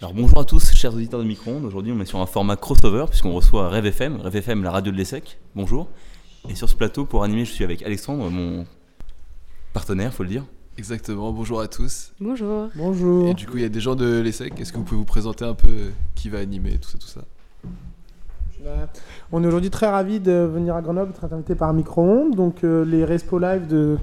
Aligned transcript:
Alors 0.00 0.14
bonjour 0.14 0.38
à 0.38 0.44
tous, 0.44 0.72
chers 0.74 0.94
auditeurs 0.94 1.20
de 1.20 1.24
Micro-ondes. 1.24 1.64
Aujourd'hui, 1.64 1.92
on 1.92 2.00
est 2.00 2.04
sur 2.04 2.20
un 2.20 2.26
format 2.26 2.56
crossover 2.56 3.06
puisqu'on 3.08 3.32
reçoit 3.32 3.68
Rêve 3.68 3.86
FM, 3.86 4.20
Rêve 4.20 4.36
FM, 4.36 4.62
la 4.62 4.70
radio 4.70 4.92
de 4.92 4.96
l'ESSEC. 4.96 5.38
Bonjour. 5.56 5.88
Et 6.48 6.54
sur 6.54 6.68
ce 6.68 6.76
plateau, 6.76 7.04
pour 7.04 7.24
animer, 7.24 7.44
je 7.44 7.50
suis 7.52 7.64
avec 7.64 7.82
Alexandre, 7.82 8.30
mon 8.30 8.64
partenaire, 9.72 10.12
faut 10.14 10.22
le 10.22 10.28
dire. 10.28 10.44
Exactement, 10.78 11.32
bonjour 11.32 11.60
à 11.60 11.66
tous. 11.66 12.12
Bonjour. 12.20 12.68
Bonjour. 12.76 13.28
Et 13.28 13.34
du 13.34 13.46
coup, 13.46 13.56
il 13.56 13.62
y 13.62 13.66
a 13.66 13.68
des 13.68 13.80
gens 13.80 13.96
de 13.96 14.20
l'ESSEC. 14.20 14.60
Est-ce 14.60 14.72
que 14.72 14.78
vous 14.78 14.84
pouvez 14.84 14.98
vous 14.98 15.04
présenter 15.04 15.44
un 15.44 15.54
peu 15.54 15.90
qui 16.14 16.28
va 16.28 16.38
animer, 16.38 16.78
tout 16.78 16.88
ça, 16.88 16.98
tout 16.98 17.08
ça? 17.08 17.22
On 19.32 19.42
est 19.42 19.46
aujourd'hui 19.46 19.70
très 19.70 19.86
ravis 19.88 20.20
de 20.20 20.32
venir 20.32 20.74
à 20.76 20.82
Grenoble, 20.82 21.12
être 21.12 21.32
invité 21.32 21.54
par 21.54 21.72
Micro-ondes. 21.72 22.34
Donc 22.36 22.62
euh, 22.64 22.84
les 22.84 23.04
Respo 23.04 23.38
Live 23.38 23.66
de... 23.66 23.98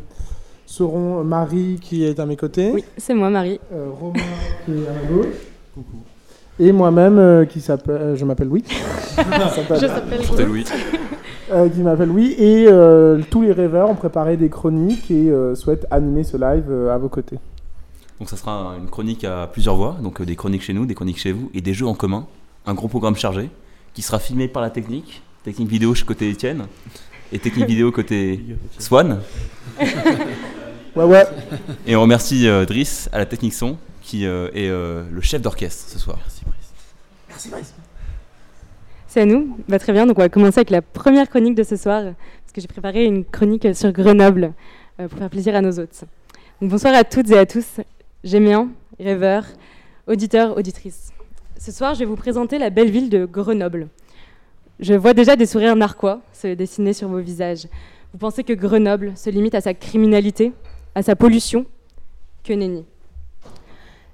seront 0.65 1.23
Marie 1.23 1.77
qui 1.81 2.03
est 2.03 2.19
à 2.19 2.25
mes 2.25 2.35
côtés, 2.37 2.71
Oui, 2.71 2.83
c'est 2.97 3.13
moi, 3.13 3.29
Marie. 3.29 3.59
euh, 3.73 3.89
Romain 3.91 4.19
qui 4.65 4.71
est 4.71 4.87
à 4.87 4.93
ma 4.93 5.03
gauche, 5.03 5.35
et 6.59 6.71
moi-même 6.71 7.19
euh, 7.19 7.45
qui 7.45 7.61
s'appelle, 7.61 7.95
euh, 7.95 8.15
je 8.15 8.25
m'appelle 8.25 8.47
Louis, 8.47 8.63
Je 8.67 9.87
s'appelle 9.87 10.45
Louis. 10.47 10.65
euh, 11.51 11.69
qui 11.69 11.79
m'appelle 11.81 12.09
Louis, 12.09 12.33
et 12.37 12.65
euh, 12.67 13.21
tous 13.29 13.41
les 13.41 13.51
rêveurs 13.51 13.89
ont 13.89 13.95
préparé 13.95 14.37
des 14.37 14.49
chroniques 14.49 15.11
et 15.11 15.29
euh, 15.29 15.55
souhaitent 15.55 15.85
animer 15.91 16.23
ce 16.23 16.37
live 16.37 16.65
euh, 16.69 16.93
à 16.93 16.97
vos 16.97 17.09
côtés. 17.09 17.37
Donc 18.19 18.29
ça 18.29 18.37
sera 18.37 18.75
une 18.79 18.89
chronique 18.89 19.25
à 19.25 19.47
plusieurs 19.51 19.75
voix, 19.75 19.97
donc 20.01 20.21
euh, 20.21 20.25
des 20.25 20.35
chroniques 20.35 20.63
chez 20.63 20.73
nous, 20.73 20.85
des 20.85 20.95
chroniques 20.95 21.19
chez 21.19 21.33
vous 21.33 21.49
et 21.53 21.61
des 21.61 21.73
jeux 21.73 21.87
en 21.87 21.95
commun. 21.95 22.25
Un 22.65 22.73
gros 22.73 22.87
programme 22.87 23.15
chargé 23.15 23.49
qui 23.93 24.01
sera 24.01 24.19
filmé 24.19 24.47
par 24.47 24.61
la 24.61 24.69
technique, 24.69 25.21
technique 25.43 25.69
vidéo 25.69 25.93
chez 25.93 26.05
côté 26.05 26.29
Étienne 26.29 26.65
et 27.31 27.39
technique 27.39 27.67
vidéo 27.67 27.91
côté 27.91 28.39
Swan. 28.79 29.19
Ouais, 30.95 31.03
ouais. 31.03 31.25
Et 31.85 31.93
on 31.97 32.01
remercie 32.03 32.47
euh, 32.47 32.65
Driss 32.65 33.09
à 33.11 33.17
la 33.17 33.25
technique 33.25 33.53
son 33.53 33.75
qui 34.05 34.27
euh, 34.27 34.49
est 34.53 34.69
euh, 34.69 35.03
le 35.11 35.21
chef 35.21 35.41
d'orchestre 35.41 35.89
ce 35.89 35.97
soir. 35.97 36.19
Merci 37.27 37.49
Brice. 37.49 37.73
C'est 39.07 39.21
à 39.21 39.25
nous 39.25 39.57
bah, 39.67 39.79
Très 39.79 39.93
bien, 39.93 40.05
donc 40.05 40.19
on 40.19 40.21
va 40.21 40.29
commencer 40.29 40.59
avec 40.59 40.69
la 40.69 40.83
première 40.83 41.27
chronique 41.27 41.55
de 41.55 41.63
ce 41.63 41.75
soir, 41.75 42.03
parce 42.03 42.53
que 42.53 42.61
j'ai 42.61 42.67
préparé 42.67 43.05
une 43.05 43.25
chronique 43.25 43.75
sur 43.75 43.91
Grenoble, 43.91 44.53
euh, 44.99 45.07
pour 45.07 45.17
faire 45.17 45.29
plaisir 45.29 45.55
à 45.55 45.61
nos 45.61 45.79
hôtes. 45.79 46.03
Donc, 46.61 46.69
bonsoir 46.69 46.93
à 46.93 47.03
toutes 47.03 47.31
et 47.31 47.37
à 47.37 47.47
tous, 47.47 47.81
gémiens, 48.23 48.69
rêveurs, 48.99 49.45
auditeurs, 50.05 50.55
auditrices. 50.55 51.11
Ce 51.59 51.71
soir, 51.71 51.95
je 51.95 51.99
vais 51.99 52.05
vous 52.05 52.15
présenter 52.15 52.59
la 52.59 52.69
belle 52.69 52.91
ville 52.91 53.09
de 53.09 53.25
Grenoble. 53.25 53.87
Je 54.79 54.93
vois 54.93 55.15
déjà 55.15 55.35
des 55.35 55.47
sourires 55.47 55.75
narquois 55.75 56.21
se 56.31 56.53
dessiner 56.53 56.93
sur 56.93 57.07
vos 57.07 57.21
visages. 57.21 57.67
Vous 58.11 58.19
pensez 58.19 58.43
que 58.43 58.53
Grenoble 58.53 59.13
se 59.15 59.31
limite 59.31 59.55
à 59.55 59.61
sa 59.61 59.73
criminalité, 59.73 60.53
à 60.93 61.01
sa 61.01 61.15
pollution? 61.15 61.65
Que 62.43 62.53
nenni. 62.53 62.85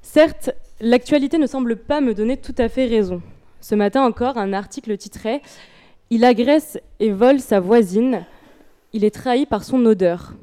Certes, 0.01 0.51
l'actualité 0.79 1.37
ne 1.37 1.47
semble 1.47 1.77
pas 1.77 2.01
me 2.01 2.13
donner 2.13 2.37
tout 2.37 2.55
à 2.57 2.69
fait 2.69 2.85
raison. 2.85 3.21
Ce 3.61 3.75
matin 3.75 4.03
encore, 4.03 4.37
un 4.37 4.53
article 4.53 4.97
titrait 4.97 5.41
Il 6.09 6.25
agresse 6.25 6.79
et 6.99 7.11
vole 7.11 7.39
sa 7.39 7.59
voisine. 7.59 8.25
Il 8.93 9.05
est 9.05 9.13
trahi 9.13 9.45
par 9.45 9.63
son 9.63 9.85
odeur. 9.85 10.33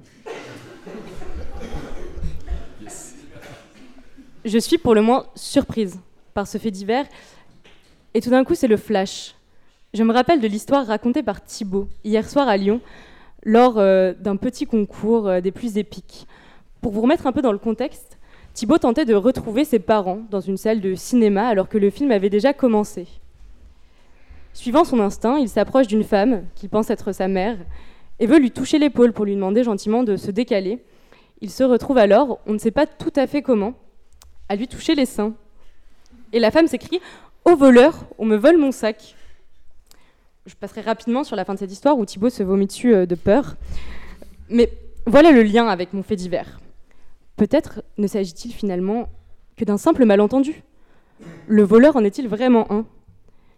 Je 4.45 4.59
suis 4.59 4.79
pour 4.79 4.95
le 4.95 5.03
moins 5.03 5.27
surprise 5.35 5.99
par 6.33 6.47
ce 6.47 6.57
fait 6.57 6.71
divers. 6.71 7.07
Et 8.15 8.21
tout 8.21 8.31
d'un 8.31 8.45
coup, 8.45 8.55
c'est 8.55 8.69
le 8.69 8.77
flash. 8.77 9.35
Je 9.93 10.03
me 10.03 10.13
rappelle 10.13 10.41
de 10.41 10.47
l'histoire 10.47 10.87
racontée 10.87 11.23
par 11.23 11.45
Thibaut 11.45 11.89
hier 12.05 12.29
soir 12.29 12.49
à 12.49 12.57
Lyon 12.57 12.81
lors 13.43 13.79
euh, 13.79 14.13
d'un 14.15 14.37
petit 14.37 14.67
concours 14.67 15.29
euh, 15.29 15.41
des 15.41 15.51
plus 15.51 15.77
épiques. 15.79 16.27
Pour 16.81 16.93
vous 16.93 17.01
remettre 17.01 17.27
un 17.27 17.33
peu 17.33 17.43
dans 17.43 17.53
le 17.53 17.59
contexte, 17.59 18.18
Thibaut 18.59 18.79
tentait 18.79 19.05
de 19.05 19.15
retrouver 19.15 19.65
ses 19.65 19.79
parents 19.79 20.23
dans 20.33 20.41
une 20.41 20.57
salle 20.57 20.81
de 20.81 20.97
cinéma 20.97 21.47
alors 21.47 21.69
que 21.69 21.79
le 21.79 21.91
film 21.91 22.11
avait 22.11 22.29
déjà 22.29 22.53
commencé. 22.53 23.07
Suivant 24.53 24.83
son 24.83 24.99
instinct, 24.99 25.39
il 25.39 25.49
s'approche 25.49 25.87
d'une 25.87 26.03
femme 26.03 26.43
qu'il 26.57 26.69
pense 26.69 26.91
être 26.91 27.13
sa 27.13 27.29
mère 27.29 27.57
et 28.19 28.27
veut 28.27 28.41
lui 28.41 28.51
toucher 28.51 28.81
l'épaule 28.81 29.13
pour 29.13 29.27
lui 29.27 29.37
demander 29.37 29.63
gentiment 29.63 30.03
de 30.03 30.17
se 30.17 30.33
décaler. 30.33 30.83
Il 31.41 31.53
se 31.53 31.63
retrouve 31.63 31.99
alors, 31.99 32.41
on 32.49 32.53
ne 32.53 32.59
sait 32.59 32.73
pas 32.73 32.87
tout 32.87 33.13
à 33.15 33.29
fait 33.29 33.43
comment, 33.43 33.75
à 34.49 34.57
lui 34.57 34.67
toucher 34.67 34.97
les 34.97 35.07
seins. 35.07 35.35
Et 36.33 36.41
la 36.41 36.51
femme 36.51 36.67
s'écrie 36.67 36.99
Ô 37.45 37.55
voleur, 37.55 38.07
on 38.19 38.25
me 38.25 38.35
vole 38.35 38.57
mon 38.57 38.73
sac. 38.73 39.15
Je 40.47 40.57
passerai 40.57 40.81
rapidement 40.81 41.23
sur 41.23 41.37
la 41.37 41.45
fin 41.45 41.55
de 41.55 41.61
cette 41.61 41.71
histoire 41.71 41.97
où 41.97 42.05
Thibaut 42.05 42.29
se 42.29 42.43
vomit 42.43 42.67
dessus 42.67 42.93
euh, 42.93 43.07
de 43.07 43.15
peur. 43.15 43.55
Mais 44.51 44.69
voilà 45.07 45.31
le 45.31 45.45
lien 45.45 45.69
avec 45.69 45.93
mon 45.93 46.03
fait 46.03 46.17
divers. 46.17 46.59
Peut-être 47.39 47.83
ne 47.99 48.09
s'agit-il 48.09 48.53
finalement 48.53 49.09
que 49.57 49.65
d'un 49.65 49.79
simple 49.79 50.05
malentendu. 50.05 50.65
Le 51.47 51.63
voleur 51.63 51.95
en 51.95 52.03
est-il 52.03 52.27
vraiment 52.27 52.71
un? 52.71 52.85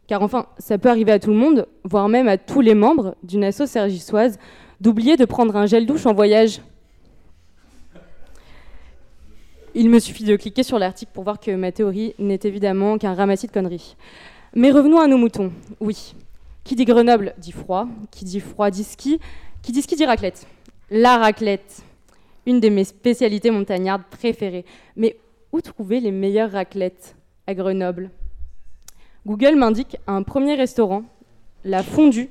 Car 0.06 0.22
enfin, 0.22 0.46
ça 0.58 0.76
peut 0.76 0.90
arriver 0.90 1.12
à 1.12 1.18
tout 1.18 1.30
le 1.30 1.36
monde, 1.36 1.66
voire 1.84 2.10
même 2.10 2.28
à 2.28 2.36
tous 2.36 2.60
les 2.60 2.74
membres 2.74 3.16
d'une 3.22 3.42
asso 3.42 3.64
sergissoise, 3.64 4.38
d'oublier 4.82 5.16
de 5.16 5.24
prendre 5.24 5.56
un 5.56 5.64
gel 5.64 5.86
douche 5.86 6.04
en 6.04 6.12
voyage. 6.12 6.60
Il 9.74 9.88
me 9.88 9.98
suffit 9.98 10.24
de 10.24 10.36
cliquer 10.36 10.62
sur 10.62 10.78
l'article 10.78 11.12
pour 11.14 11.24
voir 11.24 11.40
que 11.40 11.50
ma 11.52 11.72
théorie 11.72 12.14
n'est 12.18 12.40
évidemment 12.42 12.98
qu'un 12.98 13.14
ramassis 13.14 13.46
de 13.46 13.52
conneries. 13.52 13.96
Mais 14.54 14.72
revenons 14.72 15.00
à 15.00 15.06
nos 15.06 15.16
moutons. 15.16 15.52
Oui. 15.80 16.14
Qui 16.64 16.74
dit 16.74 16.84
Grenoble 16.84 17.34
dit 17.38 17.52
froid. 17.52 17.86
Qui 18.10 18.26
dit 18.26 18.40
froid 18.40 18.70
dit 18.70 18.84
ski. 18.84 19.20
Qui 19.62 19.72
dit 19.72 19.80
ski 19.80 19.96
dit 19.96 20.04
raclette. 20.04 20.46
La 20.90 21.16
raclette. 21.16 21.82
Une 22.46 22.60
de 22.60 22.68
mes 22.68 22.84
spécialités 22.84 23.50
montagnardes 23.50 24.04
préférées. 24.10 24.64
Mais 24.96 25.16
où 25.52 25.60
trouver 25.60 26.00
les 26.00 26.12
meilleures 26.12 26.52
raclettes 26.52 27.16
à 27.46 27.54
Grenoble? 27.54 28.10
Google 29.26 29.56
m'indique 29.56 29.96
un 30.06 30.22
premier 30.22 30.54
restaurant, 30.54 31.02
la 31.64 31.82
fondue. 31.82 32.30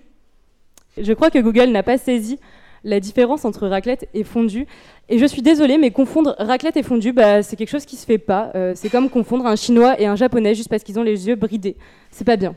Je 0.97 1.13
crois 1.13 1.29
que 1.29 1.39
Google 1.39 1.69
n'a 1.69 1.83
pas 1.83 1.97
saisi 1.97 2.39
la 2.83 2.99
différence 2.99 3.45
entre 3.45 3.67
raclette 3.67 4.07
et 4.13 4.23
fondue. 4.23 4.65
Et 5.09 5.17
je 5.17 5.25
suis 5.25 5.41
désolée, 5.41 5.77
mais 5.77 5.91
confondre 5.91 6.35
raclette 6.39 6.77
et 6.77 6.83
fondue, 6.83 7.11
bah, 7.11 7.43
c'est 7.43 7.55
quelque 7.55 7.69
chose 7.69 7.85
qui 7.85 7.95
se 7.95 8.05
fait 8.05 8.17
pas. 8.17 8.51
Euh, 8.55 8.73
c'est 8.75 8.89
comme 8.89 9.09
confondre 9.09 9.45
un 9.45 9.55
chinois 9.55 9.99
et 9.99 10.05
un 10.05 10.15
japonais 10.15 10.55
juste 10.55 10.69
parce 10.69 10.83
qu'ils 10.83 10.99
ont 10.99 11.03
les 11.03 11.27
yeux 11.27 11.35
bridés. 11.35 11.75
C'est 12.11 12.25
pas 12.25 12.37
bien. 12.37 12.55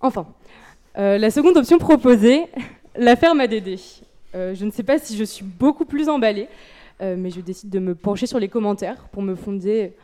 Enfin, 0.00 0.26
euh, 0.98 1.18
la 1.18 1.30
seconde 1.30 1.56
option 1.56 1.78
proposée, 1.78 2.46
la 2.96 3.16
ferme 3.16 3.40
à 3.40 3.46
Dédé. 3.46 3.78
Euh, 4.34 4.54
je 4.54 4.64
ne 4.64 4.70
sais 4.70 4.82
pas 4.82 4.98
si 4.98 5.16
je 5.16 5.24
suis 5.24 5.44
beaucoup 5.44 5.84
plus 5.84 6.08
emballée, 6.08 6.48
euh, 7.00 7.16
mais 7.18 7.30
je 7.30 7.40
décide 7.40 7.70
de 7.70 7.78
me 7.78 7.94
pencher 7.94 8.26
sur 8.26 8.38
les 8.38 8.48
commentaires 8.48 9.08
pour 9.08 9.22
me 9.22 9.34
fonder, 9.34 9.94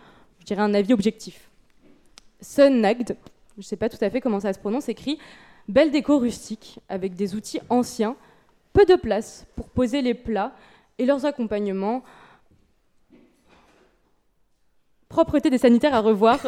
je 0.40 0.46
dirais, 0.46 0.62
un 0.62 0.74
avis 0.74 0.92
objectif. 0.92 1.50
Sunnagd, 2.40 3.16
je 3.54 3.58
ne 3.58 3.62
sais 3.62 3.76
pas 3.76 3.88
tout 3.88 3.98
à 4.00 4.10
fait 4.10 4.20
comment 4.20 4.40
ça 4.40 4.52
se 4.52 4.58
prononce, 4.58 4.88
écrit 4.88 5.18
Belle 5.68 5.90
déco 5.90 6.18
rustique 6.18 6.78
avec 6.88 7.14
des 7.14 7.34
outils 7.34 7.60
anciens, 7.70 8.16
peu 8.72 8.84
de 8.84 8.94
place 8.94 9.46
pour 9.56 9.68
poser 9.68 10.02
les 10.02 10.14
plats 10.14 10.52
et 10.98 11.06
leurs 11.06 11.24
accompagnements. 11.24 12.02
Propreté 15.08 15.50
des 15.50 15.58
sanitaires 15.58 15.94
à 15.94 16.00
revoir. 16.00 16.40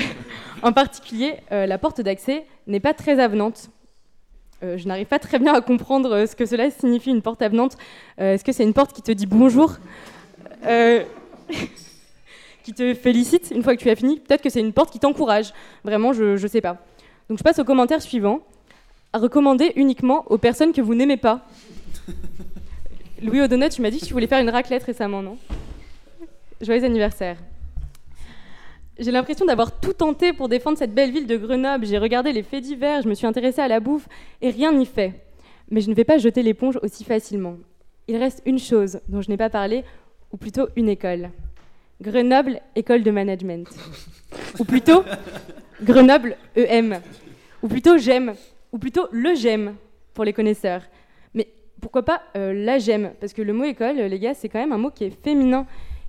en 0.62 0.72
particulier, 0.72 1.36
euh, 1.52 1.66
la 1.66 1.78
porte 1.78 2.00
d'accès 2.00 2.46
n'est 2.66 2.80
pas 2.80 2.94
très 2.94 3.18
avenante. 3.18 3.70
Euh, 4.64 4.78
je 4.78 4.88
n'arrive 4.88 5.06
pas 5.06 5.18
très 5.18 5.38
bien 5.38 5.52
à 5.52 5.60
comprendre 5.60 6.12
euh, 6.12 6.26
ce 6.26 6.34
que 6.34 6.46
cela 6.46 6.70
signifie 6.70 7.10
une 7.10 7.20
porte 7.22 7.42
avenante. 7.42 7.76
Euh, 8.20 8.34
Est-ce 8.34 8.44
que 8.44 8.52
c'est 8.52 8.62
une 8.62 8.72
porte 8.72 8.92
qui 8.92 9.02
te 9.02 9.12
dit 9.12 9.26
bonjour 9.26 9.76
Qui 12.62 12.72
te 12.72 12.94
félicite 12.94 13.52
une 13.54 13.62
fois 13.62 13.76
que 13.76 13.82
tu 13.82 13.90
as 13.90 13.96
fini? 13.96 14.18
Peut-être 14.20 14.40
que 14.40 14.48
c'est 14.48 14.60
une 14.60 14.72
porte 14.72 14.90
qui 14.90 14.98
t'encourage. 14.98 15.52
Vraiment, 15.84 16.14
je 16.14 16.42
ne 16.42 16.48
sais 16.48 16.62
pas. 16.62 16.78
Donc 17.28 17.36
je 17.38 17.42
passe 17.42 17.58
au 17.58 17.64
commentaire 17.64 18.00
suivant. 18.00 18.40
À 19.12 19.18
recommander 19.18 19.72
uniquement 19.76 20.24
aux 20.30 20.38
personnes 20.38 20.72
que 20.72 20.80
vous 20.80 20.94
n'aimez 20.94 21.18
pas. 21.18 21.46
Louis 23.22 23.42
O'Donnell, 23.42 23.68
tu 23.68 23.82
m'as 23.82 23.90
dit 23.90 24.00
que 24.00 24.06
tu 24.06 24.14
voulais 24.14 24.26
faire 24.26 24.40
une 24.40 24.48
raclette 24.48 24.82
récemment, 24.82 25.20
non? 25.22 25.36
Joyeux 26.62 26.84
anniversaire. 26.84 27.36
J'ai 28.98 29.10
l'impression 29.10 29.44
d'avoir 29.44 29.80
tout 29.80 29.92
tenté 29.92 30.32
pour 30.32 30.48
défendre 30.48 30.78
cette 30.78 30.94
belle 30.94 31.10
ville 31.10 31.26
de 31.26 31.36
Grenoble. 31.36 31.84
J'ai 31.84 31.98
regardé 31.98 32.32
les 32.32 32.44
faits 32.44 32.62
divers, 32.62 33.02
je 33.02 33.08
me 33.08 33.14
suis 33.14 33.26
intéressée 33.26 33.60
à 33.60 33.66
la 33.66 33.80
bouffe 33.80 34.08
et 34.40 34.50
rien 34.50 34.72
n'y 34.72 34.86
fait. 34.86 35.14
Mais 35.70 35.80
je 35.80 35.90
ne 35.90 35.94
vais 35.94 36.04
pas 36.04 36.18
jeter 36.18 36.42
l'éponge 36.42 36.78
aussi 36.82 37.02
facilement. 37.02 37.56
Il 38.06 38.16
reste 38.16 38.42
une 38.46 38.58
chose 38.58 39.00
dont 39.08 39.20
je 39.20 39.30
n'ai 39.30 39.36
pas 39.36 39.50
parlé, 39.50 39.82
ou 40.30 40.36
plutôt 40.36 40.68
une 40.76 40.88
école. 40.88 41.30
Grenoble 42.00 42.60
École 42.76 43.02
de 43.02 43.10
Management. 43.10 43.68
ou 44.58 44.64
plutôt 44.64 45.02
Grenoble 45.82 46.36
EM. 46.56 47.00
Ou 47.62 47.68
plutôt 47.68 47.98
GEM. 47.98 48.34
Ou 48.72 48.78
plutôt 48.78 49.08
le 49.10 49.34
GEM 49.34 49.74
pour 50.12 50.24
les 50.24 50.32
connaisseurs. 50.32 50.82
Mais 51.34 51.48
pourquoi 51.80 52.04
pas 52.04 52.22
euh, 52.36 52.52
la 52.52 52.78
GEM 52.78 53.12
Parce 53.20 53.32
que 53.32 53.42
le 53.42 53.52
mot 53.52 53.64
école, 53.64 53.96
les 53.96 54.18
gars, 54.18 54.34
c'est 54.34 54.48
quand 54.48 54.58
même 54.60 54.72
un 54.72 54.78
mot 54.78 54.90
qui 54.90 55.04
est 55.04 55.22
féminin. 55.24 55.66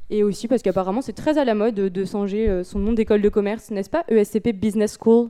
Et 0.10 0.24
aussi 0.24 0.48
parce 0.48 0.62
qu'apparemment, 0.62 1.02
c'est 1.02 1.13
très 1.13 1.38
à 1.38 1.46
la 1.46 1.56
mode 1.56 1.75
de, 1.75 2.06
changer 2.06 2.48
euh, 2.48 2.63
son 2.63 2.80
nom 2.80 2.94
d'école 2.94 3.22
de 3.22 3.30
commerce, 3.30 3.72
n'est-ce 3.72 3.90
pas? 3.90 4.04
ESCP 4.07 4.52
Business 4.54 4.98
School. 5.02 5.30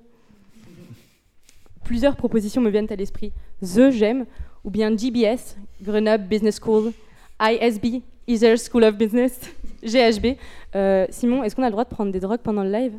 Plusieurs 1.83 2.16
propositions 2.16 2.62
me 2.62 2.69
viennent 2.69 2.92
à 2.92 2.95
l'esprit. 2.95 3.31
The 3.62 3.92
GEM, 3.92 4.25
ou 4.63 4.69
bien 4.69 4.95
GBS, 4.98 5.56
Grenoble 5.81 6.25
Business 6.25 6.60
School, 6.60 6.92
ISB, 7.39 8.01
Ether 8.27 8.56
School 8.57 8.83
of 8.83 8.98
Business, 8.98 9.39
GHB. 9.83 10.38
Euh, 10.75 11.06
Simon, 11.10 11.44
est-ce 11.44 11.56
qu'on 11.56 11.63
a 11.63 11.68
le 11.68 11.71
droit 11.71 11.83
de 11.83 11.89
prendre 11.89 12.12
des 12.12 12.19
drogues 12.19 12.42
pendant 12.42 12.63
le 12.63 12.71
live? 12.71 12.94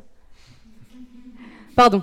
Pardon. 1.74 2.02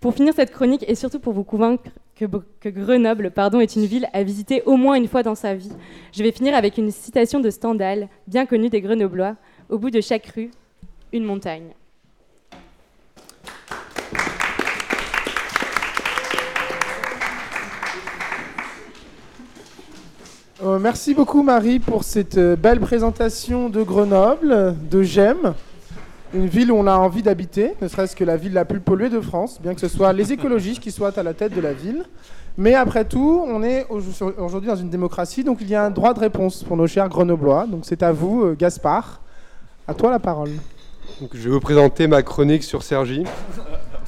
Pour 0.00 0.14
finir 0.14 0.34
cette 0.34 0.50
chronique 0.50 0.84
et 0.86 0.94
surtout 0.94 1.18
pour 1.18 1.32
vous 1.32 1.44
convaincre 1.44 1.90
que, 2.18 2.68
Grenoble 2.68 3.30
pardon, 3.30 3.60
est 3.60 3.76
une 3.76 3.84
ville 3.84 4.08
à 4.12 4.22
visiter 4.22 4.62
au 4.66 4.76
moins 4.76 4.96
une 4.96 5.08
fois 5.08 5.22
dans 5.22 5.34
sa 5.34 5.54
vie, 5.54 5.72
je 6.12 6.22
vais 6.22 6.32
finir 6.32 6.54
avec 6.54 6.78
une 6.78 6.90
citation 6.90 7.40
de 7.40 7.50
Stendhal, 7.50 8.08
bien 8.26 8.46
connue 8.46 8.70
des 8.70 8.80
Grenoblois. 8.80 9.36
Au 9.68 9.78
bout 9.78 9.90
de 9.90 10.00
chaque 10.00 10.26
rue, 10.34 10.50
une 11.12 11.24
montagne. 11.24 11.74
Euh, 20.60 20.80
merci 20.80 21.14
beaucoup 21.14 21.44
Marie 21.44 21.78
pour 21.78 22.02
cette 22.02 22.36
euh, 22.36 22.56
belle 22.56 22.80
présentation 22.80 23.68
de 23.68 23.80
Grenoble, 23.82 24.74
de 24.90 25.02
Gemme, 25.02 25.54
une 26.34 26.46
ville 26.46 26.70
où 26.72 26.76
on 26.76 26.86
a 26.86 26.96
envie 26.96 27.22
d'habiter, 27.22 27.74
ne 27.80 27.88
serait-ce 27.88 28.14
que 28.14 28.24
la 28.24 28.36
ville 28.36 28.52
la 28.52 28.64
plus 28.64 28.80
polluée 28.80 29.08
de 29.08 29.20
France, 29.20 29.60
bien 29.60 29.74
que 29.74 29.80
ce 29.80 29.88
soit 29.88 30.12
les 30.12 30.32
écologistes 30.32 30.80
qui 30.80 30.92
soient 30.92 31.18
à 31.18 31.22
la 31.22 31.34
tête 31.34 31.54
de 31.54 31.60
la 31.60 31.72
ville. 31.72 32.04
Mais 32.56 32.74
après 32.74 33.04
tout, 33.04 33.44
on 33.46 33.62
est 33.62 33.86
aujourd'hui 33.88 34.68
dans 34.68 34.76
une 34.76 34.90
démocratie, 34.90 35.44
donc 35.44 35.58
il 35.60 35.68
y 35.68 35.74
a 35.74 35.84
un 35.84 35.90
droit 35.90 36.12
de 36.12 36.20
réponse 36.20 36.64
pour 36.64 36.76
nos 36.76 36.86
chers 36.86 37.08
Grenoblois. 37.08 37.66
Donc 37.66 37.82
c'est 37.84 38.02
à 38.02 38.12
vous, 38.12 38.42
euh, 38.42 38.56
Gaspard. 38.58 39.20
À 39.86 39.94
toi 39.94 40.10
la 40.10 40.18
parole. 40.18 40.50
Donc, 41.20 41.30
je 41.32 41.48
vais 41.48 41.50
vous 41.50 41.60
présenter 41.60 42.06
ma 42.06 42.22
chronique 42.22 42.62
sur 42.62 42.82
Sergi. 42.82 43.24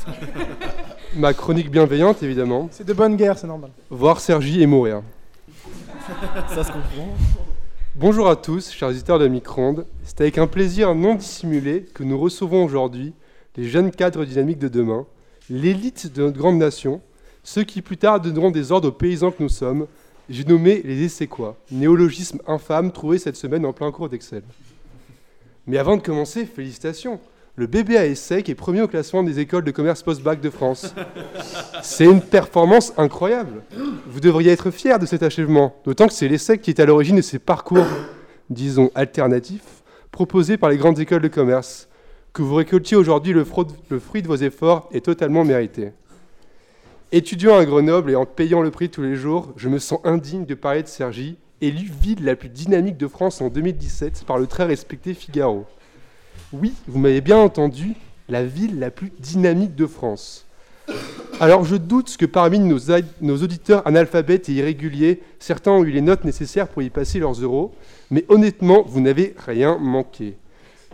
ma 1.17 1.32
chronique 1.32 1.70
bienveillante, 1.70 2.22
évidemment. 2.22 2.69
C'est 2.70 2.87
de 2.87 2.93
bonne 2.93 3.17
guerre, 3.17 3.38
c'est 3.38 3.46
normal. 3.46 3.70
Voir 3.88 4.20
Sergi 4.20 4.62
et 4.62 4.67
mourir. 4.67 5.02
Ça 6.49 6.64
se 6.64 6.72
comprend. 6.72 7.14
Bonjour 7.97 8.29
à 8.29 8.37
tous, 8.37 8.71
chers 8.71 8.91
visiteurs 8.91 9.19
de 9.19 9.27
Micronde. 9.27 9.85
C'est 10.05 10.21
avec 10.21 10.39
un 10.39 10.47
plaisir 10.47 10.95
non 10.95 11.17
dissimulé 11.17 11.85
que 11.93 12.05
nous 12.05 12.17
recevons 12.17 12.65
aujourd'hui 12.65 13.15
les 13.57 13.69
jeunes 13.69 13.91
cadres 13.91 14.25
dynamiques 14.25 14.61
de 14.61 14.69
demain, 14.69 15.07
l'élite 15.51 16.13
de 16.13 16.23
notre 16.23 16.39
grande 16.39 16.57
nation, 16.57 17.03
ceux 17.43 17.65
qui 17.65 17.83
plus 17.83 17.97
tard 17.97 18.21
donneront 18.21 18.53
des 18.53 18.71
ordres 18.71 18.89
aux 18.89 18.93
paysans 18.93 19.33
que 19.33 19.43
nous 19.43 19.49
sommes. 19.49 19.89
J'ai 20.29 20.45
nommé 20.45 20.83
les 20.85 21.03
Esséquois, 21.03 21.57
néologisme 21.73 22.39
infâme 22.47 22.93
trouvé 22.93 23.19
cette 23.19 23.35
semaine 23.35 23.67
en 23.67 23.73
plein 23.73 23.91
cours 23.91 24.09
d'Excel. 24.09 24.45
Mais 25.67 25.77
avant 25.77 25.97
de 25.97 26.03
commencer, 26.03 26.47
félicitations 26.47 27.19
le 27.61 27.67
BBA 27.67 28.07
ESSEC 28.07 28.49
est 28.49 28.55
premier 28.55 28.81
au 28.81 28.89
classement 28.89 29.23
des 29.23 29.39
écoles 29.39 29.65
de 29.65 29.71
commerce 29.71 30.03
post-bac 30.03 30.41
de 30.41 30.49
France. 30.49 30.95
C'est 31.83 32.07
une 32.07 32.23
performance 32.23 32.95
incroyable. 32.97 33.61
Vous 34.07 34.21
devriez 34.21 34.51
être 34.51 34.71
fiers 34.71 34.99
de 34.99 35.05
cet 35.05 35.23
achèvement, 35.23 35.77
d'autant 35.85 36.07
que 36.07 36.15
c'est 36.15 36.27
l'ESSEC 36.27 36.62
qui 36.62 36.71
est 36.71 36.81
à 36.81 36.87
l'origine 36.87 37.17
de 37.17 37.21
ces 37.21 37.39
parcours, 37.39 37.85
disons, 38.49 38.91
alternatifs, 38.95 39.83
proposés 40.11 40.57
par 40.57 40.71
les 40.71 40.79
grandes 40.79 41.01
écoles 41.01 41.21
de 41.21 41.29
commerce. 41.29 41.91
Que 42.33 42.41
vous 42.41 42.55
récoltiez 42.55 42.97
aujourd'hui 42.97 43.35
le, 43.35 43.45
fruit 43.45 44.23
de 44.23 44.27
vos 44.27 44.37
efforts 44.37 44.89
est 44.91 45.05
totalement 45.05 45.45
mérité. 45.45 45.91
Étudiant 47.13 47.59
à 47.59 47.67
Grenoble 47.67 48.13
et 48.13 48.17
en 48.17 48.25
payant 48.25 48.63
le 48.63 48.71
prix 48.71 48.89
tous 48.89 49.03
les 49.03 49.17
jours, 49.17 49.53
je 49.56 49.69
me 49.69 49.79
sens 49.79 50.01
indigne 50.05 50.47
de 50.47 50.55
parler 50.55 50.83
de 50.83 50.89
Sergi, 50.89 51.37
élue 51.61 51.91
ville 52.01 52.25
la 52.25 52.37
plus 52.37 52.49
dynamique 52.49 52.97
de 52.97 53.06
France 53.06 53.43
en 53.43 53.51
2017 53.51 54.25
par 54.27 54.39
le 54.39 54.47
très 54.47 54.65
respecté 54.65 55.13
Figaro. 55.13 55.67
Oui, 56.52 56.73
vous 56.88 56.99
m'avez 56.99 57.20
bien 57.20 57.38
entendu, 57.38 57.94
la 58.29 58.44
ville 58.44 58.81
la 58.81 58.91
plus 58.91 59.12
dynamique 59.20 59.76
de 59.76 59.87
France. 59.87 60.47
Alors 61.38 61.64
je 61.64 61.76
doute 61.76 62.17
que 62.17 62.26
parmi 62.26 62.58
nos, 62.58 63.43
auditeurs 63.43 63.87
analphabètes 63.87 64.49
et 64.49 64.55
irréguliers, 64.55 65.20
certains 65.38 65.70
ont 65.70 65.85
eu 65.85 65.93
les 65.93 66.00
notes 66.00 66.25
nécessaires 66.25 66.67
pour 66.67 66.82
y 66.82 66.91
passer 66.91 67.20
leurs 67.20 67.41
euros, 67.41 67.73
mais 68.11 68.25
honnêtement, 68.29 68.82
vous 68.85 69.00
n'avez 69.00 69.37
rien 69.47 69.79
manqué. 69.79 70.37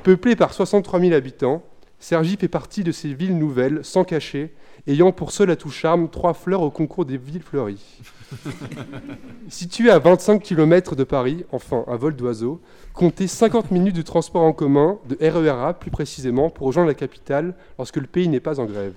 Peuplée 0.03 0.37
par 0.37 0.53
63 0.53 1.01
000 1.01 1.15
habitants, 1.15 1.63
Sergi 2.01 2.37
fait 2.37 2.49
partie 2.49 2.85
de 2.85 2.93
ces 2.93 3.15
villes 3.15 3.39
nouvelles, 3.39 3.81
sans 3.83 4.05
cachet, 4.05 4.53
ayant 4.87 5.13
pour 5.13 5.33
seul 5.33 5.51
atout 5.51 5.71
charme 5.71 6.09
trois 6.09 6.35
fleurs 6.35 6.63
au 6.63 6.71
concours 6.71 7.05
des 7.05 7.17
villes 7.17 7.43
fleuries. 7.43 8.01
Située 9.49 9.91
à 9.91 9.99
25 9.99 10.43
km 10.43 10.97
de 10.97 11.05
Paris, 11.05 11.45
enfin 11.53 11.85
un 11.87 11.97
vol 11.97 12.17
d'oiseau, 12.17 12.61
comptez 12.93 13.27
50 13.27 13.71
minutes 13.71 13.97
de 13.97 14.03
transport 14.03 14.43
en 14.43 14.53
commun, 14.53 14.99
de 15.09 15.17
RERA 15.21 15.75
plus 15.75 15.91
précisément, 15.91 16.51
pour 16.51 16.67
rejoindre 16.67 16.89
la 16.89 16.95
capitale 16.95 17.55
lorsque 17.79 17.97
le 17.97 18.07
pays 18.07 18.29
n'est 18.29 18.41
pas 18.41 18.61
en 18.61 18.65
grève. 18.65 18.95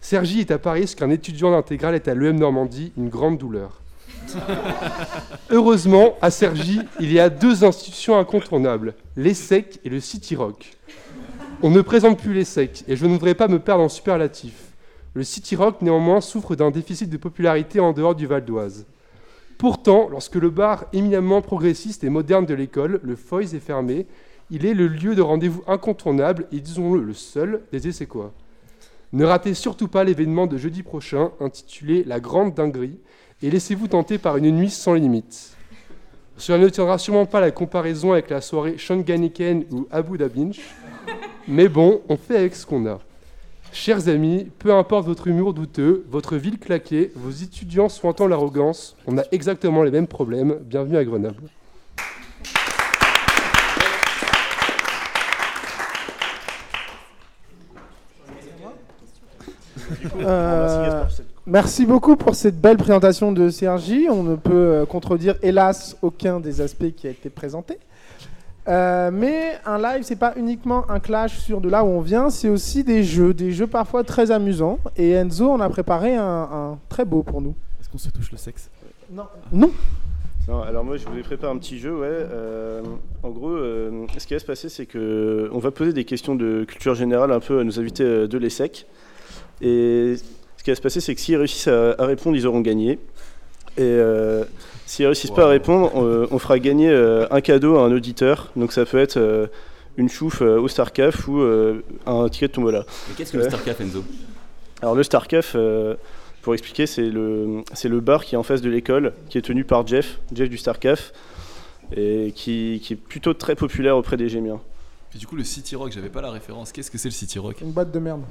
Sergi 0.00 0.40
est 0.40 0.50
à 0.50 0.58
Paris 0.58 0.88
ce 0.88 0.96
qu'un 0.96 1.10
étudiant 1.10 1.50
d'intégral 1.50 1.94
est 1.94 2.08
à 2.08 2.14
l'EM 2.14 2.38
Normandie, 2.38 2.92
une 2.96 3.08
grande 3.08 3.38
douleur. 3.38 3.82
Heureusement, 5.50 6.16
à 6.22 6.30
Sergi, 6.30 6.80
il 7.00 7.12
y 7.12 7.18
a 7.18 7.30
deux 7.30 7.64
institutions 7.64 8.18
incontournables, 8.18 8.94
l'ESSEC 9.16 9.80
et 9.84 9.88
le 9.88 10.00
City 10.00 10.36
Rock. 10.36 10.76
On 11.62 11.70
ne 11.70 11.80
présente 11.80 12.18
plus 12.18 12.34
l'ESSEC, 12.34 12.84
et 12.86 12.96
je 12.96 13.04
ne 13.04 13.12
voudrais 13.12 13.34
pas 13.34 13.48
me 13.48 13.58
perdre 13.58 13.82
en 13.82 13.88
superlatif. 13.88 14.67
Le 15.18 15.24
City 15.24 15.56
Rock, 15.56 15.82
néanmoins, 15.82 16.20
souffre 16.20 16.54
d'un 16.54 16.70
déficit 16.70 17.10
de 17.10 17.16
popularité 17.16 17.80
en 17.80 17.92
dehors 17.92 18.14
du 18.14 18.28
Val 18.28 18.44
d'Oise. 18.44 18.86
Pourtant, 19.58 20.06
lorsque 20.08 20.36
le 20.36 20.48
bar 20.48 20.84
éminemment 20.92 21.42
progressiste 21.42 22.04
et 22.04 22.08
moderne 22.08 22.46
de 22.46 22.54
l'école, 22.54 23.00
le 23.02 23.16
Foy's, 23.16 23.52
est 23.52 23.58
fermé, 23.58 24.06
il 24.52 24.64
est 24.64 24.74
le 24.74 24.86
lieu 24.86 25.16
de 25.16 25.20
rendez-vous 25.20 25.64
incontournable 25.66 26.46
et 26.52 26.60
disons-le, 26.60 27.02
le 27.02 27.14
seul 27.14 27.62
des 27.72 27.88
Esséquois. 27.88 28.32
Ne 29.12 29.24
ratez 29.24 29.54
surtout 29.54 29.88
pas 29.88 30.04
l'événement 30.04 30.46
de 30.46 30.56
jeudi 30.56 30.84
prochain 30.84 31.32
intitulé 31.40 32.04
La 32.04 32.20
Grande 32.20 32.54
Dinguerie 32.54 33.00
et 33.42 33.50
laissez-vous 33.50 33.88
tenter 33.88 34.18
par 34.18 34.36
une 34.36 34.52
nuit 34.52 34.70
sans 34.70 34.94
limite. 34.94 35.56
Cela 36.36 36.58
ne 36.58 36.68
tiendra 36.68 36.96
sûrement 36.96 37.26
pas 37.26 37.40
la 37.40 37.50
comparaison 37.50 38.12
avec 38.12 38.30
la 38.30 38.40
soirée 38.40 38.78
Shanganiken 38.78 39.64
ou 39.72 39.88
Abu 39.90 40.16
Dhabinch, 40.16 40.60
mais 41.48 41.68
bon, 41.68 42.02
on 42.08 42.16
fait 42.16 42.36
avec 42.36 42.54
ce 42.54 42.64
qu'on 42.64 42.86
a. 42.86 43.00
Chers 43.72 44.08
amis, 44.08 44.48
peu 44.58 44.72
importe 44.72 45.06
votre 45.06 45.26
humour 45.26 45.52
douteux, 45.52 46.04
votre 46.10 46.36
ville 46.36 46.58
claquée, 46.58 47.12
vos 47.14 47.30
étudiants 47.30 47.88
sointant 47.88 48.26
l'arrogance, 48.26 48.96
on 49.06 49.18
a 49.18 49.22
exactement 49.30 49.82
les 49.82 49.90
mêmes 49.90 50.06
problèmes. 50.06 50.58
Bienvenue 50.62 50.96
à 50.96 51.04
Grenoble. 51.04 51.42
Euh, 60.20 61.04
merci 61.46 61.84
beaucoup 61.84 62.16
pour 62.16 62.34
cette 62.34 62.60
belle 62.60 62.78
présentation 62.78 63.32
de 63.32 63.50
CRJ. 63.50 64.08
On 64.10 64.22
ne 64.22 64.36
peut 64.36 64.52
euh, 64.52 64.86
contredire, 64.86 65.36
hélas, 65.42 65.96
aucun 66.02 66.40
des 66.40 66.60
aspects 66.60 66.94
qui 66.96 67.06
a 67.06 67.10
été 67.10 67.30
présenté. 67.30 67.78
Euh, 68.68 69.10
mais 69.10 69.58
un 69.64 69.78
live, 69.78 70.02
c'est 70.02 70.16
pas 70.16 70.34
uniquement 70.36 70.88
un 70.90 71.00
clash 71.00 71.38
sur 71.38 71.60
de 71.60 71.70
là 71.70 71.84
où 71.84 71.88
on 71.88 72.00
vient, 72.00 72.28
c'est 72.28 72.50
aussi 72.50 72.84
des 72.84 73.02
jeux, 73.02 73.32
des 73.32 73.50
jeux 73.52 73.66
parfois 73.66 74.04
très 74.04 74.30
amusants. 74.30 74.78
Et 74.96 75.12
Enzo 75.12 75.50
en 75.50 75.60
a 75.60 75.68
préparé 75.70 76.16
un, 76.16 76.78
très 76.88 77.04
beau 77.04 77.22
pour 77.22 77.40
nous. 77.40 77.54
Est-ce 77.80 77.88
qu'on 77.88 77.98
se 77.98 78.10
touche 78.10 78.30
le 78.30 78.36
sexe? 78.36 78.68
Non. 79.10 79.24
Non. 79.52 79.70
alors 80.62 80.84
moi 80.84 80.98
je 80.98 81.08
vous 81.08 81.16
ai 81.16 81.22
préparé 81.22 81.50
un 81.50 81.56
petit 81.56 81.78
jeu, 81.78 81.96
ouais. 81.96 82.08
Euh, 82.10 82.82
en 83.22 83.30
gros, 83.30 83.50
euh, 83.50 84.06
ce 84.18 84.26
qui 84.26 84.34
va 84.34 84.40
se 84.40 84.44
passer, 84.44 84.68
c'est 84.68 84.84
que 84.84 85.48
on 85.52 85.58
va 85.60 85.70
poser 85.70 85.94
des 85.94 86.04
questions 86.04 86.34
de 86.34 86.64
culture 86.64 86.94
générale 86.94 87.32
un 87.32 87.40
peu 87.40 87.60
à 87.60 87.64
nos 87.64 87.80
invités 87.80 88.04
de 88.04 88.38
l'ESSEC. 88.38 88.86
Et 89.62 90.16
ce 90.58 90.62
qui 90.62 90.70
va 90.70 90.76
se 90.76 90.82
passer, 90.82 91.00
c'est 91.00 91.14
que 91.14 91.20
s'ils 91.22 91.36
réussissent 91.36 91.68
à, 91.68 91.94
à, 91.98 92.04
répondre, 92.04 92.36
ils 92.36 92.46
auront 92.46 92.60
gagné. 92.60 92.98
Et 93.78 93.98
S'ils 94.88 95.04
réussissent 95.04 95.32
pas 95.32 95.44
à 95.44 95.48
répondre, 95.48 95.94
on, 95.94 96.38
fera 96.38 96.58
gagner 96.58 96.88
euh, 96.88 97.26
un 97.30 97.42
cadeau 97.42 97.76
à 97.76 97.82
un 97.82 97.92
auditeur. 97.92 98.50
Donc 98.56 98.72
ça 98.72 98.86
peut 98.86 98.96
être 98.96 99.18
euh, 99.18 99.46
une 99.98 100.08
chouffe 100.08 100.40
euh, 100.40 100.58
au 100.58 100.66
Starcaf 100.66 101.28
ou 101.28 101.42
un 102.06 102.28
ticket 102.30 102.48
de 102.48 102.52
tombola. 102.52 102.86
Mais 103.08 103.14
qu'est-ce 103.14 103.32
que 103.32 103.36
le 103.36 103.44
Starcaf, 103.44 103.82
Enzo? 103.82 104.02
Alors 104.80 104.94
le 104.94 105.02
Starcaf, 105.02 105.54
pour 106.40 106.54
expliquer, 106.54 106.86
c'est 106.86 107.10
le, 107.10 107.62
c'est 107.74 107.90
le 107.90 108.00
bar 108.00 108.24
qui 108.24 108.34
est 108.34 108.38
en 108.38 108.42
face 108.42 108.62
de 108.62 108.70
l'école, 108.70 109.12
qui 109.28 109.36
est 109.36 109.42
tenu 109.42 109.62
par 109.62 109.86
Jeff, 109.86 110.20
Jeff 110.32 110.48
du 110.48 110.56
Starcaf, 110.56 111.12
et 111.94 112.32
qui, 112.34 112.80
qui 112.82 112.94
est 112.94 112.96
plutôt 112.96 113.34
très 113.34 113.56
populaire 113.56 113.94
auprès 113.94 114.16
des 114.16 114.30
Gémiens. 114.30 114.60
Et 115.14 115.18
du 115.18 115.26
coup, 115.26 115.36
le 115.36 115.44
City 115.44 115.76
Rock, 115.76 115.92
j'avais 115.92 116.08
pas 116.08 116.22
la 116.22 116.30
référence. 116.30 116.72
Qu'est-ce 116.72 116.90
que 116.90 116.96
c'est 116.96 117.08
le 117.08 117.14
City 117.14 117.38
Rock? 117.38 117.60
Une 117.60 117.72
boîte 117.72 117.92
de 117.92 117.98
merde. 117.98 118.22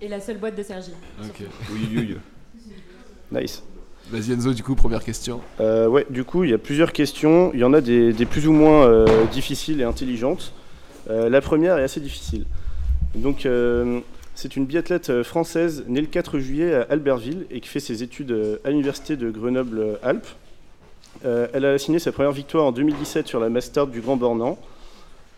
et 0.00 0.06
la 0.06 0.20
seule 0.20 0.38
boîte 0.38 0.56
de 0.56 0.62
Sergi. 0.62 0.92
Ok. 1.20 1.46
Oui, 1.72 1.88
oui, 1.90 2.08
oui. 2.10 3.40
Nice. 3.40 3.62
Vas-y 4.10 4.32
Enzo, 4.32 4.52
du 4.52 4.62
coup, 4.62 4.74
première 4.74 5.04
question. 5.04 5.40
Euh, 5.60 5.86
ouais, 5.86 6.06
du 6.10 6.24
coup, 6.24 6.44
il 6.44 6.50
y 6.50 6.54
a 6.54 6.58
plusieurs 6.58 6.92
questions. 6.92 7.50
Il 7.54 7.60
y 7.60 7.64
en 7.64 7.72
a 7.72 7.80
des, 7.80 8.12
plus 8.26 8.46
ou 8.46 8.52
moins 8.52 8.84
euh, 8.84 9.06
difficiles 9.32 9.80
et 9.80 9.84
intelligentes. 9.84 10.52
Euh, 11.10 11.28
la 11.28 11.40
première 11.40 11.78
est 11.78 11.82
assez 11.82 12.00
difficile. 12.00 12.44
Donc, 13.14 13.46
c'est 14.34 14.56
une 14.56 14.64
biathlète 14.64 15.22
française 15.22 15.84
née 15.86 16.00
le 16.00 16.06
4 16.06 16.38
juillet 16.38 16.74
à 16.74 16.82
Albertville 16.88 17.46
et 17.50 17.60
qui 17.60 17.68
fait 17.68 17.80
ses 17.80 18.02
études 18.02 18.34
à 18.64 18.70
l'université 18.70 19.16
de 19.16 19.30
Grenoble-Alpes. 19.30 20.26
elle 21.24 21.64
a 21.66 21.76
signé 21.78 21.98
sa 21.98 22.10
première 22.10 22.32
victoire 22.32 22.64
en 22.64 22.72
2017 22.72 23.28
sur 23.28 23.38
la 23.38 23.50
Master 23.50 23.86
du 23.86 24.00
Grand 24.00 24.16
Bornand. 24.16 24.58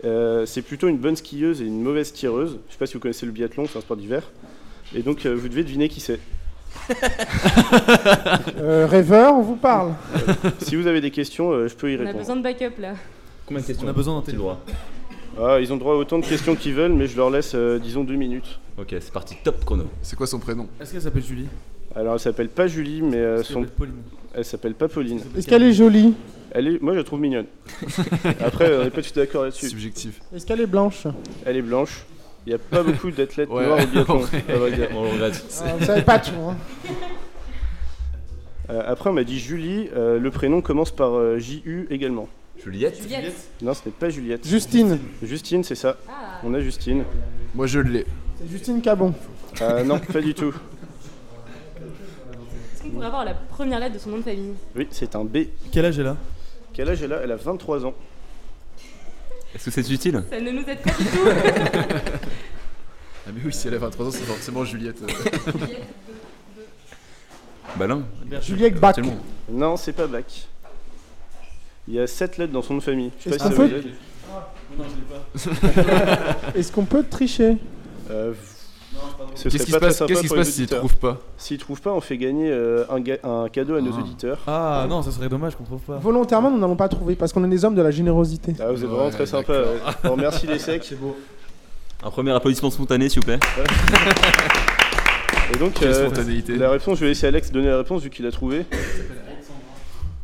c'est 0.02 0.62
plutôt 0.62 0.86
une 0.86 0.98
bonne 0.98 1.16
skieuse 1.16 1.62
et 1.62 1.64
une 1.64 1.82
mauvaise 1.82 2.12
tireuse. 2.12 2.50
Je 2.50 2.54
ne 2.54 2.72
sais 2.72 2.78
pas 2.78 2.86
si 2.86 2.94
vous 2.94 3.00
connaissez 3.00 3.26
le 3.26 3.32
biathlon, 3.32 3.66
c'est 3.66 3.78
un 3.78 3.82
sport 3.82 3.96
d'hiver. 3.96 4.22
Et 4.94 5.02
donc, 5.02 5.26
vous 5.26 5.48
devez 5.48 5.64
deviner 5.64 5.88
qui 5.88 5.98
c'est. 5.98 6.20
Euh, 8.58 8.86
rêveur, 8.86 9.34
on 9.34 9.42
vous 9.42 9.56
parle. 9.56 9.94
si 10.58 10.76
vous 10.76 10.86
avez 10.86 11.00
des 11.00 11.10
questions, 11.10 11.50
euh, 11.50 11.68
je 11.68 11.74
peux 11.74 11.90
y 11.90 11.96
répondre. 11.96 12.14
On 12.14 12.18
a 12.18 12.20
besoin 12.20 12.36
de 12.36 12.42
backup 12.42 12.80
là. 12.80 12.94
Combien 13.46 13.62
de 13.62 13.66
questions 13.66 13.86
On 13.86 13.90
a 13.90 13.92
besoin 13.92 14.22
d'un 14.26 14.32
droit 14.32 14.60
Ah, 15.40 15.58
ils 15.60 15.72
ont 15.72 15.76
droit 15.76 15.94
à 15.94 15.96
autant 15.96 16.18
de 16.18 16.24
questions 16.24 16.54
qu'ils 16.54 16.74
veulent, 16.74 16.92
mais 16.92 17.06
je 17.06 17.16
leur 17.16 17.30
laisse, 17.30 17.52
euh, 17.54 17.78
disons, 17.78 18.04
deux 18.04 18.14
minutes. 18.16 18.58
Ok, 18.78 18.88
c'est 18.90 19.12
parti, 19.12 19.36
top 19.42 19.64
chrono. 19.64 19.84
C'est 20.02 20.16
quoi 20.16 20.26
son 20.26 20.38
prénom? 20.38 20.66
Est-ce 20.80 20.92
qu'elle 20.92 21.02
s'appelle 21.02 21.24
Julie? 21.24 21.46
Alors, 21.94 22.14
elle 22.14 22.20
s'appelle 22.20 22.48
pas 22.48 22.66
Julie, 22.66 23.02
mais 23.02 23.18
euh, 23.18 23.42
son... 23.42 23.54
s'appelle 23.60 23.70
Pauline? 23.70 24.02
elle 24.34 24.44
s'appelle 24.44 24.74
pas 24.74 24.88
Pauline. 24.88 25.20
Est-ce 25.36 25.46
qu'elle 25.46 25.62
est 25.62 25.72
jolie? 25.72 26.14
Elle 26.50 26.68
est... 26.68 26.82
Moi, 26.82 26.92
je 26.92 26.98
la 26.98 27.04
trouve 27.04 27.20
mignonne. 27.20 27.46
Après, 28.44 28.76
on 28.78 28.84
n'est 28.84 28.90
pas 28.90 29.02
tout 29.02 29.14
d'accord 29.14 29.44
là-dessus. 29.44 29.68
Subjectif. 29.68 30.20
Est-ce 30.34 30.44
qu'elle 30.44 30.60
est 30.60 30.66
blanche? 30.66 31.06
Elle 31.44 31.56
est 31.56 31.62
blanche. 31.62 32.04
Il 32.46 32.50
n'y 32.50 32.54
a 32.54 32.58
pas 32.58 32.82
beaucoup 32.82 33.10
d'athlètes 33.10 33.48
Ouais, 33.48 33.64
noirs 33.66 33.78
au 33.82 33.86
biathlon. 33.86 34.22
On 34.96 35.02
le 35.04 35.10
regrette. 35.10 35.62
Ah, 35.64 35.84
savez 35.84 36.02
pas 36.02 36.18
tout. 36.18 36.32
hein. 36.46 36.56
Euh, 38.70 38.82
après, 38.86 39.10
on 39.10 39.12
m'a 39.12 39.24
dit 39.24 39.38
Julie. 39.38 39.88
euh, 39.94 40.18
le 40.18 40.30
prénom 40.30 40.60
commence 40.62 40.90
par 40.90 41.12
euh, 41.14 41.38
J-U 41.38 41.86
également. 41.90 42.28
Juliette 42.62 43.00
Juliette. 43.02 43.34
Non, 43.62 43.74
ce 43.74 43.80
n'est 43.86 43.90
pas 43.92 44.08
Juliette. 44.10 44.46
Justine. 44.46 44.98
Justine, 45.22 45.64
c'est 45.64 45.74
ça. 45.74 45.96
Ah. 46.08 46.40
On 46.44 46.54
a 46.54 46.60
Justine. 46.60 47.04
Moi 47.54 47.66
je 47.66 47.80
l'ai. 47.80 48.06
C'est 48.38 48.48
Justine 48.50 48.80
Cabon. 48.80 49.12
Euh, 49.60 49.84
non, 49.84 49.98
pas 49.98 50.20
du 50.20 50.34
tout. 50.34 50.54
Est-ce 52.74 52.82
qu'on 52.82 52.88
pourrait 52.90 53.06
avoir 53.06 53.24
la 53.24 53.34
première 53.34 53.80
lettre 53.80 53.94
de 53.94 53.98
son 53.98 54.10
nom 54.10 54.16
de 54.18 54.22
famille? 54.22 54.54
Oui, 54.76 54.86
c'est 54.90 55.14
un 55.16 55.24
B. 55.24 55.38
Quel 55.72 55.84
âge 55.86 55.98
elle 55.98 56.06
a? 56.06 56.16
Quel 56.72 56.88
âge 56.88 57.02
elle 57.02 57.12
a? 57.12 57.20
Elle 57.22 57.32
a 57.32 57.36
23 57.36 57.84
ans. 57.86 57.94
Est-ce 59.54 59.64
que 59.66 59.70
c'est 59.70 59.88
utile? 59.90 60.24
Ça 60.30 60.40
ne 60.40 60.50
nous 60.50 60.64
aide 60.68 60.78
pas 60.80 60.90
du 60.90 61.04
tout. 61.04 61.28
Ah 63.26 63.30
mais 63.34 63.40
oui, 63.44 63.52
si 63.52 63.68
elle 63.68 63.74
a 63.74 63.78
23 63.78 64.06
ans, 64.06 64.10
c'est 64.10 64.24
forcément 64.24 64.64
Juliette. 64.64 65.00
Bah 67.76 67.88
non, 67.88 68.04
Juliette 68.40 68.78
Bach. 68.78 68.94
Non, 69.50 69.76
c'est 69.76 69.92
pas 69.92 70.06
Bach. 70.06 70.22
Il 71.88 71.94
y 71.94 72.00
a 72.00 72.06
7 72.06 72.38
lettres 72.38 72.52
dans 72.52 72.62
son 72.62 72.74
nom 72.74 72.78
de 72.78 72.84
famille. 72.84 73.10
Je 73.18 73.30
sais 73.30 73.30
Est-ce 73.36 73.38
pas 73.44 73.50
si 73.50 73.56
qu'on 73.56 73.62
ça 73.62 73.68
peut- 73.68 73.80
vous 75.40 75.48
aide. 75.48 76.54
Est-ce 76.56 76.70
qu'on 76.72 76.84
peut 76.84 77.04
tricher? 77.04 77.56
Euh, 78.10 78.32
Qu'est-ce 79.42 79.64
qui 79.64 79.72
se 79.72 79.76
passe, 79.78 79.96
sympa 79.98 80.08
qu'est-ce 80.08 80.20
qui 80.22 80.26
se 80.28 80.28
pour 80.28 80.36
les 80.36 80.42
passe 80.44 80.52
s'ils 80.52 80.66
trouvent 80.66 80.96
pas 80.96 81.20
S'ils 81.36 81.58
trouvent 81.58 81.80
pas, 81.80 81.92
on 81.92 82.00
fait 82.00 82.16
gagner 82.18 82.50
euh, 82.50 82.84
un, 82.90 83.00
ga- 83.00 83.18
un 83.24 83.48
cadeau 83.48 83.74
à 83.76 83.80
nos 83.80 83.92
Ah. 83.94 84.00
auditeurs. 84.00 84.38
Ah 84.46 84.86
non, 84.88 85.02
ça 85.02 85.10
serait 85.12 85.28
dommage 85.28 85.56
qu'on 85.56 85.64
trouve 85.64 85.80
pas. 85.80 85.96
Volontairement, 85.98 86.50
nous 86.50 86.58
n'allons 86.58 86.76
pas 86.76 86.88
trouver 86.88 87.14
parce 87.16 87.32
qu'on 87.32 87.44
est 87.44 87.48
des 87.48 87.64
hommes 87.64 87.74
de 87.74 87.82
la 87.82 87.90
générosité. 87.90 88.54
Ah, 88.60 88.70
vous 88.70 88.82
êtes 88.82 88.88
Ouais, 88.90 88.94
vraiment 88.96 89.10
très 89.10 89.26
sympa. 89.26 89.52
ouais. 89.52 89.66
Bon, 90.04 90.16
merci 90.16 90.46
les 90.46 90.58
secs. 90.58 90.84
Un 92.04 92.10
premier 92.10 92.32
applaudissement 92.32 92.70
spontané, 92.70 93.08
s'il 93.08 93.20
vous 93.20 93.26
plaît. 93.26 93.38
Et 95.54 95.58
donc, 95.58 95.80
euh, 95.82 96.10
la 96.58 96.70
réponse, 96.70 96.96
je 96.98 97.02
vais 97.04 97.08
laisser 97.10 97.26
Alex 97.26 97.50
donner 97.50 97.68
la 97.68 97.78
réponse 97.78 98.02
vu 98.02 98.10
qu'il 98.10 98.26
a 98.26 98.30
trouvé. 98.30 98.64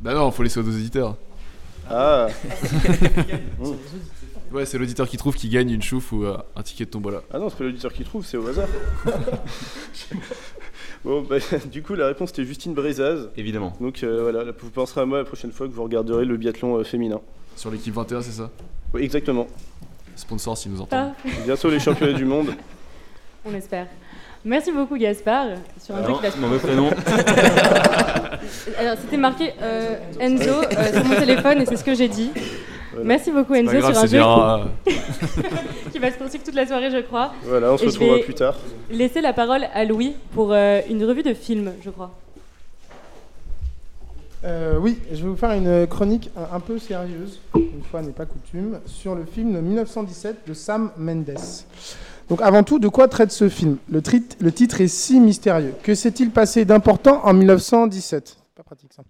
Bah 0.01 0.15
non, 0.15 0.31
faut 0.31 0.43
laisser 0.43 0.61
aux 0.61 0.65
auditeurs. 0.69 1.17
Ah, 1.91 2.29
Ouais, 4.53 4.67
c'est 4.67 4.79
l'auditeur 4.79 5.09
qui 5.09 5.17
trouve 5.17 5.37
qui 5.37 5.49
gagne 5.49 5.71
une 5.71 5.83
chouffe 5.83 6.13
ou 6.13 6.25
euh, 6.25 6.37
un 6.57 6.63
ticket 6.63 6.85
de 6.85 6.91
tombola. 6.91 7.23
ah 7.33 7.39
non, 7.39 7.49
c'est 7.51 7.59
pas 7.59 7.65
l'auditeur 7.65 7.93
qui 7.93 8.03
trouve, 8.03 8.25
c'est 8.27 8.37
au 8.37 8.47
hasard. 8.49 8.67
bon, 11.05 11.23
bah, 11.23 11.37
du 11.71 11.83
coup, 11.83 11.95
la 11.95 12.09
réponse 12.09 12.31
était 12.31 12.45
Justine 12.45 12.75
Brezaz. 12.75 13.29
Évidemment. 13.37 13.73
Donc 13.81 14.03
euh, 14.03 14.23
voilà, 14.23 14.45
là, 14.45 14.53
vous 14.59 14.71
penserez 14.71 15.03
à 15.03 15.07
moi 15.07 15.19
la 15.19 15.25
prochaine 15.25 15.53
fois 15.53 15.69
que 15.69 15.73
vous 15.73 15.85
regarderez 15.85 16.25
le 16.25 16.37
biathlon 16.37 16.79
euh, 16.79 16.85
féminin. 16.85 17.21
Sur 17.55 17.71
l'équipe 17.71 17.95
21, 17.95 18.23
c'est 18.23 18.33
ça? 18.33 18.51
Oui, 18.93 19.03
exactement. 19.03 19.47
Sponsor 20.17 20.59
s'ils 20.59 20.73
nous 20.73 20.81
entendent. 20.81 21.13
Ah, 21.25 21.29
Bientôt 21.45 21.71
les 21.71 21.79
championnats 21.79 22.19
du 22.19 22.25
monde. 22.25 22.49
on 23.45 23.55
espère. 23.55 23.87
Merci 24.45 24.73
beaucoup 24.73 24.97
Gaspard 24.97 25.49
sur 25.79 25.95
un 25.95 25.99
Alors, 25.99 26.19
truc 26.19 26.33
qui 26.33 26.39
mauvais 26.39 26.59
prénom. 26.59 26.91
Alors 28.79 28.97
c'était 28.99 29.19
marqué 29.19 29.53
euh, 29.61 29.97
Enzo 30.19 30.63
euh, 30.63 30.93
sur 30.95 31.05
mon 31.05 31.17
téléphone 31.17 31.61
et 31.61 31.67
c'est 31.67 31.77
ce 31.77 31.85
que 31.85 31.95
j'ai 31.95 32.09
dit. 32.09 32.31
Voilà. 32.93 33.07
Merci 33.07 33.31
beaucoup 33.31 33.53
Pas 33.53 33.59
Enzo 33.61 33.79
grave, 33.79 33.93
sur 33.93 34.03
un 34.03 34.07
jeu 34.07 34.19
bien. 34.19 34.29
hein. 34.29 34.69
qui 35.93 35.99
va 35.99 36.11
se 36.11 36.17
poursuivre 36.19 36.45
toute 36.45 36.55
la 36.55 36.67
soirée 36.67 36.91
je 36.91 37.01
crois. 37.03 37.33
Voilà, 37.45 37.73
on 37.73 37.77
se 37.79 37.87
retrouvera 37.87 38.19
plus 38.19 38.35
tard. 38.35 38.57
Laissez 38.91 39.21
la 39.21 39.33
parole 39.33 39.65
à 39.73 39.85
Louis 39.85 40.15
pour 40.33 40.53
euh, 40.53 40.81
une 40.89 41.05
revue 41.05 41.23
de 41.23 41.35
film 41.35 41.73
je 41.83 41.91
crois. 41.91 42.11
Euh, 44.43 44.79
oui, 44.81 44.99
je 45.13 45.23
vais 45.23 45.29
vous 45.29 45.37
faire 45.37 45.53
une 45.53 45.87
chronique 45.87 46.31
un, 46.37 46.57
un 46.57 46.61
peu 46.61 46.79
sérieuse, 46.79 47.41
une 47.55 47.83
fois 47.91 48.01
n'est 48.01 48.11
pas 48.13 48.25
coutume, 48.25 48.79
sur 48.87 49.15
le 49.15 49.25
film 49.27 49.53
de 49.53 49.61
1917 49.61 50.49
de 50.49 50.55
Sam 50.55 50.91
Mendes. 50.97 51.37
Donc 52.31 52.41
avant 52.43 52.63
tout, 52.63 52.79
de 52.79 52.89
quoi 52.89 53.07
traite 53.09 53.33
ce 53.33 53.49
film? 53.49 53.77
Le, 53.91 54.01
titre 54.01 54.81
est 54.81 54.89
si 54.89 55.21
mystérieux. 55.21 55.75
Que 55.83 55.95
s'est-il 55.95 56.31
passé 56.31 56.65
d'important 56.65 57.21
en 57.25 57.35
1917 57.35 58.29
C'est 58.29 58.37
Pas 58.57 58.63
pratique 58.63 58.93
ça. 58.95 59.03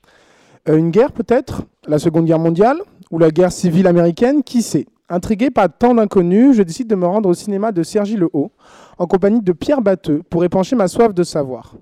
Euh, 0.69 0.77
une 0.77 0.91
guerre 0.91 1.13
peut-être? 1.13 1.63
La 1.87 1.99
Seconde 1.99 2.25
Guerre 2.25 2.39
mondiale? 2.39 2.79
Ou 3.11 3.19
la 3.19 3.31
guerre 3.31 3.53
civile 3.53 3.87
américaine 3.87 4.43
Qui 4.43 4.63
sait? 4.63 4.87
Intrigué 5.09 5.51
par 5.51 5.69
tant 5.69 5.95
d'inconnus, 5.95 6.57
je 6.57 6.63
décide 6.63 6.87
de 6.87 6.95
me 6.95 7.07
rendre 7.07 7.29
au 7.29 7.35
cinéma 7.35 7.73
de 7.73 7.83
Sergi 7.83 8.17
Le 8.17 8.29
Haut, 8.33 8.53
en 8.99 9.07
compagnie 9.07 9.41
de 9.41 9.53
Pierre 9.53 9.83
Batteux, 9.83 10.23
pour 10.31 10.45
épancher 10.45 10.77
ma 10.77 10.87
soif 10.87 11.13
de 11.13 11.25
savoir. 11.25 11.75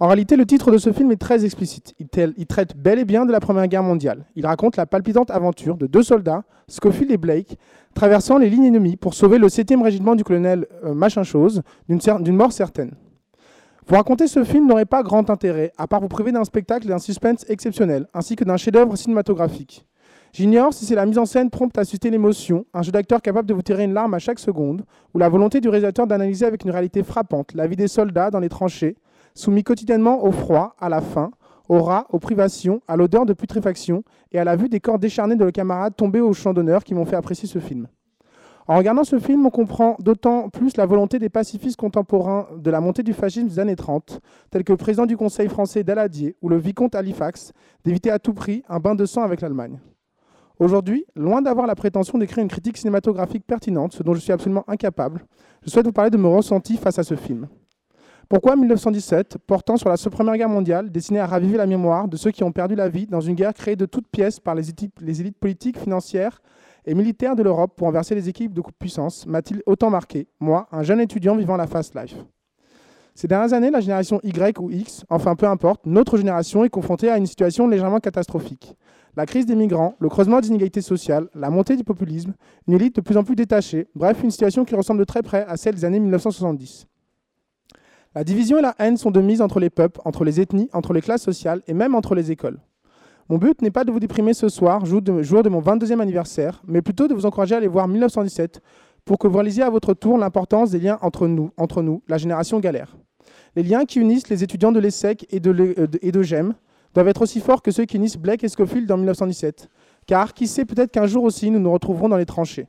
En 0.00 0.08
réalité, 0.08 0.34
le 0.34 0.44
titre 0.44 0.72
de 0.72 0.78
ce 0.78 0.92
film 0.92 1.12
est 1.12 1.16
très 1.16 1.44
explicite. 1.44 1.94
Il, 2.00 2.46
traite 2.46 2.76
bel 2.76 2.98
et 2.98 3.04
bien 3.04 3.24
de 3.24 3.30
la 3.30 3.38
Première 3.38 3.68
Guerre 3.68 3.84
mondiale. 3.84 4.26
Il 4.34 4.44
raconte 4.44 4.76
la 4.76 4.84
palpitante 4.84 5.30
aventure 5.30 5.76
de 5.76 5.86
deux 5.86 6.02
soldats, 6.02 6.42
Schofield 6.68 7.12
et 7.12 7.16
Blake, 7.16 7.56
traversant 7.94 8.36
les 8.36 8.50
lignes 8.50 8.64
ennemies 8.64 8.96
pour 8.96 9.14
sauver 9.14 9.38
le 9.38 9.46
7e 9.46 9.82
régiment 9.82 10.16
du 10.16 10.24
colonel 10.24 10.66
euh, 10.84 10.92
Machin 10.92 11.22
Chose 11.22 11.62
d'une 11.88 12.36
mort 12.36 12.52
certaine. 12.52 12.90
Vous 13.86 13.94
raconter 13.94 14.26
ce 14.26 14.42
film 14.42 14.66
n'aurait 14.66 14.84
pas 14.84 15.04
grand 15.04 15.30
intérêt, 15.30 15.72
à 15.78 15.86
part 15.86 16.00
vous 16.00 16.08
priver 16.08 16.32
d'un 16.32 16.42
spectacle 16.42 16.86
et 16.86 16.90
d'un 16.90 16.98
suspense 16.98 17.46
exceptionnel, 17.48 18.08
ainsi 18.12 18.34
que 18.34 18.42
d'un 18.42 18.56
chef-d'œuvre 18.56 18.96
cinématographique. 18.96 19.86
J'ignore 20.36 20.74
si 20.74 20.84
c'est 20.84 20.94
la 20.94 21.06
mise 21.06 21.16
en 21.16 21.24
scène 21.24 21.48
prompte 21.48 21.78
à 21.78 21.84
susciter 21.84 22.10
l'émotion, 22.10 22.66
un 22.74 22.82
jeu 22.82 22.92
d'acteur 22.92 23.22
capable 23.22 23.48
de 23.48 23.54
vous 23.54 23.62
tirer 23.62 23.84
une 23.84 23.94
larme 23.94 24.12
à 24.12 24.18
chaque 24.18 24.38
seconde, 24.38 24.84
ou 25.14 25.18
la 25.18 25.30
volonté 25.30 25.62
du 25.62 25.70
réalisateur 25.70 26.06
d'analyser 26.06 26.44
avec 26.44 26.62
une 26.62 26.70
réalité 26.70 27.02
frappante 27.02 27.54
la 27.54 27.66
vie 27.66 27.74
des 27.74 27.88
soldats 27.88 28.30
dans 28.30 28.38
les 28.38 28.50
tranchées, 28.50 28.98
soumis 29.32 29.64
quotidiennement 29.64 30.22
au 30.22 30.32
froid, 30.32 30.76
à 30.78 30.90
la 30.90 31.00
faim, 31.00 31.30
au 31.70 31.82
rat, 31.82 32.06
aux 32.10 32.18
privations, 32.18 32.82
à 32.86 32.96
l'odeur 32.96 33.24
de 33.24 33.32
putréfaction 33.32 34.04
et 34.30 34.38
à 34.38 34.44
la 34.44 34.56
vue 34.56 34.68
des 34.68 34.78
corps 34.78 34.98
décharnés 34.98 35.36
de 35.36 35.42
leurs 35.42 35.54
camarades 35.54 35.96
tombés 35.96 36.20
au 36.20 36.34
champ 36.34 36.52
d'honneur 36.52 36.84
qui 36.84 36.92
m'ont 36.92 37.06
fait 37.06 37.16
apprécier 37.16 37.48
ce 37.48 37.58
film. 37.58 37.88
En 38.66 38.76
regardant 38.76 39.04
ce 39.04 39.18
film, 39.18 39.46
on 39.46 39.50
comprend 39.50 39.96
d'autant 40.00 40.50
plus 40.50 40.76
la 40.76 40.84
volonté 40.84 41.18
des 41.18 41.30
pacifistes 41.30 41.78
contemporains 41.78 42.46
de 42.58 42.70
la 42.70 42.82
montée 42.82 43.02
du 43.02 43.14
fascisme 43.14 43.48
des 43.48 43.58
années 43.58 43.74
30, 43.74 44.20
tels 44.50 44.64
que 44.64 44.72
le 44.74 44.76
président 44.76 45.06
du 45.06 45.16
Conseil 45.16 45.48
français 45.48 45.82
Daladier 45.82 46.36
ou 46.42 46.50
le 46.50 46.58
vicomte 46.58 46.94
Halifax, 46.94 47.54
d'éviter 47.86 48.10
à 48.10 48.18
tout 48.18 48.34
prix 48.34 48.64
un 48.68 48.80
bain 48.80 48.94
de 48.94 49.06
sang 49.06 49.22
avec 49.22 49.40
l'Allemagne. 49.40 49.78
Aujourd'hui, 50.58 51.04
loin 51.14 51.42
d'avoir 51.42 51.66
la 51.66 51.74
prétention 51.74 52.16
d'écrire 52.16 52.42
une 52.42 52.48
critique 52.48 52.78
cinématographique 52.78 53.46
pertinente, 53.46 53.92
ce 53.92 54.02
dont 54.02 54.14
je 54.14 54.20
suis 54.20 54.32
absolument 54.32 54.64
incapable, 54.68 55.26
je 55.62 55.70
souhaite 55.70 55.84
vous 55.84 55.92
parler 55.92 56.10
de 56.10 56.16
mon 56.16 56.34
ressenti 56.34 56.78
face 56.78 56.98
à 56.98 57.02
ce 57.02 57.14
film. 57.14 57.46
Pourquoi 58.28 58.56
1917, 58.56 59.36
portant 59.46 59.76
sur 59.76 59.90
la 59.90 59.96
Première 60.10 60.36
Guerre 60.36 60.48
mondiale, 60.48 60.90
destiné 60.90 61.20
à 61.20 61.26
raviver 61.26 61.58
la 61.58 61.66
mémoire 61.66 62.08
de 62.08 62.16
ceux 62.16 62.30
qui 62.30 62.42
ont 62.42 62.52
perdu 62.52 62.74
la 62.74 62.88
vie 62.88 63.06
dans 63.06 63.20
une 63.20 63.34
guerre 63.34 63.52
créée 63.52 63.76
de 63.76 63.84
toutes 63.84 64.08
pièces 64.08 64.40
par 64.40 64.54
les 64.54 64.70
élites, 64.70 64.94
les 65.00 65.20
élites 65.20 65.38
politiques, 65.38 65.78
financières 65.78 66.40
et 66.86 66.94
militaires 66.94 67.36
de 67.36 67.42
l'Europe 67.42 67.74
pour 67.76 67.86
renverser 67.88 68.14
les 68.14 68.28
équipes 68.28 68.54
de 68.54 68.62
puissance, 68.78 69.26
m'a-t-il 69.26 69.62
autant 69.66 69.90
marqué, 69.90 70.26
moi, 70.40 70.68
un 70.72 70.82
jeune 70.82 71.00
étudiant 71.00 71.36
vivant 71.36 71.56
la 71.56 71.66
fast 71.66 71.94
life 71.94 72.16
Ces 73.14 73.28
dernières 73.28 73.52
années, 73.52 73.70
la 73.70 73.80
génération 73.80 74.20
Y 74.22 74.58
ou 74.58 74.70
X, 74.70 75.04
enfin 75.10 75.36
peu 75.36 75.46
importe, 75.46 75.84
notre 75.84 76.16
génération 76.16 76.64
est 76.64 76.70
confrontée 76.70 77.10
à 77.10 77.18
une 77.18 77.26
situation 77.26 77.68
légèrement 77.68 78.00
catastrophique. 78.00 78.74
La 79.16 79.24
crise 79.24 79.46
des 79.46 79.56
migrants, 79.56 79.94
le 79.98 80.08
creusement 80.10 80.40
des 80.40 80.48
inégalités 80.48 80.82
sociales, 80.82 81.28
la 81.34 81.48
montée 81.48 81.74
du 81.76 81.84
populisme, 81.84 82.34
une 82.68 82.74
élite 82.74 82.96
de 82.96 83.00
plus 83.00 83.16
en 83.16 83.24
plus 83.24 83.34
détachée, 83.34 83.86
bref, 83.94 84.20
une 84.22 84.30
situation 84.30 84.64
qui 84.66 84.74
ressemble 84.74 85.00
de 85.00 85.04
très 85.04 85.22
près 85.22 85.46
à 85.48 85.56
celle 85.56 85.74
des 85.74 85.84
années 85.86 86.00
1970. 86.00 86.86
La 88.14 88.24
division 88.24 88.58
et 88.58 88.62
la 88.62 88.74
haine 88.78 88.96
sont 88.96 89.10
de 89.10 89.20
mise 89.20 89.40
entre 89.40 89.58
les 89.60 89.70
peuples, 89.70 90.00
entre 90.04 90.24
les 90.24 90.40
ethnies, 90.40 90.68
entre 90.72 90.92
les 90.92 91.00
classes 91.00 91.22
sociales 91.22 91.62
et 91.66 91.74
même 91.74 91.94
entre 91.94 92.14
les 92.14 92.30
écoles. 92.30 92.58
Mon 93.28 93.38
but 93.38 93.60
n'est 93.62 93.70
pas 93.70 93.84
de 93.84 93.90
vous 93.90 94.00
déprimer 94.00 94.34
ce 94.34 94.48
soir, 94.48 94.84
jour 94.86 95.02
de, 95.02 95.48
mon 95.48 95.60
22e 95.60 96.00
anniversaire, 96.00 96.62
mais 96.66 96.82
plutôt 96.82 97.08
de 97.08 97.14
vous 97.14 97.26
encourager 97.26 97.54
à 97.54 97.58
aller 97.58 97.66
voir 97.68 97.88
1917 97.88 98.60
pour 99.04 99.18
que 99.18 99.26
vous 99.26 99.36
réalisiez 99.38 99.62
à 99.62 99.70
votre 99.70 99.94
tour 99.94 100.18
l'importance 100.18 100.70
des 100.70 100.78
liens 100.78 100.98
entre 101.00 101.26
nous, 101.26 101.50
entre 101.56 101.82
nous, 101.82 102.02
la 102.06 102.18
génération 102.18 102.60
galère. 102.60 102.96
Les 103.56 103.62
liens 103.62 103.84
qui 103.84 103.98
unissent 103.98 104.28
les 104.28 104.44
étudiants 104.44 104.72
de 104.72 104.78
l'ESSEC 104.80 105.26
et 105.30 105.40
de, 105.40 105.50
euh, 105.50 105.86
de- 105.86 105.98
et 106.02 106.12
de 106.12 106.22
GEM 106.22 106.54
doivent 106.96 107.08
être 107.08 107.20
aussi 107.20 107.40
forts 107.40 107.60
que 107.60 107.70
ceux 107.70 107.84
qui 107.84 107.96
unissent 107.96 108.16
Blake 108.16 108.42
et 108.42 108.48
Schofield 108.48 108.90
en 108.90 108.96
1917. 108.96 109.68
Car 110.06 110.32
qui 110.32 110.46
sait, 110.46 110.64
peut-être 110.64 110.90
qu'un 110.90 111.06
jour 111.06 111.24
aussi, 111.24 111.50
nous 111.50 111.58
nous 111.58 111.70
retrouverons 111.70 112.08
dans 112.08 112.16
les 112.16 112.24
tranchées. 112.24 112.68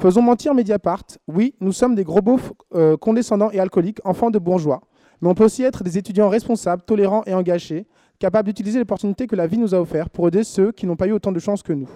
Faisons 0.00 0.22
mentir 0.22 0.54
Mediapart. 0.54 1.04
Oui, 1.26 1.54
nous 1.60 1.72
sommes 1.72 1.94
des 1.94 2.02
gros 2.02 2.22
beaufs 2.22 2.54
euh, 2.74 2.96
condescendants 2.96 3.50
et 3.50 3.60
alcooliques, 3.60 3.98
enfants 4.06 4.30
de 4.30 4.38
bourgeois. 4.38 4.80
Mais 5.20 5.28
on 5.28 5.34
peut 5.34 5.44
aussi 5.44 5.64
être 5.64 5.84
des 5.84 5.98
étudiants 5.98 6.30
responsables, 6.30 6.82
tolérants 6.82 7.24
et 7.26 7.34
engagés, 7.34 7.86
capables 8.18 8.46
d'utiliser 8.46 8.78
l'opportunité 8.78 9.26
que 9.26 9.36
la 9.36 9.46
vie 9.46 9.58
nous 9.58 9.74
a 9.74 9.80
offerte 9.80 10.08
pour 10.14 10.28
aider 10.28 10.44
ceux 10.44 10.72
qui 10.72 10.86
n'ont 10.86 10.96
pas 10.96 11.06
eu 11.06 11.12
autant 11.12 11.32
de 11.32 11.38
chance 11.38 11.62
que 11.62 11.74
nous. 11.74 11.90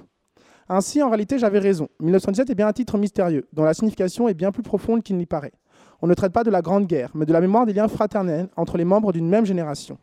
Ainsi, 0.69 1.02
en 1.02 1.09
réalité, 1.09 1.38
j'avais 1.38 1.59
raison. 1.59 1.88
1917 2.00 2.50
est 2.50 2.55
bien 2.55 2.69
un 2.69 2.73
titre 2.75 2.99
mystérieux, 2.99 3.49
dont 3.55 3.64
la 3.64 3.73
signification 3.73 4.29
est 4.29 4.35
bien 4.35 4.52
plus 4.52 4.62
profonde 4.62 5.02
qu'il 5.02 5.17
n'y 5.17 5.26
paraît. 5.26 5.52
On 6.02 6.07
ne 6.07 6.12
traite 6.12 6.33
pas 6.35 6.45
de 6.45 6.50
la 6.50 6.61
Grande 6.61 6.87
Guerre, 6.87 7.12
mais 7.14 7.25
de 7.25 7.33
la 7.33 7.41
mémoire 7.41 7.64
des 7.64 7.73
liens 7.73 7.88
fraternels 7.88 8.49
entre 8.57 8.76
les 8.76 8.85
membres 8.85 9.12
d'une 9.12 9.29
même 9.29 9.47
génération. 9.47 9.97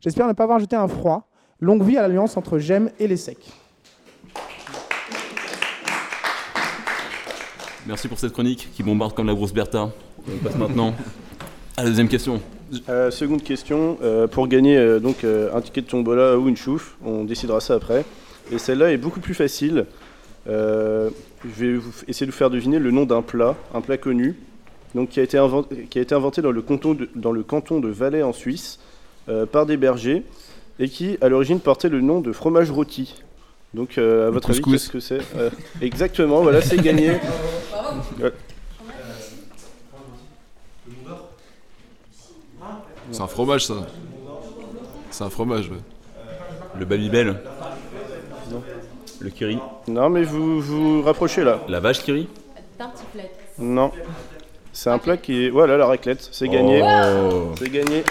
J'espère 0.00 0.28
ne 0.28 0.32
pas 0.32 0.44
avoir 0.44 0.60
jeté 0.60 0.76
un 0.76 0.86
froid. 0.86 1.28
Longue 1.60 1.82
vie 1.82 1.96
à 1.96 2.02
l'alliance 2.02 2.36
entre 2.36 2.58
GEM 2.58 2.90
et 3.00 3.08
les 3.08 3.16
SEC. 3.16 3.36
Merci 7.86 8.06
pour 8.06 8.18
cette 8.18 8.32
chronique 8.32 8.68
qui 8.74 8.82
bombarde 8.84 9.14
comme 9.14 9.26
la 9.26 9.34
grosse 9.34 9.52
Bertha. 9.52 9.90
On 10.28 10.36
passe 10.44 10.56
maintenant 10.56 10.94
à 11.76 11.82
la 11.82 11.88
deuxième 11.88 12.08
question. 12.08 12.40
Euh, 12.88 13.10
seconde 13.10 13.42
question, 13.42 13.98
euh, 14.02 14.26
pour 14.28 14.46
gagner 14.46 14.76
euh, 14.76 15.00
donc 15.00 15.24
euh, 15.24 15.50
un 15.54 15.60
ticket 15.62 15.80
de 15.80 15.86
tombola 15.86 16.38
ou 16.38 16.48
une 16.48 16.56
chouffe, 16.56 16.96
on 17.04 17.24
décidera 17.24 17.60
ça 17.60 17.74
après. 17.74 18.04
Et 18.52 18.58
celle-là 18.58 18.92
est 18.92 18.98
beaucoup 18.98 19.20
plus 19.20 19.34
facile. 19.34 19.86
Euh, 20.48 21.10
je 21.44 21.64
vais 21.64 21.74
vous 21.74 21.92
essayer 22.06 22.26
de 22.26 22.30
vous 22.30 22.36
faire 22.36 22.50
deviner 22.50 22.78
le 22.78 22.90
nom 22.90 23.04
d'un 23.04 23.22
plat, 23.22 23.56
un 23.74 23.80
plat 23.80 23.96
connu, 23.96 24.36
donc 24.94 25.08
qui 25.08 25.18
a 25.18 25.22
été 25.22 25.38
inventé, 25.38 25.86
qui 25.90 25.98
a 25.98 26.02
été 26.02 26.14
inventé 26.14 26.40
dans 26.42 26.52
le 26.52 26.62
canton 26.62 26.94
de, 26.94 27.08
dans 27.16 27.32
le 27.32 27.42
canton 27.42 27.80
de 27.80 27.88
Valais 27.88 28.22
en 28.22 28.32
Suisse 28.32 28.78
euh, 28.80 28.87
par 29.52 29.66
des 29.66 29.76
bergers 29.76 30.22
et 30.78 30.88
qui 30.88 31.18
à 31.20 31.28
l'origine 31.28 31.60
portait 31.60 31.88
le 31.88 32.00
nom 32.00 32.20
de 32.20 32.32
fromage 32.32 32.70
rôti. 32.70 33.14
Donc 33.74 33.98
euh, 33.98 34.28
à 34.28 34.30
votre 34.30 34.50
avis, 34.50 34.60
couscous. 34.60 34.88
qu'est-ce 34.88 34.92
que 34.92 35.00
c'est 35.00 35.38
Euh, 35.38 35.50
Exactement, 35.82 36.40
voilà, 36.42 36.62
c'est 36.62 36.78
gagné. 36.80 37.10
Ouais. 38.20 38.32
C'est 43.10 43.22
un 43.22 43.26
fromage, 43.26 43.64
ça. 43.66 43.74
C'est 45.10 45.24
un 45.24 45.30
fromage, 45.30 45.70
ouais. 45.70 45.78
Le 46.78 46.84
Babybel. 46.84 47.40
Le 49.20 49.30
Kiri. 49.30 49.58
Non, 49.88 50.10
mais 50.10 50.22
vous 50.24 50.60
vous 50.60 51.02
rapprochez 51.02 51.42
là. 51.42 51.60
La 51.68 51.80
vache 51.80 52.02
Kiri. 52.02 52.28
Tartiflette. 52.76 53.32
Non. 53.58 53.90
C'est 54.74 54.90
un 54.90 54.98
plat 54.98 55.16
qui 55.16 55.46
est. 55.46 55.48
Voilà, 55.50 55.76
la 55.78 55.86
raclette, 55.86 56.28
c'est 56.30 56.48
gagné. 56.48 56.82
Oh. 56.84 57.52
C'est 57.58 57.70
gagné. 57.70 58.04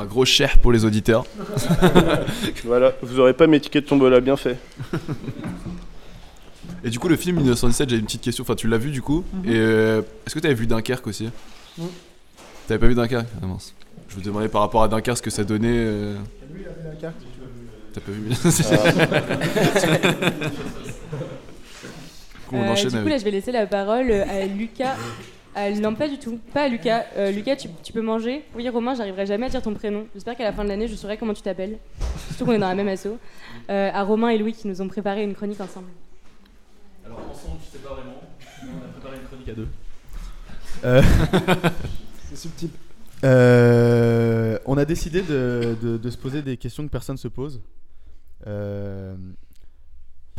Un 0.00 0.04
gros 0.06 0.24
cher 0.24 0.56
pour 0.58 0.72
les 0.72 0.84
auditeurs. 0.84 1.26
Voilà, 2.64 2.92
vous 3.02 3.18
aurez 3.20 3.34
pas 3.34 3.46
mes 3.46 3.60
tickets 3.60 3.84
de 3.84 3.88
tombola, 3.88 4.20
bien 4.20 4.36
fait. 4.36 4.56
Et 6.84 6.88
du 6.90 6.98
coup, 6.98 7.08
le 7.08 7.16
film 7.16 7.36
1917, 7.36 7.88
j'avais 7.90 8.00
une 8.00 8.06
petite 8.06 8.22
question. 8.22 8.42
Enfin, 8.42 8.54
tu 8.54 8.66
l'as 8.68 8.78
vu 8.78 8.90
du 8.90 9.02
coup 9.02 9.24
Et 9.44 9.50
euh, 9.56 10.00
est-ce 10.26 10.34
que 10.34 10.40
tu 10.40 10.46
avais 10.46 10.54
vu 10.54 10.66
Dunkerque 10.66 11.06
aussi? 11.06 11.28
Mhm. 11.78 11.86
T'avais 12.66 12.78
pas 12.78 12.86
vu 12.86 12.94
Dunkerque? 12.94 13.26
Ah 13.42 13.46
mince. 13.46 13.74
Je 14.08 14.14
vous 14.14 14.20
demandais 14.22 14.48
par 14.48 14.62
rapport 14.62 14.82
à 14.82 14.88
Dunkerque 14.88 15.18
ce 15.18 15.22
que 15.22 15.30
ça 15.30 15.44
donnait. 15.44 15.68
euh, 15.70 16.16
T'as 17.92 18.00
pas 18.00 18.12
vu 18.12 18.30
Coup, 22.48 22.56
on 22.56 22.62
Euh, 22.62 22.68
enchaîne 22.68 22.86
du 22.86 22.90
coup, 22.92 22.96
avec- 22.98 23.10
là, 23.12 23.18
je 23.18 23.24
vais 23.24 23.30
laisser 23.30 23.52
la 23.52 23.66
parole 23.66 24.10
euh, 24.10 24.24
à 24.28 24.46
Lucas. 24.46 24.96
À- 25.54 25.70
non, 25.70 25.94
pas 25.94 26.08
du 26.08 26.18
tout. 26.18 26.38
Pas 26.54 26.62
à 26.64 26.68
Lucas. 26.68 27.04
Euh, 27.16 27.30
Lucas, 27.30 27.56
tu, 27.56 27.68
tu 27.82 27.92
peux 27.92 28.00
manger 28.02 28.44
Oui, 28.54 28.68
Romain, 28.68 28.94
j'arriverai 28.94 29.26
jamais 29.26 29.46
à 29.46 29.48
dire 29.48 29.62
ton 29.62 29.74
prénom. 29.74 30.06
J'espère 30.14 30.36
qu'à 30.36 30.44
la 30.44 30.52
fin 30.52 30.62
de 30.64 30.68
l'année, 30.68 30.86
je 30.88 30.94
saurai 30.94 31.16
comment 31.16 31.34
tu 31.34 31.42
t'appelles. 31.42 31.78
Surtout 32.28 32.44
qu'on 32.46 32.52
est 32.52 32.58
dans 32.58 32.68
la 32.68 32.74
même 32.74 32.88
asso. 32.88 33.08
Euh, 33.68 33.90
à 33.92 34.02
Romain 34.02 34.28
et 34.28 34.38
Louis 34.38 34.52
qui 34.52 34.68
nous 34.68 34.80
ont 34.80 34.88
préparé 34.88 35.22
une 35.24 35.34
chronique 35.34 35.60
ensemble. 35.60 35.88
Alors 37.04 37.18
ensemble, 37.30 37.58
je 37.64 37.78
sais 37.78 37.84
pas 37.84 37.94
vraiment. 37.94 38.20
On 38.62 38.84
a 38.84 38.92
préparé 38.92 39.16
une 39.16 39.26
chronique 39.26 39.48
à 39.48 39.54
deux. 39.54 39.68
Euh, 40.84 41.02
C'est 42.30 42.36
subtil. 42.36 42.70
euh, 43.24 44.56
on 44.64 44.78
a 44.78 44.84
décidé 44.86 45.20
de, 45.20 45.76
de- 45.82 45.98
de 45.98 46.10
se 46.10 46.16
poser 46.16 46.40
des 46.42 46.56
questions 46.56 46.84
que 46.86 46.90
personne 46.90 47.18
se 47.18 47.28
pose. 47.28 47.60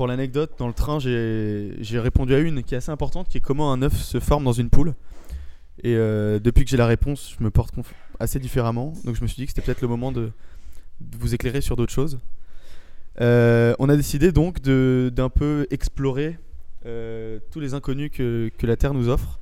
Pour 0.01 0.07
l'anecdote, 0.07 0.53
dans 0.57 0.67
le 0.67 0.73
train, 0.73 0.97
j'ai 0.97 1.99
répondu 1.99 2.33
à 2.33 2.39
une 2.39 2.63
qui 2.63 2.73
est 2.73 2.77
assez 2.77 2.89
importante, 2.89 3.27
qui 3.29 3.37
est 3.37 3.39
comment 3.39 3.71
un 3.71 3.83
œuf 3.83 3.95
se 3.95 4.19
forme 4.19 4.43
dans 4.43 4.51
une 4.51 4.71
poule. 4.71 4.95
Et 5.83 5.93
euh, 5.93 6.39
depuis 6.39 6.63
que 6.63 6.71
j'ai 6.71 6.77
la 6.77 6.87
réponse, 6.87 7.35
je 7.37 7.43
me 7.43 7.51
porte 7.51 7.75
assez 8.19 8.39
différemment. 8.39 8.93
Donc 9.05 9.15
je 9.15 9.21
me 9.21 9.27
suis 9.27 9.35
dit 9.35 9.45
que 9.45 9.51
c'était 9.51 9.61
peut-être 9.61 9.81
le 9.81 9.87
moment 9.87 10.11
de, 10.11 10.31
vous 11.19 11.35
éclairer 11.35 11.61
sur 11.61 11.75
d'autres 11.75 11.93
choses. 11.93 12.17
Euh, 13.21 13.75
on 13.77 13.89
a 13.89 13.95
décidé 13.95 14.31
donc 14.31 14.59
d'un 14.63 15.29
peu 15.29 15.67
explorer 15.69 16.39
euh, 16.87 17.37
tous 17.51 17.59
les 17.59 17.75
inconnus 17.75 18.09
que, 18.11 18.49
la 18.63 18.77
Terre 18.77 18.95
nous 18.95 19.07
offre. 19.07 19.39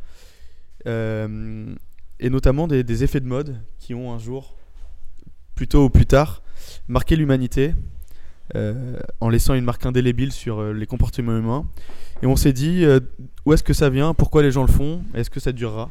Et 0.86 2.30
notamment 2.30 2.68
des, 2.68 2.84
des 2.84 3.06
effets 3.06 3.22
de 3.22 3.28
mode 3.28 3.62
qui 3.78 3.94
ont 3.94 4.12
un 4.12 4.20
jour, 4.20 4.58
plus 5.56 5.70
tôt 5.70 5.86
ou 5.86 5.90
plus 5.90 6.06
tard, 6.06 6.44
marqué 6.90 7.16
l'humanité 7.16 7.76
en 8.56 9.30
laissant 9.30 9.54
une 9.54 9.64
marque 9.64 9.86
indélébile 9.86 10.32
sur 10.32 10.60
euh, 10.60 10.74
les 10.74 10.86
comportements 10.86 11.38
humains. 11.38 11.66
Et 12.22 12.26
on 12.26 12.36
s'est 12.36 12.54
dit 12.54 12.84
euh, 12.86 13.00
où 13.46 13.54
est-ce 13.54 13.64
que 13.64 13.74
ça 13.74 13.90
vient, 13.90 14.14
pourquoi 14.14 14.42
les 14.42 14.52
gens 14.52 14.62
le 14.62 14.72
font, 14.72 15.02
est-ce 15.14 15.30
que 15.30 15.40
ça 15.40 15.52
durera? 15.52 15.90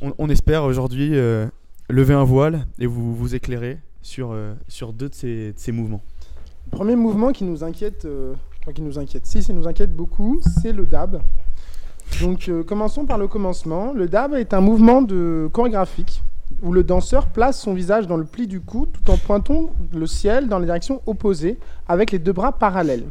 On, 0.00 0.30
espère 0.30 0.64
aujourd'hui 0.64 1.10
euh, 1.12 1.46
lever 1.90 2.14
un 2.14 2.24
voile 2.24 2.66
et 2.78 2.86
vous 2.86 3.34
éclairer 3.34 3.78
sur, 4.02 4.30
euh, 4.32 4.54
sur 4.68 4.92
deux 4.92 5.08
de 5.08 5.14
ces, 5.56 5.72
mouvements. 5.72 6.02
Le 6.66 6.76
premier 6.76 6.96
mouvement 6.96 7.32
qui 7.32 7.44
nous 7.44 7.64
inquiète, 7.64 8.04
euh, 8.04 8.34
enfin, 8.62 8.72
qui 8.72 8.82
nous 8.82 8.98
inquiète, 8.98 9.26
si, 9.26 9.42
ça 9.42 9.52
nous 9.52 9.66
inquiète 9.66 9.94
beaucoup, 9.94 10.40
c'est 10.62 10.72
le 10.72 10.86
DAB. 10.86 11.22
Donc 12.20 12.48
euh, 12.48 12.62
commençons 12.62 13.06
par 13.06 13.18
le 13.18 13.28
commencement. 13.28 13.92
Le 13.92 14.08
DAB 14.08 14.34
est 14.34 14.52
un 14.52 14.60
mouvement 14.60 15.02
de 15.02 15.48
chorégraphique 15.52 16.22
où 16.62 16.72
le 16.72 16.84
danseur 16.84 17.26
place 17.28 17.60
son 17.60 17.74
visage 17.74 18.06
dans 18.06 18.16
le 18.16 18.24
pli 18.24 18.46
du 18.46 18.60
cou 18.60 18.86
tout 18.86 19.10
en 19.10 19.16
pointant 19.16 19.70
le 19.92 20.06
ciel 20.06 20.48
dans 20.48 20.58
les 20.58 20.66
directions 20.66 21.00
opposées 21.06 21.58
avec 21.88 22.10
les 22.10 22.18
deux 22.18 22.32
bras 22.32 22.52
parallèles. 22.52 23.04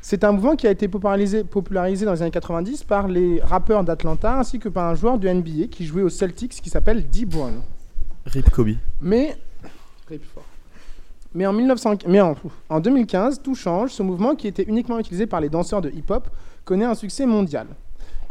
C'est 0.00 0.24
un 0.24 0.32
mouvement 0.32 0.56
qui 0.56 0.66
a 0.66 0.70
été 0.70 0.88
popularisé, 0.88 1.44
popularisé 1.44 2.06
dans 2.06 2.12
les 2.12 2.22
années 2.22 2.30
90 2.30 2.84
par 2.84 3.08
les 3.08 3.40
rappeurs 3.42 3.84
d'Atlanta 3.84 4.38
ainsi 4.38 4.58
que 4.58 4.68
par 4.68 4.86
un 4.86 4.94
joueur 4.94 5.18
de 5.18 5.28
NBA 5.28 5.66
qui 5.70 5.84
jouait 5.84 6.02
aux 6.02 6.08
Celtics 6.08 6.62
qui 6.62 6.70
s'appelle 6.70 7.08
Dee 7.08 7.26
Brown. 7.26 7.60
Rip 8.26 8.48
Kobe. 8.50 8.70
Mais, 9.00 9.36
mais, 11.34 11.46
en, 11.46 11.52
1900 11.52 11.96
mais 12.06 12.20
en, 12.20 12.36
en 12.68 12.80
2015, 12.80 13.42
tout 13.42 13.54
change. 13.54 13.90
Ce 13.90 14.02
mouvement, 14.02 14.34
qui 14.34 14.46
était 14.46 14.62
uniquement 14.62 14.98
utilisé 14.98 15.26
par 15.26 15.40
les 15.40 15.48
danseurs 15.48 15.80
de 15.80 15.90
hip-hop, 15.90 16.28
connaît 16.64 16.84
un 16.84 16.94
succès 16.94 17.26
mondial. 17.26 17.66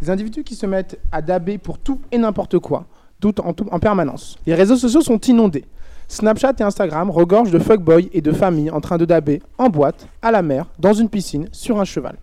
Les 0.02 0.10
individus 0.10 0.44
qui 0.44 0.56
se 0.56 0.66
mettent 0.66 1.00
à 1.12 1.22
daber 1.22 1.58
pour 1.58 1.80
tout 1.80 2.02
et 2.12 2.18
n'importe 2.18 2.60
quoi, 2.60 2.86
tout 3.20 3.40
en, 3.42 3.54
tout 3.54 3.68
en 3.72 3.80
permanence. 3.80 4.38
Les 4.46 4.54
réseaux 4.54 4.76
sociaux 4.76 5.02
sont 5.02 5.20
inondés. 5.20 5.66
Snapchat 6.08 6.54
et 6.60 6.64
Instagram 6.64 7.10
regorgent 7.12 7.52
de 7.52 7.60
fuckboys 7.60 8.10
et 8.14 8.22
de 8.22 8.32
familles 8.32 8.72
en 8.72 8.80
train 8.80 8.98
de 8.98 9.06
daber 9.06 9.42
en 9.58 9.70
boîte, 9.70 10.08
à 10.22 10.32
la 10.32 10.42
mer, 10.42 10.66
dans 10.80 10.94
une 10.94 11.10
piscine, 11.10 11.50
sur 11.52 11.80
un 11.80 11.86
cheval. 11.86 12.16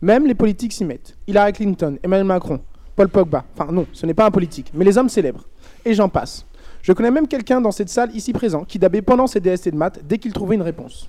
Même 0.00 0.26
les 0.26 0.34
politiques 0.34 0.72
s'y 0.72 0.84
mettent. 0.84 1.16
Hillary 1.26 1.52
Clinton, 1.52 1.96
Emmanuel 2.02 2.26
Macron, 2.26 2.60
Paul 2.94 3.08
Pogba. 3.08 3.44
Enfin 3.56 3.72
non, 3.72 3.86
ce 3.92 4.06
n'est 4.06 4.14
pas 4.14 4.26
un 4.26 4.30
politique, 4.30 4.70
mais 4.74 4.84
les 4.84 4.96
hommes 4.96 5.08
célèbres. 5.08 5.44
Et 5.84 5.94
j'en 5.94 6.08
passe. 6.08 6.46
Je 6.82 6.92
connais 6.92 7.10
même 7.10 7.28
quelqu'un 7.28 7.60
dans 7.60 7.70
cette 7.70 7.88
salle 7.88 8.14
ici 8.14 8.32
présent 8.32 8.64
qui 8.64 8.78
dabait 8.78 9.02
pendant 9.02 9.26
ses 9.26 9.40
DST 9.40 9.70
de 9.70 9.76
maths 9.76 10.00
dès 10.04 10.18
qu'il 10.18 10.32
trouvait 10.32 10.56
une 10.56 10.62
réponse. 10.62 11.08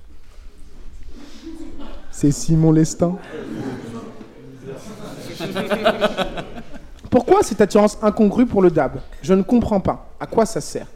C'est 2.11 2.31
Simon 2.31 2.71
Lestin. 2.71 3.17
Pourquoi 7.13 7.43
cette 7.43 7.61
attirance 7.61 7.99
incongrue 8.01 8.47
pour 8.47 8.63
le 8.63 8.71
DAB 8.71 8.93
Je 9.21 9.35
ne 9.35 9.43
comprends 9.43 9.79
pas. 9.79 10.09
À 10.19 10.25
quoi 10.25 10.47
ça 10.47 10.59
sert? 10.59 10.87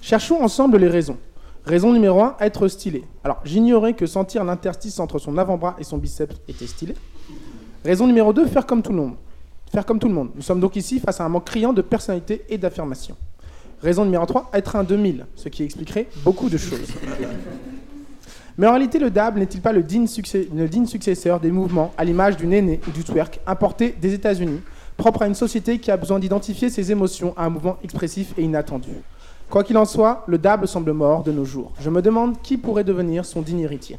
Cherchons 0.00 0.42
ensemble 0.42 0.78
les 0.78 0.88
raisons. 0.88 1.18
Raison 1.66 1.92
numéro 1.92 2.22
1, 2.22 2.36
être 2.40 2.66
stylé. 2.68 3.04
Alors, 3.22 3.42
j'ignorais 3.44 3.92
que 3.92 4.06
sentir 4.06 4.42
l'interstice 4.42 4.98
entre 5.00 5.18
son 5.18 5.36
avant-bras 5.36 5.76
et 5.78 5.84
son 5.84 5.98
biceps 5.98 6.34
était 6.48 6.66
stylé. 6.66 6.94
Raison 7.84 8.06
numéro 8.06 8.32
2, 8.32 8.46
faire 8.46 8.64
comme 8.64 8.80
tout 8.80 8.90
le 8.90 8.96
monde. 8.96 9.16
Faire 9.70 9.84
comme 9.84 9.98
tout 9.98 10.08
le 10.08 10.14
monde. 10.14 10.30
Nous 10.34 10.40
sommes 10.40 10.60
donc 10.60 10.76
ici 10.76 10.98
face 10.98 11.20
à 11.20 11.24
un 11.24 11.28
manque 11.28 11.44
criant 11.44 11.74
de 11.74 11.82
personnalité 11.82 12.46
et 12.48 12.56
d'affirmation. 12.56 13.14
Raison 13.82 14.06
numéro 14.06 14.24
3, 14.24 14.52
être 14.54 14.76
un 14.76 14.82
2000, 14.82 15.26
ce 15.34 15.50
qui 15.50 15.62
expliquerait 15.62 16.08
beaucoup 16.24 16.48
de 16.48 16.56
choses. 16.56 16.88
Mais 18.56 18.66
en 18.66 18.70
réalité, 18.70 18.98
le 18.98 19.10
DAB 19.10 19.36
n'est-il 19.36 19.60
pas 19.60 19.72
le 19.72 19.82
digne, 19.82 20.06
successeur 20.06 21.38
des 21.38 21.50
mouvements 21.50 21.92
à 21.98 22.04
l'image 22.04 22.38
du 22.38 22.46
néné 22.46 22.80
ou 22.88 22.90
du 22.92 23.04
twerk 23.04 23.40
importés 23.46 23.94
des 24.00 24.14
États-Unis, 24.14 24.62
propre 24.96 25.22
à 25.22 25.26
une 25.26 25.34
société 25.34 25.78
qui 25.78 25.90
a 25.90 25.96
besoin 25.96 26.18
d'identifier 26.18 26.70
ses 26.70 26.90
émotions 26.92 27.34
à 27.36 27.44
un 27.44 27.50
mouvement 27.50 27.76
expressif 27.82 28.32
et 28.38 28.42
inattendu 28.42 28.90
Quoi 29.50 29.62
qu'il 29.62 29.76
en 29.78 29.84
soit, 29.84 30.24
le 30.26 30.38
DAB 30.38 30.66
semble 30.66 30.92
mort 30.92 31.22
de 31.22 31.30
nos 31.30 31.44
jours. 31.44 31.72
Je 31.80 31.88
me 31.90 32.02
demande 32.02 32.40
qui 32.42 32.56
pourrait 32.56 32.82
devenir 32.84 33.24
son 33.24 33.42
digne 33.42 33.60
héritier. 33.60 33.98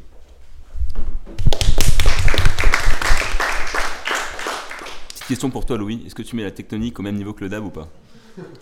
Petite 5.10 5.26
question 5.28 5.50
pour 5.50 5.64
toi, 5.66 5.76
Louis. 5.76 6.02
Est-ce 6.06 6.14
que 6.14 6.22
tu 6.22 6.36
mets 6.36 6.44
la 6.44 6.50
tectonique 6.50 6.98
au 6.98 7.02
même 7.02 7.16
niveau 7.16 7.32
que 7.32 7.42
le 7.44 7.50
DAB 7.50 7.64
ou 7.66 7.70
pas? 7.70 7.88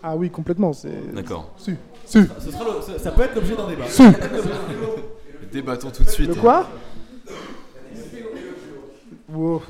Ah 0.03 0.17
oui, 0.17 0.31
complètement. 0.31 0.73
C'est. 0.73 1.13
D'accord. 1.15 1.53
Si. 1.59 1.73
Si. 2.05 2.19
Ce 2.39 2.51
sera 2.51 2.65
le- 2.65 2.81
ça- 2.83 2.99
ça 2.99 3.11
peut 3.11 3.23
être 3.23 3.35
l'objet 3.35 3.55
d'un 3.57 3.69
débat. 3.69 3.85
Si. 3.89 4.03
Débattons 5.53 5.91
tout 5.91 6.03
de 6.05 6.09
suite. 6.09 6.29
Le 6.29 6.35
quoi? 6.35 6.69
Wow. 9.33 9.63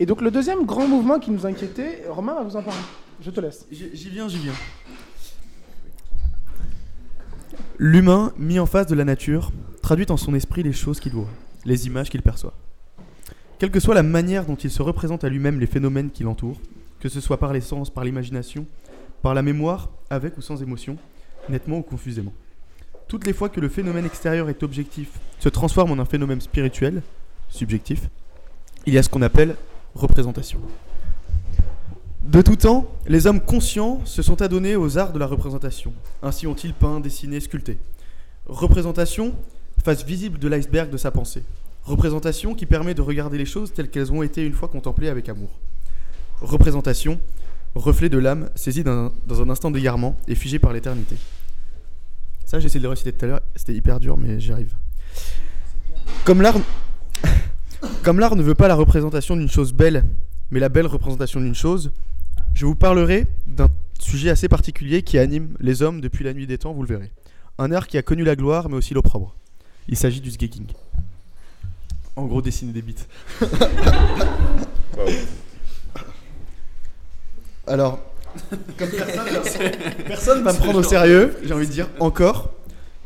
Et 0.00 0.06
donc 0.06 0.20
le 0.20 0.30
deuxième 0.30 0.64
grand 0.64 0.86
mouvement 0.86 1.18
qui 1.18 1.30
nous 1.30 1.44
inquiétait, 1.46 2.04
Romain 2.08 2.34
va 2.34 2.42
vous 2.42 2.56
en 2.56 2.62
parler. 2.62 2.80
Je 3.20 3.30
te 3.30 3.40
laisse. 3.40 3.66
J'y 3.70 4.10
viens, 4.10 4.28
j'y 4.28 4.38
viens. 4.38 4.52
L'humain 7.78 8.32
mis 8.36 8.58
en 8.58 8.66
face 8.66 8.86
de 8.86 8.94
la 8.94 9.04
nature 9.04 9.50
traduit 9.82 10.06
en 10.10 10.16
son 10.16 10.34
esprit 10.34 10.62
les 10.62 10.72
choses 10.72 11.00
qu'il 11.00 11.12
voit, 11.12 11.28
les 11.64 11.86
images 11.86 12.10
qu'il 12.10 12.22
perçoit. 12.22 12.54
Quelle 13.58 13.70
que 13.72 13.80
soit 13.80 13.94
la 13.94 14.04
manière 14.04 14.44
dont 14.44 14.54
il 14.54 14.70
se 14.70 14.82
représente 14.82 15.24
à 15.24 15.28
lui-même 15.28 15.58
les 15.58 15.66
phénomènes 15.66 16.10
qui 16.10 16.22
l'entourent, 16.22 16.60
que 17.00 17.08
ce 17.08 17.20
soit 17.20 17.38
par 17.38 17.52
les 17.52 17.60
sens, 17.60 17.90
par 17.90 18.04
l'imagination, 18.04 18.66
par 19.22 19.34
la 19.34 19.42
mémoire, 19.42 19.90
avec 20.10 20.36
ou 20.38 20.40
sans 20.40 20.62
émotion, 20.62 20.96
nettement 21.48 21.78
ou 21.78 21.82
confusément. 21.82 22.32
Toutes 23.08 23.26
les 23.26 23.32
fois 23.32 23.48
que 23.48 23.60
le 23.60 23.68
phénomène 23.68 24.04
extérieur 24.04 24.48
est 24.48 24.62
objectif, 24.62 25.10
se 25.40 25.48
transforme 25.48 25.90
en 25.92 25.98
un 25.98 26.04
phénomène 26.04 26.40
spirituel, 26.40 27.02
subjectif, 27.48 28.08
il 28.86 28.94
y 28.94 28.98
a 28.98 29.02
ce 29.02 29.08
qu'on 29.08 29.22
appelle 29.22 29.56
représentation. 29.94 30.60
De 32.22 32.42
tout 32.42 32.56
temps, 32.56 32.86
les 33.06 33.26
hommes 33.26 33.40
conscients 33.40 34.00
se 34.04 34.22
sont 34.22 34.42
adonnés 34.42 34.76
aux 34.76 34.98
arts 34.98 35.12
de 35.12 35.18
la 35.18 35.26
représentation. 35.26 35.92
Ainsi 36.22 36.46
ont-ils 36.46 36.74
peint, 36.74 37.00
dessiné, 37.00 37.40
sculpté. 37.40 37.78
Représentation, 38.46 39.34
face 39.82 40.04
visible 40.04 40.38
de 40.38 40.48
l'iceberg 40.48 40.90
de 40.90 40.96
sa 40.96 41.10
pensée. 41.10 41.42
Représentation 41.84 42.54
qui 42.54 42.66
permet 42.66 42.92
de 42.94 43.00
regarder 43.00 43.38
les 43.38 43.46
choses 43.46 43.72
telles 43.72 43.88
qu'elles 43.88 44.12
ont 44.12 44.22
été 44.22 44.44
une 44.44 44.52
fois 44.52 44.68
contemplées 44.68 45.08
avec 45.08 45.28
amour. 45.28 45.50
Représentation, 46.40 47.18
reflet 47.74 48.08
de 48.10 48.18
l'âme 48.18 48.50
saisie 48.54 48.84
d'un- 48.84 49.12
dans 49.26 49.40
un 49.40 49.48
instant 49.48 49.70
d'égarement 49.70 50.16
et 50.28 50.34
figé 50.34 50.58
par 50.58 50.72
l'éternité. 50.72 51.16
Ça, 52.44 52.60
j'ai 52.60 52.66
essayé 52.66 52.80
de 52.80 52.84
le 52.84 52.90
réciter 52.90 53.12
tout 53.12 53.24
à 53.24 53.28
l'heure, 53.28 53.40
c'était 53.56 53.74
hyper 53.74 54.00
dur, 54.00 54.16
mais 54.18 54.38
j'y 54.40 54.52
arrive. 54.52 54.74
Comme 56.24 56.42
l'art, 56.42 56.56
comme 58.02 58.20
l'art 58.20 58.36
ne 58.36 58.42
veut 58.42 58.54
pas 58.54 58.68
la 58.68 58.74
représentation 58.74 59.36
d'une 59.36 59.48
chose 59.48 59.72
belle, 59.72 60.04
mais 60.50 60.60
la 60.60 60.68
belle 60.68 60.86
représentation 60.86 61.40
d'une 61.40 61.54
chose, 61.54 61.90
je 62.54 62.66
vous 62.66 62.74
parlerai 62.74 63.26
d'un 63.46 63.68
sujet 64.00 64.30
assez 64.30 64.48
particulier 64.48 65.02
qui 65.02 65.18
anime 65.18 65.54
les 65.60 65.82
hommes 65.82 66.00
depuis 66.00 66.24
la 66.24 66.32
nuit 66.32 66.46
des 66.46 66.58
temps, 66.58 66.72
vous 66.72 66.82
le 66.82 66.88
verrez. 66.88 67.10
Un 67.58 67.72
art 67.72 67.86
qui 67.86 67.98
a 67.98 68.02
connu 68.02 68.24
la 68.24 68.36
gloire, 68.36 68.68
mais 68.68 68.76
aussi 68.76 68.94
l'opprobre. 68.94 69.34
Il 69.88 69.96
s'agit 69.96 70.20
du 70.20 70.30
sgegging. 70.30 70.66
En 72.16 72.26
gros, 72.26 72.42
dessiner 72.42 72.72
des 72.72 72.82
bites. 72.82 73.08
Alors, 77.66 78.00
comme 78.76 78.88
personne, 78.88 79.70
personne 80.06 80.42
va 80.42 80.52
me 80.52 80.58
prendre 80.58 80.78
au 80.78 80.82
sérieux, 80.82 81.36
j'ai 81.44 81.54
envie 81.54 81.66
de 81.66 81.72
dire 81.72 81.88
encore. 82.00 82.52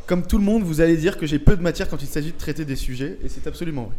Comme 0.07 0.27
tout 0.27 0.39
le 0.39 0.45
monde, 0.45 0.63
vous 0.63 0.81
allez 0.81 0.97
dire 0.97 1.19
que 1.19 1.27
j'ai 1.27 1.39
peu 1.39 1.57
de 1.57 1.63
matière 1.63 1.89
quand 1.89 2.03
il 2.03 2.09
s'agit 2.09 2.33
de 2.33 2.39
traiter 2.39 2.65
des 2.65 2.77
sujets, 2.77 3.19
et 3.25 3.29
c'est 3.29 3.47
absolument 3.47 3.85
vrai. 3.85 3.95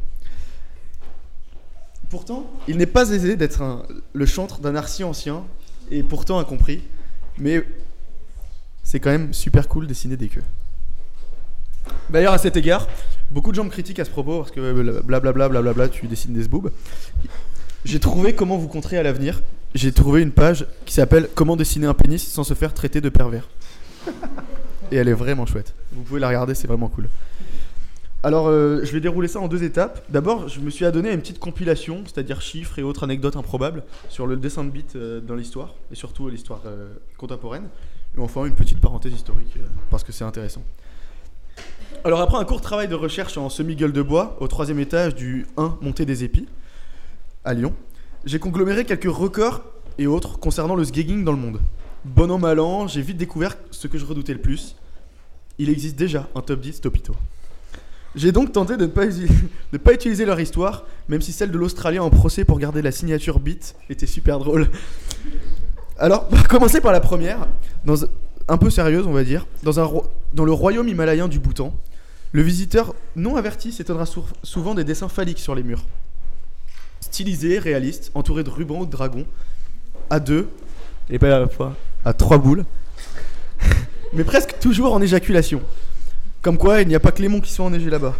Pourtant, 2.13 2.45
il 2.67 2.77
n'est 2.77 2.85
pas 2.85 3.09
aisé 3.09 3.35
d'être 3.35 3.87
le 4.13 4.25
chantre 4.27 4.59
d'un 4.59 4.75
art 4.75 4.87
si 4.87 5.03
ancien, 5.03 5.45
et 5.89 6.03
pourtant 6.03 6.37
incompris, 6.37 6.83
mais 7.39 7.65
c'est 8.83 8.99
quand 8.99 9.09
même 9.09 9.33
super 9.33 9.67
cool 9.67 9.85
de 9.85 9.87
dessiner 9.87 10.15
des 10.15 10.27
queues. 10.27 10.43
D'ailleurs, 12.11 12.33
à 12.33 12.37
cet 12.37 12.55
égard, 12.55 12.87
beaucoup 13.31 13.49
de 13.49 13.55
gens 13.55 13.63
me 13.63 13.71
critiquent 13.71 13.97
à 13.97 14.05
ce 14.05 14.11
propos 14.11 14.41
parce 14.41 14.51
que 14.51 15.01
blablabla, 15.01 15.49
blablabla, 15.49 15.89
tu 15.89 16.05
dessines 16.05 16.35
des 16.35 16.43
zboubs. 16.43 16.69
J'ai 17.83 17.99
trouvé 17.99 18.35
comment 18.35 18.57
vous 18.57 18.67
contrer 18.67 18.99
à 18.99 19.01
l'avenir. 19.01 19.41
J'ai 19.73 19.91
trouvé 19.91 20.21
une 20.21 20.29
page 20.29 20.67
qui 20.85 20.93
s'appelle 20.93 21.29
Comment 21.33 21.55
dessiner 21.55 21.87
un 21.87 21.95
pénis 21.95 22.23
sans 22.23 22.43
se 22.43 22.53
faire 22.53 22.75
traiter 22.75 23.01
de 23.01 23.09
pervers. 23.09 23.49
Et 24.91 24.97
elle 24.97 25.07
est 25.07 25.13
vraiment 25.13 25.47
chouette. 25.47 25.73
Vous 25.91 26.03
pouvez 26.03 26.19
la 26.19 26.27
regarder, 26.27 26.53
c'est 26.53 26.67
vraiment 26.67 26.89
cool. 26.89 27.09
Alors, 28.25 28.47
euh, 28.47 28.79
je 28.83 28.93
vais 28.93 29.01
dérouler 29.01 29.27
ça 29.27 29.41
en 29.41 29.49
deux 29.49 29.63
étapes. 29.63 30.01
D'abord, 30.07 30.47
je 30.47 30.61
me 30.61 30.69
suis 30.69 30.85
adonné 30.85 31.09
à 31.09 31.11
une 31.11 31.19
petite 31.19 31.39
compilation, 31.39 32.03
c'est-à-dire 32.05 32.41
chiffres 32.41 32.79
et 32.79 32.81
autres 32.81 33.03
anecdotes 33.03 33.35
improbables 33.35 33.83
sur 34.07 34.27
le 34.27 34.37
dessin 34.37 34.63
de 34.63 34.69
bits 34.69 34.85
euh, 34.95 35.19
dans 35.19 35.35
l'histoire, 35.35 35.75
et 35.91 35.95
surtout 35.95 36.29
l'histoire 36.29 36.61
euh, 36.65 36.93
contemporaine. 37.17 37.67
Et 38.17 38.21
enfin, 38.21 38.45
une 38.45 38.55
petite 38.55 38.79
parenthèse 38.79 39.11
historique, 39.11 39.57
parce 39.91 40.05
que 40.05 40.13
c'est 40.13 40.23
intéressant. 40.23 40.63
Alors, 42.05 42.21
après 42.21 42.37
un 42.37 42.45
court 42.45 42.61
travail 42.61 42.87
de 42.87 42.95
recherche 42.95 43.37
en 43.37 43.49
semi-gueule 43.49 43.91
de 43.91 44.01
bois, 44.01 44.37
au 44.39 44.47
troisième 44.47 44.79
étage 44.79 45.15
du 45.15 45.45
1 45.57 45.79
Montée 45.81 46.05
des 46.05 46.23
Épis, 46.23 46.47
à 47.43 47.53
Lyon, 47.53 47.73
j'ai 48.23 48.39
congloméré 48.39 48.85
quelques 48.85 49.13
records 49.13 49.63
et 49.97 50.07
autres 50.07 50.39
concernant 50.39 50.75
le 50.75 50.85
sgegging 50.85 51.25
dans 51.25 51.33
le 51.33 51.39
monde. 51.39 51.59
Bon 52.05 52.31
an, 52.31 52.37
mal 52.37 52.61
an, 52.61 52.87
j'ai 52.87 53.01
vite 53.01 53.17
découvert 53.17 53.57
ce 53.71 53.87
que 53.87 53.97
je 53.97 54.05
redoutais 54.05 54.33
le 54.33 54.39
plus. 54.39 54.77
Il 55.57 55.69
existe 55.69 55.97
déjà 55.97 56.29
un 56.35 56.41
top 56.41 56.61
10 56.61 56.79
Topito. 56.79 57.15
J'ai 58.15 58.31
donc 58.31 58.51
tenté 58.51 58.77
de 58.77 58.83
ne 58.83 58.87
pas, 58.87 59.05
de 59.07 59.93
utiliser 59.93 60.25
leur 60.25 60.39
histoire, 60.39 60.85
même 61.09 61.21
si 61.21 61.31
celle 61.31 61.51
de 61.51 61.57
l'Australien 61.57 62.03
en 62.03 62.09
procès 62.09 62.45
pour 62.45 62.59
garder 62.59 62.81
la 62.81 62.91
signature 62.91 63.39
bit 63.39 63.75
était 63.89 64.05
super 64.05 64.39
drôle. 64.39 64.69
Alors, 65.97 66.27
on 66.31 66.35
va 66.35 66.43
commencer 66.43 66.79
par 66.81 66.91
la 66.91 66.99
première, 66.99 67.47
dans, 67.85 67.95
un 68.47 68.57
peu 68.57 68.69
sérieuse, 68.69 69.07
on 69.07 69.13
va 69.13 69.23
dire. 69.23 69.47
Dans, 69.63 69.79
un, 69.79 69.83
ro- 69.83 70.05
dans 70.33 70.45
le 70.45 70.51
royaume 70.51 70.87
himalayen 70.87 71.27
du 71.27 71.39
Bhoutan, 71.39 71.73
le 72.33 72.41
visiteur 72.41 72.93
non 73.15 73.35
averti 73.35 73.71
s'étonnera 73.71 74.05
sou- 74.05 74.25
souvent 74.43 74.75
des 74.75 74.83
dessins 74.83 75.09
phalliques 75.09 75.39
sur 75.39 75.55
les 75.55 75.63
murs. 75.63 75.85
Stylisés, 77.01 77.59
réalistes, 77.59 78.11
entourés 78.13 78.43
de 78.43 78.49
rubans 78.49 78.79
ou 78.81 78.85
de 78.85 78.91
dragons, 78.91 79.25
à 80.09 80.19
deux, 80.19 80.49
et 81.09 81.19
pas 81.19 81.35
à 81.35 81.39
la 81.39 81.47
fois, 81.47 81.75
à 82.05 82.13
trois 82.13 82.37
boules, 82.37 82.63
mais 84.13 84.23
presque 84.23 84.55
toujours 84.59 84.93
en 84.93 85.01
éjaculation. 85.01 85.61
Comme 86.43 86.57
quoi, 86.57 86.81
il 86.81 86.89
n'y 86.89 86.95
a 86.95 86.99
pas 86.99 87.11
que 87.11 87.21
les 87.21 87.29
monts 87.29 87.39
qui 87.41 87.51
sont 87.53 87.63
enneigés 87.63 87.89
là-bas. 87.89 88.15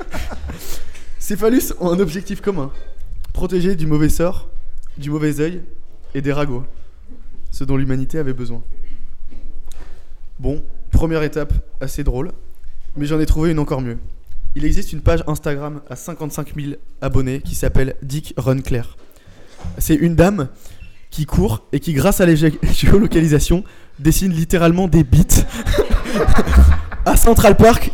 Ces 1.18 1.36
ont 1.80 1.90
un 1.92 1.98
objectif 2.00 2.40
commun 2.42 2.70
protéger 3.32 3.76
du 3.76 3.86
mauvais 3.86 4.08
sort, 4.08 4.48
du 4.98 5.10
mauvais 5.10 5.40
œil 5.40 5.62
et 6.14 6.22
des 6.22 6.32
ragots. 6.32 6.64
Ce 7.52 7.64
dont 7.64 7.76
l'humanité 7.76 8.18
avait 8.18 8.32
besoin. 8.32 8.62
Bon, 10.40 10.62
première 10.90 11.22
étape 11.22 11.52
assez 11.80 12.02
drôle, 12.02 12.32
mais 12.96 13.06
j'en 13.06 13.20
ai 13.20 13.26
trouvé 13.26 13.52
une 13.52 13.58
encore 13.58 13.80
mieux. 13.80 13.98
Il 14.56 14.64
existe 14.64 14.92
une 14.92 15.00
page 15.00 15.22
Instagram 15.26 15.82
à 15.88 15.96
55 15.96 16.52
000 16.56 16.72
abonnés 17.00 17.40
qui 17.42 17.54
s'appelle 17.54 17.94
Dick 18.02 18.34
Run. 18.36 18.58
C'est 19.78 19.94
une 19.94 20.16
dame 20.16 20.48
qui 21.10 21.26
court 21.26 21.64
et 21.72 21.78
qui, 21.78 21.92
grâce 21.92 22.20
à 22.20 22.26
la 22.26 22.34
gé- 22.34 22.58
géolocalisation, 22.72 23.62
dessine 24.00 24.32
littéralement 24.32 24.88
des 24.88 25.04
bits 25.04 25.26
à 27.06 27.16
Central 27.16 27.56
Park, 27.56 27.92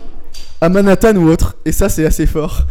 à 0.60 0.68
Manhattan 0.70 1.14
ou 1.16 1.28
autre. 1.28 1.54
Et 1.64 1.70
ça, 1.70 1.88
c'est 1.88 2.04
assez 2.04 2.26
fort. 2.26 2.66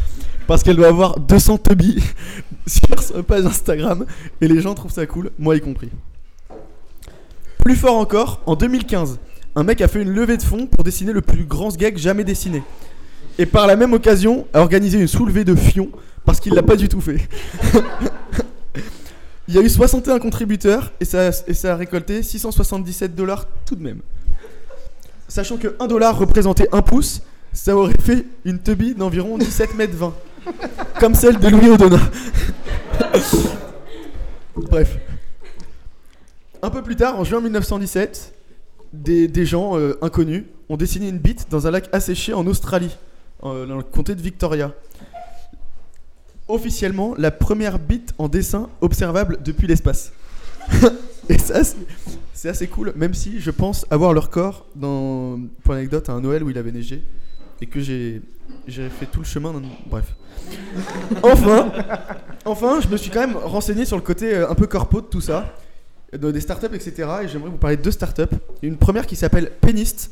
Parce 0.48 0.64
qu'elle 0.64 0.76
doit 0.76 0.88
avoir 0.88 1.20
200 1.20 1.60
tubis 1.60 2.04
sur 2.68 3.02
sa 3.02 3.24
page 3.24 3.46
Instagram. 3.46 4.06
Et 4.42 4.48
les 4.48 4.60
gens 4.60 4.74
trouvent 4.74 4.92
ça 4.92 5.06
cool, 5.06 5.30
moi 5.38 5.56
y 5.56 5.62
compris. 5.62 5.90
Plus 7.60 7.76
fort 7.76 7.98
encore, 7.98 8.42
en 8.48 8.56
2015, 8.56 9.20
un 9.56 9.64
mec 9.64 9.82
a 9.82 9.88
fait 9.88 10.02
une 10.02 10.10
levée 10.10 10.36
de 10.38 10.42
fonds 10.42 10.66
pour 10.66 10.84
dessiner 10.84 11.14
le 11.14 11.22
plus 11.22 11.46
grand 11.46 11.74
gag 11.78 11.96
jamais 11.98 12.24
dessiné. 12.24 12.64
Et 13.38 13.46
par 13.46 13.68
la 13.68 13.76
même 13.76 13.94
occasion, 13.94 14.48
a 14.54 14.62
organisé 14.62 15.00
une 15.00 15.08
soulevée 15.08 15.44
de 15.44 15.54
fion 15.54 15.90
parce 16.26 16.40
qu'il 16.40 16.54
l'a 16.54 16.64
pas 16.64 16.76
du 16.76 16.90
tout 16.90 17.02
fait. 17.02 17.30
Il 19.48 19.56
y 19.56 19.58
a 19.60 19.62
eu 19.62 19.70
61 19.70 20.20
contributeurs 20.20 20.92
et 21.00 21.06
ça, 21.06 21.30
et 21.46 21.54
ça 21.54 21.74
a 21.74 21.76
récolté 21.76 22.24
677 22.24 23.14
dollars 23.16 23.46
tout 23.66 23.76
de 23.76 23.84
même. 23.84 24.00
Sachant 25.32 25.56
que 25.56 25.78
1 25.80 25.88
dollar 25.88 26.17
représentait 26.17 26.67
1 26.74 26.82
pouce, 26.82 27.22
ça 27.54 27.74
aurait 27.74 27.98
fait 27.98 28.26
une 28.44 28.62
tubie 28.62 28.94
d'environ 28.94 29.38
17 29.38 29.76
mètres 29.76 29.96
20. 29.96 30.13
Comme 31.00 31.15
celle 31.15 31.39
de 31.39 31.48
Louis 31.48 31.70
O'Donnell. 31.70 32.02
Bref. 34.58 34.98
Un 36.62 36.70
peu 36.70 36.82
plus 36.82 36.98
tard, 36.98 37.17
en 37.17 37.24
juin 37.24 37.39
1917, 37.39 38.34
des, 38.91 39.30
des 39.30 39.46
gens 39.46 39.78
euh, 39.78 39.98
inconnus 40.02 40.44
ont 40.67 40.76
dessiné 40.76 41.08
une 41.08 41.20
bite 41.20 41.48
dans 41.50 41.65
un 41.65 41.72
lac 41.72 41.88
asséché 41.94 42.34
en 42.34 42.46
Australie, 42.46 42.98
euh, 43.46 43.65
dans 43.65 43.78
le 43.78 43.84
comté 43.84 44.15
de 44.15 44.22
Victoria. 44.22 44.74
Officiellement, 46.50 47.15
la 47.17 47.32
première 47.32 47.80
bite 47.80 48.13
en 48.17 48.28
dessin 48.28 48.70
observable 48.82 49.38
depuis 49.41 49.67
l'espace. 49.67 50.12
Et 51.30 51.38
ça, 51.38 51.62
c'est- 52.42 52.50
assez 52.50 52.68
cool, 52.68 52.94
même 52.96 53.14
si 53.14 53.40
je 53.40 53.52
pense 53.52 53.86
avoir 53.90 54.14
le 54.14 54.20
record 54.20 54.66
dans, 54.76 55.40
pour 55.64 55.74
l'anecdote, 55.74 56.10
à 56.10 56.14
un 56.14 56.22
Noël 56.22 56.44
où 56.44 56.50
il 56.50 56.58
avait 56.58 56.72
neigé 56.72 57.04
et 57.62 57.66
que 57.68 57.80
j'ai 57.80 58.22
j'ai 58.68 58.90
fait 58.90 59.06
tout 59.06 59.20
le 59.20 59.26
chemin. 59.26 59.54
d'un- 59.54 59.62
Bref. 59.88 60.14
Enfin, 61.24 61.72
enfin, 62.46 62.80
je 62.82 62.88
me 62.88 62.98
suis 62.98 63.10
quand 63.10 63.22
même 63.26 63.38
renseigné 63.38 63.86
sur 63.86 63.96
le 63.96 64.02
côté 64.04 64.36
euh, 64.36 64.50
un 64.50 64.56
peu 64.56 64.68
corpo 64.68 65.02
de 65.02 65.06
tout 65.06 65.22
ça, 65.22 65.56
de- 66.14 66.32
des 66.32 66.42
startups, 66.42 66.74
etc. 66.74 67.10
Et 67.24 67.28
j'aimerais 67.28 67.50
vous 67.50 67.58
parler 67.58 67.78
de 67.78 67.82
deux 67.82 67.92
startups. 67.92 68.36
Une 68.62 68.78
première 68.78 69.06
qui 69.08 69.16
s'appelle 69.16 69.52
Penist. 69.62 70.12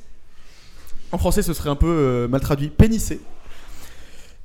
En 1.11 1.17
français, 1.17 1.41
ce 1.41 1.53
serait 1.53 1.69
un 1.69 1.75
peu 1.75 1.87
euh, 1.87 2.27
mal 2.27 2.41
traduit, 2.41 2.69
pénissé. 2.69 3.19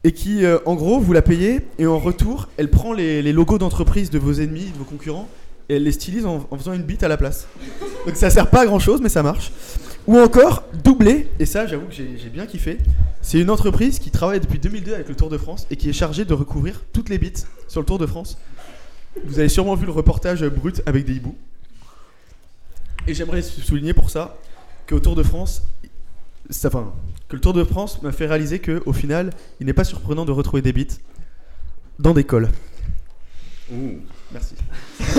Et 0.03 0.13
qui, 0.13 0.45
euh, 0.45 0.59
en 0.67 0.75
gros, 0.75 0.99
vous 1.01 1.13
la 1.13 1.23
payez 1.23 1.61
et 1.79 1.87
en 1.87 1.99
retour, 1.99 2.49
elle 2.57 2.71
prend 2.71 2.93
les, 2.93 3.23
les 3.23 3.33
logos 3.33 3.59
d'entreprise 3.59 4.11
de 4.11 4.19
vos 4.19 4.33
ennemis, 4.35 4.67
de 4.73 4.79
vos 4.79 4.85
concurrents, 4.85 5.29
et 5.69 5.77
elle 5.77 5.85
les 5.85 5.93
stylise 5.93 6.27
en, 6.27 6.47
en 6.51 6.59
faisant 6.59 6.73
une 6.73 6.83
bite 6.83 7.03
à 7.03 7.09
la 7.09 7.17
place. 7.17 7.47
Donc 8.07 8.17
ça 8.17 8.31
sert 8.31 8.51
pas 8.51 8.63
à 8.63 8.67
grand 8.67 8.79
chose, 8.79 9.01
mais 9.01 9.09
ça 9.09 9.23
marche. 9.23 9.53
Ou 10.07 10.19
encore, 10.19 10.65
doublé, 10.85 11.29
et 11.39 11.47
ça, 11.47 11.67
j'avoue 11.67 11.87
que 11.87 11.95
j'ai 11.95 12.29
bien 12.29 12.47
kiffé. 12.47 12.79
C'est 13.23 13.41
une 13.41 13.49
entreprise 13.49 13.99
qui 13.99 14.11
travaille 14.11 14.39
depuis 14.39 14.59
2002 14.59 14.93
avec 14.93 15.09
le 15.09 15.15
Tour 15.15 15.31
de 15.31 15.39
France 15.39 15.67
et 15.71 15.77
qui 15.77 15.89
est 15.89 15.95
chargée 15.95 16.27
de 16.27 16.35
recouvrir 16.35 16.83
toutes 16.93 17.09
les 17.09 17.17
bites 17.17 17.47
sur 17.69 17.81
le 17.81 17.87
Tour 17.87 17.99
de 17.99 18.07
France. 18.07 18.37
Vous 19.25 19.39
avez 19.39 19.49
sûrement 19.49 19.75
vu 19.75 19.87
le 19.87 19.93
reportage 19.93 20.45
brut 20.45 20.83
avec 20.85 21.07
des 21.07 21.15
hiboux. 21.15 21.37
Et 23.07 23.15
j'aimerais 23.15 23.41
souligner 23.41 23.95
pour 23.95 24.11
ça 24.11 24.37
qu'au 24.87 25.01
Tour 25.01 25.15
de 25.15 25.23
France, 25.23 25.63
ça, 26.51 26.69
enfin, 26.69 26.93
que 27.29 27.37
le 27.37 27.41
Tour 27.41 27.55
de 27.55 27.65
France 27.65 28.03
m'a 28.03 28.13
fait 28.13 28.27
réaliser 28.27 28.59
que, 28.59 28.83
au 28.85 28.93
final, 28.93 29.31
il 29.59 29.67
n'est 29.67 29.73
pas 29.73 29.85
surprenant 29.85 30.27
de 30.27 30.33
retrouver 30.33 30.61
des 30.61 30.75
bites 30.75 31.01
dans 31.99 32.13
des 32.13 32.25
cols. 32.25 32.51
Merci. 34.33 34.55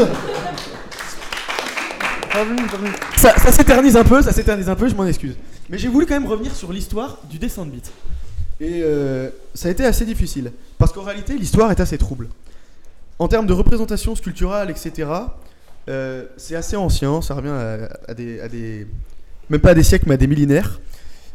Ça, 3.18 3.38
ça 3.38 3.52
s'éternise 3.52 3.96
un 3.96 4.04
peu, 4.04 4.22
ça 4.22 4.34
s'éternise 4.34 4.68
un 4.68 4.76
peu, 4.76 4.90
je 4.90 4.96
m'en 4.96 5.06
excuse. 5.06 5.36
Mais 5.70 5.78
j'ai 5.78 5.88
voulu 5.88 6.06
quand 6.06 6.20
même 6.20 6.30
revenir 6.30 6.54
sur 6.54 6.72
l'histoire 6.72 7.20
du 7.30 7.40
dessin 7.40 7.66
de 7.66 7.72
bits. 7.72 7.82
Et 8.60 8.82
euh, 8.84 9.30
ça 9.54 9.70
a 9.70 9.72
été 9.72 9.86
assez 9.86 10.06
difficile. 10.06 10.52
Parce 10.78 10.92
qu'en 10.92 11.04
réalité, 11.04 11.38
l'histoire 11.38 11.72
est 11.72 11.80
assez 11.80 11.98
trouble. 11.98 12.28
En 13.20 13.28
termes 13.28 13.48
de 13.48 13.54
représentation 13.54 14.16
sculpturale, 14.16 14.70
etc., 14.70 15.10
euh, 15.88 16.26
c'est 16.36 16.56
assez 16.56 16.76
ancien, 16.76 17.22
ça 17.22 17.36
revient 17.36 17.88
à, 18.08 18.14
des, 18.14 18.86
Même 19.50 19.62
pas 19.62 19.70
à 19.72 19.74
des 19.74 19.84
siècles, 19.84 20.06
mais 20.08 20.16
à 20.16 20.18
des 20.18 20.28
millénaires. 20.28 20.80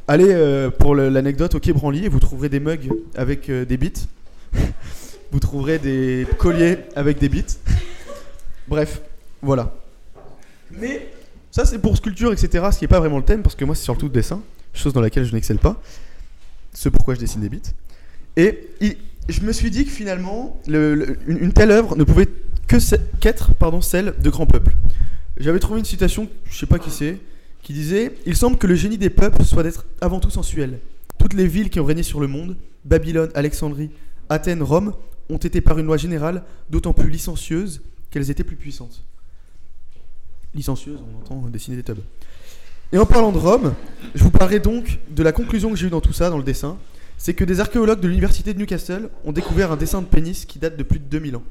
Allez, 0.07 0.29
euh, 0.29 0.71
pour 0.71 0.95
l'anecdote, 0.95 1.55
au 1.55 1.61
Quai 1.61 1.73
Branly, 1.73 2.09
vous 2.09 2.21
trouverez 2.21 2.49
des 2.49 2.61
mugs 2.61 2.91
avec 3.15 3.51
des 3.51 3.77
bits. 3.77 3.93
vous 5.33 5.41
trouverez 5.41 5.79
des 5.79 6.27
colliers 6.39 6.79
avec 6.95 7.19
des 7.19 7.29
bits. 7.29 7.45
Bref, 8.71 9.03
voilà. 9.43 9.75
Mais 10.71 11.09
ça, 11.51 11.65
c'est 11.65 11.79
pour 11.81 11.97
sculpture, 11.97 12.33
etc., 12.33 12.65
ce 12.73 12.79
qui 12.79 12.85
n'est 12.85 12.89
pas 12.89 13.01
vraiment 13.01 13.19
le 13.19 13.25
thème, 13.25 13.43
parce 13.43 13.57
que 13.57 13.65
moi, 13.65 13.75
c'est 13.75 13.83
surtout 13.83 14.09
dessin, 14.09 14.41
chose 14.73 14.93
dans 14.93 15.01
laquelle 15.01 15.25
je 15.25 15.35
n'excelle 15.35 15.59
pas. 15.59 15.83
C'est 16.73 16.91
pourquoi 16.91 17.15
je 17.15 17.21
dessine 17.21 17.41
des 17.41 17.49
bits. 17.49 17.61
Et 18.37 18.71
je 19.29 19.41
me 19.41 19.53
suis 19.53 19.71
dit 19.73 19.85
que 19.85 19.91
finalement, 19.91 20.61
le- 20.69 20.95
le- 20.95 21.19
une, 21.27 21.53
telle 21.53 21.73
œuvre 21.73 21.97
ne 21.97 22.05
pouvait 22.05 22.29
qu'être 23.21 23.55
pardon, 23.55 23.81
celle 23.81 24.15
de 24.23 24.31
grands 24.31 24.47
peuples. 24.47 24.77
J'avais 25.37 25.59
trouvé 25.59 25.81
une 25.81 25.85
citation, 25.85 26.29
je 26.45 26.57
sais 26.57 26.67
pas 26.67 26.79
qui 26.79 26.91
c'est, 26.93 27.19
qui 27.63 27.73
disait 27.73 28.13
Il 28.25 28.37
semble 28.37 28.57
que 28.57 28.69
le 28.69 28.77
génie 28.77 28.99
des 28.99 29.11
peuples 29.11 29.43
soit 29.45 29.65
d'être 29.65 29.85
avant 30.01 30.21
tout 30.21 30.31
sensuel. 30.31 30.79
Toutes 31.19 31.35
les 31.35 31.49
villes 31.49 31.71
qui 31.71 31.81
ont 31.81 31.85
régné 31.85 32.05
sur 32.05 32.21
le 32.21 32.29
monde, 32.29 32.57
Babylone, 32.85 33.31
Alexandrie, 33.35 33.91
Athènes, 34.29 34.63
Rome, 34.63 34.95
ont 35.29 35.37
été 35.39 35.61
par 35.61 35.79
une 35.81 35.87
loi 35.87 35.97
générale 35.97 36.45
d'autant 36.71 36.93
plus 36.93 37.11
licencieuses 37.11 37.83
qu'elles 38.11 38.31
étaient 38.31 38.45
plus 38.45 38.57
puissantes. 38.57 39.03
Licencieuses, 40.55 40.99
on 41.15 41.19
entend 41.19 41.49
dessiner 41.49 41.77
des 41.77 41.83
tables. 41.83 42.03
Et 42.93 42.99
en 42.99 43.07
parlant 43.07 43.31
de 43.31 43.39
Rome, 43.39 43.75
je 44.15 44.25
vous 44.25 44.31
parlerai 44.33 44.59
donc 44.59 44.99
de 45.11 45.23
la 45.23 45.31
conclusion 45.33 45.71
que 45.71 45.77
j'ai 45.77 45.87
eue 45.87 45.91
dans 45.91 46.01
tout 46.01 46.13
ça, 46.13 46.29
dans 46.29 46.39
le 46.39 46.43
dessin. 46.43 46.77
C'est 47.19 47.35
que 47.35 47.45
des 47.45 47.61
archéologues 47.61 48.01
de 48.01 48.09
l'université 48.09 48.53
de 48.53 48.59
Newcastle 48.59 49.11
ont 49.25 49.33
découvert 49.33 49.71
un 49.71 49.77
dessin 49.77 50.01
de 50.03 50.07
pénis 50.07 50.45
qui 50.47 50.59
date 50.59 50.77
de 50.77 50.83
plus 50.83 50.99
de 50.99 51.05
2000 51.05 51.37
ans, 51.37 51.43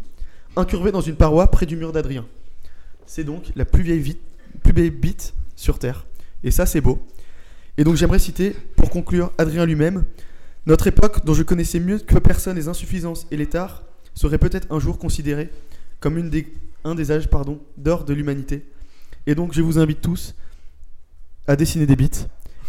incurvé 0.55 0.91
dans 0.91 0.99
une 1.01 1.15
paroi 1.15 1.49
près 1.49 1.65
du 1.65 1.77
mur 1.77 1.91
d'Adrien. 1.93 2.25
C'est 3.05 3.23
donc 3.23 3.51
la 3.55 3.65
plus 3.65 3.83
vieille, 3.83 4.01
vi- 4.01 4.17
plus 4.63 4.73
bite 4.89 5.33
sur 5.55 5.79
Terre. 5.79 6.05
Et 6.43 6.51
ça, 6.51 6.65
c'est 6.65 6.81
beau. 6.81 6.99
Et 7.77 7.83
donc 7.83 7.95
j'aimerais 7.95 8.19
citer, 8.19 8.55
pour 8.75 8.89
conclure, 8.89 9.31
Adrien 9.37 9.65
lui-même. 9.65 10.03
Notre 10.65 10.87
époque, 10.87 11.23
dont 11.23 11.33
je 11.33 11.43
connaissais 11.43 11.79
mieux 11.79 11.99
que 11.99 12.17
personne 12.17 12.57
les 12.57 12.67
insuffisances 12.67 13.27
et 13.31 13.37
l'état, 13.37 13.83
serait 14.13 14.37
peut-être 14.39 14.67
un 14.71 14.79
jour 14.79 14.97
considérée 14.97 15.49
comme 15.99 16.17
une 16.17 16.29
des, 16.29 16.47
un 16.83 16.95
des 16.95 17.11
âges 17.11 17.27
pardon, 17.27 17.59
d'or 17.77 18.05
de 18.05 18.13
l'humanité. 18.13 18.65
Et 19.27 19.35
donc 19.35 19.53
je 19.53 19.61
vous 19.61 19.79
invite 19.79 20.01
tous 20.01 20.35
à 21.47 21.55
dessiner 21.55 21.85
des 21.85 21.95
bits. 21.95 22.09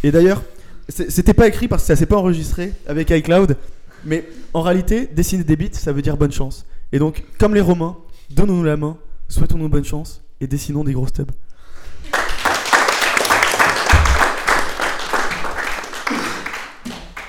Et 0.02 0.10
d'ailleurs, 0.10 0.42
c'était 0.88 1.34
pas 1.34 1.46
écrit 1.46 1.68
parce 1.68 1.82
que 1.82 1.86
ça 1.88 1.96
s'est 1.96 2.06
pas 2.06 2.16
enregistré 2.16 2.72
avec 2.86 3.10
iCloud, 3.10 3.56
mais 4.04 4.26
en 4.54 4.62
réalité, 4.62 5.06
dessiner 5.06 5.44
des 5.44 5.56
bits, 5.56 5.70
ça 5.72 5.92
veut 5.92 6.02
dire 6.02 6.16
bonne 6.16 6.32
chance. 6.32 6.66
Et 6.92 6.98
donc, 6.98 7.24
comme 7.38 7.54
les 7.54 7.60
Romains, 7.60 7.96
donnons-nous 8.30 8.64
la 8.64 8.76
main, 8.76 8.96
souhaitons-nous 9.28 9.68
bonne 9.68 9.84
chance 9.84 10.22
et 10.40 10.46
dessinons 10.46 10.84
des 10.84 10.92
gros 10.92 11.06
stubs. 11.06 11.30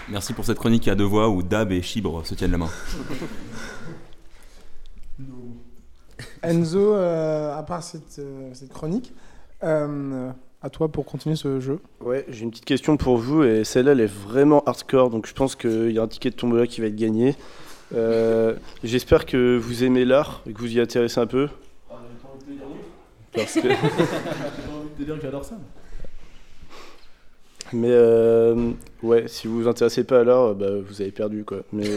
Merci 0.10 0.34
pour 0.34 0.44
cette 0.44 0.58
chronique 0.58 0.88
à 0.88 0.96
deux 0.96 1.06
voix 1.06 1.30
où 1.30 1.42
Dab 1.42 1.72
et 1.72 1.82
Chibre 1.82 2.26
se 2.26 2.36
tiennent 2.36 2.52
la 2.52 2.58
main. 2.58 2.70
Enzo, 6.44 6.94
euh, 6.94 7.58
à 7.58 7.64
part 7.64 7.84
cette, 7.84 8.20
euh, 8.20 8.50
cette 8.54 8.74
chronique, 8.74 9.14
euh, 9.64 10.32
à 10.62 10.70
toi 10.70 10.90
pour 10.90 11.06
continuer 11.06 11.36
ce 11.36 11.60
jeu. 11.60 11.80
Ouais, 12.00 12.26
j'ai 12.30 12.44
une 12.44 12.52
petite 12.52 12.66
question 12.66 12.98
pour 12.98 13.18
vous 13.18 13.44
et 13.44 13.64
celle-là 13.64 13.92
elle 13.94 14.02
est 14.02 14.06
vraiment 14.06 14.64
hardcore 14.66 15.10
donc 15.10 15.28
je 15.28 15.34
pense 15.34 15.56
qu'il 15.56 15.92
y 15.92 16.00
a 16.00 16.04
un 16.04 16.08
ticket 16.08 16.30
de 16.30 16.36
tombola 16.36 16.68
qui 16.68 16.82
va 16.82 16.88
être 16.88 16.96
gagné. 16.96 17.36
Euh, 17.94 18.56
J'espère 18.84 19.26
que 19.26 19.58
vous 19.58 19.84
aimez 19.84 20.06
l'art 20.06 20.42
et 20.48 20.54
que 20.54 20.60
vous 20.60 20.76
y 20.76 20.80
intéressez 20.80 21.20
un 21.20 21.28
peu. 21.28 21.50
Parce 23.34 23.54
que... 23.62 23.70
j'adore 25.22 25.46
ça. 25.46 25.56
Mais 27.74 27.88
euh, 27.92 28.72
ouais, 29.04 29.24
si 29.28 29.48
vous 29.48 29.62
vous 29.62 29.68
intéressez 29.68 30.04
pas 30.04 30.20
à 30.22 30.24
l'art, 30.24 30.54
bah, 30.56 30.68
vous 30.86 31.02
avez 31.02 31.12
perdu 31.12 31.44
quoi. 31.44 31.60
Mais... 31.74 31.86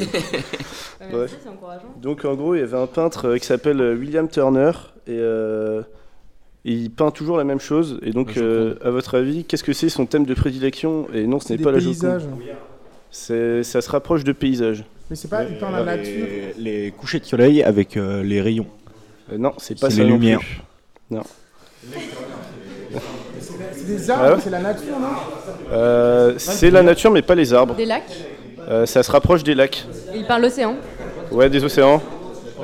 Ouais. 1.12 1.26
c'est 1.28 1.48
encourageant. 1.48 1.92
Donc 2.00 2.24
en 2.24 2.34
gros, 2.34 2.54
il 2.54 2.60
y 2.60 2.62
avait 2.62 2.78
un 2.78 2.86
peintre 2.86 3.28
euh, 3.28 3.36
qui 3.38 3.44
s'appelle 3.44 3.78
euh, 3.80 3.94
William 3.94 4.26
Turner 4.28 4.70
et 5.06 5.10
euh, 5.18 5.82
il 6.64 6.90
peint 6.90 7.10
toujours 7.10 7.36
la 7.36 7.44
même 7.44 7.60
chose. 7.60 7.98
Et 8.02 8.12
donc, 8.12 8.38
euh, 8.38 8.76
à 8.82 8.88
votre 8.90 9.18
avis, 9.18 9.44
qu'est-ce 9.44 9.64
que 9.64 9.74
c'est 9.74 9.90
son 9.90 10.06
thème 10.06 10.24
de 10.24 10.32
prédilection? 10.32 11.06
Et 11.12 11.26
non, 11.26 11.40
ce 11.40 11.52
n'est 11.52 11.58
pas 11.62 11.72
la 11.72 11.78
paysages. 11.78 12.22
Joconde. 12.22 12.38
C'est, 13.10 13.62
ça 13.64 13.82
se 13.82 13.90
rapproche 13.90 14.24
de 14.24 14.32
paysage. 14.32 14.84
Mais 15.10 15.16
c'est 15.16 15.28
pas, 15.28 15.44
il 15.44 15.58
peint 15.58 15.70
la 15.70 15.84
nature. 15.84 16.26
Les, 16.56 16.84
les 16.84 16.90
couchers 16.92 17.20
de 17.20 17.26
soleil 17.26 17.62
avec 17.62 17.98
euh, 17.98 18.22
les 18.22 18.40
rayons. 18.40 18.66
Euh, 19.30 19.36
non, 19.36 19.52
c'est 19.58 19.78
pas 19.78 19.90
C'est 19.90 19.96
ça 19.96 20.02
les 20.04 20.08
non 20.08 20.14
lumières. 20.14 20.38
plus. 20.40 20.60
Non. 21.10 21.22
C'est 23.86 23.96
des 23.96 24.10
arbres, 24.10 24.22
Ah 24.26 24.34
ouais 24.34 24.40
c'est 24.42 24.50
la 24.50 24.60
nature, 24.60 24.98
non 25.00 25.08
Euh, 25.72 26.34
c'est 26.38 26.70
la 26.70 26.82
nature, 26.82 27.10
mais 27.10 27.22
pas 27.22 27.34
les 27.34 27.52
arbres. 27.52 27.74
Des 27.74 27.84
lacs. 27.86 28.02
Euh, 28.68 28.86
ça 28.86 29.02
se 29.02 29.10
rapproche 29.10 29.42
des 29.42 29.54
lacs. 29.54 29.84
Il 30.14 30.24
peint 30.24 30.38
l'océan. 30.38 30.76
Ouais, 31.30 31.50
des 31.50 31.62
océans. 31.64 32.00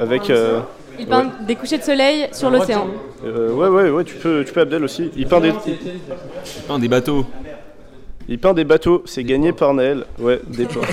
Avec. 0.01 0.31
euh, 0.31 0.61
Il 0.99 1.07
peint 1.07 1.31
des 1.47 1.57
couchers 1.57 1.79
de 1.79 1.83
soleil 1.83 2.29
sur 2.33 2.49
l'océan. 2.51 2.87
euh, 3.25 3.51
ouais, 3.53 3.69
ouais, 3.69 3.91
ouais, 3.91 4.05
tu 4.05 4.15
peux, 4.15 4.45
tu 4.45 4.53
peux 4.53 4.61
Abdel 4.61 4.85
aussi. 4.85 5.11
Il 5.17 5.27
peint 5.27 5.41
des, 5.41 5.53
Il 5.67 6.63
peint 6.67 6.79
des 6.79 6.89
bateaux. 6.89 7.27
il 8.29 8.39
peint 8.39 8.55
des 8.55 8.65
bateaux. 8.65 9.03
C'est 9.07 9.25
gagné 9.25 9.53
par 9.53 9.75
Naël. 9.75 10.05
Ouais, 10.19 10.41
des 10.47 10.65
ports. 10.67 10.85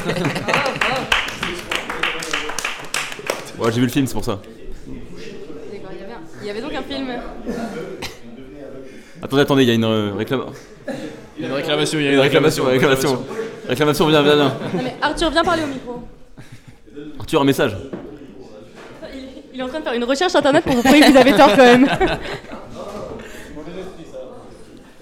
Ouais, 3.59 3.71
j'ai 3.71 3.79
vu 3.79 3.85
le 3.87 3.91
film, 3.91 4.05
c'est 4.07 4.13
pour 4.13 4.23
ça. 4.25 4.39
D'accord, 5.71 5.91
il 5.93 5.99
y 5.99 6.03
avait 6.03 6.13
un- 6.13 6.17
Il 6.41 6.47
y 6.47 6.49
avait 6.51 6.61
donc 6.61 6.73
un 6.73 6.83
film. 6.83 7.06
Attendez, 9.21 9.41
attendez, 9.41 9.63
il 9.63 9.67
y 9.69 9.71
a 9.71 9.75
une 9.75 9.83
euh, 9.83 10.11
réclame- 10.17 10.45
Il 11.37 11.43
y 11.43 11.45
a 11.45 11.49
une 11.49 11.53
réclamation, 11.53 11.99
il 11.99 12.05
y 12.05 12.07
a 12.07 12.13
une 12.13 12.19
réclamation, 12.19 12.65
réclamation. 12.65 13.23
Réclamation, 13.67 14.07
viens, 14.07 14.21
viens, 14.21 14.35
viens. 14.35 14.45
Non, 14.45 14.81
mais 14.83 14.95
Arthur, 15.01 15.29
viens 15.31 15.43
parler 15.43 15.63
au 15.63 15.67
micro. 15.67 16.01
Arthur, 17.19 17.41
un 17.41 17.45
message. 17.45 17.75
Il, 19.13 19.19
il 19.53 19.59
est 19.59 19.63
en 19.63 19.67
train 19.67 19.79
de 19.79 19.83
faire 19.83 19.93
une 19.93 20.03
recherche 20.03 20.35
internet 20.35 20.63
pour 20.63 20.73
vous 20.75 20.81
prouver 20.83 20.99
que 21.01 21.11
vous 21.11 21.17
avez 21.17 21.31
tort 21.33 21.49
quand 21.49 21.57
même. 21.57 21.87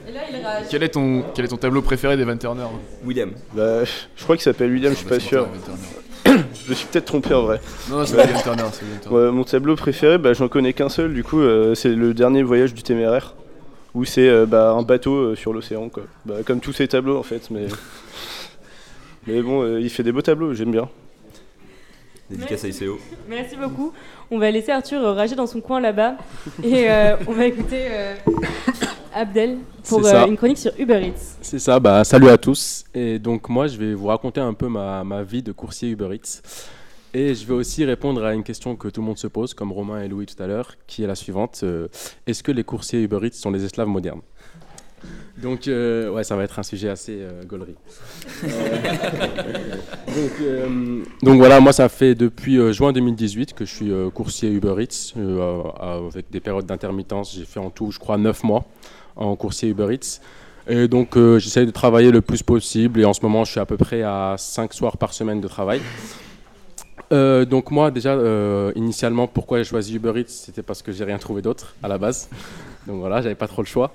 Et 0.08 0.12
là, 0.12 0.22
il 0.32 0.44
rage. 0.46 0.66
Quel 0.70 0.84
est, 0.84 0.90
ton, 0.90 1.24
quel 1.34 1.46
est 1.46 1.50
ton 1.50 1.58
tableau 1.58 1.82
préféré 1.82 2.16
d'Evan 2.18 2.38
Turner 2.38 2.64
William. 3.04 3.32
Bah, 3.54 3.84
je 3.84 4.24
crois 4.24 4.36
qu'il 4.36 4.44
s'appelle 4.44 4.72
William, 4.72 4.94
je 4.94 4.98
suis 4.98 5.08
pas 5.08 5.20
sûr. 5.20 5.48
Je 6.26 6.70
me 6.72 6.76
suis 6.76 6.88
peut-être 6.88 7.06
trompé 7.06 7.34
en 7.36 7.44
vrai. 7.44 7.60
Non, 7.90 8.00
non, 8.00 8.06
c'est 8.06 8.16
William 8.18 8.42
Turner. 8.42 8.64
c'est 8.74 8.82
William 8.84 9.00
Turner. 9.02 9.16
Ouais, 9.26 9.32
mon 9.32 9.44
tableau 9.44 9.76
préféré, 9.76 10.18
bah, 10.18 10.34
j'en 10.34 10.48
connais 10.48 10.74
qu'un 10.74 10.90
seul, 10.90 11.14
du 11.14 11.24
coup, 11.24 11.40
euh, 11.40 11.76
c'est 11.76 11.90
le 11.90 12.14
dernier 12.16 12.42
voyage 12.42 12.74
du 12.74 12.82
téméraire, 12.82 13.36
où 13.96 14.06
c'est 14.06 14.28
euh, 14.28 14.46
bah, 14.46 14.72
un 14.72 14.84
bateau 14.84 15.16
euh, 15.16 15.36
sur 15.36 15.54
l'océan, 15.54 15.90
quoi. 15.90 16.04
Bah, 16.26 16.36
comme 16.46 16.60
tous 16.60 16.74
ces 16.74 16.88
tableaux 16.88 17.18
en 17.18 17.24
fait, 17.24 17.50
mais. 17.50 17.68
mais 19.28 19.42
bon, 19.42 19.64
euh, 19.64 19.82
il 19.82 19.90
fait 19.90 20.04
des 20.04 20.12
beaux 20.12 20.22
tableaux, 20.22 20.54
j'aime 20.54 20.72
bien. 20.72 20.88
Dédicace 22.30 22.66
à 22.66 22.68
ICO. 22.70 23.00
Merci 23.30 23.56
beaucoup. 23.56 23.94
On 24.32 24.40
va 24.40 24.50
laisser 24.50 24.72
Arthur 24.72 25.00
rager 25.16 25.36
dans 25.36 25.46
son 25.46 25.62
coin 25.62 25.80
là-bas. 25.80 26.16
Et 26.64 26.90
euh, 26.90 27.16
on 27.28 27.34
va 27.34 27.46
écouter 27.46 27.84
euh, 27.88 28.16
Abdel 29.14 29.60
pour 29.88 30.06
euh, 30.06 30.26
une 30.26 30.36
chronique 30.36 30.58
sur 30.58 30.72
Uber 30.80 31.06
Eats. 31.06 31.38
C'est 31.42 31.60
ça, 31.60 31.80
bah, 31.80 32.04
salut 32.04 32.30
à 32.30 32.38
tous. 32.38 32.84
Et 32.96 33.20
donc 33.20 33.48
moi, 33.48 33.68
je 33.68 33.78
vais 33.78 33.94
vous 33.94 34.08
raconter 34.08 34.42
un 34.42 34.54
peu 34.54 34.68
ma, 34.68 35.04
ma 35.04 35.22
vie 35.22 35.44
de 35.44 35.52
coursier 35.52 35.90
Uber 35.90 36.16
Eats. 36.16 36.42
Et 37.18 37.34
je 37.34 37.46
vais 37.46 37.54
aussi 37.54 37.86
répondre 37.86 38.26
à 38.26 38.34
une 38.34 38.44
question 38.44 38.76
que 38.76 38.90
tout 38.90 39.00
le 39.00 39.08
monde 39.08 39.18
se 39.18 39.28
pose, 39.28 39.54
comme 39.54 39.72
Romain 39.72 40.04
et 40.04 40.10
Louis 40.10 40.26
tout 40.26 40.44
à 40.44 40.48
l'heure, 40.48 40.76
qui 40.86 41.02
est 41.02 41.08
la 41.08 41.16
suivante. 41.16 41.62
euh, 41.64 41.88
Est-ce 42.28 42.44
que 42.44 42.52
les 42.52 42.66
coursiers 42.66 43.02
Uber 43.04 43.20
Eats 43.24 43.36
sont 43.36 43.52
les 43.52 43.64
esclaves 43.64 43.88
modernes? 43.88 44.20
Donc 45.42 45.70
euh, 45.70 46.10
ouais, 46.10 46.26
ça 46.26 46.36
va 46.36 46.44
être 46.44 46.60
un 46.60 46.64
sujet 46.64 46.90
assez 46.90 47.20
euh, 47.22 47.42
gaulerie. 47.46 47.76
Euh, 48.44 49.08
donc, 50.08 51.08
donc 51.24 51.38
voilà, 51.38 51.62
moi 51.62 51.72
ça 51.72 51.88
fait 51.88 52.16
depuis 52.16 52.58
juin 52.74 52.92
2018 52.92 53.54
que 53.54 53.64
je 53.64 53.74
suis 53.74 53.92
coursier 54.14 54.50
Uber 54.50 54.76
Eats, 54.84 55.14
avec 55.80 56.30
des 56.32 56.42
périodes 56.42 56.66
d'intermittence. 56.66 57.34
J'ai 57.34 57.46
fait 57.46 57.62
en 57.62 57.70
tout, 57.70 57.92
je 57.92 58.00
crois, 58.00 58.18
9 58.18 58.44
mois 58.44 58.66
en 59.16 59.38
coursier 59.38 59.70
Uber 59.70 59.94
Eats. 59.94 60.20
Et 60.68 60.90
donc, 60.90 61.18
j'essaye 61.38 61.66
de 61.66 61.72
travailler 61.72 62.12
le 62.12 62.20
plus 62.20 62.44
possible. 62.44 63.00
Et 63.00 63.06
en 63.06 63.14
ce 63.14 63.22
moment, 63.22 63.46
je 63.46 63.52
suis 63.52 63.60
à 63.62 63.66
peu 63.66 63.78
près 63.78 64.02
à 64.02 64.36
5 64.38 64.74
soirs 64.74 64.98
par 64.98 65.14
semaine 65.14 65.40
de 65.40 65.48
travail. 65.48 65.80
Euh, 67.12 67.46
donc, 67.46 67.72
moi, 67.72 67.92
déjà, 67.92 68.14
euh, 68.14 68.72
initialement, 68.76 69.28
pourquoi 69.28 69.60
j'ai 69.60 69.64
choisi 69.64 69.96
Uber 69.96 70.20
Eats 70.20 70.28
C'était 70.28 70.64
parce 70.64 70.82
que 70.82 70.92
j'ai 70.92 71.04
rien 71.04 71.18
trouvé 71.18 71.42
d'autre 71.42 71.76
à 71.84 71.88
la 71.88 71.98
base. 71.98 72.30
Donc 72.88 73.00
voilà, 73.00 73.22
j'avais 73.22 73.36
pas 73.36 73.48
trop 73.48 73.62
le 73.62 73.68
choix. 73.68 73.94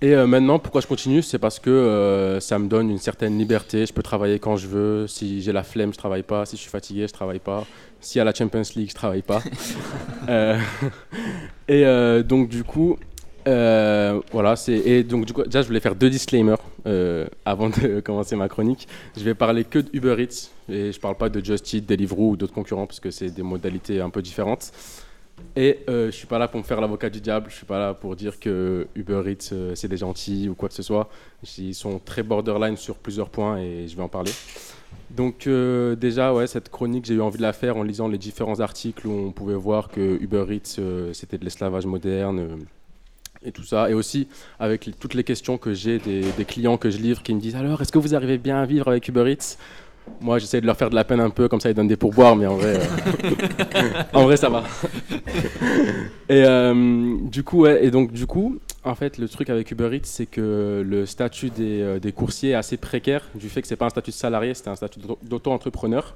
Et 0.00 0.14
euh, 0.14 0.28
maintenant, 0.28 0.60
pourquoi 0.60 0.80
je 0.80 0.86
continue 0.86 1.22
C'est 1.22 1.40
parce 1.40 1.58
que 1.58 2.38
ça 2.40 2.58
me 2.58 2.68
donne 2.68 2.88
une 2.88 2.98
certaine 2.98 3.36
liberté. 3.36 3.84
Je 3.84 3.92
peux 3.92 4.02
travailler 4.02 4.38
quand 4.38 4.56
je 4.56 4.68
veux. 4.68 5.06
Si 5.08 5.42
j'ai 5.42 5.52
la 5.52 5.64
flemme, 5.64 5.92
je 5.92 5.98
travaille 5.98 6.22
pas. 6.22 6.46
Si 6.46 6.56
je 6.56 6.60
suis 6.62 6.70
fatigué, 6.70 7.08
je 7.08 7.12
travaille 7.12 7.40
pas. 7.40 7.66
Y 8.14 8.20
a 8.20 8.24
la 8.24 8.32
Champions 8.32 8.62
League, 8.76 8.90
je 8.90 8.94
travaille 8.94 9.22
pas. 9.22 9.42
Et 11.68 12.22
donc, 12.22 12.48
du 12.48 12.62
coup, 12.62 12.96
euh, 13.46 14.20
voilà, 14.32 14.56
c'est 14.56 14.76
et 14.76 15.04
donc 15.04 15.24
du 15.24 15.32
coup, 15.32 15.42
déjà 15.44 15.62
je 15.62 15.68
voulais 15.68 15.80
faire 15.80 15.94
deux 15.94 16.10
disclaimers 16.10 16.58
euh, 16.86 17.26
avant 17.44 17.70
de 17.70 18.00
commencer 18.04 18.36
ma 18.36 18.48
chronique. 18.48 18.88
Je 19.16 19.22
vais 19.22 19.34
parler 19.34 19.64
que 19.64 19.78
de 19.78 19.88
Uber 19.92 20.16
Eats 20.18 20.50
et 20.68 20.92
je 20.92 21.00
parle 21.00 21.14
pas 21.14 21.28
de 21.28 21.44
Just 21.44 21.72
Eat, 21.72 21.88
Deliveroo 21.88 22.30
ou 22.30 22.36
d'autres 22.36 22.54
concurrents 22.54 22.86
parce 22.86 23.00
que 23.00 23.10
c'est 23.10 23.30
des 23.30 23.42
modalités 23.42 24.00
un 24.00 24.10
peu 24.10 24.22
différentes. 24.22 24.72
Et 25.54 25.78
euh, 25.88 26.06
je 26.06 26.16
suis 26.16 26.26
pas 26.26 26.38
là 26.38 26.48
pour 26.48 26.58
me 26.58 26.64
faire 26.64 26.80
l'avocat 26.80 27.10
du 27.10 27.20
diable, 27.20 27.46
je 27.48 27.56
suis 27.56 27.66
pas 27.66 27.78
là 27.78 27.94
pour 27.94 28.16
dire 28.16 28.40
que 28.40 28.88
Uber 28.96 29.22
Eats 29.26 29.52
euh, 29.52 29.74
c'est 29.76 29.86
des 29.86 29.96
gentils 29.96 30.48
ou 30.48 30.54
quoi 30.54 30.68
que 30.68 30.74
ce 30.74 30.82
soit. 30.82 31.08
Ils 31.58 31.74
sont 31.74 32.00
très 32.00 32.24
borderline 32.24 32.76
sur 32.76 32.96
plusieurs 32.96 33.30
points 33.30 33.58
et 33.58 33.86
je 33.86 33.96
vais 33.96 34.02
en 34.02 34.08
parler. 34.08 34.32
Donc 35.10 35.48
déjà, 35.48 36.34
ouais, 36.34 36.46
cette 36.46 36.70
chronique, 36.70 37.06
j'ai 37.06 37.14
eu 37.14 37.20
envie 37.20 37.38
de 37.38 37.42
la 37.42 37.52
faire 37.54 37.76
en 37.76 37.82
lisant 37.82 38.08
les 38.08 38.18
différents 38.18 38.60
articles 38.60 39.06
où 39.06 39.10
on 39.10 39.32
pouvait 39.32 39.54
voir 39.54 39.88
que 39.88 40.18
Uber 40.20 40.44
Eats 40.50 40.80
c'était 41.12 41.38
de 41.38 41.44
l'esclavage 41.44 41.86
moderne 41.86 42.58
et 43.44 43.52
tout 43.52 43.62
ça. 43.64 43.90
Et 43.90 43.94
aussi 43.94 44.28
avec 44.58 44.90
toutes 44.98 45.14
les 45.14 45.24
questions 45.24 45.58
que 45.58 45.74
j'ai 45.74 45.98
des, 45.98 46.44
clients 46.46 46.76
que 46.76 46.90
je 46.90 46.98
livre 46.98 47.22
qui 47.22 47.34
me 47.34 47.40
disent 47.40 47.56
alors 47.56 47.80
est-ce 47.80 47.92
que 47.92 47.98
vous 47.98 48.14
arrivez 48.14 48.38
bien 48.38 48.60
à 48.60 48.66
vivre 48.66 48.88
avec 48.88 49.06
Uber 49.08 49.30
Eats? 49.30 49.56
Moi 50.20 50.38
j'essaie 50.38 50.60
de 50.60 50.66
leur 50.66 50.76
faire 50.76 50.88
de 50.88 50.94
la 50.94 51.04
peine 51.04 51.20
un 51.20 51.28
peu, 51.28 51.48
comme 51.48 51.60
ça 51.60 51.68
ils 51.68 51.74
donnent 51.74 51.88
des 51.88 51.96
pourboires, 51.96 52.34
mais 52.34 52.46
en 52.46 52.56
vrai, 52.56 52.78
euh, 52.78 54.02
en 54.14 54.24
vrai 54.24 54.38
ça 54.38 54.48
va. 54.48 54.64
Et 56.30 56.44
euh, 56.44 57.16
du 57.22 57.42
coup, 57.42 57.66
et 57.66 57.90
donc 57.90 58.12
du 58.12 58.26
coup, 58.26 58.58
en 58.84 58.94
fait, 58.94 59.18
le 59.18 59.28
truc 59.28 59.50
avec 59.50 59.70
Uber 59.70 59.94
Eats, 59.94 60.04
c'est 60.04 60.26
que 60.26 60.82
le 60.86 61.06
statut 61.06 61.50
des, 61.50 61.80
euh, 61.82 61.98
des 61.98 62.12
coursiers 62.12 62.50
est 62.50 62.54
assez 62.54 62.76
précaire, 62.76 63.22
du 63.34 63.48
fait 63.48 63.60
que 63.62 63.68
c'est 63.68 63.76
pas 63.76 63.86
un 63.86 63.90
statut 63.90 64.10
de 64.10 64.16
salarié, 64.16 64.54
c'est 64.54 64.68
un 64.68 64.76
statut 64.76 65.00
d'auto- 65.00 65.18
d'auto-entrepreneur. 65.22 66.14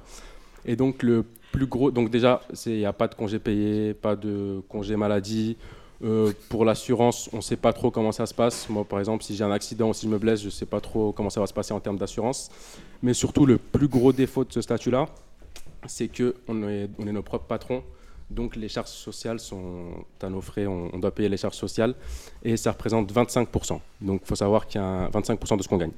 Et 0.65 0.75
donc 0.75 1.03
le 1.03 1.25
plus 1.51 1.65
gros, 1.65 1.91
donc 1.91 2.09
déjà, 2.09 2.41
il 2.65 2.77
n'y 2.77 2.85
a 2.85 2.93
pas 2.93 3.07
de 3.07 3.15
congé 3.15 3.37
payé, 3.39 3.93
pas 3.93 4.15
de 4.15 4.61
congé 4.69 4.95
maladie. 4.95 5.57
Euh, 6.03 6.33
pour 6.49 6.65
l'assurance, 6.65 7.29
on 7.31 7.37
ne 7.37 7.41
sait 7.41 7.55
pas 7.55 7.71
trop 7.71 7.89
comment 7.89 8.11
ça 8.11 8.25
se 8.25 8.33
passe. 8.33 8.67
Moi, 8.67 8.83
par 8.83 8.99
exemple, 8.99 9.23
si 9.23 9.35
j'ai 9.35 9.43
un 9.43 9.51
accident 9.51 9.89
ou 9.89 9.93
si 9.93 10.05
je 10.05 10.11
me 10.11 10.17
blesse, 10.17 10.41
je 10.41 10.45
ne 10.45 10.51
sais 10.51 10.65
pas 10.65 10.81
trop 10.81 11.13
comment 11.13 11.29
ça 11.29 11.39
va 11.39 11.47
se 11.47 11.53
passer 11.53 11.73
en 11.73 11.79
termes 11.79 11.97
d'assurance. 11.97 12.49
Mais 13.01 13.13
surtout, 13.13 13.45
le 13.45 13.57
plus 13.57 13.87
gros 13.87 14.11
défaut 14.11 14.43
de 14.43 14.51
ce 14.51 14.61
statut-là, 14.61 15.07
c'est 15.85 16.09
qu'on 16.09 16.67
est, 16.67 16.89
on 16.99 17.07
est 17.07 17.11
nos 17.11 17.23
propres 17.23 17.45
patrons. 17.45 17.83
Donc 18.29 18.55
les 18.55 18.67
charges 18.67 18.89
sociales 18.89 19.39
sont 19.39 20.05
à 20.21 20.29
nos 20.29 20.41
frais, 20.41 20.65
on, 20.65 20.97
doit 20.97 21.11
payer 21.11 21.29
les 21.29 21.37
charges 21.37 21.55
sociales 21.55 21.93
et 22.43 22.57
ça 22.57 22.71
représente 22.71 23.13
25%. 23.13 23.79
Donc 24.01 24.21
il 24.23 24.27
faut 24.27 24.35
savoir 24.35 24.65
qu'il 24.65 24.81
y 24.81 24.83
a 24.83 24.87
un 24.87 25.09
25% 25.09 25.57
de 25.57 25.63
ce 25.63 25.67
qu'on 25.67 25.77
gagne, 25.77 25.91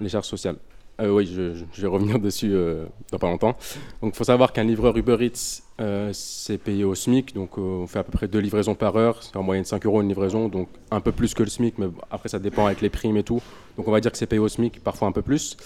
les 0.00 0.08
charges 0.08 0.26
sociales. 0.26 0.56
Euh, 1.00 1.10
oui, 1.10 1.26
je, 1.26 1.82
vais 1.82 1.88
revenir 1.88 2.18
dessus 2.20 2.52
euh, 2.52 2.86
dans 3.12 3.18
pas 3.18 3.28
longtemps. 3.28 3.56
Donc 4.02 4.14
il 4.14 4.16
faut 4.16 4.24
savoir 4.24 4.52
qu'un 4.52 4.64
livreur 4.64 4.96
Uber 4.96 5.16
Eats, 5.20 5.62
euh, 5.78 6.10
c'est 6.14 6.56
payé 6.56 6.84
au 6.84 6.94
SMIC, 6.94 7.34
donc 7.34 7.58
euh, 7.58 7.60
on 7.60 7.86
fait 7.86 7.98
à 7.98 8.02
peu 8.02 8.12
près 8.12 8.28
deux 8.28 8.38
livraisons 8.38 8.74
par 8.74 8.96
heure, 8.96 9.22
c'est 9.22 9.36
en 9.36 9.42
moyenne 9.42 9.66
5 9.66 9.84
euros 9.84 10.00
une 10.00 10.08
livraison, 10.08 10.48
donc 10.48 10.68
un 10.90 11.00
peu 11.00 11.12
plus 11.12 11.34
que 11.34 11.42
le 11.42 11.50
SMIC, 11.50 11.76
mais 11.78 11.88
après 12.10 12.30
ça 12.30 12.38
dépend 12.38 12.64
avec 12.64 12.80
les 12.80 12.88
primes 12.88 13.18
et 13.18 13.22
tout. 13.22 13.42
Donc 13.76 13.86
on 13.86 13.90
va 13.90 14.00
dire 14.00 14.10
que 14.10 14.16
c'est 14.16 14.26
payé 14.26 14.40
au 14.40 14.48
SMIC, 14.48 14.82
parfois 14.82 15.08
un 15.08 15.12
peu 15.12 15.20
plus. 15.20 15.58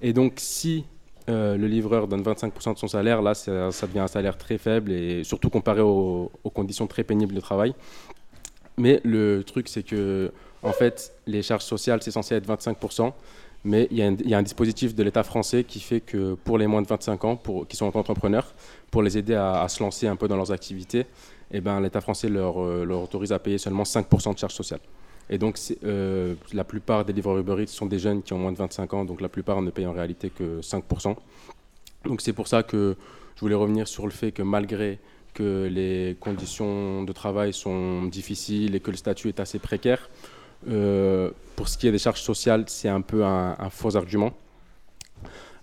Et 0.00 0.14
donc 0.14 0.34
si 0.36 0.86
euh, 1.28 1.58
le 1.58 1.66
livreur 1.66 2.08
donne 2.08 2.22
25% 2.22 2.72
de 2.72 2.78
son 2.78 2.88
salaire, 2.88 3.20
là 3.20 3.34
ça, 3.34 3.70
ça 3.70 3.86
devient 3.86 4.00
un 4.00 4.06
salaire 4.06 4.38
très 4.38 4.56
faible 4.56 4.92
et 4.92 5.24
surtout 5.24 5.50
comparé 5.50 5.82
aux, 5.82 6.32
aux 6.42 6.50
conditions 6.50 6.86
très 6.86 7.04
pénibles 7.04 7.34
de 7.34 7.40
travail. 7.40 7.74
Mais 8.78 9.02
le 9.04 9.42
truc 9.44 9.68
c'est 9.68 9.82
que 9.82 10.32
en 10.62 10.72
fait 10.72 11.12
les 11.26 11.42
charges 11.42 11.64
sociales 11.64 12.02
c'est 12.02 12.12
censé 12.12 12.34
être 12.34 12.48
25%, 12.48 13.12
mais 13.64 13.88
il 13.90 13.98
y, 13.98 14.34
a 14.34 14.38
un- 14.38 14.42
dispositif 14.42 14.94
de 14.94 15.02
l'État 15.02 15.22
français 15.22 15.64
qui 15.64 15.80
fait 15.80 16.00
que 16.00 16.34
pour 16.34 16.56
les 16.56 16.66
moins 16.66 16.80
de 16.80 16.86
25 16.86 17.24
ans, 17.24 17.40
qui 17.68 17.76
sont 17.76 17.94
entrepreneurs, 17.96 18.54
pour 18.90 19.02
les 19.02 19.18
aider 19.18 19.34
à, 19.34 19.66
se 19.68 19.82
lancer 19.82 20.06
un 20.06 20.16
peu 20.16 20.28
dans 20.28 20.36
leurs 20.36 20.50
activités, 20.50 21.06
eh 21.50 21.60
ben, 21.60 21.80
l'État 21.80 22.00
français 22.00 22.28
leur, 22.28 22.62
euh, 22.62 22.84
leur 22.84 23.02
autorise 23.02 23.32
à 23.32 23.38
payer 23.38 23.58
seulement 23.58 23.82
5% 23.82 24.34
de 24.34 24.38
charges 24.38 24.54
sociales. 24.54 24.80
Et 25.28 25.38
donc, 25.38 25.58
euh, 25.84 26.34
la 26.52 26.64
plupart 26.64 27.04
des 27.04 27.12
livreurs 27.12 27.38
Uber 27.38 27.62
Eats 27.62 27.68
sont 27.68 27.86
des 27.86 27.98
jeunes 27.98 28.22
qui 28.22 28.32
ont 28.32 28.38
moins 28.38 28.52
de 28.52 28.56
25 28.56 28.94
ans, 28.94 29.04
donc 29.04 29.20
la 29.20 29.28
plupart 29.28 29.60
ne 29.62 29.70
payent 29.70 29.86
en 29.86 29.92
réalité 29.92 30.30
que 30.30 30.60
5%. 30.60 31.16
Donc, 32.04 32.20
c'est 32.20 32.32
pour 32.32 32.48
ça 32.48 32.62
que 32.62 32.96
je 33.36 33.40
voulais 33.40 33.54
revenir 33.54 33.86
sur 33.86 34.06
le 34.06 34.12
fait 34.12 34.32
que 34.32 34.42
malgré 34.42 34.98
que 35.34 35.68
les 35.70 36.16
conditions 36.18 37.04
de 37.04 37.12
travail 37.12 37.52
sont 37.52 38.04
difficiles 38.06 38.74
et 38.74 38.80
que 38.80 38.90
le 38.90 38.96
statut 38.96 39.28
est 39.28 39.38
assez 39.38 39.58
précaire, 39.58 40.10
euh, 40.68 41.30
pour 41.56 41.68
ce 41.68 41.78
qui 41.78 41.88
est 41.88 41.92
des 41.92 41.98
charges 41.98 42.22
sociales, 42.22 42.64
c'est 42.66 42.88
un 42.88 43.00
peu 43.00 43.24
un, 43.24 43.70
faux 43.70 43.96
argument. 43.96 44.32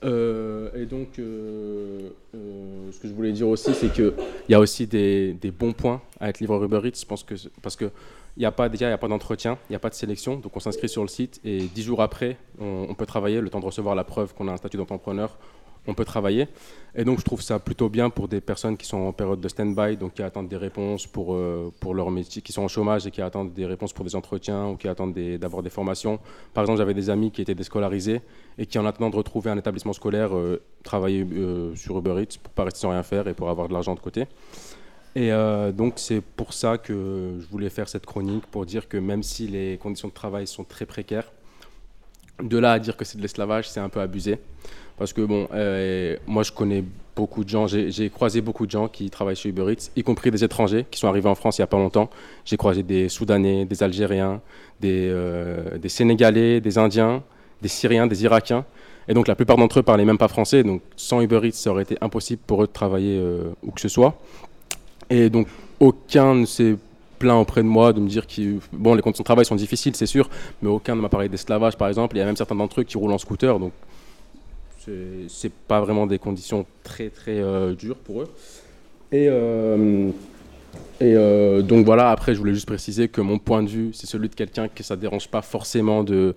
Euh, 0.03 0.69
et 0.75 0.85
donc, 0.85 1.17
euh, 1.17 2.09
ce 2.33 2.99
que 2.99 3.07
je 3.07 3.13
voulais 3.13 3.31
dire 3.31 3.47
aussi, 3.47 3.73
c'est 3.73 3.91
qu'il 3.91 4.13
y 4.49 4.53
a 4.53 4.59
aussi 4.59 4.85
des, 4.87 5.35
bons 5.57 5.73
points 5.73 6.01
à 6.19 6.29
être 6.29 6.39
livreur 6.39 6.63
Uber 6.63 6.81
Eats, 6.83 7.05
pense 7.07 7.23
que, 7.23 7.35
parce 7.61 7.75
que 7.75 7.89
il 8.35 8.41
n'y 8.41 8.45
a 8.45 8.51
pas, 8.51 8.69
déjà, 8.69 8.85
il 8.85 8.89
n'y 8.89 8.93
a 8.93 8.99
pas 8.99 9.07
d'entretien, 9.07 9.57
il 9.67 9.71
n'y 9.71 9.75
a 9.75 9.79
pas 9.79 9.89
de 9.89 9.95
sélection, 9.95 10.35
donc 10.35 10.55
on 10.55 10.59
s'inscrit 10.59 10.87
sur 10.87 11.01
le 11.01 11.07
site 11.07 11.39
et 11.43 11.57
dix 11.57 11.81
jours 11.81 12.03
après, 12.03 12.37
on 12.59 12.93
peut 12.93 13.07
travailler, 13.07 13.41
le 13.41 13.49
temps 13.49 13.59
de 13.59 13.65
recevoir 13.65 13.95
la 13.95 14.03
preuve 14.03 14.35
qu'on 14.35 14.47
a 14.47 14.51
un 14.51 14.57
statut 14.57 14.77
d'entrepreneur, 14.77 15.39
on 15.87 15.93
peut 15.93 16.05
travailler. 16.05 16.47
Et 16.95 17.03
donc, 17.03 17.19
je 17.19 17.23
trouve 17.23 17.41
ça 17.41 17.59
plutôt 17.59 17.89
bien 17.89 18.09
pour 18.09 18.27
des 18.27 18.41
personnes 18.41 18.75
qui 18.75 18.85
sont 18.85 18.97
en 18.97 19.13
période 19.13 19.39
de 19.39 19.47
stand-by, 19.47 19.97
donc 19.97 20.13
qui 20.15 20.23
attendent 20.23 20.47
des 20.47 20.57
réponses 20.57 21.07
pour, 21.07 21.33
euh, 21.33 21.71
pour 21.79 21.93
leur 21.93 22.11
métier, 22.11 22.41
qui 22.41 22.51
sont 22.51 22.63
en 22.63 22.67
chômage 22.67 23.07
et 23.07 23.11
qui 23.11 23.21
attendent 23.21 23.53
des 23.53 23.65
réponses 23.65 23.93
pour 23.93 24.03
des 24.03 24.15
entretiens 24.15 24.67
ou 24.67 24.75
qui 24.75 24.87
attendent 24.87 25.13
d'avoir 25.13 25.63
des 25.63 25.69
formations. 25.69 26.19
Par 26.53 26.63
exemple, 26.63 26.79
j'avais 26.79 26.93
des 26.93 27.09
amis 27.09 27.31
qui 27.31 27.41
étaient 27.41 27.55
déscolarisés 27.55 28.21
et 28.57 28.65
qui, 28.65 28.77
en 28.77 28.85
attendant 28.85 29.09
de 29.09 29.15
retrouver 29.15 29.49
un 29.49 29.57
établissement 29.57 29.93
scolaire, 29.93 30.35
euh, 30.35 30.61
travaillaient 30.83 31.25
euh, 31.33 31.75
sur 31.75 31.97
Uber 31.97 32.21
Eats 32.21 32.37
pour 32.41 32.53
pas 32.53 32.65
rester 32.65 32.81
sans 32.81 32.89
rien 32.89 33.03
faire 33.03 33.27
et 33.27 33.33
pour 33.33 33.49
avoir 33.49 33.67
de 33.67 33.73
l'argent 33.73 33.95
de 33.95 33.99
côté. 33.99 34.25
Et 35.15 35.31
donc, 35.73 35.93
c'est 35.95 36.21
pour 36.21 36.53
ça 36.53 36.77
que 36.77 37.37
je 37.39 37.47
voulais 37.47 37.71
faire 37.71 37.89
cette 37.89 38.05
chronique, 38.05 38.45
pour 38.45 38.67
dire 38.67 38.87
que 38.87 38.97
même 38.97 39.23
si 39.23 39.47
les 39.47 39.79
conditions 39.79 40.09
de 40.09 40.13
travail 40.13 40.45
sont 40.45 40.63
très 40.63 40.85
précaires, 40.85 41.31
de 42.41 42.57
là 42.57 42.73
à 42.73 42.79
dire 42.79 42.95
que 42.95 43.05
c'est 43.05 43.17
de 43.17 43.23
l'esclavage, 43.23 43.69
c'est 43.69 43.79
un 43.79 43.89
peu 43.89 43.99
abusé. 43.99 44.37
Parce 44.97 45.13
que, 45.13 45.21
bon, 45.21 45.47
euh, 45.53 46.17
moi, 46.25 46.43
je 46.43 46.51
connais 46.51 46.83
beaucoup 47.15 47.43
de 47.43 47.49
gens, 47.49 47.65
j'ai 47.67 48.09
croisé 48.09 48.41
beaucoup 48.41 48.65
de 48.65 48.71
gens 48.71 48.87
qui 48.87 49.09
travaillent 49.09 49.35
chez 49.35 49.49
Uber 49.49 49.71
Eats, 49.71 49.89
y 49.95 50.03
compris 50.03 50.29
des 50.29 50.43
étrangers 50.43 50.85
qui 50.89 50.99
sont 50.99 51.07
arrivés 51.07 51.29
en 51.29 51.33
France 51.33 51.57
il 51.57 51.61
n'y 51.61 51.63
a 51.63 51.67
pas 51.67 51.77
longtemps. 51.77 52.09
J'ai 52.45 52.57
croisé 52.57 52.83
des 52.83 53.09
Soudanais, 53.09 53.65
des 53.65 53.81
Algériens, 53.81 54.39
des, 54.79 55.07
euh, 55.09 55.77
des 55.79 55.89
Sénégalais, 55.89 56.61
des 56.61 56.77
Indiens, 56.77 57.23
des 57.61 57.69
Syriens, 57.69 58.05
des 58.05 58.23
Irakiens. 58.23 58.65
Et 59.07 59.13
donc, 59.13 59.27
la 59.27 59.35
plupart 59.35 59.57
d'entre 59.57 59.79
eux 59.79 59.83
parlaient 59.83 60.05
même 60.05 60.17
pas 60.17 60.27
français. 60.27 60.63
Donc, 60.63 60.81
sans 60.95 61.21
Uber 61.21 61.39
Eats, 61.43 61.53
ça 61.53 61.71
aurait 61.71 61.83
été 61.83 61.97
impossible 62.01 62.41
pour 62.45 62.63
eux 62.63 62.67
de 62.67 62.71
travailler 62.71 63.17
euh, 63.17 63.49
où 63.63 63.71
que 63.71 63.81
ce 63.81 63.89
soit. 63.89 64.19
Et 65.09 65.29
donc, 65.29 65.47
aucun 65.79 66.35
ne 66.35 66.45
s'est 66.45 66.75
plaint 67.17 67.41
auprès 67.41 67.63
de 67.63 67.67
moi 67.67 67.93
de 67.93 67.99
me 67.99 68.07
dire 68.07 68.27
que 68.27 68.59
bon, 68.73 68.93
les 68.93 69.01
conditions 69.01 69.23
de 69.23 69.25
travail 69.25 69.45
sont 69.45 69.55
difficiles, 69.55 69.95
c'est 69.95 70.05
sûr, 70.05 70.29
mais 70.61 70.69
aucun 70.69 70.95
ne 70.95 71.01
m'a 71.01 71.09
parlé 71.09 71.29
d'esclavage, 71.29 71.77
par 71.77 71.87
exemple. 71.87 72.15
Il 72.15 72.19
y 72.19 72.21
a 72.21 72.25
même 72.25 72.35
certains 72.35 72.55
d'entre 72.55 72.81
eux 72.81 72.83
qui 72.83 72.97
roulent 72.97 73.13
en 73.13 73.17
scooter, 73.17 73.57
donc 73.59 73.73
c'est- 75.27 75.51
pas 75.67 75.81
vraiment 75.81 76.07
des 76.07 76.19
conditions 76.19 76.65
très 76.83 77.09
très 77.09 77.39
euh, 77.39 77.73
dures 77.75 77.97
pour 77.97 78.21
eux. 78.21 78.29
Et, 79.11 79.27
euh, 79.29 80.09
et 80.99 81.13
euh, 81.15 81.61
donc 81.61 81.85
voilà, 81.85 82.11
après, 82.11 82.33
je 82.33 82.39
voulais 82.39 82.53
juste 82.53 82.65
préciser 82.65 83.07
que 83.07 83.21
mon 83.21 83.39
point 83.39 83.63
de 83.63 83.69
vue, 83.69 83.91
c'est 83.93 84.07
celui 84.07 84.29
de 84.29 84.35
quelqu'un 84.35 84.67
que 84.67 84.83
ça 84.83 84.95
dérange 84.95 85.27
pas 85.29 85.41
forcément 85.41 86.03
de 86.03 86.35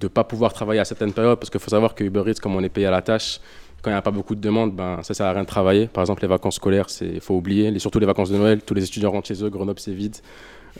ne 0.00 0.08
pas 0.08 0.24
pouvoir 0.24 0.52
travailler 0.52 0.80
à 0.80 0.84
certaines 0.84 1.12
périodes, 1.12 1.38
parce 1.38 1.50
qu'il 1.50 1.60
faut 1.60 1.70
savoir 1.70 1.94
que 1.94 2.04
Uber 2.04 2.22
Eats, 2.26 2.40
comme 2.42 2.54
on 2.56 2.62
est 2.62 2.68
payé 2.68 2.86
à 2.86 2.90
la 2.90 3.02
tâche, 3.02 3.40
quand 3.82 3.90
il 3.90 3.94
n'y 3.94 3.98
a 3.98 4.02
pas 4.02 4.10
beaucoup 4.10 4.34
de 4.34 4.40
demandes, 4.40 4.72
ben, 4.74 5.00
ça 5.02 5.12
sert 5.14 5.26
à 5.26 5.32
rien 5.32 5.42
de 5.42 5.46
travailler. 5.48 5.86
Par 5.86 6.02
exemple, 6.02 6.22
les 6.22 6.28
vacances 6.28 6.56
scolaires, 6.56 6.86
il 7.00 7.20
faut 7.20 7.34
oublier, 7.34 7.70
les, 7.70 7.78
surtout 7.78 7.98
les 7.98 8.06
vacances 8.06 8.30
de 8.30 8.36
Noël, 8.38 8.62
tous 8.62 8.74
les 8.74 8.84
étudiants 8.84 9.10
rentrent 9.10 9.28
chez 9.28 9.44
eux, 9.44 9.50
Grenoble 9.50 9.78
c'est 9.78 9.92
vide. 9.92 10.16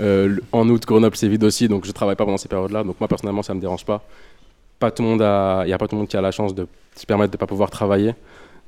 En 0.00 0.68
août, 0.68 0.85
Grenoble 0.87 1.14
c'est 1.16 1.29
vide 1.29 1.44
aussi, 1.44 1.68
donc 1.68 1.85
je 1.85 1.92
travaille 1.92 2.16
pas 2.16 2.24
pendant 2.24 2.38
ces 2.38 2.48
périodes-là. 2.48 2.83
Donc 2.83 2.98
moi 2.98 3.07
personnellement, 3.09 3.42
ça 3.42 3.55
me 3.55 3.61
dérange 3.61 3.85
pas. 3.85 4.03
Pas 4.85 4.90
tout 4.90 5.03
le 5.03 5.09
monde 5.09 5.23
a, 5.23 5.62
il 5.64 5.68
n'y 5.68 5.73
a 5.73 5.79
pas 5.79 5.88
tout 5.88 5.94
le 5.97 6.01
monde 6.01 6.09
qui 6.09 6.16
a 6.18 6.20
la 6.20 6.31
chance 6.31 6.55
de 6.55 6.66
se 6.94 7.07
permettre 7.07 7.31
de 7.33 7.37
ne 7.37 7.40
pas 7.40 7.47
pouvoir 7.47 7.70
travailler. 7.70 8.12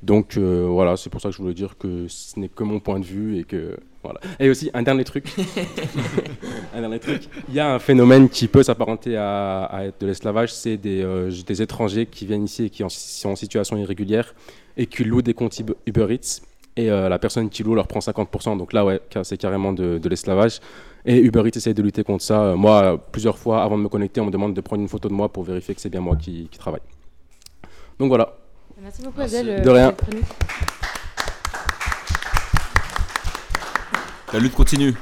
Donc 0.02 0.37
euh, 0.38 0.66
voilà, 0.68 0.96
c'est 0.96 1.11
pour 1.11 1.20
ça 1.20 1.29
que 1.29 1.35
je 1.37 1.42
voulais 1.42 1.55
dire 1.62 1.76
que 1.79 2.07
ce 2.09 2.38
n'est 2.40 2.48
que 2.48 2.64
mon 2.64 2.81
point 2.81 2.98
de 3.00 3.05
vue 3.05 3.38
et 3.38 3.44
que 3.44 3.76
voilà. 4.02 4.20
Et 4.40 4.48
aussi 4.48 4.70
un 4.72 4.83
dernier 4.83 5.05
truc, 5.05 5.26
un 6.74 6.81
dernier 6.81 6.98
truc. 7.00 7.22
Il 7.48 7.55
y 7.55 7.61
a 7.61 7.74
un 7.74 7.79
phénomène 7.79 8.29
qui 8.29 8.46
peut 8.48 8.62
s'apparenter 8.62 9.16
à, 9.16 9.64
à 9.64 9.85
être 9.85 10.00
de 10.00 10.07
l'esclavage, 10.07 10.52
c'est 10.55 10.76
des, 10.76 11.02
euh, 11.02 11.31
des 11.46 11.61
étrangers 11.62 12.07
qui 12.07 12.24
viennent 12.26 12.44
ici 12.44 12.64
et 12.66 12.70
qui 12.70 12.83
en- 12.85 12.88
sont 12.88 13.31
en 13.31 13.37
situation 13.37 13.76
irrégulière 13.76 14.35
et 14.76 14.86
qui 14.86 15.05
louent 15.05 15.22
des 15.22 15.34
comptes 15.34 15.59
Uber 15.86 16.07
Eats. 16.14 16.41
Et 16.78 16.91
euh, 16.91 17.09
la 17.09 17.18
personne 17.18 17.49
qui 17.49 17.62
loue 17.62 17.74
leur 17.74 17.86
prend 17.88 18.01
50%. 18.01 18.59
Donc 18.59 18.72
là, 18.74 18.84
ouais, 18.84 19.01
c'est 19.22 19.38
carrément 19.38 19.72
de, 19.72 19.97
de 19.99 20.09
l'esclavage. 20.09 20.61
Et 21.09 21.18
Uber 21.20 21.42
Eats 21.46 21.57
essaye 21.57 21.72
de 21.74 21.82
lutter 21.82 22.02
contre 22.02 22.24
ça. 22.24 22.40
Euh, 22.40 22.57
Moi, 22.57 22.98
plusieurs 23.12 23.38
fois, 23.38 23.62
avant 23.62 23.78
de 23.78 23.82
me 23.84 23.88
connecter, 23.88 24.20
on 24.20 24.26
me 24.26 24.30
demande 24.32 24.54
de 24.54 24.61
prendre 24.61 24.82
une 24.82 24.88
photo 24.88 25.09
de 25.09 25.14
moi 25.14 25.28
pour 25.32 25.44
vérifier 25.44 25.72
que 25.74 25.80
c'est 25.80 25.88
bien 25.88 26.00
moi 26.00 26.16
qui, 26.16 26.48
qui 26.50 26.59
travaille. 26.59 26.80
Donc 27.98 28.09
voilà. 28.09 28.34
Merci 28.82 29.02
beaucoup, 29.02 29.18
Merci. 29.18 29.36
Abdel. 29.36 29.61
euh, 29.61 29.64
De 29.64 29.70
rien. 29.70 29.94
La 34.32 34.38
lutte 34.40 34.54
continue. 34.54 34.94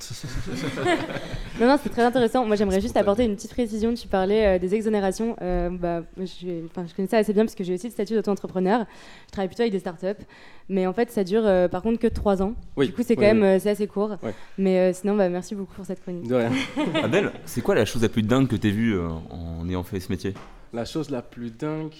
Non, 1.60 1.66
non, 1.66 1.76
c'est 1.82 1.90
très 1.90 2.02
intéressant. 2.02 2.46
Moi, 2.46 2.56
j'aimerais 2.56 2.80
juste 2.80 2.96
apporter 2.96 3.24
une 3.24 3.36
petite 3.36 3.50
précision. 3.50 3.92
Tu 3.92 4.08
parlais 4.08 4.46
euh, 4.46 4.58
des 4.58 4.74
exonérations. 4.74 5.36
Euh, 5.42 5.68
bah, 5.68 6.02
je, 6.16 6.64
enfin, 6.64 6.86
je 6.88 6.94
connais 6.94 7.08
ça 7.08 7.18
assez 7.18 7.34
bien 7.34 7.44
parce 7.44 7.54
que 7.54 7.64
j'ai 7.64 7.74
aussi 7.74 7.88
le 7.88 7.92
statut 7.92 8.14
d'auto-entrepreneur. 8.14 8.86
Je 9.26 9.32
travaille 9.32 9.48
plutôt 9.48 9.62
avec 9.62 9.72
des 9.72 9.78
startups. 9.80 10.24
Mais 10.70 10.86
en 10.86 10.92
fait, 10.94 11.10
ça 11.10 11.22
dure 11.24 11.42
euh, 11.44 11.68
par 11.68 11.82
contre 11.82 11.98
que 11.98 12.06
3 12.06 12.42
ans. 12.42 12.54
Oui, 12.76 12.86
Du 12.86 12.92
coup, 12.94 13.02
c'est 13.04 13.14
quand 13.16 13.22
oui, 13.22 13.34
même 13.34 13.42
euh, 13.42 13.70
assez 13.70 13.86
court. 13.86 14.16
Mais 14.56 14.78
euh, 14.78 14.92
sinon, 14.94 15.16
bah, 15.16 15.28
merci 15.28 15.54
beaucoup 15.54 15.74
pour 15.74 15.84
cette 15.84 16.00
chronique. 16.00 16.28
De 16.28 16.34
rien. 16.36 16.52
Abdel, 17.02 17.32
c'est 17.44 17.60
quoi 17.60 17.74
la 17.74 17.84
chose 17.84 18.00
la 18.02 18.08
plus 18.08 18.22
dingue 18.22 18.48
que 18.48 18.56
t'aies 18.56 18.70
vue 18.70 18.94
euh, 18.94 19.08
en 19.30 19.68
ayant 19.68 19.82
fait 19.82 20.00
ce 20.00 20.10
métier? 20.10 20.32
La 20.72 20.84
chose 20.84 21.10
la 21.10 21.20
plus 21.22 21.50
dingue. 21.50 21.92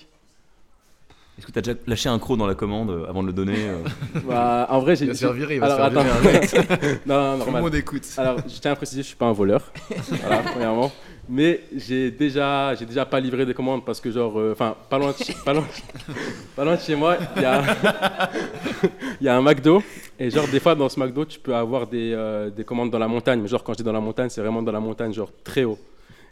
Est-ce 1.38 1.46
que 1.46 1.52
tu 1.52 1.58
as 1.58 1.62
déjà 1.62 1.78
lâché 1.86 2.08
un 2.10 2.18
croc 2.18 2.36
dans 2.36 2.46
la 2.46 2.54
commande 2.54 2.90
euh, 2.90 3.08
avant 3.08 3.22
de 3.22 3.28
le 3.28 3.32
donner 3.32 3.54
euh 3.56 3.78
Bah, 4.28 4.66
en 4.68 4.80
vrai, 4.80 4.94
j'ai. 4.94 5.06
Il 5.06 5.08
va 5.08 5.14
se 5.14 5.20
faire 5.20 5.32
virer, 5.32 5.54
il 5.54 5.60
va 5.60 5.74
Alors, 5.74 5.86
se 5.88 5.90
faire 5.90 6.00
attends. 6.00 6.20
virer, 6.22 6.36
arrête. 6.36 7.06
non, 7.06 7.14
non, 7.14 7.32
Tout 7.32 7.38
le 7.38 7.44
normal. 7.44 7.62
monde 7.62 7.74
écoute. 7.76 8.06
Alors, 8.18 8.36
je 8.46 8.60
tiens 8.60 8.72
à 8.72 8.76
préciser, 8.76 9.02
je 9.02 9.06
suis 9.08 9.16
pas 9.16 9.26
un 9.26 9.32
voleur. 9.32 9.72
voilà, 10.08 10.38
premièrement. 10.42 10.92
Mais 11.30 11.62
j'ai 11.76 12.10
déjà, 12.10 12.74
j'ai 12.74 12.84
déjà 12.84 13.06
pas 13.06 13.20
livré 13.20 13.46
des 13.46 13.54
commandes 13.54 13.84
parce 13.86 14.00
que 14.00 14.10
genre, 14.10 14.38
euh, 14.38 14.50
enfin, 14.52 14.74
pas 14.90 14.98
loin, 14.98 15.12
de 15.12 15.24
chez- 15.24 15.34
pas 15.44 15.54
loin, 15.54 15.64
pas 16.56 16.64
loin 16.64 16.74
de 16.74 16.80
chez 16.80 16.96
moi, 16.96 17.16
il 17.36 17.42
y 17.42 17.44
a, 17.44 17.62
il 19.20 19.24
y 19.26 19.28
a 19.28 19.36
un 19.36 19.40
McDo 19.40 19.80
et 20.18 20.28
genre 20.28 20.48
des 20.48 20.58
fois 20.58 20.74
dans 20.74 20.88
ce 20.88 20.98
McDo, 20.98 21.24
tu 21.24 21.38
peux 21.38 21.54
avoir 21.54 21.86
des, 21.86 22.12
euh, 22.14 22.50
des 22.50 22.64
commandes 22.64 22.90
dans 22.90 22.98
la 22.98 23.06
montagne. 23.06 23.40
Mais 23.40 23.48
genre 23.48 23.62
quand 23.62 23.72
je 23.74 23.78
dis 23.78 23.84
dans 23.84 23.92
la 23.92 24.00
montagne, 24.00 24.28
c'est 24.28 24.40
vraiment 24.40 24.60
dans 24.62 24.72
la 24.72 24.80
montagne, 24.80 25.12
genre 25.12 25.30
très 25.44 25.62
haut. 25.64 25.78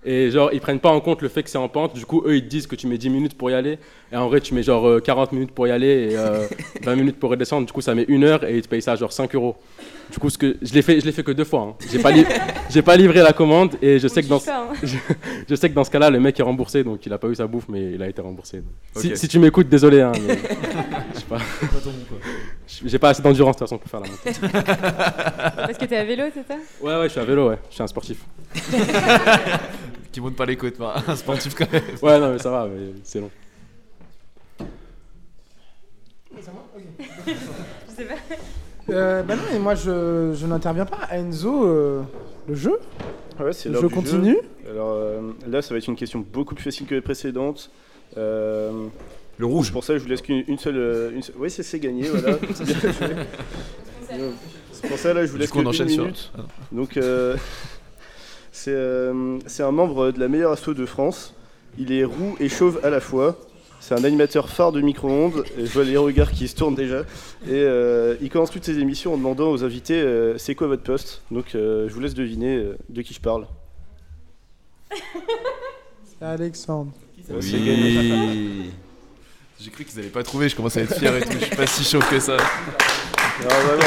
Et 0.04 0.30
genre, 0.30 0.50
ils 0.52 0.60
prennent 0.60 0.78
pas 0.78 0.90
en 0.90 1.00
compte 1.00 1.22
le 1.22 1.28
fait 1.28 1.42
que 1.42 1.50
c'est 1.50 1.58
en 1.58 1.68
pente. 1.68 1.94
Du 1.94 2.06
coup, 2.06 2.22
eux, 2.24 2.36
ils 2.36 2.44
te 2.44 2.48
disent 2.48 2.66
que 2.68 2.76
tu 2.76 2.86
mets 2.86 2.98
10 2.98 3.10
minutes 3.10 3.36
pour 3.36 3.50
y 3.50 3.54
aller. 3.54 3.78
Et 4.12 4.16
en 4.16 4.28
vrai, 4.28 4.40
tu 4.40 4.54
mets 4.54 4.62
genre 4.62 4.86
euh, 4.88 5.00
40 5.00 5.32
minutes 5.32 5.50
pour 5.50 5.66
y 5.66 5.70
aller 5.72 6.10
et 6.12 6.16
euh, 6.16 6.46
20 6.82 6.96
minutes 6.96 7.18
pour 7.18 7.30
redescendre. 7.30 7.66
Du 7.66 7.72
coup, 7.72 7.80
ça 7.80 7.94
met 7.94 8.04
une 8.08 8.24
heure 8.24 8.44
et 8.44 8.56
ils 8.56 8.62
te 8.62 8.68
payent 8.68 8.80
ça 8.80 8.94
genre 8.96 9.12
5 9.12 9.34
euros. 9.34 9.56
Du 10.10 10.18
coup, 10.18 10.30
ce 10.30 10.38
que 10.38 10.56
je 10.62 10.72
l'ai 10.72 10.80
fait, 10.82 11.00
je 11.00 11.04
l'ai 11.04 11.12
fait 11.12 11.22
que 11.24 11.32
deux 11.32 11.44
fois. 11.44 11.60
hein. 11.60 11.74
J'ai 11.90 11.98
pas, 11.98 12.10
li- 12.12 12.24
j'ai 12.70 12.80
pas 12.80 12.96
livré 12.96 13.20
la 13.22 13.32
commande 13.34 13.74
et 13.82 13.98
je 13.98 14.08
sais 14.08 14.22
que 14.22 14.28
dans, 14.28 14.38
pas, 14.40 14.68
hein. 14.70 14.74
je, 14.82 14.96
je 15.48 15.54
sais 15.54 15.68
que 15.68 15.74
dans 15.74 15.84
ce 15.84 15.90
cas-là, 15.90 16.08
le 16.10 16.20
mec 16.20 16.38
est 16.40 16.42
remboursé, 16.44 16.82
donc 16.84 17.04
il 17.04 17.12
a 17.12 17.18
pas 17.18 17.28
eu 17.28 17.34
sa 17.34 17.46
bouffe, 17.46 17.66
mais 17.68 17.92
il 17.92 18.02
a 18.02 18.08
été 18.08 18.22
remboursé. 18.22 18.62
Si, 18.96 19.28
tu 19.28 19.38
m'écoutes, 19.38 19.68
désolé. 19.68 20.00
Hein, 20.00 20.12
mais 20.26 20.36
je 21.14 21.18
sais 21.18 21.26
pas. 21.28 21.38
J'ai 22.68 22.98
pas 22.98 23.10
assez 23.10 23.22
d'endurance 23.22 23.56
de 23.56 23.64
toute 23.64 23.68
façon 23.68 23.78
pour 23.78 23.90
faire 23.90 24.00
la 24.00 24.08
montée. 24.08 24.32
Parce 25.56 25.78
que 25.78 25.86
t'es 25.86 25.96
à 25.96 26.04
vélo, 26.04 26.24
c'est 26.34 26.46
ça? 26.46 26.56
Ouais, 26.82 26.98
ouais, 26.98 27.04
je 27.04 27.08
suis 27.08 27.20
à 27.20 27.24
vélo, 27.24 27.48
ouais. 27.48 27.58
Je 27.70 27.74
suis 27.74 27.82
un 27.82 27.86
sportif. 27.86 28.24
Qui 30.12 30.20
monte 30.20 30.36
pas 30.36 30.46
les 30.46 30.56
côtes, 30.56 30.78
bah, 30.78 31.02
un 31.06 31.16
sportif 31.16 31.54
quand 31.54 31.70
même. 31.72 31.82
Ouais, 32.02 32.20
non, 32.20 32.32
mais 32.32 32.38
ça 32.38 32.50
va, 32.50 32.66
mais 32.66 32.92
c'est 33.02 33.20
long. 33.20 33.30
Je 37.26 37.94
sais 37.96 38.04
pas. 38.04 38.14
Euh, 38.90 39.22
bah 39.22 39.36
non, 39.36 39.42
mais 39.52 39.58
moi 39.58 39.74
je, 39.74 40.32
je 40.34 40.46
n'interviens 40.46 40.86
pas. 40.86 41.08
Enzo, 41.10 41.66
euh, 41.66 42.02
le 42.48 42.54
jeu 42.54 42.78
Ouais, 43.38 43.52
c'est 43.52 43.68
Le 43.68 43.74
l'heure 43.74 43.82
jeu 43.82 43.88
du 43.88 43.94
continue 43.94 44.38
Alors 44.68 44.92
euh, 44.92 45.32
là, 45.46 45.60
ça 45.62 45.74
va 45.74 45.78
être 45.78 45.88
une 45.88 45.96
question 45.96 46.24
beaucoup 46.32 46.54
plus 46.54 46.64
facile 46.64 46.86
que 46.86 46.94
les 46.94 47.00
précédentes. 47.00 47.70
Euh, 48.16 48.86
Le 49.38 49.46
rouge. 49.46 49.70
pour 49.72 49.84
ça, 49.84 49.96
je 49.96 50.02
vous 50.02 50.08
laisse 50.08 50.20
qu'une 50.22 50.44
une 50.48 50.58
seule. 50.58 50.76
euh, 50.76 51.10
Une 51.14 51.22
seule... 51.22 51.36
Oui, 51.38 51.50
c'est 51.50 51.62
c'est 51.62 51.78
gagné, 51.80 52.08
voilà. 52.08 52.38
C'est 54.72 54.88
pour 54.88 54.98
ça, 54.98 55.12
là, 55.12 55.26
je 55.26 55.30
vous 55.32 55.38
laisse 55.38 55.50
coup, 55.50 55.58
on 55.58 55.64
que 55.64 55.68
enchaîne 55.68 55.88
une 55.88 55.94
sur- 55.94 56.02
minute. 56.04 56.32
Donc, 56.72 56.96
euh, 56.96 57.36
c'est 58.52 58.72
euh, 58.74 59.38
c'est 59.46 59.62
un 59.64 59.72
membre 59.72 60.12
de 60.12 60.20
la 60.20 60.28
meilleure 60.28 60.52
asso 60.52 60.68
de 60.70 60.86
France. 60.86 61.34
Il 61.78 61.92
est 61.92 62.04
roux 62.04 62.36
et 62.40 62.48
chauve 62.48 62.80
à 62.84 62.90
la 62.90 63.00
fois. 63.00 63.36
C'est 63.80 63.94
un 63.94 64.02
animateur 64.04 64.48
phare 64.48 64.72
de 64.72 64.80
micro-ondes. 64.80 65.44
Je 65.56 65.64
vois 65.66 65.84
les 65.84 65.96
regards 65.96 66.30
qui 66.32 66.48
se 66.48 66.56
tournent 66.56 66.74
déjà. 66.74 67.00
Et 67.46 67.52
euh, 67.52 68.16
il 68.20 68.28
commence 68.30 68.50
toutes 68.50 68.64
ses 68.64 68.78
émissions 68.78 69.14
en 69.14 69.16
demandant 69.16 69.50
aux 69.50 69.62
invités 69.64 70.00
euh, 70.00 70.36
c'est 70.38 70.54
quoi 70.54 70.66
votre 70.66 70.82
poste? 70.82 71.22
Donc, 71.30 71.54
euh, 71.54 71.88
je 71.88 71.94
vous 71.94 72.00
laisse 72.00 72.14
deviner 72.14 72.56
euh, 72.56 72.76
de 72.88 73.02
qui 73.02 73.14
je 73.14 73.20
parle. 73.20 73.46
C'est 76.18 76.24
Alexandre. 76.26 76.90
Ouais, 77.30 77.40
c'est 77.42 77.58
gagné. 77.58 78.12
Oui. 78.12 78.70
J'ai 79.60 79.70
cru 79.70 79.84
qu'ils 79.84 79.98
allaient 79.98 80.08
pas 80.08 80.22
trouver, 80.22 80.48
je 80.48 80.54
commence 80.56 80.76
à 80.76 80.82
être 80.82 80.94
fier 80.98 81.16
et 81.16 81.20
tout. 81.20 81.32
Je 81.32 81.44
suis 81.44 81.56
pas 81.56 81.66
si 81.66 81.84
chaud 81.84 81.98
que 82.08 82.20
ça. 82.20 82.36
Non, 82.36 83.48
vraiment. 83.48 83.82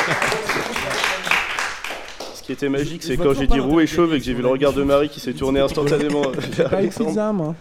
Ce 2.36 2.44
qui 2.44 2.52
était 2.52 2.68
magique, 2.70 3.04
c'est 3.04 3.14
Je 3.14 3.18
vois 3.22 3.34
quand 3.34 3.40
j'ai 3.40 3.48
dit 3.48 3.60
roux 3.60 3.80
et 3.80 3.88
chauve 3.88 4.14
et 4.14 4.20
que 4.20 4.26
j'ai 4.26 4.34
vu 4.34 4.42
le 4.42 4.48
regard 4.50 4.74
de 4.74 4.84
Marie 4.84 5.08
qui 5.10 5.20
s'est 5.22 5.34
tourné 5.34 5.60
instantanément 5.62 6.24
vers 6.34 6.70
Pas 6.70 6.76
une 6.76 6.80
Alexandre. 6.80 7.10
pizza, 7.10 7.32
moi. 7.32 7.56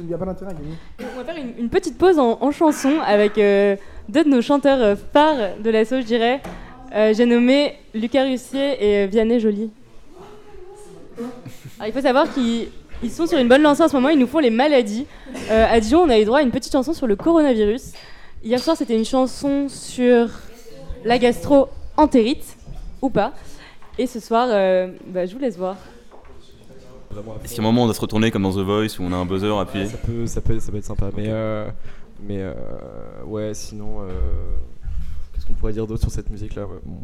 Il 0.00 0.06
n'y 0.06 0.14
a 0.14 0.18
pas 0.18 0.24
d'intérêt 0.26 0.50
à 0.50 0.54
gagner. 0.54 0.74
On 1.14 1.18
va 1.18 1.24
faire 1.24 1.36
une, 1.42 1.52
une 1.64 1.68
petite 1.70 1.96
pause 1.98 2.18
en, 2.18 2.38
en 2.40 2.50
chanson 2.50 2.98
avec 3.04 3.38
euh, 3.38 3.76
deux 4.08 4.24
de 4.24 4.28
nos 4.28 4.42
chanteurs 4.42 4.80
euh, 4.80 4.94
phares 5.12 5.58
de 5.62 5.70
l'assaut, 5.70 6.00
je 6.00 6.06
dirais. 6.06 6.40
Euh, 6.94 7.12
J'ai 7.14 7.26
nommé 7.26 7.74
Lucas 7.94 8.24
Russier 8.24 8.76
et 8.80 9.04
euh, 9.04 9.06
Vianney 9.06 9.38
Joly. 9.38 9.70
Alors, 11.78 11.88
il 11.88 11.92
faut 11.92 12.00
savoir 12.00 12.32
qu'ils 12.32 12.68
ils 13.02 13.10
sont 13.10 13.26
sur 13.26 13.38
une 13.38 13.48
bonne 13.48 13.62
lancée 13.62 13.82
en 13.82 13.88
ce 13.88 13.94
moment, 13.94 14.08
ils 14.08 14.18
nous 14.18 14.26
font 14.26 14.38
les 14.38 14.50
maladies. 14.50 15.06
Euh, 15.50 15.66
à 15.68 15.80
Dijon, 15.80 16.00
on 16.00 16.08
a 16.08 16.18
eu 16.18 16.24
droit 16.24 16.38
à 16.38 16.42
une 16.42 16.50
petite 16.50 16.72
chanson 16.72 16.92
sur 16.92 17.06
le 17.06 17.16
coronavirus. 17.16 17.92
Hier 18.42 18.60
soir, 18.60 18.76
c'était 18.76 18.96
une 18.96 19.04
chanson 19.04 19.68
sur 19.68 20.28
la 21.04 21.18
gastro-entérite, 21.18 22.56
ou 23.02 23.10
pas. 23.10 23.32
Et 23.98 24.06
ce 24.06 24.20
soir, 24.20 24.48
euh, 24.50 24.88
bah, 25.06 25.26
je 25.26 25.34
vous 25.34 25.40
laisse 25.40 25.56
voir. 25.56 25.76
Est-ce 27.42 27.54
qu'il 27.54 27.62
y 27.62 27.64
a 27.66 27.68
un 27.68 27.72
moment 27.72 27.82
où 27.82 27.84
on 27.84 27.86
doit 27.86 27.94
se 27.94 28.00
retourner 28.00 28.30
comme 28.30 28.42
dans 28.42 28.52
The 28.52 28.58
Voice 28.58 28.98
où 28.98 29.02
on 29.02 29.12
a 29.12 29.16
un 29.16 29.24
buzzer 29.24 29.58
appuyé 29.58 29.86
Ça 29.86 29.96
peut, 29.96 30.26
ça 30.26 30.40
peut, 30.40 30.60
ça 30.60 30.70
peut 30.70 30.78
être 30.78 30.84
sympa. 30.84 31.10
Mais, 31.16 31.28
euh, 31.28 31.66
mais 32.22 32.38
euh, 32.40 32.52
ouais, 33.24 33.54
sinon, 33.54 34.02
euh, 34.02 34.10
qu'est-ce 35.32 35.46
qu'on 35.46 35.54
pourrait 35.54 35.72
dire 35.72 35.86
d'autre 35.86 36.02
sur 36.02 36.10
cette 36.10 36.28
musique-là 36.30 36.66
bon, 36.84 36.98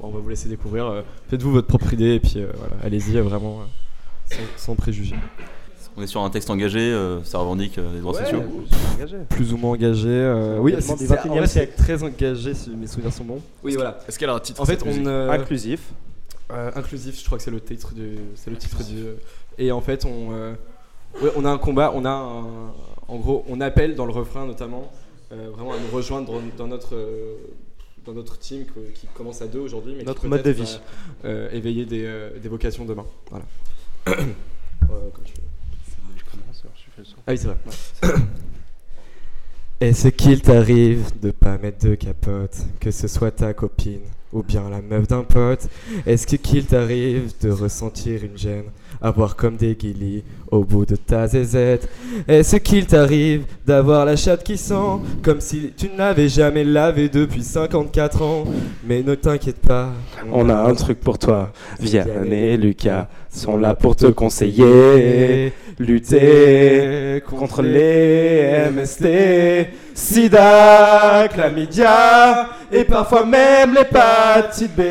On 0.00 0.08
va 0.08 0.20
vous 0.20 0.28
laisser 0.28 0.48
découvrir. 0.48 1.04
Faites-vous 1.28 1.52
votre 1.52 1.66
propre 1.66 1.92
idée 1.92 2.14
et 2.14 2.20
puis 2.20 2.34
euh, 2.38 2.46
voilà, 2.56 2.76
allez-y 2.82 3.18
vraiment 3.20 3.60
euh, 3.60 3.64
sans, 4.30 4.36
sans 4.64 4.74
préjugés. 4.74 5.16
On 5.96 6.02
est 6.02 6.06
sur 6.06 6.20
un 6.22 6.30
texte 6.30 6.48
engagé, 6.50 6.78
euh, 6.78 7.24
ça 7.24 7.38
revendique 7.38 7.76
euh, 7.78 7.92
les 7.92 8.00
droits 8.00 8.14
sociaux. 8.14 8.40
Plus 9.30 9.52
ou 9.52 9.56
moins 9.56 9.72
engagé. 9.72 10.08
euh, 10.08 10.58
oui, 10.60 10.74
c'est- 10.78 10.92
du 10.96 11.06
c'est- 11.06 11.14
21e 11.14 11.42
en 11.44 11.76
très 11.76 12.02
engagé 12.04 12.54
si 12.54 12.70
mes 12.70 12.86
souvenirs 12.86 13.12
sont 13.12 13.24
bons. 13.24 13.40
Oui, 13.64 13.74
voilà. 13.74 13.98
Est-ce 14.06 14.16
qu'elle 14.18 14.30
a 14.30 14.34
un 14.34 14.40
titre 14.40 14.60
En 14.60 14.64
fait, 14.64 14.80
on. 14.86 15.06
euh, 15.06 15.30
Inclusif. 15.30 15.80
Euh, 16.52 16.70
inclusif, 16.76 17.18
je 17.20 17.24
crois 17.26 17.36
que 17.36 17.44
c'est 17.44 17.50
le 17.50 17.60
titre 17.60 17.92
du, 17.94 18.16
c'est 18.36 18.50
le 18.50 18.56
titre 18.56 18.82
du. 18.84 19.04
Et 19.58 19.70
en 19.72 19.80
fait, 19.80 20.04
on, 20.04 20.32
euh, 20.32 20.54
ouais, 21.20 21.30
on 21.36 21.44
a 21.44 21.50
un 21.50 21.58
combat, 21.58 21.92
on 21.94 22.04
a 22.04 22.10
un, 22.10 22.44
en 23.08 23.16
gros, 23.16 23.44
on 23.48 23.60
appelle 23.60 23.94
dans 23.96 24.06
le 24.06 24.12
refrain 24.12 24.46
notamment, 24.46 24.90
euh, 25.32 25.50
vraiment 25.52 25.72
à 25.72 25.76
nous 25.78 25.94
rejoindre 25.94 26.32
dans, 26.32 26.40
dans 26.56 26.66
notre, 26.68 26.94
euh, 26.94 27.34
dans 28.06 28.12
notre 28.12 28.38
team 28.38 28.64
qui 28.94 29.06
commence 29.14 29.42
à 29.42 29.46
deux 29.46 29.58
aujourd'hui, 29.60 29.94
mais 29.98 30.04
Notre 30.04 30.22
qui 30.22 30.28
mode 30.28 30.42
de 30.42 30.50
vie. 30.50 30.78
va, 31.24 31.28
euh, 31.28 31.50
éveiller 31.52 31.84
des, 31.84 32.04
euh, 32.06 32.30
des 32.38 32.48
vocations 32.48 32.84
demain. 32.86 33.04
Voilà. 33.30 33.44
Ah 37.26 37.32
oui, 37.32 37.38
c'est 37.38 37.46
vrai. 37.46 37.56
Est-ce 39.80 40.08
qu'il 40.08 40.40
t'arrive 40.42 41.10
de 41.20 41.30
pas 41.30 41.58
mettre 41.58 41.86
de 41.86 41.94
capote, 41.94 42.56
que 42.80 42.90
ce 42.90 43.06
soit 43.06 43.30
ta 43.30 43.52
copine 43.54 44.00
ou 44.32 44.42
bien 44.42 44.68
la 44.68 44.80
meuf 44.80 45.06
d'un 45.06 45.22
pote 45.22 45.68
Est-ce 46.06 46.26
qu'il 46.26 46.66
t'arrive 46.66 47.32
de 47.40 47.50
ressentir 47.50 48.24
une 48.24 48.36
gêne, 48.36 48.64
avoir 49.00 49.36
comme 49.36 49.56
des 49.56 49.74
guillis 49.74 50.24
au 50.50 50.64
bout 50.64 50.86
de 50.86 50.96
ta 50.96 51.26
zézette 51.26 51.88
Est-ce 52.26 52.56
qu'il 52.56 52.86
t'arrive 52.86 53.44
d'avoir 53.66 54.04
la 54.04 54.16
chatte 54.16 54.42
qui 54.42 54.56
sent, 54.56 55.00
comme 55.22 55.40
si 55.40 55.72
tu 55.76 55.88
ne 55.90 55.98
l'avais 55.98 56.28
jamais 56.28 56.64
lavé 56.64 57.08
depuis 57.08 57.42
54 57.42 58.22
ans 58.22 58.44
Mais 58.84 59.02
ne 59.02 59.14
t'inquiète 59.14 59.60
pas, 59.60 59.90
On 60.32 60.48
a 60.48 60.56
un 60.56 60.74
truc 60.74 61.00
pour 61.00 61.18
toi. 61.18 61.52
Vianney 61.80 62.54
et 62.54 62.56
Lucas 62.56 63.08
sont 63.30 63.56
là 63.56 63.74
pour 63.74 63.96
te 63.96 64.06
conseiller. 64.06 65.52
Lutter 65.78 67.22
contre 67.24 67.62
les 67.62 68.68
MST, 68.74 69.68
SIDA, 69.94 71.28
chlamydia 71.32 72.48
et 72.72 72.82
parfois 72.84 73.24
même 73.24 73.74
l'hépatite 73.74 74.74
B. 74.76 74.82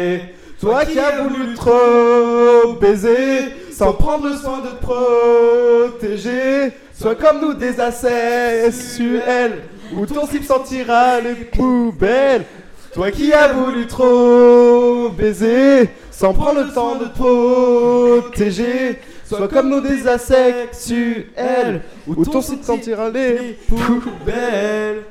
Toi 0.62 0.86
qui 0.86 0.98
as 0.98 1.22
voulu 1.22 1.54
trop 1.56 2.74
baiser 2.80 3.50
sans 3.78 3.94
prendre 3.94 4.36
soin 4.36 4.62
de 4.62 4.70
te 4.70 4.82
protéger, 4.82 6.74
sois 7.00 7.14
comme 7.14 7.42
nous 7.42 7.54
des 7.54 7.80
asexuels 7.80 9.62
ou 9.96 10.04
ton 10.08 10.26
slip 10.26 10.44
sentira 10.44 11.22
les 11.22 11.36
poubelles. 11.36 12.46
Toi 12.92 13.12
qui 13.12 13.32
as 13.34 13.50
voulu 13.50 13.86
trop 13.86 15.10
baiser 15.10 15.90
sans 16.10 16.34
prendre 16.34 16.64
le 16.64 16.74
temps 16.74 16.96
de 16.96 17.06
te 17.06 18.24
protéger, 18.30 18.98
sois 19.24 19.48
comme 19.48 19.70
nous 19.70 19.82
des 19.82 20.08
asexuels 20.08 21.84
ou 22.08 22.26
ton 22.26 22.42
slip 22.42 22.64
sentira 22.64 23.12
les 23.12 23.60
poubelles. 23.68 25.04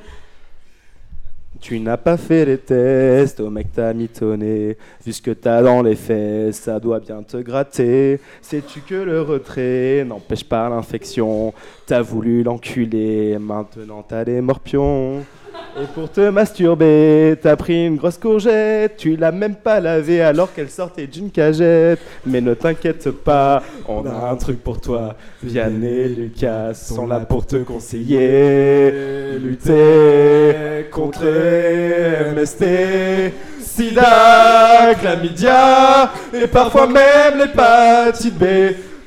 Tu 1.59 1.79
n'as 1.79 1.97
pas 1.97 2.17
fait 2.17 2.45
les 2.45 2.57
tests, 2.57 3.39
oh 3.39 3.49
mec 3.49 3.67
t'as 3.73 3.93
mitonné. 3.93 4.77
Vu 5.05 5.13
ce 5.13 5.21
que 5.21 5.31
t'as 5.31 5.61
dans 5.61 5.81
les 5.81 5.95
fesses, 5.95 6.57
ça 6.57 6.79
doit 6.79 6.99
bien 6.99 7.23
te 7.23 7.37
gratter. 7.37 8.19
Sais-tu 8.41 8.81
que 8.81 8.95
le 8.95 9.21
retrait 9.21 10.05
n'empêche 10.05 10.43
pas 10.43 10.69
l'infection? 10.69 11.53
T'as 11.85 12.01
voulu 12.01 12.43
l'enculer, 12.43 13.37
maintenant 13.39 14.03
t'as 14.07 14.23
des 14.23 14.39
morpions 14.41 15.25
et 15.79 15.85
pour 15.93 16.11
te 16.11 16.29
masturber, 16.29 17.35
t'as 17.39 17.55
pris 17.55 17.85
une 17.85 17.97
grosse 17.97 18.17
courgette, 18.17 18.97
tu 18.97 19.15
l'as 19.15 19.31
même 19.31 19.55
pas 19.55 19.79
lavée 19.79 20.21
alors 20.23 20.51
qu'elle 20.51 20.71
sortait 20.71 21.05
d'une 21.05 21.29
cagette. 21.29 21.99
Mais 22.25 22.41
ne 22.41 22.55
t'inquiète 22.55 23.11
pas, 23.11 23.61
on 23.87 24.03
a 24.07 24.31
un 24.31 24.35
truc 24.37 24.63
pour 24.63 24.81
toi. 24.81 25.15
Vianney 25.43 25.87
et 25.87 26.07
Lucas 26.07 26.73
sont 26.73 27.05
là 27.05 27.19
pour 27.19 27.45
te 27.45 27.57
conseiller. 27.57 29.37
Lutter 29.37 30.89
contre 30.91 31.25
MST, 32.35 32.65
SIDA, 33.61 34.95
chlamydia 34.99 36.11
et 36.33 36.47
parfois 36.47 36.87
même 36.87 37.37
l'hépatite 37.37 38.35
B. 38.35 38.45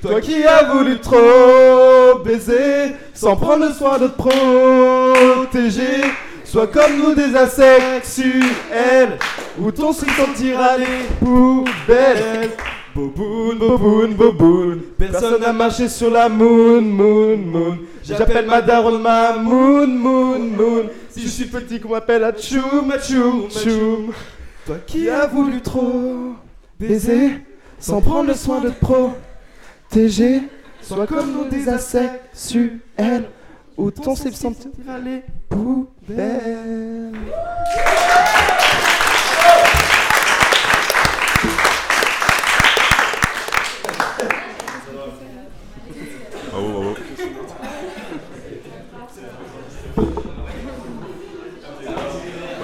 Toi 0.03 0.21
qui 0.21 0.45
as 0.45 0.73
voulu 0.73 1.01
trop 1.01 2.21
baiser 2.25 2.95
sans 3.13 3.35
prendre 3.35 3.67
le 3.67 3.73
soin 3.73 3.99
de 3.99 4.07
te 4.07 4.17
protéger. 5.49 6.05
Sois 6.51 6.67
comme 6.67 6.97
nous 6.97 7.15
des 7.15 7.37
asexuels 7.37 9.19
Où 9.57 9.71
ton 9.71 9.93
slip 9.93 10.11
sortira 10.11 10.77
les 10.79 11.07
poubelles. 11.21 12.51
Boboun, 12.93 13.57
boboun, 13.57 14.15
boboun 14.15 14.81
Personne 14.99 15.41
n'a 15.41 15.53
marché 15.53 15.89
sur 15.89 16.11
la 16.11 16.29
moon, 16.29 16.81
moon, 16.81 17.37
moon. 17.37 17.79
J'appelle 18.03 18.47
ma 18.47 18.61
daronne 18.61 19.01
ma 19.01 19.37
moon, 19.37 19.87
moon, 19.87 20.41
moon. 20.41 20.91
Si 21.11 21.23
je 21.23 21.29
suis 21.29 21.45
petit 21.45 21.79
qu'on 21.79 21.91
m'appelle 21.91 22.25
à 22.25 22.33
choum, 22.37 22.93
choum, 23.01 23.49
choum 23.49 24.13
Toi 24.67 24.79
qui 24.89 25.09
as 25.09 25.29
voulu 25.29 25.61
trop 25.61 26.35
baiser 26.81 27.31
Sans 27.79 28.01
prendre 28.01 28.27
le 28.27 28.35
soin 28.35 28.61
de 28.61 28.71
te 28.71 28.85
protéger. 29.89 30.43
Sois 30.83 31.07
comme 31.07 31.31
nous 31.31 31.45
des 31.45 31.69
asexuels 31.69 33.29
Où 33.77 33.93
ton 33.93 34.17
slip 34.17 34.35
sortira 34.35 34.99
les 34.99 35.23
poubelles. 35.51 37.13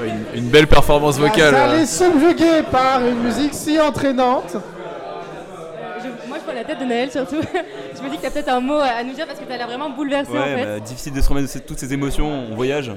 Ouais, 0.01 0.09
une, 0.35 0.39
une 0.45 0.49
belle 0.51 0.67
performance 0.67 1.19
vocale. 1.19 1.53
Ça 1.55 1.67
là. 1.67 1.73
allait 1.73 1.87
subjuguer 1.87 2.63
par 2.71 3.01
une 3.07 3.21
musique 3.23 3.55
si 3.55 3.81
entraînante. 3.81 4.57
Je- 6.03 6.29
moi, 6.29 6.39
je 6.39 6.45
vois 6.45 6.46
la 6.57 6.65
tête 6.65 6.81
de 6.81 6.85
Naël 6.85 7.11
surtout. 7.11 7.37
je 7.97 8.03
me 8.03 8.11
dis 8.11 8.17
que 8.17 8.23
t'as 8.23 8.31
peut-être 8.31 8.49
un 8.49 8.61
mot 8.61 8.79
à 8.79 9.03
nous 9.05 9.13
dire 9.13 9.27
parce 9.27 9.39
que 9.39 9.45
t'as 9.45 9.57
l'air 9.57 9.67
vraiment 9.67 9.91
bouleversé 9.91 10.31
en 10.31 10.43
fait. 10.43 10.65
bah, 10.65 10.81
difficile 10.81 11.13
de 11.13 11.21
se 11.21 11.29
remettre 11.29 11.53
de 11.55 11.59
toutes 11.61 11.79
ces 11.79 11.93
émotions. 11.93 12.29
On 12.51 12.55
voyage. 12.55 12.91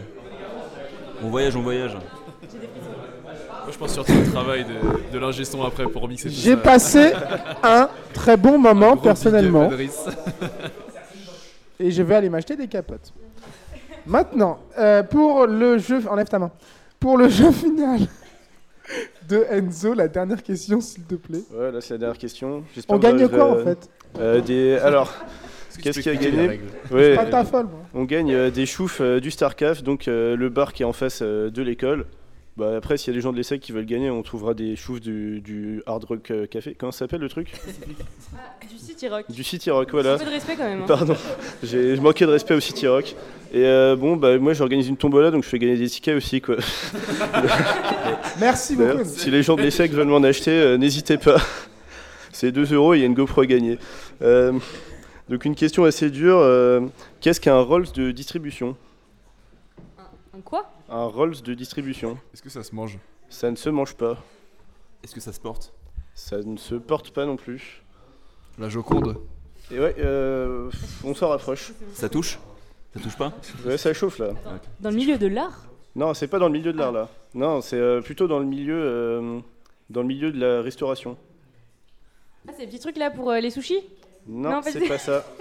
On 1.23 1.29
voyage, 1.29 1.55
on 1.55 1.61
voyage. 1.61 1.93
Moi, 1.93 3.71
je 3.71 3.77
pense 3.77 3.93
surtout 3.93 4.13
au 4.13 4.31
travail 4.31 4.65
de, 4.65 5.43
son 5.43 5.63
après 5.63 5.83
pour 5.83 6.07
mixer 6.07 6.29
tout 6.29 6.35
J'ai 6.35 6.55
ça. 6.55 6.57
passé 6.57 7.11
un 7.61 7.89
très 8.13 8.37
bon 8.37 8.57
moment 8.57 8.97
personnellement. 8.97 9.69
Et 11.79 11.91
je 11.91 12.01
vais 12.03 12.15
aller 12.15 12.29
m'acheter 12.29 12.55
des 12.55 12.67
capotes. 12.67 13.13
Maintenant, 14.05 14.59
euh, 14.77 15.03
pour 15.03 15.45
le 15.45 15.77
jeu. 15.77 16.01
Enlève 16.09 16.27
ta 16.27 16.39
main. 16.39 16.51
Pour 16.99 17.17
le 17.17 17.29
jeu 17.29 17.51
final 17.51 17.99
de 19.29 19.45
Enzo, 19.49 19.93
la 19.93 20.07
dernière 20.07 20.41
question, 20.43 20.81
s'il 20.81 21.03
te 21.03 21.15
plaît. 21.15 21.43
Ouais, 21.53 21.71
là 21.71 21.81
c'est 21.81 21.93
la 21.93 21.97
dernière 21.99 22.17
question. 22.17 22.63
J'espère 22.75 22.95
On 22.95 22.99
gagne 22.99 23.27
quoi, 23.27 23.51
en 23.51 23.63
fait 23.63 23.89
Euh, 24.19 24.41
des... 24.41 24.73
Alors, 24.77 25.13
que 25.77 25.81
qu'est-ce 25.83 25.99
tu 25.99 26.03
qui 26.03 26.09
a 26.09 26.15
gagné 26.15 26.47
Ouais, 26.47 26.59
C'est 26.91 27.15
pas 27.15 27.25
ta 27.25 27.43
folle, 27.45 27.65
moi. 27.67 27.81
On 27.93 28.03
gagne 28.03 28.33
euh, 28.33 28.49
des 28.49 28.65
choufs 28.65 28.99
euh, 29.01 29.19
du 29.19 29.31
Starcraft, 29.31 29.83
donc 29.83 30.07
euh, 30.07 30.35
le 30.35 30.49
bar 30.49 30.73
qui 30.73 30.83
est 30.83 30.85
en 30.85 30.93
face 30.93 31.19
euh, 31.21 31.49
de 31.49 31.61
l'école. 31.61 32.05
Bah, 32.57 32.75
après, 32.75 32.97
s'il 32.97 33.13
y 33.13 33.15
a 33.15 33.17
des 33.17 33.21
gens 33.21 33.31
de 33.31 33.37
l'ESSEC 33.37 33.61
qui 33.61 33.71
veulent 33.71 33.85
gagner, 33.85 34.09
on 34.09 34.21
trouvera 34.21 34.53
des 34.53 34.75
choufs 34.75 34.99
du, 34.99 35.39
du 35.39 35.81
Hard 35.85 36.03
Rock 36.03 36.31
euh, 36.31 36.45
Café. 36.45 36.75
Comment 36.77 36.91
ça 36.91 36.99
s'appelle 36.99 37.21
le 37.21 37.29
truc 37.29 37.53
Ah, 38.35 38.65
du 38.69 38.77
City 38.77 39.07
Rock. 39.07 39.25
Du 39.29 39.43
City 39.45 39.71
Rock, 39.71 39.89
voilà. 39.91 40.15
Un 40.15 40.17
peu 40.17 40.25
de 40.25 40.29
respect 40.31 40.55
quand 40.57 40.65
même. 40.65 40.81
hein. 40.81 40.85
Pardon, 40.87 41.15
j'ai 41.63 41.95
je 41.95 42.01
manquais 42.01 42.25
de 42.25 42.31
respect 42.31 42.55
au 42.55 42.59
City 42.59 42.85
Rock. 42.87 43.15
Et 43.51 43.65
euh, 43.65 43.95
bon, 43.95 44.15
bah, 44.15 44.37
moi 44.37 44.53
j'organise 44.53 44.87
une 44.87 44.97
tombola, 44.97 45.31
donc 45.31 45.43
je 45.43 45.49
fais 45.49 45.57
gagner 45.59 45.75
des 45.77 45.89
tickets 45.89 46.15
aussi. 46.15 46.39
quoi. 46.41 46.57
Merci 48.39 48.75
beaucoup. 48.75 49.03
Si 49.05 49.31
les 49.31 49.43
gens 49.43 49.55
de 49.55 49.61
l'ESSEC 49.63 49.91
veulent 49.91 50.07
m'en 50.07 50.23
acheter, 50.23 50.51
euh, 50.51 50.77
n'hésitez 50.77 51.17
pas. 51.17 51.37
C'est 52.31 52.51
2 52.51 52.73
euros 52.73 52.93
et 52.93 52.97
il 52.97 53.01
y 53.01 53.03
a 53.03 53.07
une 53.07 53.13
GoPro 53.15 53.41
à 53.41 53.45
gagner. 53.45 53.79
Euh, 54.21 54.53
donc 55.29 55.45
une 55.45 55.55
question 55.55 55.83
assez 55.83 56.09
dure. 56.09 56.37
euh, 56.37 56.81
Qu'est-ce 57.21 57.41
qu'un 57.41 57.59
Rolls 57.59 57.91
de 57.93 58.11
distribution? 58.11 58.75
Un 60.37 60.41
quoi? 60.41 60.71
Un 60.89 61.05
Rolls 61.05 61.41
de 61.43 61.53
distribution. 61.53 62.17
Est-ce 62.33 62.41
que 62.43 62.49
ça 62.49 62.63
se 62.63 62.73
mange? 62.75 62.97
Ça 63.29 63.49
ne 63.51 63.55
se 63.55 63.69
mange 63.69 63.95
pas. 63.95 64.17
Est-ce 65.03 65.13
que 65.15 65.21
ça 65.21 65.33
se 65.33 65.39
porte? 65.39 65.73
Ça 66.13 66.37
ne 66.37 66.57
se 66.57 66.75
porte 66.75 67.11
pas 67.11 67.25
non 67.25 67.35
plus. 67.35 67.81
La 68.59 68.69
Joconde 68.69 69.17
Et 69.71 69.79
ouais, 69.79 69.95
euh, 69.99 70.69
on 71.03 71.15
s'en 71.15 71.29
rapproche. 71.29 71.71
Ça 71.93 72.09
touche? 72.09 72.37
Ça 72.93 72.99
touche 73.01 73.17
pas 73.17 73.31
Ouais, 73.65 73.77
ça 73.77 73.93
chauffe 73.93 74.17
là. 74.19 74.29
Dans 74.79 74.89
le 74.89 74.95
milieu 74.95 75.17
de 75.17 75.27
l'art 75.27 75.65
Non, 75.95 76.13
c'est 76.13 76.27
pas 76.27 76.39
dans 76.39 76.47
le 76.47 76.53
milieu 76.53 76.73
de 76.73 76.77
l'art 76.77 76.91
là. 76.91 77.07
Non, 77.35 77.61
c'est 77.61 77.77
euh, 77.77 78.01
plutôt 78.01 78.27
dans 78.27 78.39
le 78.39 78.45
milieu, 78.45 78.75
euh, 78.81 79.39
dans 79.89 80.01
le 80.01 80.07
milieu 80.07 80.31
de 80.31 80.39
la 80.39 80.61
restauration. 80.61 81.15
Ah, 82.47 82.51
c'est 82.55 82.61
les 82.63 82.67
petits 82.67 82.79
trucs 82.79 82.97
là 82.97 83.11
pour 83.11 83.29
euh, 83.29 83.39
les 83.39 83.51
sushis 83.51 83.81
Non, 84.27 84.49
Non, 84.49 84.61
c'est 84.63 84.87
pas 84.87 84.97
ça. 84.97 85.23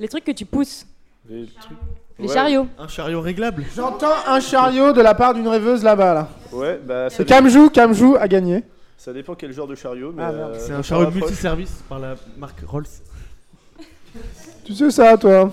Les 0.00 0.08
trucs 0.08 0.24
que 0.24 0.30
tu 0.32 0.44
pousses. 0.46 0.86
Les 1.28 1.46
trucs. 1.46 1.76
Les 2.20 2.28
Ouais. 2.28 2.34
chariots. 2.34 2.66
Un 2.78 2.86
chariot 2.88 3.20
réglable. 3.20 3.64
J'entends 3.74 4.14
un 4.26 4.38
chariot 4.40 4.92
de 4.92 5.00
la 5.00 5.14
part 5.14 5.34
d'une 5.34 5.48
rêveuse 5.48 5.82
là-bas. 5.82 6.14
Là. 6.14 6.28
Ouais, 6.52 6.78
bah 6.84 7.10
ça, 7.10 7.16
C'est 7.16 7.24
Kamjou, 7.24 7.70
Kamjou 7.70 8.16
a 8.18 8.26
gagné. 8.28 8.62
ça 8.96 9.12
dépend 9.12 9.34
quel 9.34 9.52
genre 9.52 9.66
de 9.66 9.74
chariot. 9.74 10.12
Mais 10.14 10.22
Ah, 10.24 10.30
euh, 10.30 10.54
C'est 10.58 10.72
un 10.72 10.82
chariot 10.82 11.10
multiservice 11.10 11.82
par 11.88 11.98
la 11.98 12.14
marque 12.38 12.60
Rolls. 12.66 12.86
Tu 14.64 14.74
sais 14.74 14.90
ça, 14.90 15.16
toi 15.16 15.50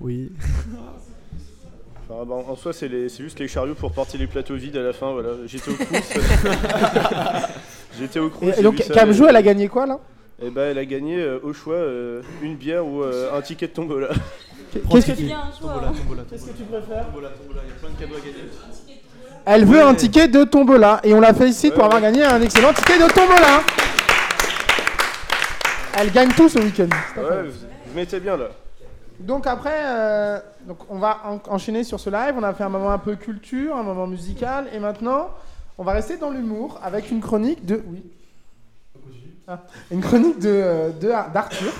Oui. 0.00 0.30
Enfin, 2.08 2.24
bah, 2.24 2.36
en 2.48 2.54
soi, 2.56 2.72
c'est 2.72 2.86
les- 2.88 3.08
c'est 3.08 3.22
juste 3.24 3.38
les 3.40 3.48
chariots 3.48 3.74
pour 3.74 3.90
porter 3.92 4.16
les 4.18 4.26
plateaux 4.28 4.54
vides 4.54 4.76
à 4.76 4.82
la 4.82 4.92
fin. 4.92 5.10
Voilà. 5.12 5.30
J'étais 5.46 5.70
au 5.70 5.74
Crous. 5.74 5.98
J'étais 7.98 8.18
au 8.20 8.28
Crous. 8.30 8.48
Et, 8.56 8.60
et 8.60 8.62
donc, 8.62 8.80
Kamjou, 8.92 9.26
elle 9.26 9.36
a 9.36 9.42
gagné 9.42 9.66
quoi 9.68 9.86
là? 9.86 9.98
Et 10.40 10.50
bah, 10.50 10.62
elle 10.64 10.76
a 10.78 10.84
gagné 10.84 11.16
euh, 11.18 11.38
au 11.42 11.52
choix 11.54 11.74
euh, 11.76 12.20
une 12.42 12.56
bière 12.56 12.86
ou 12.86 13.02
euh, 13.02 13.36
un 13.36 13.40
ticket 13.40 13.68
de 13.68 13.72
tombola. 13.72 14.08
Qu'est-ce 14.72 14.84
que 14.84 14.90
Qu'est-ce 14.90 15.12
tu 15.12 15.24
préfères? 15.24 15.46
Tombola, 17.06 17.30
tombola, 17.30 17.60
il 17.64 17.68
y 17.68 17.72
a 17.72 17.74
plein 17.80 17.88
de 17.88 17.94
cadeaux 17.98 18.16
à 18.16 18.20
gagner. 18.20 18.50
Elle 19.46 19.64
veut 19.64 19.80
un 19.82 19.94
ticket 19.94 20.28
de 20.28 20.44
tombola 20.44 21.00
et 21.04 21.14
on 21.14 21.20
la 21.20 21.32
félicite 21.32 21.72
pour 21.74 21.84
avoir 21.84 22.02
gagné 22.02 22.22
un 22.24 22.42
excellent 22.42 22.74
ticket 22.74 22.98
de 22.98 23.08
tombola. 23.12 23.62
Elle 25.98 26.10
gagne 26.12 26.30
tout 26.32 26.48
ce 26.50 26.58
week-end. 26.58 26.88
Mettez 27.96 28.20
bien 28.20 28.36
là. 28.36 28.48
Donc 29.18 29.46
après, 29.46 29.72
euh, 29.86 30.38
donc 30.68 30.78
on 30.90 30.98
va 30.98 31.22
en- 31.24 31.40
enchaîner 31.52 31.82
sur 31.82 31.98
ce 31.98 32.10
live. 32.10 32.34
On 32.36 32.42
a 32.42 32.52
fait 32.52 32.64
un 32.64 32.68
moment 32.68 32.90
un 32.90 32.98
peu 32.98 33.16
culture, 33.16 33.74
un 33.74 33.82
moment 33.82 34.06
musical, 34.06 34.66
et 34.74 34.78
maintenant, 34.78 35.30
on 35.78 35.82
va 35.84 35.92
rester 35.92 36.18
dans 36.18 36.28
l'humour 36.30 36.78
avec 36.84 37.10
une 37.10 37.20
chronique 37.20 37.64
de, 37.64 37.82
oui, 37.88 38.02
Ah, 39.48 39.62
une 39.90 40.00
chronique 40.02 40.38
de 40.40 40.48
euh, 40.50 40.90
de 40.90 41.08
Ar- 41.08 41.30
d'Arthur 41.32 41.72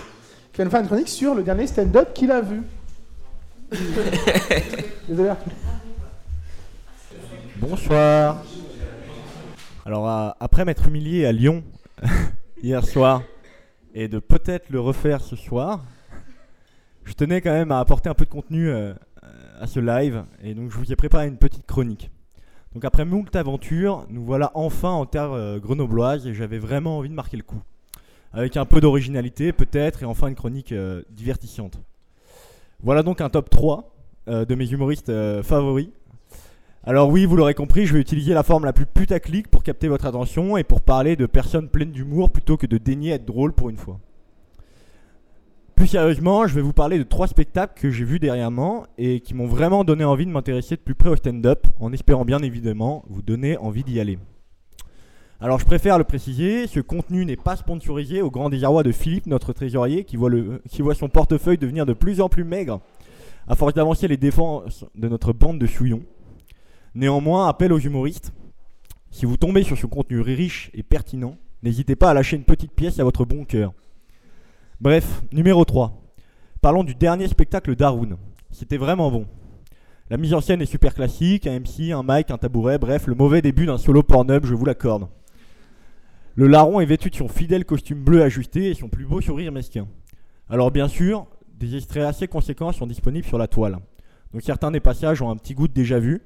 qui 0.53 0.59
va 0.59 0.64
nous 0.64 0.71
faire 0.71 0.81
une 0.81 0.87
chronique 0.87 1.09
sur 1.09 1.35
le 1.35 1.43
dernier 1.43 1.67
stand-up 1.67 2.14
qu'il 2.14 2.31
a 2.33 2.41
vu. 2.41 2.62
Désolé 5.09 5.29
Arthur. 5.29 5.53
Bonsoir. 7.57 8.43
Alors, 9.85 10.09
euh, 10.09 10.31
après 10.41 10.64
m'être 10.64 10.87
humilié 10.89 11.27
à 11.27 11.33
Lyon 11.33 11.62
hier 12.62 12.85
soir 12.87 13.23
et 13.95 14.09
de 14.09 14.19
peut-être 14.21 14.71
le 14.71 14.81
refaire 14.81 15.21
ce 15.23 15.37
soir, 15.37 15.83
je 17.07 17.15
tenais 17.15 17.41
quand 17.41 17.53
même 17.53 17.73
à 17.73 17.81
apporter 17.81 18.11
un 18.11 18.15
peu 18.15 18.27
de 18.27 18.31
contenu 18.31 18.69
euh, 18.69 18.93
à 19.59 19.67
ce 19.67 19.81
live 19.81 20.25
et 20.43 20.55
donc 20.55 20.71
je 20.71 20.77
vous 20.77 20.93
ai 20.93 20.97
préparé 20.97 21.27
une 21.27 21.39
petite 21.39 21.67
chronique. 21.67 22.11
Donc 22.75 22.85
après 22.85 23.07
moult 23.07 23.35
aventures, 23.35 24.05
nous 24.11 24.23
voilà 24.23 24.51
enfin 24.53 24.91
en 24.91 25.07
terre 25.07 25.33
euh, 25.33 25.59
grenobloise 25.59 26.27
et 26.27 26.35
j'avais 26.35 26.59
vraiment 26.59 26.99
envie 26.99 27.09
de 27.09 27.15
marquer 27.15 27.39
le 27.39 27.43
coup. 27.43 27.63
Avec 28.35 28.59
un 28.59 28.67
peu 28.67 28.83
d'originalité 28.83 29.55
peut-être 29.55 30.03
et 30.03 30.05
enfin 30.05 30.29
une 30.29 30.35
chronique 30.35 30.73
euh, 30.73 31.01
divertissante. 31.11 31.81
Voilà 32.83 33.03
donc 33.03 33.23
un 33.23 33.31
top 33.31 33.49
3 33.49 33.95
euh, 34.29 34.45
de 34.45 34.55
mes 34.55 34.71
humoristes 34.71 35.11
favoris. 35.43 35.89
Alors 36.85 37.09
oui, 37.09 37.25
vous 37.25 37.37
l'aurez 37.37 37.55
compris, 37.55 37.87
je 37.87 37.95
vais 37.95 38.01
utiliser 38.01 38.35
la 38.35 38.43
forme 38.43 38.67
la 38.67 38.75
plus 38.75 38.85
putaclic 38.85 39.49
pour 39.49 39.63
capter 39.63 39.89
votre 39.89 40.05
attention 40.05 40.59
et 40.59 40.63
pour 40.63 40.83
parler 40.83 41.17
de 41.17 41.25
personnes 41.25 41.69
pleines 41.71 41.93
d'humour 41.93 42.31
plutôt 42.31 42.59
que 42.59 42.67
de 42.67 42.77
daigner 42.77 43.13
être 43.13 43.25
drôle 43.25 43.55
pour 43.55 43.71
une 43.71 43.79
fois. 43.79 43.99
Plus 45.77 45.89
sérieusement, 45.89 46.47
je 46.47 46.55
vais 46.55 46.62
vous 46.62 46.72
parler 46.72 46.99
de 46.99 47.03
trois 47.03 47.27
spectacles 47.29 47.79
que 47.79 47.91
j'ai 47.91 48.05
vus 48.05 48.18
dernièrement 48.18 48.87
et 48.97 49.20
qui 49.20 49.35
m'ont 49.35 49.47
vraiment 49.47 49.85
donné 49.85 50.05
envie 50.05 50.24
de 50.24 50.31
m'intéresser 50.31 50.74
de 50.74 50.81
plus 50.81 50.95
près 50.95 51.11
au 51.11 51.16
stand-up, 51.16 51.66
en 51.79 51.93
espérant 51.93 52.24
bien 52.24 52.39
évidemment 52.39 53.05
vous 53.11 53.20
donner 53.20 53.59
envie 53.59 53.85
d'y 53.85 54.01
aller. 54.01 54.18
Alors 55.39 55.59
je 55.59 55.66
préfère 55.66 55.99
le 55.99 56.05
préciser, 56.05 56.66
ce 56.66 56.81
contenu 56.81 57.27
n'est 57.27 57.37
pas 57.37 57.57
sponsorisé 57.57 58.22
au 58.22 58.31
grand 58.31 58.49
désarroi 58.49 58.85
de 58.85 58.91
Philippe, 58.91 59.27
notre 59.27 59.53
trésorier, 59.53 60.05
qui 60.05 60.16
voit, 60.16 60.95
son 60.95 61.11
portefeuille 61.11 61.59
devenir 61.59 61.85
de 61.85 61.93
plus 61.93 62.22
en 62.22 62.31
plus 62.31 62.45
maigre 62.45 62.81
à 63.47 63.55
force 63.55 63.74
d'avancer 63.74 64.09
les 64.09 64.16
défenses 64.16 64.87
de 64.95 65.09
notre 65.09 65.35
bande 65.35 65.59
de 65.59 65.66
chouillons. 65.66 66.03
Néanmoins, 66.95 67.49
appel 67.49 67.70
aux 67.70 67.79
humoristes. 67.79 68.33
Si 69.11 69.27
vous 69.27 69.37
tombez 69.37 69.62
sur 69.62 69.77
ce 69.77 69.87
contenu 69.87 70.20
riche 70.20 70.70
et 70.72 70.83
pertinent, 70.83 71.37
n'hésitez 71.62 71.97
pas 71.97 72.11
à 72.11 72.14
lâcher 72.14 72.37
une 72.37 72.45
petite 72.45 72.72
pièce 72.72 72.99
à 72.99 73.05
votre 73.05 73.27
bon 73.27 73.45
cœur. 73.45 73.74
Bref, 74.79 75.22
numéro 75.33 75.64
3. 75.64 76.03
Parlons 76.61 76.85
du 76.85 76.95
dernier 76.95 77.29
spectacle 77.29 77.74
d'Haroun. 77.74 78.18
C'était 78.51 78.77
vraiment 78.77 79.11
bon. 79.11 79.27
La 80.11 80.18
mise 80.18 80.35
en 80.35 80.43
scène 80.43 80.61
est 80.61 80.66
super 80.66 80.93
classique, 80.93 81.47
un 81.47 81.61
MC, 81.61 81.93
un 81.93 82.03
mic, 82.07 82.31
un 82.31 82.37
tabouret, 82.37 82.77
bref, 82.77 83.07
le 83.07 83.14
mauvais 83.14 83.41
début 83.41 83.64
d'un 83.64 83.79
solo 83.79 84.03
Pornhub, 84.03 84.45
je 84.45 84.55
vous 84.55 84.66
l'accorde. 84.66 85.09
Le 86.35 86.47
larron 86.47 86.81
est 86.81 86.87
vêtu 86.87 87.09
de 87.09 87.14
son 87.14 87.27
fidèle 87.27 87.64
costume 87.64 88.05
bleu 88.05 88.22
ajusté 88.22 88.68
et 88.70 88.74
son 88.74 88.91
plus 88.91 89.07
beau 89.07 89.22
sourire 89.22 89.51
mesquin. 89.51 89.89
Alors 90.51 90.70
bien 90.70 90.89
sûr, 90.89 91.27
des 91.59 91.74
extraits 91.74 92.05
assez 92.05 92.29
conséquents 92.29 92.72
sont 92.72 92.87
disponibles 92.87 93.27
sur 93.27 93.39
la 93.39 93.49
toile. 93.49 93.79
Donc 94.35 94.43
certains 94.43 94.70
des 94.70 94.81
passages 94.81 95.22
ont 95.22 95.31
un 95.31 95.37
petit 95.37 95.55
goût 95.55 95.68
de 95.68 95.72
déjà 95.72 95.99
vu, 95.99 96.20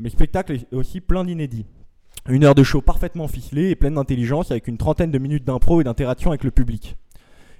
mais 0.00 0.08
le 0.08 0.12
spectacle 0.12 0.54
est 0.54 0.74
aussi 0.74 1.00
plein 1.00 1.22
d'inédits. 1.22 1.66
Une 2.28 2.42
heure 2.42 2.56
de 2.56 2.64
show 2.64 2.80
parfaitement 2.80 3.28
ficelée 3.28 3.70
et 3.70 3.76
pleine 3.76 3.94
d'intelligence 3.94 4.50
avec 4.50 4.66
une 4.66 4.76
trentaine 4.76 5.12
de 5.12 5.18
minutes 5.18 5.44
d'impro 5.44 5.80
et 5.80 5.84
d'interaction 5.84 6.30
avec 6.30 6.42
le 6.42 6.50
public. 6.50 6.96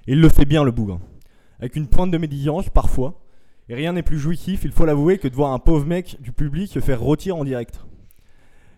Et 0.07 0.13
il 0.13 0.21
le 0.21 0.29
fait 0.29 0.45
bien 0.45 0.63
le 0.63 0.71
bougre. 0.71 0.99
Avec 1.59 1.75
une 1.75 1.87
pointe 1.87 2.11
de 2.11 2.17
médisance 2.17 2.69
parfois. 2.69 3.21
Et 3.69 3.75
rien 3.75 3.93
n'est 3.93 4.03
plus 4.03 4.19
jouissif, 4.19 4.61
il 4.65 4.71
faut 4.71 4.85
l'avouer, 4.85 5.17
que 5.17 5.27
de 5.27 5.35
voir 5.35 5.53
un 5.53 5.59
pauvre 5.59 5.85
mec 5.85 6.17
du 6.19 6.33
public 6.33 6.69
se 6.69 6.79
faire 6.79 6.99
rôtir 6.99 7.37
en 7.37 7.45
direct. 7.45 7.79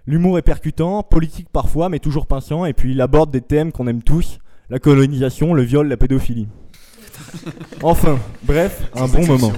L'humour 0.06 0.38
est 0.38 0.44
percutant, 0.44 1.02
politique 1.02 1.50
parfois, 1.50 1.90
mais 1.90 1.98
toujours 1.98 2.28
pinçant, 2.28 2.66
et 2.66 2.74
puis 2.74 2.92
il 2.92 3.02
aborde 3.02 3.32
des 3.32 3.42
thèmes 3.42 3.72
qu'on 3.72 3.88
aime 3.88 4.04
tous, 4.04 4.38
la 4.70 4.78
colonisation, 4.78 5.56
le 5.56 5.64
viol, 5.64 5.88
la 5.88 5.98
pédophilie. 5.98 6.48
Enfin, 7.82 8.20
bref, 8.44 8.90
un 8.94 9.08
bon 9.08 9.26
moment. 9.26 9.54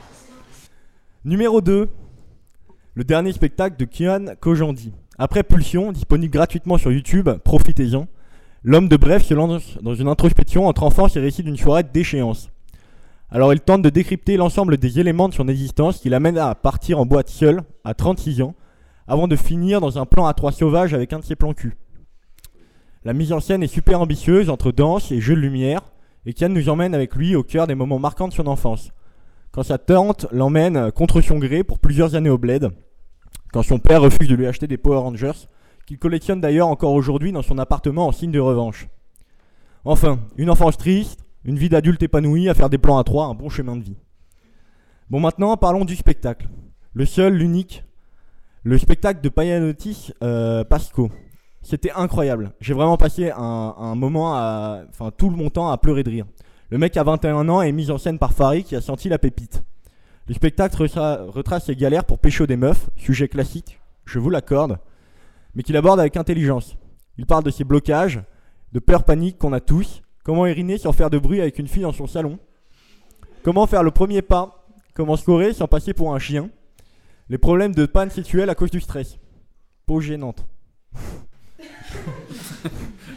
Numéro 1.24 1.60
2. 1.60 1.88
Le 2.94 3.04
dernier 3.04 3.32
spectacle 3.32 3.76
de 3.76 3.84
Kian 3.84 4.34
Kojandi. 4.40 4.92
Après 5.18 5.42
Pulsion, 5.42 5.92
disponible 5.92 6.32
gratuitement 6.32 6.78
sur 6.78 6.92
YouTube, 6.92 7.28
profitez-en. 7.44 8.06
L'homme 8.62 8.88
de 8.88 8.96
Bref 8.98 9.24
se 9.24 9.32
lance 9.32 9.78
dans 9.80 9.94
une 9.94 10.08
introspection 10.08 10.66
entre 10.66 10.82
enfance 10.82 11.16
et 11.16 11.20
récit 11.20 11.42
d'une 11.42 11.56
soirée 11.56 11.82
déchéance. 11.82 12.50
Alors 13.30 13.54
il 13.54 13.60
tente 13.60 13.80
de 13.80 13.88
décrypter 13.88 14.36
l'ensemble 14.36 14.76
des 14.76 15.00
éléments 15.00 15.30
de 15.30 15.34
son 15.34 15.48
existence 15.48 15.98
qui 15.98 16.10
l'amène 16.10 16.36
à 16.36 16.54
partir 16.54 16.98
en 16.98 17.06
boîte 17.06 17.30
seul, 17.30 17.62
à 17.84 17.94
36 17.94 18.42
ans, 18.42 18.54
avant 19.06 19.28
de 19.28 19.36
finir 19.36 19.80
dans 19.80 19.98
un 19.98 20.04
plan 20.04 20.26
à 20.26 20.34
trois 20.34 20.52
sauvages 20.52 20.92
avec 20.92 21.14
un 21.14 21.20
de 21.20 21.24
ses 21.24 21.36
plans 21.36 21.54
cul. 21.54 21.78
La 23.02 23.14
mise 23.14 23.32
en 23.32 23.40
scène 23.40 23.62
est 23.62 23.66
super 23.66 24.02
ambitieuse 24.02 24.50
entre 24.50 24.72
danse 24.72 25.10
et 25.10 25.22
jeux 25.22 25.36
de 25.36 25.40
lumière, 25.40 25.80
et 26.26 26.34
Kian 26.34 26.50
nous 26.50 26.68
emmène 26.68 26.94
avec 26.94 27.14
lui 27.14 27.34
au 27.36 27.42
cœur 27.42 27.66
des 27.66 27.74
moments 27.74 27.98
marquants 27.98 28.28
de 28.28 28.34
son 28.34 28.46
enfance. 28.46 28.90
Quand 29.52 29.62
sa 29.62 29.78
tante 29.78 30.26
l'emmène 30.32 30.92
contre 30.92 31.22
son 31.22 31.38
gré 31.38 31.64
pour 31.64 31.78
plusieurs 31.78 32.14
années 32.14 32.28
au 32.28 32.36
bled, 32.36 32.68
quand 33.54 33.62
son 33.62 33.78
père 33.78 34.02
refuse 34.02 34.28
de 34.28 34.34
lui 34.34 34.46
acheter 34.46 34.66
des 34.66 34.76
Power 34.76 34.98
Rangers, 34.98 35.48
qu'il 35.90 35.98
collectionne 35.98 36.40
d'ailleurs 36.40 36.68
encore 36.68 36.92
aujourd'hui 36.92 37.32
dans 37.32 37.42
son 37.42 37.58
appartement 37.58 38.06
en 38.06 38.12
signe 38.12 38.30
de 38.30 38.38
revanche. 38.38 38.86
Enfin, 39.84 40.20
une 40.36 40.48
enfance 40.48 40.78
triste, 40.78 41.26
une 41.44 41.58
vie 41.58 41.68
d'adulte 41.68 42.00
épanouie, 42.00 42.48
à 42.48 42.54
faire 42.54 42.70
des 42.70 42.78
plans 42.78 42.96
à 42.96 43.02
trois, 43.02 43.26
un 43.26 43.34
bon 43.34 43.48
chemin 43.48 43.76
de 43.76 43.82
vie. 43.82 43.96
Bon 45.10 45.18
maintenant, 45.18 45.56
parlons 45.56 45.84
du 45.84 45.96
spectacle. 45.96 46.48
Le 46.92 47.04
seul, 47.06 47.34
l'unique, 47.34 47.82
le 48.62 48.78
spectacle 48.78 49.20
de 49.20 49.28
Payanotis 49.28 50.12
euh, 50.22 50.62
Pasco. 50.62 51.10
C'était 51.60 51.90
incroyable. 51.90 52.52
J'ai 52.60 52.72
vraiment 52.72 52.96
passé 52.96 53.32
un, 53.36 53.94
moment, 53.96 54.36
à, 54.36 54.82
enfin 54.90 55.10
tout 55.10 55.30
mon 55.30 55.50
temps 55.50 55.72
à 55.72 55.78
pleurer 55.78 56.04
de 56.04 56.10
rire. 56.10 56.26
Le 56.68 56.78
mec 56.78 56.96
a 56.98 57.02
21 57.02 57.48
ans 57.48 57.62
et 57.62 57.70
est 57.70 57.72
mis 57.72 57.90
en 57.90 57.98
scène 57.98 58.20
par 58.20 58.32
Farid 58.32 58.64
qui 58.64 58.76
a 58.76 58.80
senti 58.80 59.08
la 59.08 59.18
pépite. 59.18 59.64
Le 60.28 60.34
spectacle 60.34 60.84
retrace 60.84 61.64
ses 61.64 61.74
galères 61.74 62.04
pour 62.04 62.20
pécho 62.20 62.46
des 62.46 62.56
meufs, 62.56 62.90
sujet 62.94 63.26
classique, 63.26 63.80
je 64.04 64.20
vous 64.20 64.30
l'accorde, 64.30 64.78
mais 65.54 65.62
qu'il 65.62 65.76
aborde 65.76 66.00
avec 66.00 66.16
intelligence. 66.16 66.76
Il 67.18 67.26
parle 67.26 67.44
de 67.44 67.50
ses 67.50 67.64
blocages, 67.64 68.20
de 68.72 68.78
peur 68.78 69.04
panique 69.04 69.38
qu'on 69.38 69.52
a 69.52 69.60
tous, 69.60 70.02
comment 70.24 70.46
ériner 70.46 70.78
sans 70.78 70.92
faire 70.92 71.10
de 71.10 71.18
bruit 71.18 71.40
avec 71.40 71.58
une 71.58 71.68
fille 71.68 71.82
dans 71.82 71.92
son 71.92 72.06
salon, 72.06 72.38
comment 73.42 73.66
faire 73.66 73.82
le 73.82 73.90
premier 73.90 74.22
pas, 74.22 74.66
comment 74.94 75.16
scorer 75.16 75.52
sans 75.52 75.66
passer 75.66 75.92
pour 75.92 76.14
un 76.14 76.18
chien, 76.18 76.50
les 77.28 77.38
problèmes 77.38 77.74
de 77.74 77.86
panne 77.86 78.10
sexuelle 78.10 78.50
à 78.50 78.54
cause 78.54 78.70
du 78.70 78.80
stress. 78.80 79.18
Peau 79.86 80.00
gênante. 80.00 80.46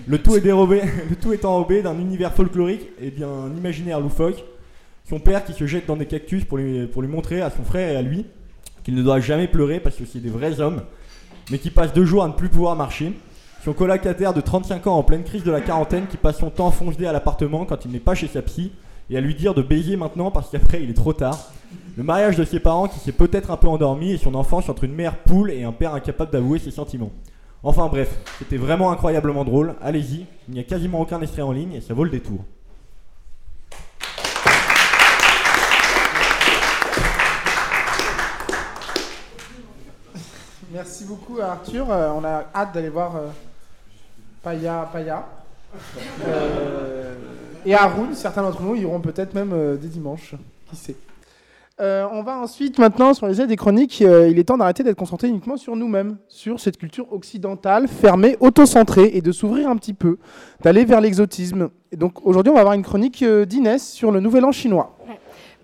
le, 0.08 0.18
tout 0.22 0.36
est 0.36 0.42
dérobé, 0.42 0.82
le 1.10 1.16
tout 1.16 1.34
est 1.34 1.46
enrobé 1.46 1.82
d'un 1.82 1.98
univers 2.00 2.34
folklorique 2.34 2.88
et 3.00 3.12
d'un 3.12 3.56
imaginaire 3.56 4.00
loufoque. 4.00 4.44
Son 5.10 5.20
père 5.20 5.44
qui 5.44 5.54
se 5.54 5.66
jette 5.66 5.86
dans 5.88 5.98
des 5.98 6.06
cactus 6.06 6.46
pour 6.46 6.58
lui, 6.58 6.88
pour 6.88 7.02
lui 7.02 7.10
montrer 7.10 7.42
à 7.42 7.50
son 7.50 7.64
frère 7.64 7.90
et 7.90 7.96
à 7.96 8.02
lui 8.02 8.26
qu'il 8.84 8.96
ne 8.96 9.04
doit 9.04 9.20
jamais 9.20 9.48
pleurer 9.48 9.80
parce 9.80 9.96
que 9.96 10.06
c'est 10.06 10.20
des 10.20 10.30
vrais 10.30 10.60
hommes, 10.62 10.84
mais 11.52 11.58
qui 11.58 11.70
passe 11.70 11.94
deux 11.94 12.06
jours 12.06 12.24
à 12.24 12.28
ne 12.28 12.34
plus 12.34 12.50
pouvoir 12.50 12.76
marcher. 12.76 13.14
Son 13.64 13.74
colocataire 13.74 14.34
de 14.34 14.42
35 14.42 14.88
ans 14.88 14.98
en 14.98 15.04
pleine 15.04 15.24
crise 15.24 15.44
de 15.44 15.52
la 15.52 15.62
quarantaine 15.62 16.08
qui 16.08 16.18
passe 16.18 16.38
son 16.40 16.50
temps 16.50 16.72
foncé 16.72 17.06
à 17.06 17.14
l'appartement 17.14 17.66
quand 17.66 17.86
il 17.86 17.92
n'est 17.92 18.00
pas 18.00 18.16
chez 18.16 18.28
sa 18.28 18.42
psy 18.42 18.72
et 19.10 19.18
à 19.18 19.22
lui 19.22 19.36
dire 19.36 19.54
de 19.54 19.62
baiser 19.62 19.96
maintenant 19.96 20.32
parce 20.32 20.50
qu'après 20.50 20.84
il 20.84 20.90
est 20.90 20.96
trop 20.96 21.14
tard. 21.14 21.38
Le 21.96 22.04
mariage 22.04 22.36
de 22.36 22.44
ses 22.44 22.60
parents 22.60 22.88
qui 22.88 23.00
s'est 23.00 23.12
peut-être 23.12 23.52
un 23.52 23.58
peu 23.58 23.68
endormi 23.68 24.12
et 24.12 24.18
son 24.18 24.36
enfance 24.36 24.68
entre 24.70 24.84
une 24.84 24.94
mère 24.94 25.18
poule 25.20 25.52
et 25.52 25.64
un 25.64 25.72
père 25.72 25.94
incapable 25.94 26.32
d'avouer 26.32 26.60
ses 26.60 26.72
sentiments. 26.72 27.12
Enfin 27.62 27.88
bref, 27.88 28.18
c'était 28.40 28.58
vraiment 28.58 28.92
incroyablement 28.92 29.46
drôle. 29.46 29.76
Allez-y, 29.82 30.26
il 30.50 30.54
n'y 30.56 30.60
a 30.60 30.64
quasiment 30.64 31.00
aucun 31.00 31.22
extrait 31.22 31.44
en 31.44 31.52
ligne 31.52 31.74
et 31.74 31.82
ça 31.82 31.94
vaut 31.94 32.04
le 32.04 32.10
détour. 32.10 32.44
Merci 40.74 41.06
beaucoup 41.06 41.40
Arthur. 41.40 41.92
Euh, 41.92 42.10
on 42.16 42.24
a 42.24 42.46
hâte 42.54 42.74
d'aller 42.74 42.90
voir 42.90 43.16
euh, 43.16 43.28
Paya 44.42 44.90
Paya. 44.92 45.26
Euh, 46.28 47.16
et 47.66 47.76
Haroun, 47.76 48.14
certains 48.14 48.42
d'entre 48.42 48.62
nous 48.62 48.76
iront 48.76 49.00
peut-être 49.00 49.34
même 49.34 49.78
des 49.78 49.88
dimanches. 49.88 50.36
Qui 50.70 50.76
sait? 50.76 50.96
Euh, 51.80 52.08
on 52.12 52.22
va 52.22 52.38
ensuite, 52.38 52.78
maintenant, 52.78 53.16
sur 53.16 53.26
les 53.28 53.42
aides 53.42 53.50
des 53.50 53.56
chroniques, 53.56 54.04
euh, 54.04 54.30
il 54.30 54.38
est 54.38 54.44
temps 54.44 54.58
d'arrêter 54.58 54.84
d'être 54.84 54.98
concentré 54.98 55.28
uniquement 55.28 55.58
sur 55.58 55.76
nous-mêmes, 55.76 56.18
sur 56.28 56.60
cette 56.60 56.78
culture 56.78 57.12
occidentale, 57.12 57.88
fermée, 57.88 58.38
autocentrée, 58.40 59.12
et 59.16 59.22
de 59.22 59.32
s'ouvrir 59.32 59.70
un 59.70 59.76
petit 59.76 59.96
peu, 59.96 60.18
d'aller 60.62 60.86
vers 60.86 61.02
l'exotisme. 61.02 61.70
Et 61.92 61.98
donc 61.98 62.26
aujourd'hui, 62.26 62.52
on 62.52 62.54
va 62.54 62.60
avoir 62.60 62.76
une 62.76 62.84
chronique 62.84 63.24
euh, 63.24 63.46
d'Inès 63.46 63.92
sur 63.92 64.12
le 64.12 64.20
Nouvel 64.20 64.46
An 64.46 64.52
chinois. 64.52 64.96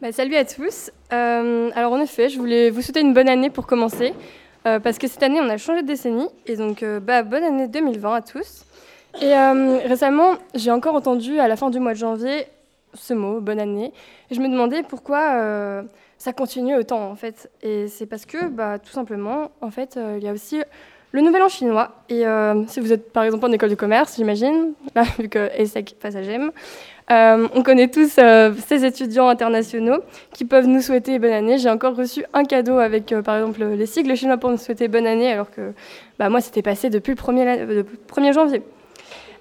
Bah, 0.02 0.12
salut 0.12 0.36
à 0.36 0.46
tous. 0.46 0.90
alors 1.12 1.94
en 1.94 2.00
effet, 2.00 2.30
je 2.30 2.40
voulais 2.40 2.72
vous 2.72 2.82
souhaiter 2.82 3.02
une 3.02 3.14
bonne 3.14 3.30
année 3.30 3.52
pour 3.52 3.68
commencer, 3.68 4.14
parce 4.64 4.98
que 4.98 5.08
cette 5.08 5.24
année, 5.24 5.40
on 5.42 5.50
a 5.50 5.58
changé 5.58 5.82
de 5.82 5.88
décennie, 5.88 6.28
et 6.46 6.56
donc 6.56 6.84
bah, 7.02 7.24
bonne 7.24 7.44
année 7.44 7.68
2020 7.68 8.14
à 8.14 8.22
tous. 8.22 8.66
Et 9.22 9.34
récemment, 9.88 10.36
j'ai 10.54 10.72
encore 10.72 10.96
entendu 10.96 11.40
à 11.40 11.48
la 11.48 11.56
fin 11.56 11.70
du 11.70 11.80
mois 11.80 11.94
de 11.94 12.00
janvier 12.00 12.46
ce 12.94 13.14
mot, 13.14 13.40
bonne 13.40 13.60
année. 13.60 13.94
Et 14.30 14.36
je 14.36 14.42
me 14.42 14.48
demandais 14.48 14.84
pourquoi 14.84 15.36
euh, 15.36 15.84
ça 16.18 16.34
continue 16.34 16.76
autant, 16.76 17.10
en 17.10 17.16
fait. 17.16 17.50
Et 17.62 17.88
c'est 17.88 18.06
parce 18.06 18.26
que, 18.26 18.48
bah, 18.48 18.80
tout 18.80 18.92
simplement, 18.92 19.52
en 19.62 19.72
fait, 19.72 19.98
euh, 19.98 20.16
il 20.18 20.24
y 20.24 20.28
a 20.28 20.34
aussi 20.34 20.62
le 21.12 21.22
Nouvel 21.22 21.42
An 21.44 21.50
chinois. 21.50 21.92
Et 22.10 22.26
euh, 22.26 22.66
si 22.68 22.80
vous 22.80 22.94
êtes, 22.94 23.12
par 23.12 23.24
exemple, 23.24 23.46
en 23.46 23.52
école 23.52 23.70
de 23.70 23.76
commerce, 23.76 24.16
j'imagine, 24.18 24.74
vu 25.20 25.30
que 25.30 25.50
ESSEC 25.56 25.96
passe 26.00 26.16
à 26.16 26.24
GEM, 26.24 26.52
on 27.10 27.64
connaît 27.64 27.88
tous 27.88 28.10
ces 28.10 28.86
étudiants 28.86 29.30
internationaux 29.30 30.00
qui 30.34 30.46
peuvent 30.46 30.68
nous 30.68 30.82
souhaiter 30.82 31.18
bonne 31.20 31.32
année. 31.32 31.58
J'ai 31.58 31.70
encore 31.70 31.96
reçu 31.96 32.24
un 32.34 32.44
cadeau 32.44 32.78
avec, 32.78 33.14
par 33.24 33.38
exemple, 33.38 33.64
les 33.64 33.86
sigles 33.86 34.16
chinois 34.16 34.38
pour 34.38 34.52
nous 34.52 34.58
souhaiter 34.58 34.88
bonne 34.88 35.08
année, 35.08 35.32
alors 35.32 35.50
que 35.50 35.74
bah, 36.20 36.30
moi, 36.30 36.42
c'était 36.42 36.62
passé 36.62 36.90
depuis 36.90 37.16
le 37.16 37.18
1er, 37.18 37.86
1er 38.08 38.34
janvier. 38.34 38.62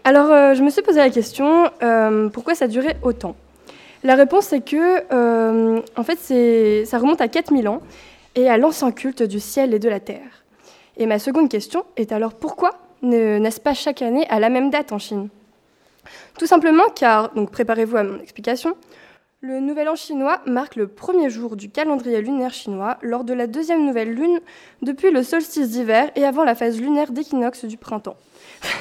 Alors, 0.04 0.30
euh, 0.30 0.54
je 0.54 0.62
me 0.62 0.70
suis 0.70 0.80
posé 0.82 1.00
la 1.00 1.10
question, 1.10 1.70
euh, 1.82 2.28
pourquoi 2.30 2.54
ça 2.54 2.66
durait 2.66 2.96
autant? 3.02 3.36
La 4.04 4.14
réponse, 4.14 4.46
c'est 4.46 4.60
que, 4.60 5.02
euh, 5.12 5.82
en 5.96 6.02
fait, 6.02 6.18
ça 6.86 6.98
remonte 6.98 7.20
à 7.20 7.28
4000 7.28 7.68
ans 7.68 7.82
et 8.34 8.48
à 8.48 8.56
l'ancien 8.56 8.92
culte 8.92 9.22
du 9.22 9.40
ciel 9.40 9.74
et 9.74 9.78
de 9.78 9.88
la 9.88 10.00
terre. 10.00 10.44
Et 10.96 11.06
ma 11.06 11.18
seconde 11.18 11.50
question 11.50 11.84
est 11.96 12.12
alors, 12.12 12.32
pourquoi 12.32 12.70
n'est-ce 13.02 13.60
pas 13.60 13.74
chaque 13.74 14.02
année 14.02 14.26
à 14.30 14.40
la 14.40 14.48
même 14.48 14.70
date 14.70 14.92
en 14.92 14.98
Chine? 14.98 15.28
Tout 16.38 16.46
simplement 16.46 16.88
car, 16.94 17.32
donc 17.34 17.50
préparez-vous 17.50 17.96
à 17.96 18.02
mon 18.04 18.20
explication, 18.20 18.76
le 19.40 19.60
Nouvel 19.60 19.88
An 19.88 19.94
chinois 19.94 20.40
marque 20.46 20.74
le 20.74 20.88
premier 20.88 21.30
jour 21.30 21.54
du 21.54 21.70
calendrier 21.70 22.20
lunaire 22.20 22.52
chinois 22.52 22.98
lors 23.02 23.22
de 23.22 23.32
la 23.32 23.46
deuxième 23.46 23.86
nouvelle 23.86 24.12
lune 24.12 24.40
depuis 24.82 25.12
le 25.12 25.22
solstice 25.22 25.70
d'hiver 25.70 26.10
et 26.16 26.24
avant 26.24 26.42
la 26.42 26.56
phase 26.56 26.80
lunaire 26.80 27.12
d'équinoxe 27.12 27.64
du 27.64 27.76
printemps. 27.76 28.16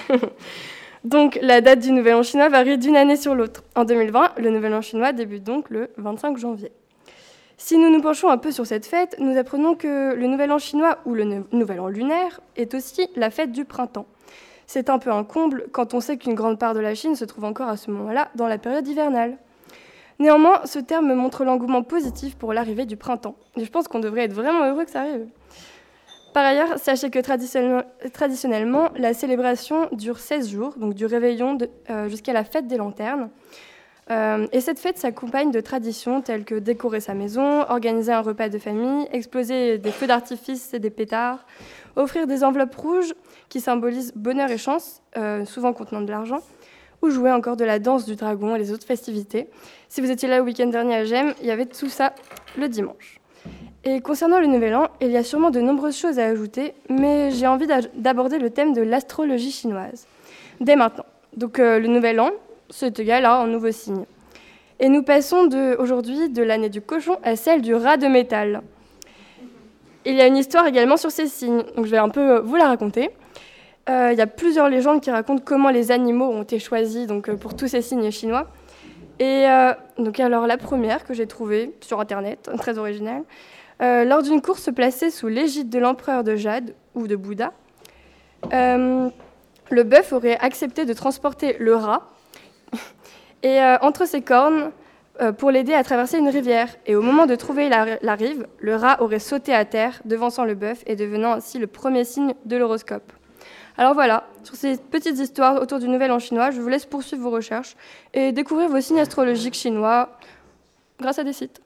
Donc 1.04 1.38
la 1.44 1.62
date 1.62 1.80
du 1.80 1.92
Nouvel 1.92 2.16
An 2.16 2.24
chinois 2.24 2.50
varie 2.50 2.80
d'une 2.80 2.98
année 2.98 3.18
sur 3.18 3.36
l'autre. 3.36 3.64
En 3.76 3.86
2020, 3.86 4.32
le 4.40 4.50
Nouvel 4.50 4.74
An 4.74 4.82
chinois 4.82 5.12
débute 5.14 5.44
donc 5.44 5.70
le 5.70 5.92
25 5.98 6.38
janvier. 6.38 6.72
Si 7.58 7.78
nous 7.78 7.90
nous 7.90 8.02
penchons 8.02 8.30
un 8.30 8.38
peu 8.38 8.52
sur 8.52 8.66
cette 8.66 8.86
fête, 8.86 9.16
nous 9.20 9.38
apprenons 9.38 9.76
que 9.76 10.16
le 10.16 10.28
Nouvel 10.28 10.52
An 10.52 10.58
chinois 10.58 10.98
ou 11.06 11.14
le 11.14 11.44
Nouvel 11.52 11.80
An 11.80 11.88
lunaire 11.88 12.40
est 12.56 12.74
aussi 12.74 13.08
la 13.16 13.30
fête 13.30 13.52
du 13.52 13.64
printemps. 13.64 14.08
C'est 14.68 14.90
un 14.90 15.00
peu 15.00 15.12
un 15.12 15.24
comble 15.24 15.68
quand 15.72 15.94
on 15.94 16.02
sait 16.02 16.18
qu'une 16.18 16.36
grande 16.36 16.60
part 16.60 16.74
de 16.74 16.82
la 16.82 16.94
Chine 16.94 17.16
se 17.16 17.26
trouve 17.26 17.46
encore 17.46 17.70
à 17.70 17.78
ce 17.78 17.90
moment-là 17.90 18.30
dans 18.36 18.48
la 18.48 18.58
période 18.58 18.86
hivernale. 18.86 19.38
Néanmoins, 20.20 20.62
ce 20.66 20.80
terme 20.80 21.14
montre 21.14 21.46
l'engouement 21.46 21.84
positif 21.84 22.36
pour 22.36 22.52
l'arrivée 22.52 22.86
du 22.86 22.98
printemps. 22.98 23.36
Et 23.56 23.64
je 23.64 23.72
pense 23.72 23.88
qu'on 23.88 24.00
devrait 24.00 24.24
être 24.24 24.34
vraiment 24.34 24.66
heureux 24.66 24.84
que 24.84 24.92
ça 24.92 25.02
arrive. 25.02 25.28
Par 26.34 26.46
ailleurs, 26.46 26.78
sachez 26.78 27.10
que 27.10 27.20
traditionnellement, 28.10 28.90
la 28.98 29.14
célébration 29.14 29.88
dure 29.94 30.20
16 30.20 30.50
jours, 30.50 30.74
donc 30.78 30.94
du 30.96 31.06
réveillon 31.06 31.58
euh, 31.90 32.10
jusqu'à 32.10 32.34
la 32.34 32.44
fête 32.44 32.68
des 32.68 32.78
lanternes. 32.78 33.30
Euh, 34.10 34.48
et 34.52 34.62
cette 34.62 34.80
fête 34.80 34.98
s'accompagne 34.98 35.52
de 35.52 35.60
traditions 35.62 36.22
telles 36.22 36.46
que 36.46 36.56
décorer 36.56 37.00
sa 37.00 37.14
maison, 37.14 37.62
organiser 37.70 38.12
un 38.12 38.22
repas 38.22 38.50
de 38.50 38.58
famille, 38.58 39.08
exploser 39.12 39.78
des 39.78 39.92
feux 39.92 40.08
d'artifice 40.08 40.74
et 40.74 40.80
des 40.80 40.90
pétards, 40.90 41.46
offrir 41.98 42.28
des 42.28 42.44
enveloppes 42.44 42.76
rouges 42.76 43.14
qui 43.50 43.60
symbolisent 43.60 44.14
bonheur 44.16 44.50
et 44.50 44.58
chance, 44.58 45.02
euh, 45.18 45.46
souvent 45.46 45.74
contenant 45.74 46.02
de 46.02 46.10
l'argent, 46.10 46.40
ou 47.02 47.10
jouer 47.10 47.32
encore 47.32 47.58
de 47.58 47.66
la 47.66 47.80
danse 47.80 48.06
du 48.06 48.16
dragon 48.16 48.56
et 48.56 48.60
les 48.60 48.72
autres 48.72 48.86
festivités. 48.86 49.50
Si 49.90 50.02
vous 50.02 50.10
étiez 50.10 50.28
là 50.28 50.42
au 50.42 50.46
week-end 50.46 50.68
dernier 50.68 50.96
à 50.96 51.06
Gênes, 51.06 51.34
il 51.42 51.48
y 51.48 51.52
avait 51.52 51.66
tout 51.66 51.90
ça 51.90 52.14
le 52.58 52.70
dimanche. 52.70 53.20
Et 53.84 54.02
concernant 54.02 54.40
le 54.40 54.48
Nouvel 54.48 54.76
An, 54.76 54.88
il 55.00 55.12
y 55.12 55.18
a 55.18 55.24
sûrement 55.24 55.50
de 55.50 55.62
nombreuses 55.62 55.98
choses 55.98 56.20
à 56.20 56.26
ajouter, 56.26 56.74
mais 56.90 57.32
j'ai 57.32 57.48
envie 57.48 57.68
d'aborder 57.96 58.40
le 58.40 58.50
thème 58.50 58.74
de 58.74 58.82
l'astrologie 58.82 59.52
chinoise. 59.52 60.08
Dès 60.60 60.76
maintenant. 60.76 61.06
Donc 61.36 61.60
euh, 61.60 61.80
le 61.80 61.88
Nouvel 61.88 62.20
An, 62.20 62.32
c'est 62.70 63.00
égal 63.00 63.26
à 63.26 63.36
un 63.36 63.48
nouveau 63.48 63.72
signe. 63.72 64.06
Et 64.80 64.90
nous 64.90 65.04
passons 65.04 65.50
aujourd'hui 65.80 66.30
de 66.30 66.44
l'année 66.44 66.70
du 66.70 66.82
cochon 66.82 67.18
à 67.24 67.36
celle 67.36 67.62
du 67.62 67.74
rat 67.74 67.98
de 67.98 68.08
métal. 68.08 68.62
Il 70.10 70.16
y 70.16 70.22
a 70.22 70.28
une 70.28 70.38
histoire 70.38 70.66
également 70.66 70.98
sur 70.98 71.12
ces 71.12 71.28
signes, 71.28 71.64
donc 71.76 71.86
je 71.86 71.92
vais 71.92 71.98
un 71.98 72.10
peu 72.10 72.40
vous 72.40 72.56
la 72.56 72.68
raconter. 72.68 73.10
Euh, 73.90 74.10
il 74.12 74.18
y 74.18 74.22
a 74.22 74.28
plusieurs 74.28 74.70
légendes 74.70 75.02
qui 75.02 75.12
racontent 75.12 75.44
comment 75.46 75.70
les 75.70 75.92
animaux 75.92 76.26
ont 76.26 76.44
été 76.44 76.60
choisis 76.60 77.08
donc, 77.08 77.32
pour 77.36 77.56
tous 77.56 77.68
ces 77.68 77.82
signes 77.82 78.10
chinois. 78.12 78.48
Et 79.20 79.46
donc 79.98 80.20
alors 80.20 80.46
la 80.46 80.58
première 80.58 81.04
que 81.04 81.14
j'ai 81.14 81.26
trouvée 81.26 81.74
sur 81.82 82.00
internet, 82.00 82.50
très 82.58 82.78
originale, 82.78 83.24
euh, 83.82 84.06
lors 84.06 84.24
d'une 84.24 84.42
course 84.42 84.72
placée 84.74 85.12
sous 85.12 85.28
l'égide 85.28 85.70
de 85.70 85.78
l'empereur 85.78 86.24
de 86.24 86.36
Jade 86.36 86.74
ou 86.96 87.08
de 87.08 87.16
Bouddha, 87.16 87.54
euh, 88.52 89.10
le 89.70 89.84
bœuf 89.84 90.14
aurait 90.14 90.38
accepté 90.40 90.86
de 90.86 90.94
transporter 90.94 91.58
le 91.60 91.76
rat 91.76 92.08
et 93.44 93.62
euh, 93.62 93.78
entre 93.82 94.08
ses 94.08 94.22
cornes 94.22 94.72
pour 95.38 95.52
l'aider 95.52 95.74
à 95.74 95.84
traverser 95.84 96.18
une 96.18 96.30
rivière. 96.30 96.70
Et 96.86 96.96
au 96.96 97.02
moment 97.02 97.26
de 97.26 97.36
trouver 97.36 97.70
la, 97.70 98.16
rive, 98.16 98.48
le 98.60 98.76
rat 98.76 99.02
aurait 99.02 99.20
sauté 99.20 99.54
à 99.54 99.66
terre, 99.66 100.02
devançant 100.06 100.46
le 100.46 100.56
bœuf 100.56 100.84
et 100.86 100.96
devenant 100.96 101.34
ainsi 101.34 101.60
le 101.60 101.68
premier 101.68 102.04
signe 102.04 102.34
de 102.46 102.58
l'horoscope. 102.58 103.12
Alors 103.78 103.94
voilà, 103.94 104.28
sur 104.44 104.56
ces 104.56 104.78
petites 104.78 105.20
histoires 105.20 105.62
autour 105.62 105.80
du 105.80 105.88
Nouvel 105.88 106.12
An 106.12 106.18
chinois, 106.18 106.50
je 106.50 106.60
vous 106.60 106.68
laisse 106.68 106.86
poursuivre 106.86 107.22
vos 107.24 107.30
recherches 107.30 107.76
et 108.14 108.32
découvrir 108.32 108.70
vos 108.70 108.82
signes 108.82 109.00
astrologiques 109.00 109.54
chinois 109.54 110.18
grâce 111.00 111.20
à 111.20 111.24
des 111.24 111.34
sites. 111.34 111.62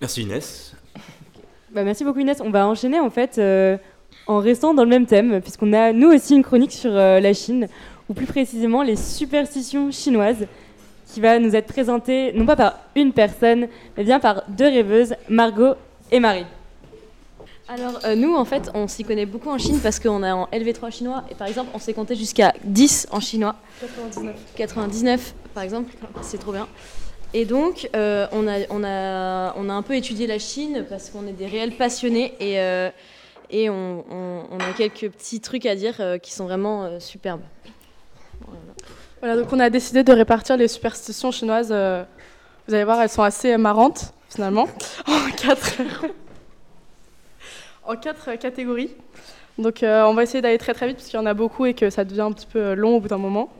Merci 0.00 0.22
Inès. 0.22 0.74
Bah, 1.74 1.84
merci 1.84 2.04
beaucoup 2.04 2.18
Inès. 2.18 2.38
On 2.44 2.50
va 2.50 2.66
enchaîner 2.66 3.00
en 3.00 3.08
fait 3.08 3.38
euh, 3.38 3.78
en 4.26 4.40
restant 4.40 4.74
dans 4.74 4.84
le 4.84 4.90
même 4.90 5.06
thème, 5.06 5.40
puisqu'on 5.40 5.72
a 5.72 5.92
nous 5.92 6.08
aussi 6.08 6.34
une 6.34 6.42
chronique 6.42 6.72
sur 6.72 6.94
euh, 6.94 7.18
la 7.18 7.32
Chine, 7.32 7.66
ou 8.10 8.14
plus 8.14 8.26
précisément 8.26 8.82
les 8.82 8.96
superstitions 8.96 9.90
chinoises, 9.90 10.46
qui 11.06 11.20
va 11.20 11.38
nous 11.38 11.56
être 11.56 11.66
présentée 11.66 12.32
non 12.34 12.44
pas 12.44 12.56
par 12.56 12.78
une 12.94 13.12
personne, 13.12 13.68
mais 13.96 14.04
bien 14.04 14.20
par 14.20 14.42
deux 14.48 14.66
rêveuses, 14.66 15.14
Margot 15.30 15.74
et 16.10 16.20
Marie. 16.20 16.44
Alors 17.68 18.00
euh, 18.04 18.16
nous 18.16 18.34
en 18.34 18.44
fait 18.44 18.70
on 18.74 18.86
s'y 18.86 19.02
connaît 19.02 19.24
beaucoup 19.24 19.48
en 19.48 19.56
Chine 19.56 19.80
parce 19.82 19.98
qu'on 19.98 20.22
est 20.22 20.30
en 20.30 20.46
LV3 20.52 20.92
chinois 20.92 21.24
et 21.30 21.34
par 21.34 21.46
exemple 21.46 21.70
on 21.72 21.78
s'est 21.78 21.94
compté 21.94 22.16
jusqu'à 22.16 22.52
10 22.64 23.08
en 23.10 23.20
chinois. 23.20 23.54
99. 23.80 24.34
99 24.56 25.34
par 25.54 25.62
exemple, 25.62 25.92
c'est 26.22 26.38
trop 26.38 26.52
bien. 26.52 26.66
Et 27.34 27.46
donc, 27.46 27.88
euh, 27.96 28.26
on, 28.32 28.46
a, 28.46 28.58
on, 28.68 28.84
a, 28.84 29.54
on 29.56 29.68
a 29.70 29.72
un 29.72 29.82
peu 29.82 29.94
étudié 29.94 30.26
la 30.26 30.38
Chine 30.38 30.84
parce 30.88 31.08
qu'on 31.08 31.26
est 31.26 31.32
des 31.32 31.46
réels 31.46 31.72
passionnés 31.72 32.34
et, 32.40 32.60
euh, 32.60 32.90
et 33.50 33.70
on, 33.70 34.04
on, 34.10 34.58
a 34.58 34.72
quelques 34.76 35.10
petits 35.10 35.40
trucs 35.40 35.64
à 35.64 35.74
dire 35.74 35.96
euh, 36.00 36.18
qui 36.18 36.32
sont 36.32 36.44
vraiment 36.44 37.00
superbes. 37.00 37.42
Voilà. 39.20 39.36
donc 39.36 39.52
on 39.52 39.60
a 39.60 39.70
décidé 39.70 40.04
de 40.04 40.12
répartir 40.12 40.56
les 40.56 40.68
superstitions 40.68 41.30
chinoises. 41.30 41.68
vous 41.68 42.74
allez 42.74 42.84
voir, 42.84 43.00
elles 43.00 43.08
sont 43.08 43.22
assez 43.22 43.56
marrantes 43.56 44.12
finalement, 44.28 44.68
en 45.06 45.30
quatre, 45.34 45.76
en 47.86 47.96
quatre 47.96 48.34
catégories. 48.34 48.90
Donc 49.56 49.78
on 49.82 50.12
va 50.12 50.22
essayer 50.22 50.42
d'aller 50.42 50.58
très 50.58 50.74
très 50.74 50.88
vite 50.88 50.96
parce 50.96 51.08
qu'il 51.08 51.18
y 51.18 51.22
en 51.22 51.26
a 51.26 51.34
beaucoup 51.34 51.64
et 51.64 51.72
que 51.72 51.88
ça 51.88 52.04
devient 52.04 52.22
un 52.22 52.32
petit 52.32 52.46
peu 52.46 52.74
long 52.74 52.96
au 52.96 53.00
bout 53.00 53.08
d'un 53.08 53.18
moment. 53.18 53.50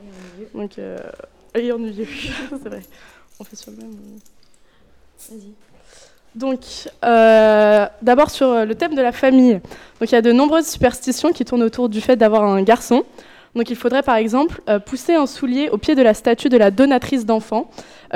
Donc, 0.53 0.77
et 1.55 1.71
ennuyeux, 1.71 2.07
c'est 2.49 2.69
vrai. 2.69 2.81
On 3.43 3.45
fait 3.45 3.57
sur 3.57 3.71
le 3.71 3.77
même. 3.77 3.91
Euh. 3.91 5.31
Vas-y. 5.31 5.51
Donc, 6.33 6.59
euh, 7.03 7.85
d'abord 8.01 8.29
sur 8.29 8.47
euh, 8.47 8.63
le 8.63 8.73
thème 8.73 8.95
de 8.95 9.01
la 9.01 9.11
famille. 9.11 9.55
Donc, 9.99 10.09
il 10.09 10.11
y 10.13 10.15
a 10.15 10.21
de 10.21 10.31
nombreuses 10.31 10.67
superstitions 10.67 11.33
qui 11.33 11.43
tournent 11.43 11.63
autour 11.63 11.89
du 11.89 11.99
fait 11.99 12.15
d'avoir 12.15 12.45
un 12.45 12.61
garçon. 12.61 13.03
Donc, 13.53 13.69
il 13.69 13.75
faudrait 13.75 14.01
par 14.01 14.15
exemple 14.15 14.61
pousser 14.85 15.15
un 15.15 15.25
soulier 15.25 15.67
au 15.69 15.77
pied 15.77 15.93
de 15.93 16.01
la 16.01 16.13
statue 16.13 16.47
de 16.47 16.55
la 16.55 16.71
donatrice 16.71 17.25
d'enfants, 17.25 17.69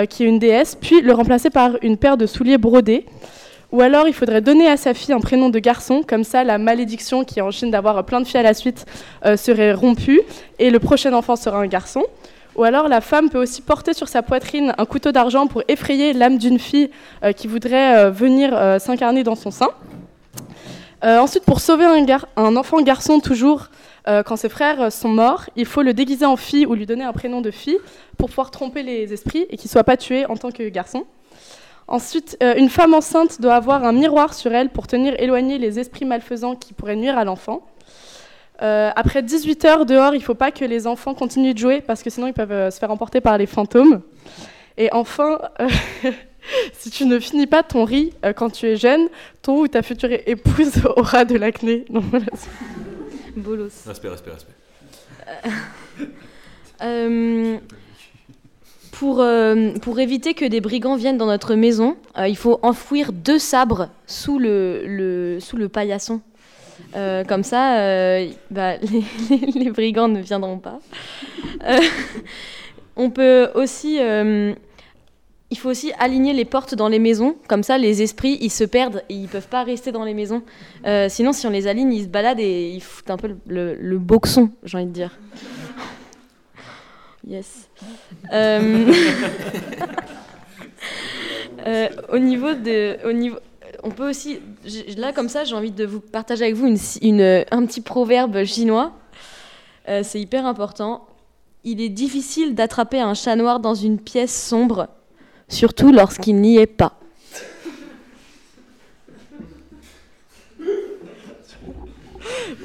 qui 0.10 0.24
est 0.24 0.28
une 0.28 0.40
déesse, 0.40 0.76
puis 0.80 1.02
le 1.02 1.14
remplacer 1.14 1.50
par 1.50 1.72
une 1.84 1.98
paire 1.98 2.16
de 2.16 2.26
souliers 2.26 2.58
brodés. 2.58 3.06
Ou 3.74 3.82
alors, 3.82 4.08
il 4.08 4.14
faudrait 4.14 4.42
donner 4.42 4.68
à 4.68 4.78
sa 4.78 4.94
fille 4.94 5.14
un 5.14 5.20
prénom 5.20 5.50
de 5.50 5.60
garçon, 5.60 6.04
comme 6.08 6.24
ça, 6.24 6.44
la 6.44 6.58
malédiction 6.58 7.24
qui 7.24 7.38
est 7.38 7.44
en 7.44 7.52
Chine 7.52 7.70
d'avoir 7.70 8.04
plein 8.06 8.22
de 8.22 8.26
filles 8.26 8.40
à 8.40 8.44
la 8.44 8.56
suite 8.56 8.86
serait 9.36 9.74
rompue, 9.74 10.22
et 10.58 10.72
le 10.72 10.80
prochain 10.80 11.14
enfant 11.14 11.36
sera 11.36 11.60
un 11.60 11.68
garçon. 11.68 12.04
Ou 12.58 12.64
alors 12.64 12.88
la 12.88 13.02
femme 13.02 13.30
peut 13.30 13.38
aussi 13.38 13.62
porter 13.62 13.94
sur 13.94 14.08
sa 14.08 14.24
poitrine 14.24 14.74
un 14.80 14.86
couteau 14.86 15.12
d'argent 15.12 15.46
pour 15.46 15.62
effrayer 15.68 16.14
l'âme 16.14 16.40
d'une 16.40 16.58
fille 16.58 16.90
euh, 17.24 17.32
qui 17.32 17.48
voudrait 17.48 17.98
euh, 17.98 18.10
venir 18.10 18.50
euh, 18.54 18.80
s'incarner 18.80 19.24
dans 19.24 19.36
son 19.36 19.52
sein. 19.52 19.70
ensuite, 21.04 21.46
pour 21.46 21.60
sauver 21.60 21.86
un, 21.86 22.04
un 22.36 22.56
enfant 22.56 22.82
garçon 22.82 23.20
toujours, 23.20 23.70
quand 24.26 24.38
ses 24.38 24.48
frères 24.48 24.90
sont 24.90 25.10
morts, 25.10 25.44
il 25.58 25.66
faut 25.66 25.82
le 25.82 25.94
déguiser 25.94 26.26
en 26.26 26.38
fille 26.38 26.66
ou 26.66 26.74
lui 26.76 26.86
donner 26.86 27.04
un 27.04 27.12
prénom 27.12 27.42
de 27.42 27.52
fille 27.52 27.78
pour 28.18 28.30
pouvoir 28.30 28.52
tromper 28.52 28.82
les 28.82 29.12
esprits 29.12 29.46
et 29.50 29.58
qu'il 29.58 29.68
ne 29.68 29.72
soit 29.72 29.84
pas 29.84 29.98
tué 29.98 30.26
en 30.26 30.38
tant 30.38 30.50
que 30.50 30.64
garçon. 30.70 31.06
Ensuite, 31.90 32.38
une 32.42 32.70
femme 32.70 32.94
enceinte 32.94 33.42
doit 33.42 33.56
avoir 33.56 33.84
un 33.84 33.92
miroir 33.92 34.34
sur 34.34 34.54
elle 34.54 34.70
pour 34.70 34.88
tenir 34.88 35.14
éloigner 35.20 35.58
les 35.58 35.78
esprits 35.78 36.06
malfaisants 36.06 36.56
qui 36.56 36.74
pourraient 36.74 36.96
nuire 36.96 37.18
à 37.18 37.26
l'enfant. 37.26 37.64
Euh, 38.62 38.90
après 38.96 39.22
18 39.22 39.66
heures 39.66 39.86
dehors, 39.86 40.16
il 40.16 40.20
ne 40.20 40.24
faut 40.24 40.34
pas 40.34 40.52
que 40.52 40.66
les 40.66 40.88
enfants 40.88 41.14
continuent 41.14 41.54
de 41.54 41.60
jouer 41.60 41.82
parce 41.82 42.02
que 42.02 42.10
sinon 42.10 42.28
ils 42.28 42.34
peuvent 42.34 42.52
euh, 42.52 42.72
se 42.72 42.80
faire 42.80 42.90
emporter 42.90 43.22
par 43.22 43.38
les 43.38 43.46
fantômes. 43.46 44.02
Et 44.78 44.90
enfin, 44.94 45.40
euh, 45.60 45.70
si 46.74 46.90
tu 46.90 47.06
ne 47.06 47.20
finis 47.20 47.48
pas 47.48 47.62
ton 47.64 47.84
riz 47.84 48.14
quand 48.36 48.50
tu 48.50 48.66
es 48.68 48.76
jeune, 48.76 49.10
ton 49.42 49.62
ou 49.62 49.68
ta 49.68 49.82
future 49.82 50.10
épouse 50.26 50.86
aura 50.96 51.26
de 51.26 51.38
l'acné. 51.38 51.86
Voilà. 51.90 52.26
Bolos. 53.36 53.70
Respect, 53.86 54.10
respect, 54.10 54.32
respect. 54.32 54.54
pour, 58.92 59.24
pour 59.82 60.00
éviter 60.00 60.34
que 60.34 60.46
des 60.46 60.62
brigands 60.62 60.96
viennent 60.96 61.18
dans 61.18 61.28
notre 61.28 61.54
maison, 61.54 61.98
il 62.18 62.38
faut 62.38 62.58
enfouir 62.64 63.14
deux 63.14 63.38
sabres 63.38 63.90
sous 64.08 64.40
le, 64.40 64.82
le, 64.88 65.40
sous 65.40 65.58
le 65.58 65.70
paillasson. 65.70 66.22
Euh, 66.96 67.24
comme 67.24 67.44
ça, 67.44 67.80
euh, 67.80 68.30
bah, 68.50 68.78
les, 69.56 69.72
brigands 69.72 70.08
ne 70.08 70.22
viendront 70.22 70.60
pas. 70.60 70.80
Euh, 71.68 71.80
on 72.96 73.10
peut 73.10 73.50
aussi, 73.56 74.00
il 74.00 75.58
faut 75.58 75.70
aussi 75.70 75.92
aligner 76.00 76.34
les 76.34 76.46
portes 76.46 76.76
dans 76.76 76.88
les 76.88 77.00
maisons. 77.00 77.36
Comme 77.48 77.64
ça, 77.64 77.78
les 77.78 78.02
esprits, 78.02 78.38
ils 78.42 78.50
se 78.50 78.64
perdent 78.64 79.04
et 79.10 79.14
ils 79.14 79.28
peuvent 79.28 79.48
pas 79.48 79.64
rester 79.64 79.92
dans 79.92 80.04
les 80.04 80.14
maisons. 80.14 80.42
sinon, 81.10 81.34
si 81.34 81.46
on 81.48 81.52
les 81.52 81.68
aligne, 81.68 81.94
ils 81.94 82.04
se 82.04 82.08
baladent 82.10 82.40
et 82.40 82.72
ils 82.72 82.82
foutent 82.82 83.12
un 83.12 83.18
peu 83.18 83.36
le, 83.48 83.76
le 83.76 83.98
boxon, 84.00 84.52
j'ai 84.64 84.78
envie 84.78 84.88
de 84.88 84.92
dire. 84.92 85.18
Yes. 87.28 87.70
au 92.10 92.18
niveau 92.20 92.54
de, 92.54 93.06
au 93.06 93.12
niveau, 93.12 93.38
on 93.88 93.92
peut 93.92 94.10
aussi, 94.10 94.40
là 94.98 95.14
comme 95.14 95.30
ça, 95.30 95.46
j'ai 95.46 95.56
envie 95.56 95.72
de 95.72 95.86
vous 95.86 96.02
partager 96.02 96.44
avec 96.44 96.56
vous 96.56 96.68
une, 97.02 97.46
un 97.50 97.66
petit 97.66 97.80
proverbe 97.80 98.44
chinois. 98.44 98.92
Euh, 99.88 100.02
c'est 100.04 100.20
hyper 100.20 100.46
important. 100.46 101.08
Il 101.64 101.80
est 101.80 101.88
difficile 101.88 102.54
d'attraper 102.54 103.00
un 103.00 103.14
chat 103.14 103.38
noir 103.38 103.62
dans 103.62 103.76
une 103.76 103.98
pièce 103.98 104.36
sombre, 104.38 104.90
surtout 105.48 105.94
lorsqu'il 105.94 106.36
n'y 106.36 106.58
est 106.58 106.66
pas. 106.68 107.00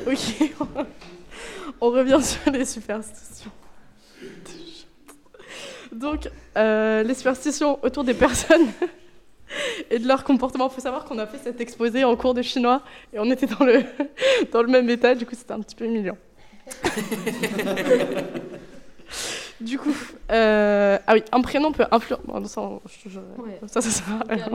ok, 0.08 0.52
on 1.80 1.90
revient 1.90 2.18
sur 2.20 2.50
les 2.50 2.64
superstitions. 2.64 3.52
Donc, 5.92 6.28
euh, 6.56 7.04
les 7.04 7.14
superstitions 7.14 7.78
autour 7.84 8.02
des 8.02 8.14
personnes 8.14 8.66
et 9.90 9.98
de 9.98 10.06
leur 10.08 10.24
comportement. 10.24 10.68
Il 10.70 10.74
faut 10.74 10.80
savoir 10.80 11.04
qu'on 11.04 11.18
a 11.18 11.26
fait 11.26 11.38
cet 11.42 11.60
exposé 11.60 12.04
en 12.04 12.14
cours 12.16 12.34
de 12.34 12.42
chinois 12.42 12.82
et 13.12 13.18
on 13.18 13.30
était 13.30 13.46
dans 13.46 13.64
le, 13.64 13.82
dans 14.52 14.62
le 14.62 14.68
même 14.68 14.88
état, 14.90 15.14
du 15.14 15.26
coup 15.26 15.34
c'était 15.34 15.52
un 15.52 15.60
petit 15.60 15.74
peu 15.76 15.84
humiliant. 15.86 16.16
Du 19.60 19.78
coup, 19.78 19.94
euh, 20.32 20.98
ah 21.06 21.14
oui, 21.14 21.22
un 21.30 21.40
prénom 21.40 21.70
peut 21.70 21.84
influencer. 21.92 22.22
Bon, 22.26 22.44
ça, 22.46 22.68
je- 23.04 23.10
je- 23.10 23.66
ça, 23.68 23.80
ça 23.80 23.90
sert 23.90 24.04
à 24.28 24.34
rien. 24.34 24.48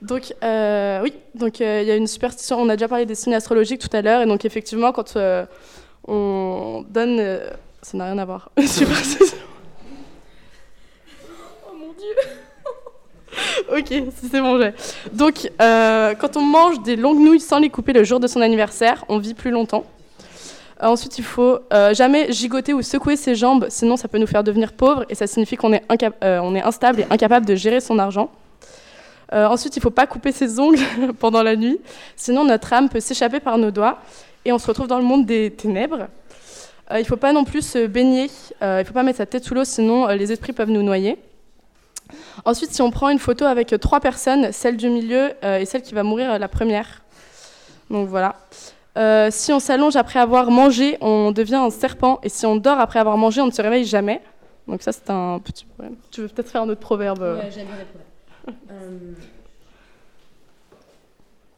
Donc, 0.00 0.32
euh, 0.42 1.02
oui, 1.02 1.12
donc 1.34 1.60
euh, 1.60 1.80
il 1.82 1.88
y 1.88 1.90
a 1.90 1.96
une 1.96 2.06
superstition. 2.06 2.56
On 2.58 2.68
a 2.70 2.76
déjà 2.76 2.88
parlé 2.88 3.04
des 3.04 3.14
signes 3.14 3.34
astrologiques 3.34 3.82
tout 3.86 3.94
à 3.94 4.00
l'heure, 4.00 4.22
et 4.22 4.26
donc 4.26 4.46
effectivement, 4.46 4.92
quand 4.92 5.14
on 6.08 6.86
donne, 6.88 7.40
ça 7.82 7.98
n'a 7.98 8.04
rien 8.06 8.16
à 8.18 8.24
voir. 8.24 8.50
Superstition. 8.66 9.36
oh 11.68 11.74
mon 11.78 11.92
dieu. 11.92 12.14
ok, 13.76 13.92
c'est 14.30 14.40
bon, 14.40 14.60
j'ai. 14.60 14.72
Donc, 15.12 15.50
euh, 15.60 16.14
quand 16.14 16.36
on 16.36 16.42
mange 16.42 16.82
des 16.82 16.96
longues 16.96 17.20
nouilles 17.20 17.40
sans 17.40 17.58
les 17.58 17.70
couper 17.70 17.92
le 17.92 18.04
jour 18.04 18.20
de 18.20 18.26
son 18.26 18.40
anniversaire, 18.40 19.04
on 19.08 19.18
vit 19.18 19.34
plus 19.34 19.50
longtemps. 19.50 19.84
Euh, 20.82 20.86
ensuite, 20.86 21.18
il 21.18 21.24
faut 21.24 21.58
euh, 21.72 21.94
jamais 21.94 22.32
gigoter 22.32 22.72
ou 22.72 22.82
secouer 22.82 23.16
ses 23.16 23.34
jambes, 23.34 23.66
sinon 23.68 23.96
ça 23.96 24.08
peut 24.08 24.18
nous 24.18 24.26
faire 24.26 24.44
devenir 24.44 24.72
pauvre 24.72 25.04
et 25.08 25.14
ça 25.14 25.26
signifie 25.26 25.56
qu'on 25.56 25.72
est, 25.72 25.82
instable 26.64 27.00
et 27.00 27.06
incapable 27.10 27.46
de 27.46 27.54
gérer 27.54 27.80
son 27.80 27.98
argent. 27.98 28.30
Ensuite, 29.32 29.76
il 29.76 29.78
ne 29.78 29.82
faut 29.82 29.90
pas 29.90 30.08
couper 30.08 30.32
ses 30.32 30.58
ongles 30.58 30.80
pendant 31.20 31.44
la 31.44 31.54
nuit, 31.54 31.78
sinon 32.16 32.44
notre 32.44 32.72
âme 32.72 32.88
peut 32.88 32.98
s'échapper 32.98 33.38
par 33.38 33.58
nos 33.58 33.70
doigts 33.70 33.98
et 34.44 34.50
on 34.50 34.58
se 34.58 34.66
retrouve 34.66 34.88
dans 34.88 34.98
le 34.98 35.04
monde 35.04 35.24
des 35.24 35.52
ténèbres. 35.52 36.08
Il 36.90 36.98
ne 36.98 37.04
faut 37.04 37.16
pas 37.16 37.32
non 37.32 37.44
plus 37.44 37.64
se 37.64 37.86
baigner, 37.86 38.28
il 38.60 38.66
ne 38.66 38.82
faut 38.82 38.92
pas 38.92 39.04
mettre 39.04 39.18
sa 39.18 39.26
tête 39.26 39.44
sous 39.44 39.54
l'eau, 39.54 39.62
sinon 39.62 40.08
les 40.08 40.32
esprits 40.32 40.52
peuvent 40.52 40.70
nous 40.70 40.82
noyer. 40.82 41.16
Ensuite, 42.44 42.72
si 42.72 42.82
on 42.82 42.90
prend 42.90 43.08
une 43.08 43.18
photo 43.18 43.44
avec 43.44 43.74
trois 43.80 44.00
personnes, 44.00 44.52
celle 44.52 44.76
du 44.76 44.88
milieu 44.88 45.32
euh, 45.44 45.58
et 45.58 45.64
celle 45.64 45.82
qui 45.82 45.94
va 45.94 46.02
mourir 46.02 46.32
euh, 46.32 46.38
la 46.38 46.48
première. 46.48 47.02
Donc 47.90 48.08
voilà. 48.08 48.36
Euh, 48.96 49.28
si 49.30 49.52
on 49.52 49.60
s'allonge 49.60 49.96
après 49.96 50.18
avoir 50.18 50.50
mangé, 50.50 50.98
on 51.00 51.32
devient 51.32 51.56
un 51.56 51.70
serpent. 51.70 52.20
Et 52.22 52.28
si 52.28 52.46
on 52.46 52.56
dort 52.56 52.78
après 52.78 52.98
avoir 52.98 53.16
mangé, 53.16 53.40
on 53.40 53.46
ne 53.46 53.50
se 53.50 53.62
réveille 53.62 53.84
jamais. 53.84 54.20
Donc 54.66 54.82
ça, 54.82 54.92
c'est 54.92 55.10
un 55.10 55.38
petit 55.38 55.64
problème. 55.64 55.96
Tu 56.10 56.22
veux 56.22 56.28
peut-être 56.28 56.50
faire 56.50 56.62
un 56.62 56.68
autre 56.68 56.80
proverbe 56.80 57.22
euh, 57.22 57.36
Ouais, 57.36 57.50
j'aime 57.54 57.66
bien 57.66 57.76
les 57.76 57.84
proverbes. 57.84 58.58
Euh, 58.70 59.12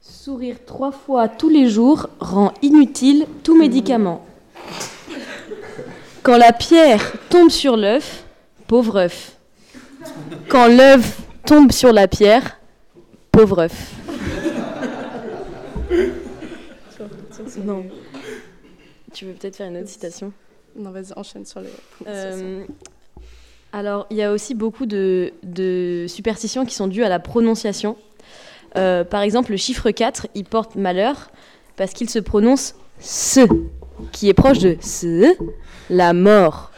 Sourire 0.01 0.57
trois 0.67 0.93
fois 0.93 1.29
tous 1.29 1.49
les 1.49 1.69
jours 1.69 2.09
rend 2.21 2.53
inutile 2.63 3.27
tout 3.43 3.57
médicament. 3.57 4.25
Quand 6.23 6.37
la 6.37 6.53
pierre 6.53 7.13
tombe 7.29 7.51
sur 7.51 7.77
l'œuf, 7.77 8.25
pauvre 8.69 8.97
œuf. 8.97 9.37
Quand 10.49 10.69
l'œuf 10.69 11.21
tombe 11.47 11.73
sur 11.73 11.93
la 11.93 12.09
pierre, 12.09 12.59
pauvre 13.31 13.61
œuf. 13.61 13.93
Non. 17.65 17.85
Tu 19.13 19.27
veux 19.27 19.33
peut-être 19.33 19.57
faire 19.57 19.69
une 19.69 19.77
autre 19.77 19.89
citation? 19.89 20.33
Non, 20.77 20.91
vas-y, 20.91 21.13
enchaîne 21.17 21.45
sur 21.45 21.61
les. 21.61 21.69
Euh, 22.07 22.65
alors, 23.73 24.07
il 24.11 24.17
y 24.17 24.23
a 24.23 24.33
aussi 24.33 24.55
beaucoup 24.55 24.87
de, 24.87 25.33
de 25.43 26.07
superstitions 26.09 26.65
qui 26.65 26.75
sont 26.75 26.89
dues 26.89 27.05
à 27.05 27.09
la 27.09 27.19
prononciation. 27.19 27.97
Euh, 28.77 29.05
par 29.05 29.23
exemple, 29.23 29.51
le 29.51 29.57
chiffre 29.57 29.91
4, 29.91 30.29
il 30.35 30.45
porte 30.45 30.77
malheur 30.77 31.31
parce 31.77 31.93
qu'il 31.93 32.09
se 32.09 32.19
prononce 32.19 32.75
ce, 33.01 33.41
qui 34.13 34.29
est 34.29 34.35
proche 34.35 34.59
de 34.59 34.77
ce, 34.81 35.35
la 35.91 36.13
mort. 36.13 36.72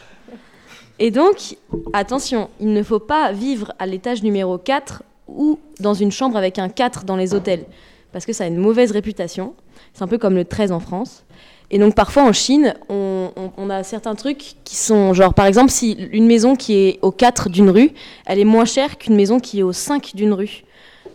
Et 0.99 1.11
donc, 1.11 1.57
attention, 1.93 2.49
il 2.59 2.71
ne 2.71 2.83
faut 2.83 2.99
pas 2.99 3.31
vivre 3.31 3.73
à 3.79 3.85
l'étage 3.85 4.23
numéro 4.23 4.57
4 4.57 5.03
ou 5.27 5.59
dans 5.79 5.93
une 5.93 6.11
chambre 6.11 6.37
avec 6.37 6.59
un 6.59 6.69
4 6.69 7.03
dans 7.03 7.17
les 7.17 7.33
hôtels, 7.33 7.65
parce 8.13 8.25
que 8.25 8.33
ça 8.33 8.45
a 8.45 8.47
une 8.47 8.57
mauvaise 8.57 8.91
réputation. 8.91 9.53
C'est 9.93 10.03
un 10.03 10.07
peu 10.07 10.17
comme 10.17 10.35
le 10.35 10.45
13 10.45 10.71
en 10.71 10.79
France. 10.79 11.23
Et 11.71 11.79
donc 11.79 11.95
parfois 11.95 12.23
en 12.23 12.31
Chine, 12.31 12.75
on, 12.89 13.69
a 13.69 13.83
certains 13.83 14.13
trucs 14.13 14.55
qui 14.63 14.75
sont 14.75 15.13
genre 15.13 15.33
par 15.33 15.47
exemple 15.47 15.71
si 15.71 15.93
une 16.11 16.27
maison 16.27 16.55
qui 16.55 16.75
est 16.75 16.99
au 17.01 17.11
4 17.11 17.49
d'une 17.49 17.71
rue, 17.71 17.91
elle 18.27 18.39
est 18.39 18.45
moins 18.45 18.65
chère 18.65 18.99
qu'une 18.99 19.15
maison 19.15 19.39
qui 19.39 19.59
est 19.59 19.63
au 19.63 19.73
5 19.73 20.11
d'une 20.13 20.33
rue. 20.33 20.63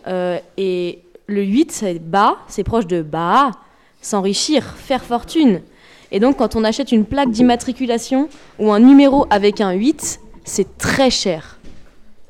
Euh, 0.07 0.39
et 0.57 0.99
le 1.27 1.41
8 1.41 1.71
c'est 1.71 1.99
bas, 1.99 2.37
c'est 2.49 2.65
proche 2.65 2.85
de 2.85 3.01
bas, 3.01 3.51
s'enrichir, 4.01 4.75
faire 4.77 5.03
fortune. 5.03 5.61
Et 6.11 6.19
donc 6.19 6.37
quand 6.37 6.55
on 6.55 6.63
achète 6.63 6.91
une 6.91 7.05
plaque 7.05 7.31
d'immatriculation 7.31 8.29
ou 8.59 8.71
un 8.71 8.79
numéro 8.79 9.25
avec 9.29 9.61
un 9.61 9.71
8, 9.71 10.19
c'est 10.43 10.77
très 10.77 11.09
cher. 11.09 11.59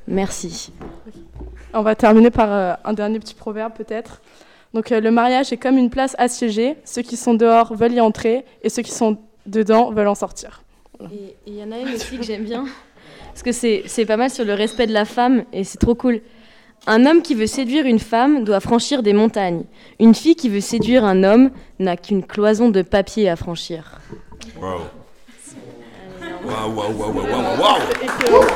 Merci. 0.08 0.72
On 1.74 1.82
va 1.82 1.96
terminer 1.96 2.32
par 2.32 2.52
euh, 2.52 2.74
un 2.84 2.94
dernier 2.94 3.20
petit 3.20 3.34
proverbe 3.34 3.74
peut-être. 3.74 4.22
Donc 4.74 4.92
euh, 4.92 5.00
le 5.00 5.12
mariage 5.12 5.52
est 5.52 5.58
comme 5.58 5.78
une 5.78 5.90
place 5.90 6.16
assiégée. 6.18 6.76
Ceux 6.86 7.02
qui 7.02 7.18
sont 7.18 7.34
dehors 7.34 7.74
veulent 7.74 7.94
y 7.94 8.02
entrer 8.02 8.46
et 8.64 8.70
ceux 8.70 8.82
qui 8.82 8.92
sont 8.92 9.18
dedans 9.46 9.92
veulent 9.92 10.08
en 10.08 10.16
sortir. 10.16 10.64
Et 11.12 11.36
il 11.48 11.56
y 11.56 11.64
en 11.64 11.72
a 11.72 11.80
une 11.80 11.90
aussi 11.96 12.18
que 12.18 12.24
j'aime 12.24 12.44
bien, 12.44 12.66
parce 13.30 13.42
que 13.42 13.52
c'est 13.52 13.84
c'est 13.88 14.06
pas 14.06 14.18
mal 14.18 14.30
sur 14.30 14.46
le 14.46 14.54
respect 14.54 14.86
de 14.86 14.94
la 14.94 15.06
femme, 15.06 15.46
et 15.52 15.64
c'est 15.64 15.80
trop 15.80 15.96
cool. 15.96 16.22
Un 16.88 17.06
homme 17.06 17.22
qui 17.22 17.36
veut 17.36 17.46
séduire 17.46 17.86
une 17.86 18.00
femme 18.00 18.44
doit 18.44 18.60
franchir 18.60 19.04
des 19.04 19.14
montagnes. 19.14 19.66
Une 20.00 20.16
fille 20.16 20.36
qui 20.36 20.50
veut 20.50 20.62
séduire 20.62 21.06
un 21.06 21.24
homme 21.24 21.52
n'a 21.78 21.96
qu'une 21.96 22.24
cloison 22.24 22.70
de 22.70 22.82
papier 22.82 23.30
à 23.30 23.36
franchir. 23.36 24.00
Waouh. 24.60 24.80
Waouh, 26.44 26.74
waouh, 26.74 26.92
waouh, 26.98 27.14
waouh, 27.14 27.60
waouh, 27.62 28.32
waouh. 28.32 28.48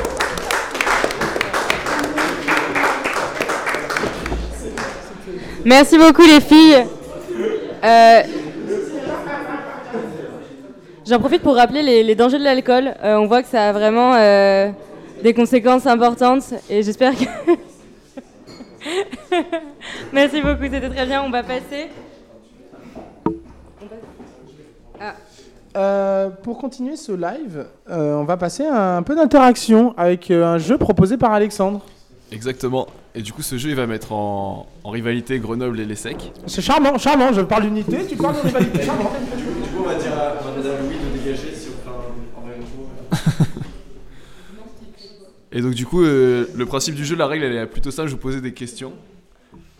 Merci 5.64 5.96
beaucoup 5.96 6.22
les 6.22 6.40
filles. 6.40 6.84
Euh, 7.84 8.22
J'en 11.06 11.20
profite 11.20 11.42
pour 11.42 11.54
rappeler 11.54 11.82
les, 11.82 12.02
les 12.02 12.14
dangers 12.16 12.38
de 12.38 12.44
l'alcool. 12.44 12.92
Euh, 13.04 13.14
on 13.18 13.26
voit 13.28 13.42
que 13.42 13.48
ça 13.48 13.68
a 13.68 13.72
vraiment 13.72 14.14
euh, 14.16 14.70
des 15.22 15.32
conséquences 15.32 15.86
importantes 15.86 16.54
et 16.68 16.82
j'espère 16.82 17.12
que... 17.14 17.24
Merci 20.12 20.40
beaucoup, 20.40 20.64
c'était 20.64 20.88
très 20.88 21.06
bien. 21.06 21.22
On 21.22 21.30
va 21.30 21.42
passer. 21.42 21.88
Ah. 25.00 25.14
Euh, 25.76 26.30
pour 26.42 26.58
continuer 26.58 26.96
ce 26.96 27.12
live, 27.12 27.66
euh, 27.90 28.14
on 28.14 28.24
va 28.24 28.36
passer 28.38 28.64
à 28.64 28.96
un 28.96 29.02
peu 29.02 29.14
d'interaction 29.14 29.92
avec 29.98 30.30
euh, 30.30 30.44
un 30.44 30.56
jeu 30.58 30.78
proposé 30.78 31.18
par 31.18 31.32
Alexandre. 31.32 31.82
Exactement. 32.32 32.86
Et 33.14 33.20
du 33.22 33.32
coup, 33.32 33.42
ce 33.42 33.58
jeu, 33.58 33.70
il 33.70 33.76
va 33.76 33.86
mettre 33.86 34.12
en, 34.12 34.66
en 34.84 34.90
rivalité 34.90 35.38
Grenoble 35.38 35.78
et 35.80 35.84
les 35.84 35.94
Secs. 35.94 36.32
C'est 36.46 36.62
charmant, 36.62 36.96
charmant. 36.98 37.32
Je 37.32 37.42
parle 37.42 37.64
d'unité, 37.64 38.06
tu 38.06 38.16
parles 38.16 38.36
de 38.36 38.40
rivalité. 38.40 38.82
charmant. 38.84 39.10
Du 39.36 39.44
coup, 39.44 39.82
on 39.84 39.88
va 39.88 39.94
dire 39.96 40.12
à 40.12 40.34
Madame 40.56 40.86
Louis 40.86 40.96
de 40.96 41.18
dégager 41.18 41.54
si 41.54 41.68
on 41.68 41.82
fait 41.84 41.90
un, 41.90 42.40
un 42.40 42.46
vrai 42.46 42.58
tour. 42.58 43.56
Et 45.52 45.60
donc, 45.60 45.74
du 45.74 45.86
coup, 45.86 46.02
euh, 46.04 46.46
le 46.54 46.66
principe 46.66 46.94
du 46.94 47.04
jeu, 47.04 47.16
la 47.16 47.26
règle, 47.26 47.44
elle 47.44 47.54
est 47.56 47.66
plutôt 47.66 47.90
simple. 47.90 48.08
Je 48.08 48.14
vous 48.14 48.20
poser 48.20 48.40
des 48.40 48.52
questions. 48.52 48.92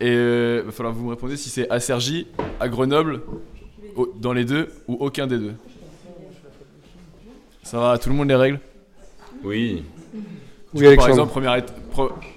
Et 0.01 0.12
il 0.12 0.62
va 0.64 0.73
falloir 0.73 0.95
que 0.95 0.99
vous 0.99 1.07
me 1.07 1.11
répondez 1.11 1.37
si 1.37 1.49
c'est 1.49 1.69
à 1.71 1.81
Cergy, 1.81 2.27
à 2.61 2.69
Grenoble, 2.69 3.23
au- 3.97 4.12
dans 4.21 4.33
les 4.33 4.45
deux 4.45 4.69
ou 4.89 4.95
aucun 5.01 5.27
des 5.27 5.39
deux. 5.39 5.55
Ça 7.62 7.79
va, 7.81 7.99
tout 7.99 8.09
le 8.11 8.14
monde 8.14 8.29
les 8.29 8.35
règles? 8.37 8.61
Oui. 9.43 9.83
Du 10.75 10.85
Oui, 10.85 10.91
coup, 10.91 10.97
par 10.97 11.09
exemple, 11.09 11.31
première 11.33 11.62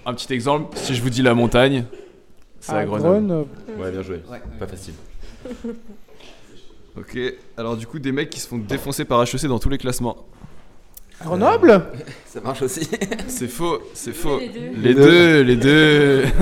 un 0.06 0.14
petit 0.14 0.32
exemple, 0.34 0.78
si 0.78 0.96
je 0.96 1.02
vous 1.02 1.10
dis 1.10 1.22
la 1.22 1.34
montagne, 1.34 1.84
c'est 2.62 2.72
à 2.72 2.78
À 2.78 2.86
Grenoble. 2.86 3.10
Grenoble. 3.28 3.50
Ouais, 3.78 3.92
bien 3.92 4.02
joué. 4.02 4.22
Pas 4.58 4.68
facile. 4.68 4.94
Ok, 6.98 7.18
alors 7.58 7.78
du 7.78 7.86
coup, 7.88 8.00
des 8.00 8.12
mecs 8.12 8.30
qui 8.30 8.40
se 8.40 8.48
font 8.48 8.58
défoncer 8.58 9.06
par 9.06 9.22
HEC 9.22 9.46
dans 9.48 9.60
tous 9.60 9.70
les 9.70 9.78
classements. 9.78 10.26
Grenoble 11.22 11.84
Ça 12.26 12.42
marche 12.42 12.62
aussi. 12.62 12.88
C'est 13.28 13.48
faux, 13.48 13.80
c'est 13.94 14.14
faux. 14.14 14.40
Les 14.40 14.50
deux. 14.50 14.72
Les 14.72 14.94
deux, 14.94 15.42
les 15.42 15.56
deux. 15.56 16.24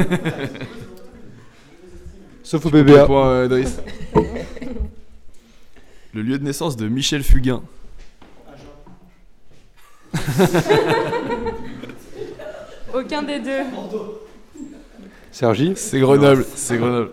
Sauf 2.43 2.65
au 2.65 2.69
BBA. 2.69 3.05
point, 3.05 3.29
euh. 3.29 3.63
Le 6.13 6.21
lieu 6.21 6.39
de 6.39 6.43
naissance 6.43 6.77
de 6.77 6.87
Michel 6.87 7.23
Fugain. 7.23 7.61
Aucun 12.93 13.23
des 13.23 13.39
deux. 13.39 13.63
Sergi 15.31 15.73
C'est 15.75 15.99
Grenoble, 15.99 16.45
c'est 16.55 16.77
Grenoble. 16.77 17.11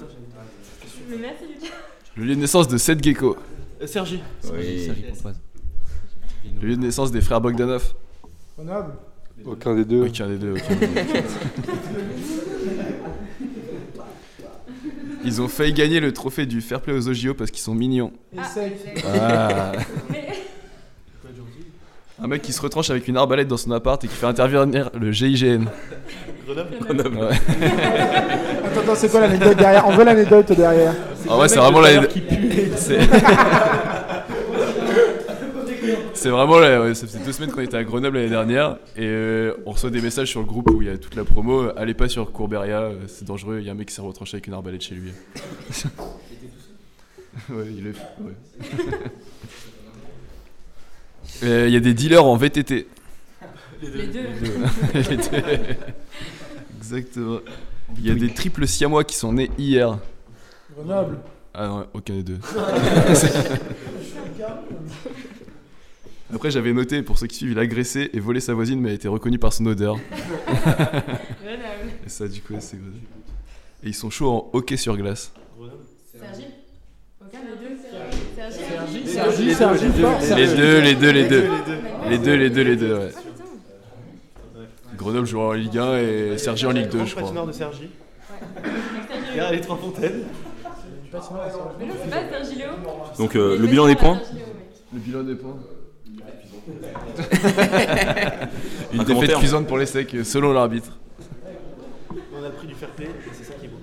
Le 2.17 2.25
lieu 2.25 2.35
de 2.37 2.41
naissance 2.41 2.69
de 2.69 2.79
Seth 2.79 3.03
Gecko. 3.03 3.37
Euh, 3.83 3.87
Sergi. 3.87 4.21
Oui. 4.53 4.85
Sergi 4.87 5.03
Pontoise. 5.03 5.41
Le 6.61 6.69
lieu 6.69 6.77
de 6.77 6.83
naissance 6.83 7.11
des 7.11 7.21
frères 7.21 7.41
Bogdanov. 7.41 7.95
Grenoble. 8.57 8.93
Aucun 9.45 9.75
des 9.75 9.85
deux. 9.85 10.07
Aucun 10.07 10.29
des 10.29 10.37
deux, 10.37 10.53
aucun 10.53 10.75
des 10.75 10.87
deux. 10.87 11.03
Ils 15.25 15.41
ont 15.41 15.49
failli 15.49 15.73
gagner 15.73 16.01
le 16.01 16.13
trophée 16.13 16.45
du 16.47 16.61
fair 16.61 16.81
play 16.81 16.93
aux 16.93 17.09
OGO 17.09 17.35
parce 17.35 17.51
qu'ils 17.51 17.63
sont 17.63 17.75
mignons. 17.75 18.13
Sec. 18.53 19.05
Ah. 19.07 19.73
Un 22.23 22.27
mec 22.29 22.43
qui 22.43 22.53
se 22.53 22.61
retranche 22.63 22.91
avec 22.91 23.09
une 23.09 23.17
arbalète 23.17 23.49
dans 23.49 23.57
son 23.57 23.73
appart 23.73 24.03
et 24.05 24.09
qui 24.09 24.15
fait 24.15 24.27
intervenir 24.27 24.91
le 24.99 25.11
GIGN. 25.13 25.65
Grenoble. 26.81 27.17
Ouais. 27.17 27.29
Attends, 28.65 28.81
attends, 28.81 28.95
c'est 28.95 29.11
quoi 29.11 29.21
l'anecdote 29.21 29.57
derrière? 29.57 29.87
On 29.87 29.97
veut 29.97 30.05
l'anecdote 30.05 30.53
derrière. 30.53 30.95
En 31.29 31.37
vrai, 31.37 31.49
c'est 31.49 31.59
mec 31.59 31.59
vraiment 31.59 31.81
l'anecdote. 31.81 32.17
C'est 36.25 36.31
vraiment 36.31 36.59
là, 36.59 36.81
ouais, 36.81 36.95
ça 36.95 37.07
faisait 37.07 37.23
deux 37.23 37.33
semaines 37.33 37.51
qu'on 37.53 37.61
était 37.61 37.77
à 37.77 37.85
Grenoble 37.85 38.17
l'année 38.17 38.31
dernière 38.31 38.79
et 38.97 39.05
euh, 39.05 39.53
on 39.67 39.73
reçoit 39.73 39.91
des 39.91 40.01
messages 40.01 40.31
sur 40.31 40.41
le 40.41 40.47
groupe 40.47 40.71
où 40.71 40.81
il 40.81 40.89
y 40.89 40.91
a 40.91 40.97
toute 40.97 41.17
la 41.17 41.25
promo. 41.25 41.65
euh, 41.65 41.75
Allez 41.77 41.93
pas 41.93 42.09
sur 42.09 42.33
Courberia, 42.33 42.81
euh, 42.81 42.95
c'est 43.09 43.27
dangereux. 43.27 43.59
Il 43.61 43.67
y 43.67 43.69
a 43.69 43.73
un 43.73 43.75
mec 43.75 43.89
qui 43.89 43.95
s'est 43.95 44.01
retranché 44.01 44.37
avec 44.37 44.47
une 44.47 44.55
arbalète 44.55 44.81
chez 44.81 44.95
lui. 44.95 45.11
ouais, 47.51 47.67
il 47.77 47.89
est. 47.89 47.91
ouais. 47.91 48.33
Euh, 51.43 51.67
Il 51.69 51.75
y 51.75 51.77
a 51.77 51.81
des 51.81 51.93
dealers 51.93 52.25
en 52.25 52.37
VTT. 52.39 52.87
Les 53.83 53.89
deux. 53.91 53.99
Les 53.99 54.07
deux. 54.07 54.23
Les 55.11 55.17
deux. 55.19 55.25
Exactement. 56.79 57.41
Il 57.99 58.07
y 58.07 58.11
a 58.11 58.15
des 58.15 58.33
triples 58.33 58.67
siamois 58.67 59.05
qui 59.05 59.17
sont 59.17 59.35
nés 59.35 59.51
hier. 59.59 59.99
Grenoble. 60.75 61.19
Ah 61.53 61.67
non, 61.67 61.87
aucun 61.93 62.15
des 62.15 62.23
deux. 62.23 62.39
Après, 66.35 66.51
j'avais 66.51 66.73
noté 66.73 67.03
pour 67.03 67.19
ceux 67.19 67.27
qui 67.29 67.37
suivent, 67.37 67.53
il 67.53 67.59
a 67.59 67.63
agressé 67.63 68.11
et 68.13 68.19
volé 68.19 68.41
sa 68.41 68.55
voisine, 68.55 68.81
mais 68.81 68.91
a 68.91 68.93
été 68.93 69.07
reconnu 69.07 69.39
par 69.39 69.53
son 69.53 69.67
odeur. 69.67 69.97
et 72.05 72.09
ça, 72.09 72.27
du 72.27 72.41
coup, 72.41 72.55
c'est. 72.59 72.77
Et 72.77 73.89
ils 73.89 73.95
sont 73.95 74.11
chauds 74.11 74.31
en 74.31 74.51
hockey 74.53 74.77
sur 74.77 74.97
glace. 74.97 75.33
Sergi 76.19 76.47
Aucun 77.21 77.39
des 77.41 77.69
deux 77.69 77.77
Sergi, 79.07 79.45
Les 79.45 79.55
Sergi, 79.55 79.87
deux, 79.87 79.93
fort, 80.03 80.19
les 80.21 80.27
Sergi. 80.27 80.57
deux, 80.57 80.81
les 80.81 80.95
deux, 80.95 81.11
les 81.11 81.29
deux. 81.29 81.49
Les 82.09 82.19
deux, 82.19 82.35
les 82.35 82.51
deux, 82.51 82.63
les 82.63 82.77
deux, 82.77 82.99
ouais. 82.99 83.11
Grenoble 84.97 85.27
joue 85.27 85.41
en 85.41 85.53
Ligue 85.53 85.79
1 85.79 85.99
et 85.99 86.39
Sergi 86.39 86.67
en 86.67 86.71
Ligue 86.73 86.89
2, 86.89 87.05
je 87.05 87.15
crois. 87.15 87.47
De 87.47 87.53
Sergi. 87.53 87.89
Derrière 89.27 89.53
les 89.53 89.61
trois 89.61 89.77
fontaines. 89.77 90.23
Mais 91.13 91.87
non, 91.87 91.95
c'est 92.03 92.11
pas 92.11 92.29
Sergi 92.29 92.57
Léo 92.57 92.71
Donc 93.19 93.37
euh, 93.37 93.57
le 93.57 93.67
bilan 93.69 93.87
des 93.87 93.95
points 93.95 94.21
Le 94.93 94.99
bilan 94.99 95.23
des 95.23 95.37
points 95.37 95.57
Un 98.93 98.97
Une 98.97 99.05
défaite 99.05 99.35
cuisante 99.37 99.67
pour 99.67 99.79
les 99.79 99.87
secs, 99.87 100.25
selon 100.25 100.53
l'arbitre. 100.53 100.97
On 102.11 102.45
a 102.45 102.51
pris 102.51 102.67
du 102.67 102.75
fair 102.75 102.89
play 102.91 103.07
et 103.07 103.31
c'est 103.33 103.45
ça 103.45 103.55
qui 103.55 103.67
est 103.67 103.69
beau. 103.69 103.79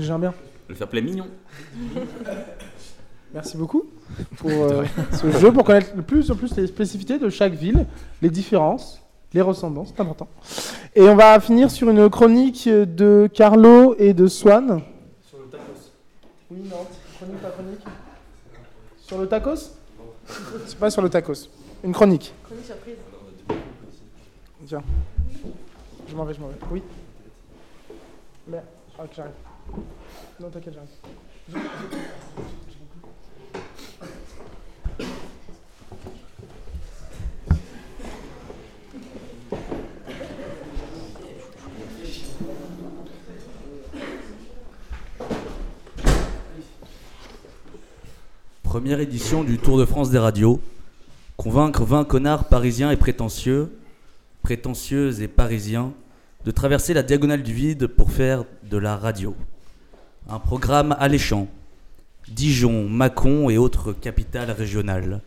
J'aime 0.00 0.20
bien. 0.20 0.34
Le 0.68 0.74
fair 0.74 0.88
play 0.88 1.00
mignon. 1.00 1.26
Merci 3.32 3.56
beaucoup 3.56 3.84
pour 4.36 4.50
euh, 4.50 4.84
ce 5.12 5.30
jeu, 5.38 5.52
pour 5.52 5.64
connaître 5.64 5.92
le 5.94 6.02
plus 6.02 6.30
en 6.30 6.36
plus 6.36 6.56
les 6.56 6.66
spécificités 6.66 7.18
de 7.18 7.28
chaque 7.28 7.52
ville, 7.52 7.86
les 8.22 8.30
différences, 8.30 9.02
les 9.32 9.42
ressemblances, 9.42 9.92
c'est 9.94 10.00
important. 10.00 10.28
Et 10.94 11.02
on 11.02 11.14
va 11.14 11.38
finir 11.40 11.70
sur 11.70 11.90
une 11.90 12.08
chronique 12.08 12.68
de 12.68 13.28
Carlo 13.32 13.94
et 13.98 14.14
de 14.14 14.26
Swan. 14.26 14.80
Sur 15.28 15.38
le 15.38 15.44
tacos. 15.50 15.92
Oui, 16.50 16.58
non, 16.64 16.76
chronique, 17.16 17.42
pas 17.42 17.50
chronique. 17.50 17.80
Sur 18.98 19.18
le 19.18 19.28
tacos? 19.28 19.76
C'est 20.66 20.78
pas 20.78 20.90
sur 20.90 21.02
le 21.02 21.10
tacos. 21.10 21.48
Une 21.84 21.92
chronique. 21.92 22.32
Chronique 22.44 22.64
surprise. 22.64 22.96
Tiens. 24.66 24.82
Je 26.08 26.14
m'en 26.16 26.24
vais, 26.24 26.34
je 26.34 26.40
m'en 26.40 26.48
vais. 26.48 26.54
Oui. 26.70 26.82
Mais, 28.48 28.62
ah, 28.98 29.04
j'arrive. 29.14 29.32
Non, 30.40 30.50
t'inquiète, 30.50 30.74
j'arrive. 30.74 30.88
Première 48.62 49.00
édition 49.00 49.42
du 49.42 49.58
Tour 49.58 49.78
de 49.78 49.84
France 49.84 50.10
des 50.10 50.18
radios. 50.18 50.60
Convaincre 51.46 51.84
20 51.84 52.02
connards 52.06 52.48
parisiens 52.48 52.90
et 52.90 52.96
prétentieux, 52.96 53.70
prétentieuses 54.42 55.22
et 55.22 55.28
parisiens, 55.28 55.92
de 56.44 56.50
traverser 56.50 56.92
la 56.92 57.04
diagonale 57.04 57.44
du 57.44 57.54
vide 57.54 57.86
pour 57.86 58.10
faire 58.10 58.42
de 58.68 58.76
la 58.76 58.96
radio. 58.96 59.32
Un 60.28 60.40
programme 60.40 60.96
alléchant. 60.98 61.46
Dijon, 62.28 62.88
Mâcon 62.88 63.48
et 63.48 63.58
autres 63.58 63.92
capitales 63.92 64.50
régionales. 64.50 65.20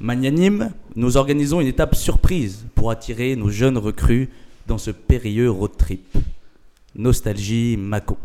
Magnanime, 0.00 0.70
nous 0.96 1.18
organisons 1.18 1.60
une 1.60 1.66
étape 1.66 1.94
surprise 1.94 2.64
pour 2.74 2.90
attirer 2.90 3.36
nos 3.36 3.50
jeunes 3.50 3.76
recrues 3.76 4.30
dans 4.66 4.78
ce 4.78 4.90
périlleux 4.90 5.50
road 5.50 5.72
trip. 5.76 6.16
Nostalgie 6.94 7.76
Mâcon. 7.76 8.16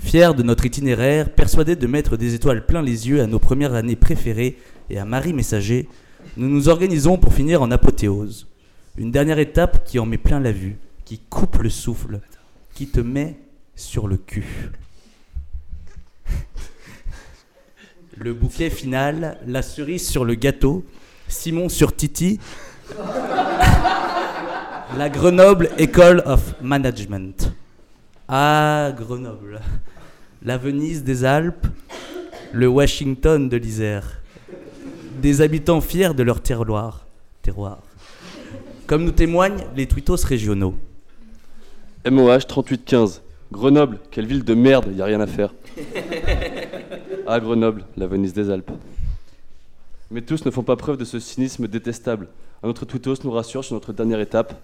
Fiers 0.00 0.34
de 0.36 0.42
notre 0.42 0.66
itinéraire, 0.66 1.30
persuadés 1.30 1.76
de 1.76 1.86
mettre 1.86 2.18
des 2.18 2.34
étoiles 2.34 2.66
plein 2.66 2.82
les 2.82 3.08
yeux 3.08 3.22
à 3.22 3.26
nos 3.26 3.38
premières 3.38 3.72
années 3.72 3.96
préférées 3.96 4.58
et 4.90 4.98
à 4.98 5.04
Marie 5.04 5.32
Messager, 5.32 5.88
nous 6.36 6.48
nous 6.48 6.68
organisons 6.68 7.16
pour 7.16 7.32
finir 7.32 7.62
en 7.62 7.70
apothéose. 7.70 8.46
Une 8.96 9.10
dernière 9.10 9.38
étape 9.38 9.84
qui 9.84 9.98
en 9.98 10.06
met 10.06 10.18
plein 10.18 10.40
la 10.40 10.52
vue, 10.52 10.76
qui 11.04 11.18
coupe 11.18 11.62
le 11.62 11.70
souffle, 11.70 12.20
qui 12.74 12.86
te 12.88 13.00
met 13.00 13.36
sur 13.74 14.06
le 14.06 14.16
cul. 14.16 14.70
Le 18.16 18.32
bouquet 18.32 18.70
final, 18.70 19.38
la 19.46 19.62
cerise 19.62 20.08
sur 20.08 20.24
le 20.24 20.34
gâteau, 20.34 20.84
Simon 21.26 21.68
sur 21.68 21.94
Titi, 21.94 22.38
la 24.96 25.08
Grenoble 25.08 25.70
École 25.78 26.22
of 26.24 26.54
Management. 26.62 27.52
Ah, 28.28 28.92
Grenoble. 28.96 29.60
La 30.42 30.56
Venise 30.56 31.02
des 31.02 31.24
Alpes, 31.24 31.66
le 32.52 32.68
Washington 32.68 33.48
de 33.48 33.56
l'Isère. 33.56 34.20
Des 35.20 35.40
habitants 35.40 35.80
fiers 35.80 36.14
de 36.14 36.22
leur 36.22 36.40
terroir. 36.40 37.06
terroir. 37.42 37.78
Comme 38.86 39.04
nous 39.04 39.12
témoignent 39.12 39.64
les 39.76 39.86
twittos 39.86 40.16
régionaux. 40.24 40.74
MOH 42.10 42.40
3815. 42.40 43.22
Grenoble, 43.50 43.98
quelle 44.10 44.26
ville 44.26 44.44
de 44.44 44.54
merde, 44.54 44.92
y 44.94 45.00
a 45.00 45.04
rien 45.04 45.20
à 45.20 45.26
faire. 45.26 45.54
Ah, 47.26 47.40
Grenoble, 47.40 47.86
la 47.96 48.06
Venise 48.06 48.34
des 48.34 48.50
Alpes. 48.50 48.70
Mais 50.10 50.20
tous 50.20 50.44
ne 50.44 50.50
font 50.50 50.62
pas 50.62 50.76
preuve 50.76 50.98
de 50.98 51.06
ce 51.06 51.18
cynisme 51.18 51.66
détestable. 51.68 52.28
Un 52.62 52.68
autre 52.68 52.84
twittos 52.84 53.14
nous 53.24 53.30
rassure 53.30 53.64
sur 53.64 53.74
notre 53.74 53.94
dernière 53.94 54.20
étape. 54.20 54.54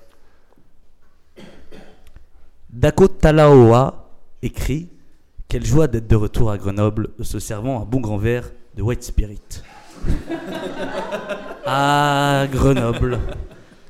Dako 2.69 3.09
Talaoa 3.09 4.11
écrit 4.43 4.89
Quelle 5.49 5.65
joie 5.65 5.89
d'être 5.89 6.07
de 6.07 6.17
retour 6.17 6.51
à 6.51 6.59
Grenoble, 6.59 7.09
se 7.23 7.39
servant 7.39 7.81
un 7.81 7.87
bon 7.87 8.01
grand 8.01 8.19
verre 8.19 8.51
de 8.77 8.83
White 8.83 9.05
Spirit. 9.05 9.41
ah, 11.67 12.47
Grenoble. 12.51 13.19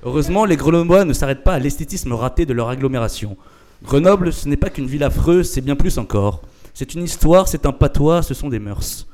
Heureusement, 0.03 0.45
les 0.45 0.57
Grenoblois 0.57 1.05
ne 1.05 1.13
s'arrêtent 1.13 1.45
pas 1.45 1.55
à 1.55 1.59
l'esthétisme 1.59 2.13
raté 2.13 2.47
de 2.47 2.53
leur 2.53 2.69
agglomération. 2.69 3.37
Grenoble, 3.83 4.33
ce 4.33 4.49
n'est 4.49 4.57
pas 4.57 4.71
qu'une 4.71 4.87
ville 4.87 5.05
affreuse, 5.05 5.51
c'est 5.51 5.61
bien 5.61 5.77
plus 5.77 5.99
encore. 5.99 6.43
C'est 6.75 6.95
une 6.95 7.05
histoire, 7.05 7.49
c'est 7.49 7.67
un 7.67 7.73
patois, 7.73 8.23
ce 8.23 8.35
sont 8.35 8.49
des 8.49 8.59
mœurs. 8.59 9.07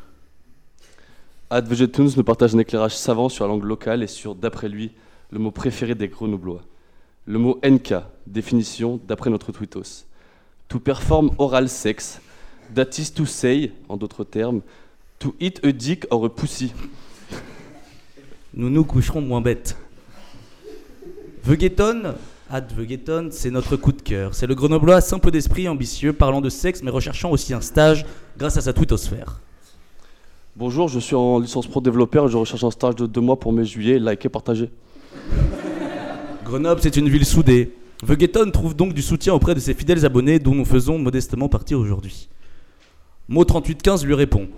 Ad 1.50 1.68
Vegetoons 1.68 2.10
nous 2.16 2.24
partage 2.24 2.54
un 2.54 2.58
éclairage 2.58 2.96
savant 2.96 3.28
sur 3.28 3.44
la 3.44 3.52
langue 3.52 3.64
locale 3.64 4.02
et 4.02 4.08
sur, 4.08 4.34
d'après 4.34 4.68
lui, 4.68 4.92
le 5.30 5.38
mot 5.38 5.50
préféré 5.50 5.94
des 5.94 6.08
Grenoblois. 6.08 6.62
Le 7.24 7.38
mot 7.38 7.60
NK, 7.64 7.94
définition 8.26 9.00
d'après 9.06 9.30
notre 9.30 9.52
tweetos. 9.52 10.04
To 10.68 10.80
perform 10.80 11.30
oral 11.38 11.68
sex, 11.68 12.20
that 12.74 12.86
to 13.14 13.26
say, 13.26 13.72
en 13.88 13.96
d'autres 13.96 14.24
termes, 14.24 14.62
to 15.18 15.34
eat 15.40 15.60
a 15.64 15.72
dick 15.72 16.06
or 16.10 16.24
a 16.24 16.28
pussy. 16.28 16.72
Nous 18.54 18.70
nous 18.70 18.84
coucherons 18.84 19.20
moins 19.20 19.40
bêtes. 19.40 19.76
Veugeton, 21.44 22.14
Ad 22.50 22.72
Veugeton, 22.72 23.28
c'est 23.30 23.50
notre 23.50 23.76
coup 23.76 23.92
de 23.92 24.02
cœur. 24.02 24.34
C'est 24.34 24.46
le 24.46 24.54
grenoblois 24.54 25.00
simple 25.00 25.30
d'esprit, 25.30 25.68
ambitieux, 25.68 26.12
parlant 26.12 26.40
de 26.40 26.48
sexe, 26.48 26.82
mais 26.82 26.90
recherchant 26.90 27.30
aussi 27.30 27.54
un 27.54 27.60
stage 27.60 28.06
grâce 28.38 28.56
à 28.56 28.60
sa 28.60 28.72
twittosphère. 28.72 29.40
Bonjour, 30.56 30.88
je 30.88 30.98
suis 30.98 31.14
en 31.14 31.38
licence 31.38 31.66
pro 31.66 31.80
développeur 31.80 32.26
et 32.26 32.28
je 32.30 32.36
recherche 32.36 32.64
un 32.64 32.70
stage 32.70 32.96
de 32.96 33.06
deux 33.06 33.20
mois 33.20 33.38
pour 33.38 33.52
mai 33.52 33.64
juillet. 33.64 33.98
Likez, 33.98 34.28
partagez. 34.28 34.70
Grenoble, 36.44 36.80
c'est 36.82 36.96
une 36.96 37.08
ville 37.08 37.26
soudée. 37.26 37.74
Veugeton 38.02 38.50
trouve 38.50 38.74
donc 38.74 38.94
du 38.94 39.02
soutien 39.02 39.34
auprès 39.34 39.54
de 39.54 39.60
ses 39.60 39.74
fidèles 39.74 40.04
abonnés 40.06 40.38
dont 40.38 40.54
nous 40.54 40.64
faisons 40.64 40.98
modestement 40.98 41.48
partie 41.48 41.74
aujourd'hui. 41.74 42.28
Mot 43.28 43.44
3815 43.44 44.06
lui 44.06 44.14
répond 44.14 44.48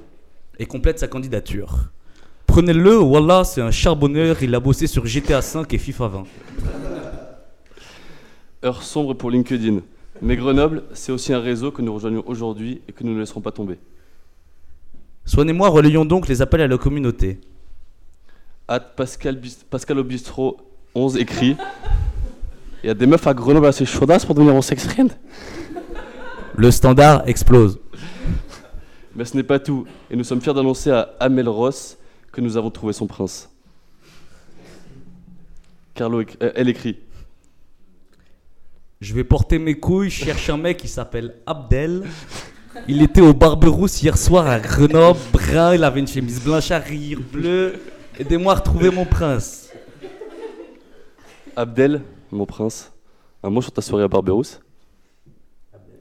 et 0.59 0.67
complète 0.67 0.99
sa 0.99 1.09
candidature. 1.09 1.91
Prenez-le, 2.47 2.95
voilà, 2.95 3.45
c'est 3.45 3.61
un 3.61 3.71
charbonneur, 3.71 4.43
il 4.43 4.55
a 4.55 4.61
bossé 4.61 4.87
sur 4.87 5.07
GTA 5.07 5.43
5 5.43 5.73
et 5.73 5.79
FIFA 5.79 6.09
20. 6.09 6.25
Heure 8.65 8.83
sombre 8.83 9.15
pour 9.15 9.31
LinkedIn. 9.31 9.81
Mais 10.21 10.37
Grenoble, 10.37 10.83
c'est 10.95 11.13
aussi 11.13 11.33
un 11.33 11.39
réseau 11.41 11.71
que 11.71 11.81
nous 11.81 11.95
rejoignons 11.95 12.25
aujourd'hui 12.27 12.81
et 12.89 12.93
que 12.93 13.05
nous 13.05 13.15
ne 13.15 13.21
laisserons 13.21 13.41
pas 13.41 13.53
tomber. 13.53 13.79
Et 15.37 15.53
moi 15.53 15.69
relayons 15.69 16.05
donc 16.05 16.27
les 16.27 16.43
appels 16.43 16.63
à 16.63 16.67
la 16.67 16.79
communauté. 16.79 17.39
At 18.67 18.81
Pascal, 18.81 19.41
Pascal 19.71 19.99
au 19.99 20.05
bistrot 20.05 20.57
11 20.95 21.19
écrit 21.19 21.57
Il 22.83 22.89
y 22.89 22.91
a 22.91 22.95
des 22.95 23.07
meufs 23.07 23.27
à 23.27 23.35
Grenoble 23.35 23.67
assez 23.67 23.85
chaudasses 23.85 24.25
pour 24.25 24.35
devenir 24.35 24.55
mon 24.55 24.63
sex 24.63 24.85
friend 24.87 25.13
Le 26.57 26.71
standard 26.71 27.23
explose. 27.29 27.79
Mais 29.19 29.25
ce 29.25 29.37
n'est 29.37 29.43
pas 29.43 29.59
tout. 29.59 29.85
Et 30.13 30.17
nous 30.17 30.23
sommes 30.23 30.41
fiers 30.41 30.55
d'annoncer 30.55 30.93
à 30.93 31.17
Amel 31.19 31.49
Ross 31.49 31.99
que 32.31 32.41
nous 32.41 32.57
avons 32.57 32.71
trouvé 32.71 32.93
son 32.93 33.09
prince. 33.09 33.51
Carlo, 35.93 36.21
euh, 36.21 36.53
elle 36.55 36.69
écrit. 36.69 37.01
Je 39.01 39.13
vais 39.15 39.25
porter 39.25 39.59
mes 39.59 39.75
couilles, 39.75 40.09
je 40.09 40.25
cherche 40.25 40.49
un 40.51 40.57
mec 40.57 40.77
qui 40.77 40.87
s'appelle 40.87 41.35
Abdel. 41.47 42.05
Il 42.87 43.03
était 43.03 43.21
au 43.21 43.35
Barberousse 43.35 44.01
hier 44.01 44.17
soir 44.17 44.47
à 44.47 44.61
Grenoble, 44.61 45.19
brun, 45.33 45.75
il 45.75 45.83
avait 45.83 45.99
une 45.99 46.07
chemise 46.07 46.41
blanche 46.41 46.71
à 46.71 46.79
rire, 46.79 47.19
bleue. 47.33 47.75
Aidez-moi 48.21 48.53
à 48.53 48.57
retrouver 48.57 48.91
mon 48.91 49.05
prince. 49.05 49.71
Abdel, 51.57 52.03
mon 52.31 52.47
prince, 52.47 52.93
un 53.43 53.51
mot 53.51 53.63
sur 53.63 53.73
ta 53.73 53.83
soirée 53.83 54.05
à 54.05 54.09
Barberousse 54.09 54.61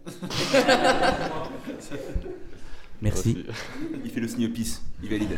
Merci. 3.02 3.46
Il 4.04 4.12
fait 4.12 4.20
le 4.20 4.28
signe 4.28 4.50
pisse, 4.50 4.82
il 5.04 5.10
valide. 5.10 5.38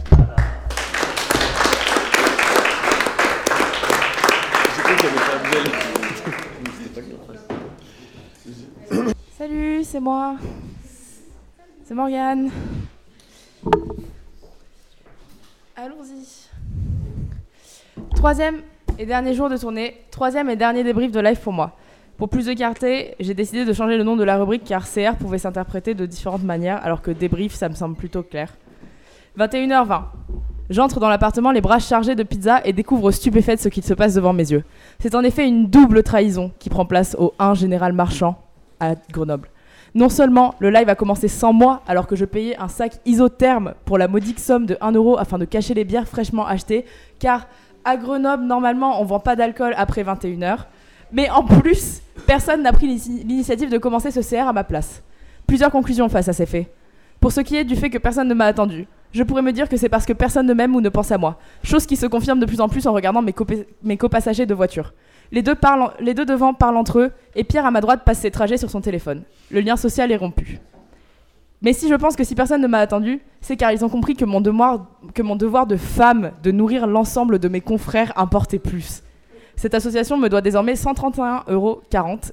Salut, 9.38 9.84
c'est 9.84 10.00
moi. 10.00 10.34
C'est 11.84 11.94
Morgane. 11.94 12.50
Allons-y. 15.76 16.48
Troisième 18.16 18.62
et 18.98 19.06
dernier 19.06 19.34
jour 19.34 19.48
de 19.48 19.56
tournée, 19.56 20.02
troisième 20.10 20.50
et 20.50 20.56
dernier 20.56 20.82
débrief 20.82 21.12
de 21.12 21.20
live 21.20 21.38
pour 21.38 21.52
moi. 21.52 21.76
Pour 22.18 22.28
plus 22.28 22.46
de 22.46 22.52
clarté, 22.52 23.14
j'ai 23.20 23.32
décidé 23.32 23.64
de 23.64 23.72
changer 23.72 23.96
le 23.96 24.02
nom 24.02 24.16
de 24.16 24.24
la 24.24 24.38
rubrique 24.38 24.64
car 24.64 24.90
CR 24.90 25.14
pouvait 25.16 25.38
s'interpréter 25.38 25.94
de 25.94 26.04
différentes 26.04 26.42
manières 26.42 26.84
alors 26.84 27.00
que 27.00 27.12
débrief 27.12 27.54
ça 27.54 27.68
me 27.68 27.76
semble 27.76 27.94
plutôt 27.94 28.24
clair. 28.24 28.52
21h20. 29.38 30.02
J'entre 30.68 30.98
dans 30.98 31.08
l'appartement 31.08 31.52
les 31.52 31.60
bras 31.60 31.78
chargés 31.78 32.16
de 32.16 32.24
pizza 32.24 32.60
et 32.64 32.72
découvre 32.72 33.12
stupéfaite 33.12 33.60
ce 33.60 33.68
qui 33.68 33.82
se 33.82 33.94
passe 33.94 34.14
devant 34.14 34.32
mes 34.32 34.50
yeux. 34.50 34.64
C'est 34.98 35.14
en 35.14 35.22
effet 35.22 35.46
une 35.46 35.68
double 35.68 36.02
trahison 36.02 36.50
qui 36.58 36.70
prend 36.70 36.84
place 36.84 37.14
au 37.20 37.34
1 37.38 37.54
Général 37.54 37.92
Marchand 37.92 38.42
à 38.80 38.96
Grenoble. 39.12 39.48
Non 39.94 40.08
seulement 40.08 40.56
le 40.58 40.70
live 40.70 40.88
a 40.88 40.96
commencé 40.96 41.28
sans 41.28 41.52
moi 41.52 41.82
alors 41.86 42.08
que 42.08 42.16
je 42.16 42.24
payais 42.24 42.56
un 42.56 42.66
sac 42.66 42.98
isotherme 43.06 43.74
pour 43.84 43.96
la 43.96 44.08
modique 44.08 44.40
somme 44.40 44.66
de 44.66 44.76
1 44.80 44.90
euro 44.90 45.18
afin 45.18 45.38
de 45.38 45.44
cacher 45.44 45.72
les 45.72 45.84
bières 45.84 46.08
fraîchement 46.08 46.48
achetées, 46.48 46.84
car 47.20 47.46
à 47.84 47.96
Grenoble, 47.96 48.42
normalement, 48.42 49.00
on 49.00 49.04
vend 49.04 49.20
pas 49.20 49.36
d'alcool 49.36 49.72
après 49.76 50.02
21h. 50.02 50.64
Mais 51.12 51.30
en 51.30 51.42
plus, 51.42 52.02
personne 52.28 52.62
n'a 52.62 52.72
pris 52.72 52.86
l'ini- 52.86 53.24
l'initiative 53.24 53.70
de 53.70 53.78
commencer 53.78 54.10
ce 54.10 54.20
CR 54.20 54.46
à 54.48 54.52
ma 54.52 54.62
place. 54.62 55.02
Plusieurs 55.46 55.70
conclusions 55.70 56.08
face 56.10 56.28
à 56.28 56.34
ces 56.34 56.44
faits. 56.46 56.66
Pour 57.20 57.32
ce 57.32 57.40
qui 57.40 57.56
est 57.56 57.64
du 57.64 57.74
fait 57.74 57.88
que 57.90 57.96
personne 57.98 58.28
ne 58.28 58.34
m'a 58.34 58.44
attendu, 58.44 58.86
je 59.12 59.22
pourrais 59.22 59.40
me 59.42 59.50
dire 59.52 59.66
que 59.68 59.78
c'est 59.78 59.88
parce 59.88 60.04
que 60.04 60.12
personne 60.12 60.46
ne 60.46 60.52
m'aime 60.52 60.76
ou 60.76 60.82
ne 60.82 60.90
pense 60.90 61.10
à 61.10 61.16
moi. 61.16 61.38
Chose 61.64 61.86
qui 61.86 61.96
se 61.96 62.04
confirme 62.06 62.38
de 62.38 62.44
plus 62.44 62.60
en 62.60 62.68
plus 62.68 62.86
en 62.86 62.92
regardant 62.92 63.22
mes, 63.22 63.96
copassagers 63.96 64.44
de 64.44 64.52
voiture. 64.54 64.92
Les 65.32 65.42
deux 65.42 65.54
devant 66.26 66.52
parlent 66.52 66.76
entre 66.76 66.98
eux 67.00 67.12
et 67.34 67.44
Pierre 67.44 67.64
à 67.64 67.70
ma 67.70 67.80
droite 67.80 68.02
passe 68.04 68.18
ses 68.18 68.30
trajets 68.30 68.58
sur 68.58 68.70
son 68.70 68.82
téléphone. 68.82 69.22
Le 69.50 69.60
lien 69.60 69.76
social 69.76 70.12
est 70.12 70.16
rompu. 70.16 70.60
Mais 71.62 71.72
si 71.72 71.88
je 71.88 71.94
pense 71.94 72.14
que 72.14 72.24
si 72.24 72.34
personne 72.34 72.60
ne 72.60 72.68
m'a 72.68 72.78
attendu, 72.78 73.20
c'est 73.40 73.56
car 73.56 73.72
ils 73.72 73.84
ont 73.84 73.88
compris 73.88 74.14
que 74.14 74.26
mon 74.26 74.42
devoir, 74.42 74.86
que 75.14 75.22
mon 75.22 75.34
devoir 75.34 75.66
de 75.66 75.76
femme 75.76 76.32
de 76.42 76.50
nourrir 76.52 76.86
l'ensemble 76.86 77.38
de 77.38 77.48
mes 77.48 77.62
confrères 77.62 78.12
importait 78.16 78.60
plus. 78.60 79.02
Cette 79.58 79.74
association 79.74 80.16
me 80.16 80.28
doit 80.28 80.40
désormais 80.40 80.74
131,40 80.74 81.42
euros 81.48 81.82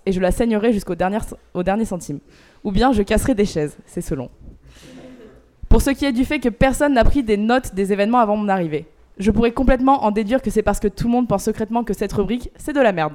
et 0.05 0.11
je 0.11 0.19
la 0.19 0.29
saignerai 0.29 0.71
jusqu'au 0.71 0.93
dernier, 0.93 1.17
dernier 1.55 1.85
centime. 1.85 2.19
Ou 2.63 2.71
bien 2.71 2.91
je 2.93 3.01
casserai 3.01 3.33
des 3.33 3.45
chaises, 3.45 3.75
c'est 3.87 4.01
selon. 4.01 4.29
Pour 5.67 5.81
ce 5.81 5.89
qui 5.89 6.05
est 6.05 6.11
du 6.11 6.23
fait 6.23 6.39
que 6.39 6.49
personne 6.49 6.93
n'a 6.93 7.03
pris 7.03 7.23
des 7.23 7.37
notes 7.37 7.73
des 7.73 7.91
événements 7.91 8.19
avant 8.19 8.37
mon 8.37 8.47
arrivée, 8.47 8.85
je 9.17 9.31
pourrais 9.31 9.53
complètement 9.53 10.03
en 10.03 10.11
déduire 10.11 10.39
que 10.39 10.51
c'est 10.51 10.61
parce 10.61 10.79
que 10.79 10.87
tout 10.87 11.07
le 11.07 11.13
monde 11.13 11.27
pense 11.27 11.45
secrètement 11.45 11.83
que 11.83 11.95
cette 11.95 12.13
rubrique, 12.13 12.51
c'est 12.57 12.73
de 12.73 12.79
la 12.79 12.91
merde. 12.91 13.13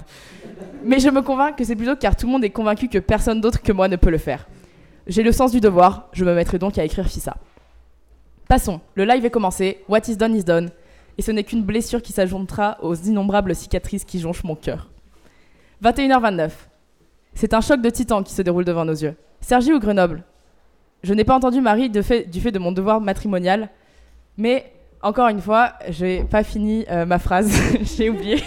Mais 0.84 0.98
je 0.98 1.08
me 1.08 1.22
convainc 1.22 1.54
que 1.54 1.62
c'est 1.62 1.76
plutôt 1.76 1.94
car 1.94 2.16
tout 2.16 2.26
le 2.26 2.32
monde 2.32 2.42
est 2.42 2.50
convaincu 2.50 2.88
que 2.88 2.98
personne 2.98 3.40
d'autre 3.40 3.62
que 3.62 3.70
moi 3.70 3.86
ne 3.86 3.94
peut 3.94 4.10
le 4.10 4.18
faire. 4.18 4.48
J'ai 5.06 5.22
le 5.22 5.30
sens 5.30 5.52
du 5.52 5.60
devoir, 5.60 6.08
je 6.14 6.24
me 6.24 6.34
mettrai 6.34 6.58
donc 6.58 6.78
à 6.78 6.84
écrire 6.84 7.06
FISA. 7.06 7.36
Passons, 8.48 8.80
le 8.96 9.04
live 9.04 9.24
est 9.24 9.30
commencé, 9.30 9.84
what 9.88 10.00
is 10.08 10.16
done 10.16 10.34
is 10.34 10.42
done, 10.42 10.70
et 11.20 11.22
ce 11.22 11.30
n'est 11.32 11.44
qu'une 11.44 11.62
blessure 11.62 12.00
qui 12.00 12.14
s'ajoutera 12.14 12.78
aux 12.80 12.94
innombrables 12.94 13.54
cicatrices 13.54 14.06
qui 14.06 14.20
jonchent 14.20 14.42
mon 14.42 14.54
cœur. 14.54 14.88
21h29. 15.84 16.50
C'est 17.34 17.52
un 17.52 17.60
choc 17.60 17.82
de 17.82 17.90
titan 17.90 18.22
qui 18.22 18.32
se 18.32 18.40
déroule 18.40 18.64
devant 18.64 18.86
nos 18.86 18.94
yeux. 18.94 19.14
Sergi 19.42 19.70
ou 19.70 19.78
Grenoble? 19.78 20.24
Je 21.02 21.12
n'ai 21.12 21.24
pas 21.24 21.34
entendu 21.34 21.60
Marie 21.60 21.90
du 21.90 22.02
fait 22.02 22.24
de 22.24 22.58
mon 22.58 22.72
devoir 22.72 23.02
matrimonial, 23.02 23.68
mais 24.38 24.72
encore 25.02 25.28
une 25.28 25.42
fois, 25.42 25.74
je 25.90 26.06
n'ai 26.06 26.24
pas 26.24 26.42
fini 26.42 26.86
euh, 26.90 27.04
ma 27.04 27.18
phrase, 27.18 27.52
j'ai 27.98 28.08
oublié. 28.08 28.42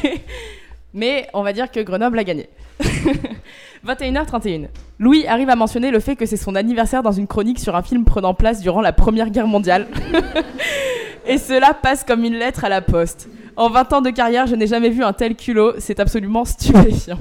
Mais 0.95 1.27
on 1.35 1.43
va 1.43 1.53
dire 1.53 1.69
que 1.69 1.79
Grenoble 1.79 2.17
a 2.17 2.23
gagné. 2.23 2.49
21h31. 3.85 4.69
Louis 4.97 5.27
arrive 5.27 5.51
à 5.51 5.55
mentionner 5.55 5.91
le 5.91 5.99
fait 5.99 6.15
que 6.15 6.25
c'est 6.25 6.37
son 6.37 6.55
anniversaire 6.55 7.03
dans 7.03 7.11
une 7.11 7.27
chronique 7.27 7.59
sur 7.59 7.75
un 7.75 7.83
film 7.83 8.03
prenant 8.03 8.33
place 8.33 8.61
durant 8.61 8.81
la 8.81 8.93
Première 8.93 9.29
Guerre 9.29 9.45
mondiale. 9.45 9.85
Et 11.25 11.37
cela 11.37 11.73
passe 11.73 12.03
comme 12.03 12.23
une 12.23 12.35
lettre 12.35 12.65
à 12.65 12.69
la 12.69 12.81
poste. 12.81 13.29
En 13.55 13.69
20 13.69 13.93
ans 13.93 14.01
de 14.01 14.09
carrière, 14.09 14.47
je 14.47 14.55
n'ai 14.55 14.67
jamais 14.67 14.89
vu 14.89 15.03
un 15.03 15.13
tel 15.13 15.35
culot, 15.35 15.73
c'est 15.79 15.99
absolument 15.99 16.43
stupéfiant. 16.45 17.19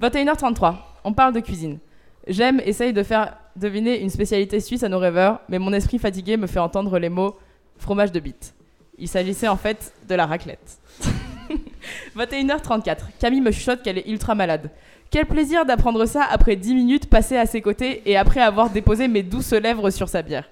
21h33, 0.00 0.76
on 1.04 1.12
parle 1.12 1.34
de 1.34 1.40
cuisine. 1.40 1.78
J'aime, 2.26 2.60
essaye 2.64 2.92
de 2.92 3.02
faire 3.02 3.36
deviner 3.56 4.00
une 4.00 4.10
spécialité 4.10 4.60
suisse 4.60 4.82
à 4.82 4.88
nos 4.88 4.98
rêveurs, 4.98 5.40
mais 5.48 5.58
mon 5.58 5.72
esprit 5.72 5.98
fatigué 5.98 6.36
me 6.36 6.46
fait 6.46 6.60
entendre 6.60 6.98
les 6.98 7.08
mots 7.08 7.36
fromage 7.78 8.12
de 8.12 8.20
bite. 8.20 8.54
Il 8.98 9.08
s'agissait 9.08 9.48
en 9.48 9.56
fait 9.56 9.92
de 10.08 10.14
la 10.14 10.26
raclette. 10.26 10.78
21h34, 12.16 12.98
Camille 13.18 13.40
me 13.40 13.50
chuchote 13.50 13.82
qu'elle 13.82 13.98
est 13.98 14.08
ultra 14.08 14.34
malade. 14.34 14.70
Quel 15.10 15.26
plaisir 15.26 15.64
d'apprendre 15.64 16.06
ça 16.06 16.24
après 16.30 16.56
10 16.56 16.74
minutes 16.74 17.10
passées 17.10 17.36
à 17.36 17.46
ses 17.46 17.60
côtés 17.60 18.02
et 18.06 18.16
après 18.16 18.40
avoir 18.40 18.70
déposé 18.70 19.08
mes 19.08 19.22
douces 19.22 19.52
lèvres 19.52 19.90
sur 19.90 20.08
sa 20.08 20.22
bière. 20.22 20.48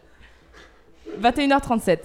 21h37, 1.20 1.98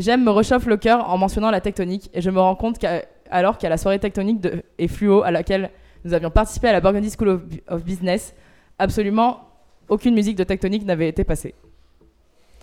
J'aime 0.00 0.24
me 0.24 0.30
réchauffe 0.30 0.64
le 0.66 0.76
cœur 0.78 1.08
en 1.10 1.18
mentionnant 1.18 1.50
la 1.50 1.60
tectonique 1.60 2.10
et 2.14 2.20
je 2.22 2.30
me 2.30 2.40
rends 2.40 2.54
compte 2.56 2.78
qu'à- 2.78 3.02
alors 3.30 3.58
qu'à 3.58 3.68
la 3.68 3.76
soirée 3.76 3.98
tectonique 3.98 4.40
de, 4.40 4.62
et 4.78 4.88
fluo 4.88 5.22
à 5.22 5.30
laquelle 5.30 5.70
nous 6.04 6.14
avions 6.14 6.30
participé 6.30 6.68
à 6.68 6.72
la 6.72 6.80
Burgundy 6.80 7.10
School 7.10 7.42
of, 7.68 7.84
Business, 7.84 8.34
absolument 8.78 9.40
aucune 9.88 10.14
musique 10.14 10.36
de 10.36 10.44
tectonique 10.44 10.86
n'avait 10.86 11.08
été 11.08 11.22
passée. 11.22 11.54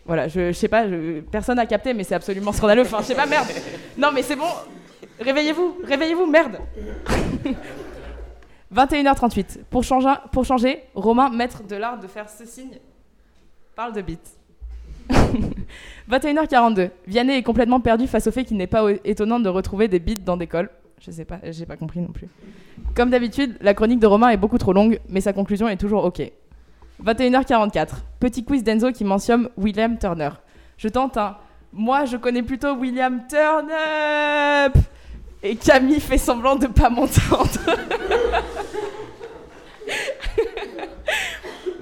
Voilà, 0.05 0.27
je, 0.27 0.47
je 0.47 0.51
sais 0.53 0.67
pas, 0.67 0.85
personne 1.31 1.57
n'a 1.57 1.65
capté, 1.67 1.93
mais 1.93 2.03
c'est 2.03 2.15
absolument 2.15 2.51
scandaleux. 2.53 2.81
Enfin, 2.83 2.99
je 3.01 3.05
sais 3.07 3.15
pas, 3.15 3.25
merde. 3.27 3.47
Non, 3.97 4.09
mais 4.13 4.23
c'est 4.23 4.35
bon. 4.35 4.45
Réveillez-vous, 5.19 5.77
réveillez-vous, 5.83 6.25
merde. 6.25 6.57
21h38. 8.73 9.63
Pour 9.69 9.83
changer, 9.83 10.13
pour 10.31 10.45
changer, 10.45 10.83
Romain, 10.95 11.29
maître 11.29 11.63
de 11.63 11.75
l'art 11.75 11.99
de 11.99 12.07
faire 12.07 12.29
ce 12.29 12.45
signe, 12.45 12.77
parle 13.75 13.93
de 13.93 14.01
beat. 14.01 14.21
21h42. 16.11 16.89
Vianney 17.07 17.37
est 17.37 17.43
complètement 17.43 17.79
perdu 17.79 18.07
face 18.07 18.27
au 18.27 18.31
fait 18.31 18.43
qu'il 18.43 18.57
n'est 18.57 18.67
pas 18.67 18.85
étonnant 19.03 19.39
de 19.39 19.49
retrouver 19.49 19.87
des 19.87 19.99
beats 19.99 20.23
dans 20.25 20.37
des 20.37 20.47
cols. 20.47 20.69
Je 20.99 21.11
sais 21.11 21.25
pas, 21.25 21.39
j'ai 21.43 21.65
pas 21.65 21.75
compris 21.77 21.99
non 21.99 22.07
plus. 22.07 22.27
Comme 22.95 23.09
d'habitude, 23.09 23.57
la 23.61 23.73
chronique 23.73 23.99
de 23.99 24.07
Romain 24.07 24.29
est 24.29 24.37
beaucoup 24.37 24.57
trop 24.57 24.73
longue, 24.73 24.99
mais 25.09 25.21
sa 25.21 25.33
conclusion 25.33 25.67
est 25.67 25.77
toujours 25.77 26.03
ok. 26.03 26.31
21h44. 27.03 27.89
Petit 28.19 28.43
quiz 28.43 28.63
d'Enzo 28.63 28.91
qui 28.91 29.03
mentionne 29.03 29.49
William 29.57 29.97
Turner. 29.97 30.29
Je 30.77 30.87
tente 30.87 31.17
un. 31.17 31.37
Moi, 31.73 32.05
je 32.05 32.17
connais 32.17 32.41
plutôt 32.41 32.75
William 32.75 33.21
Turner. 33.29 34.69
Et 35.43 35.55
Camille 35.55 35.99
fait 35.99 36.17
semblant 36.17 36.55
de 36.55 36.65
pas 36.67 36.89
m'entendre. 36.89 37.47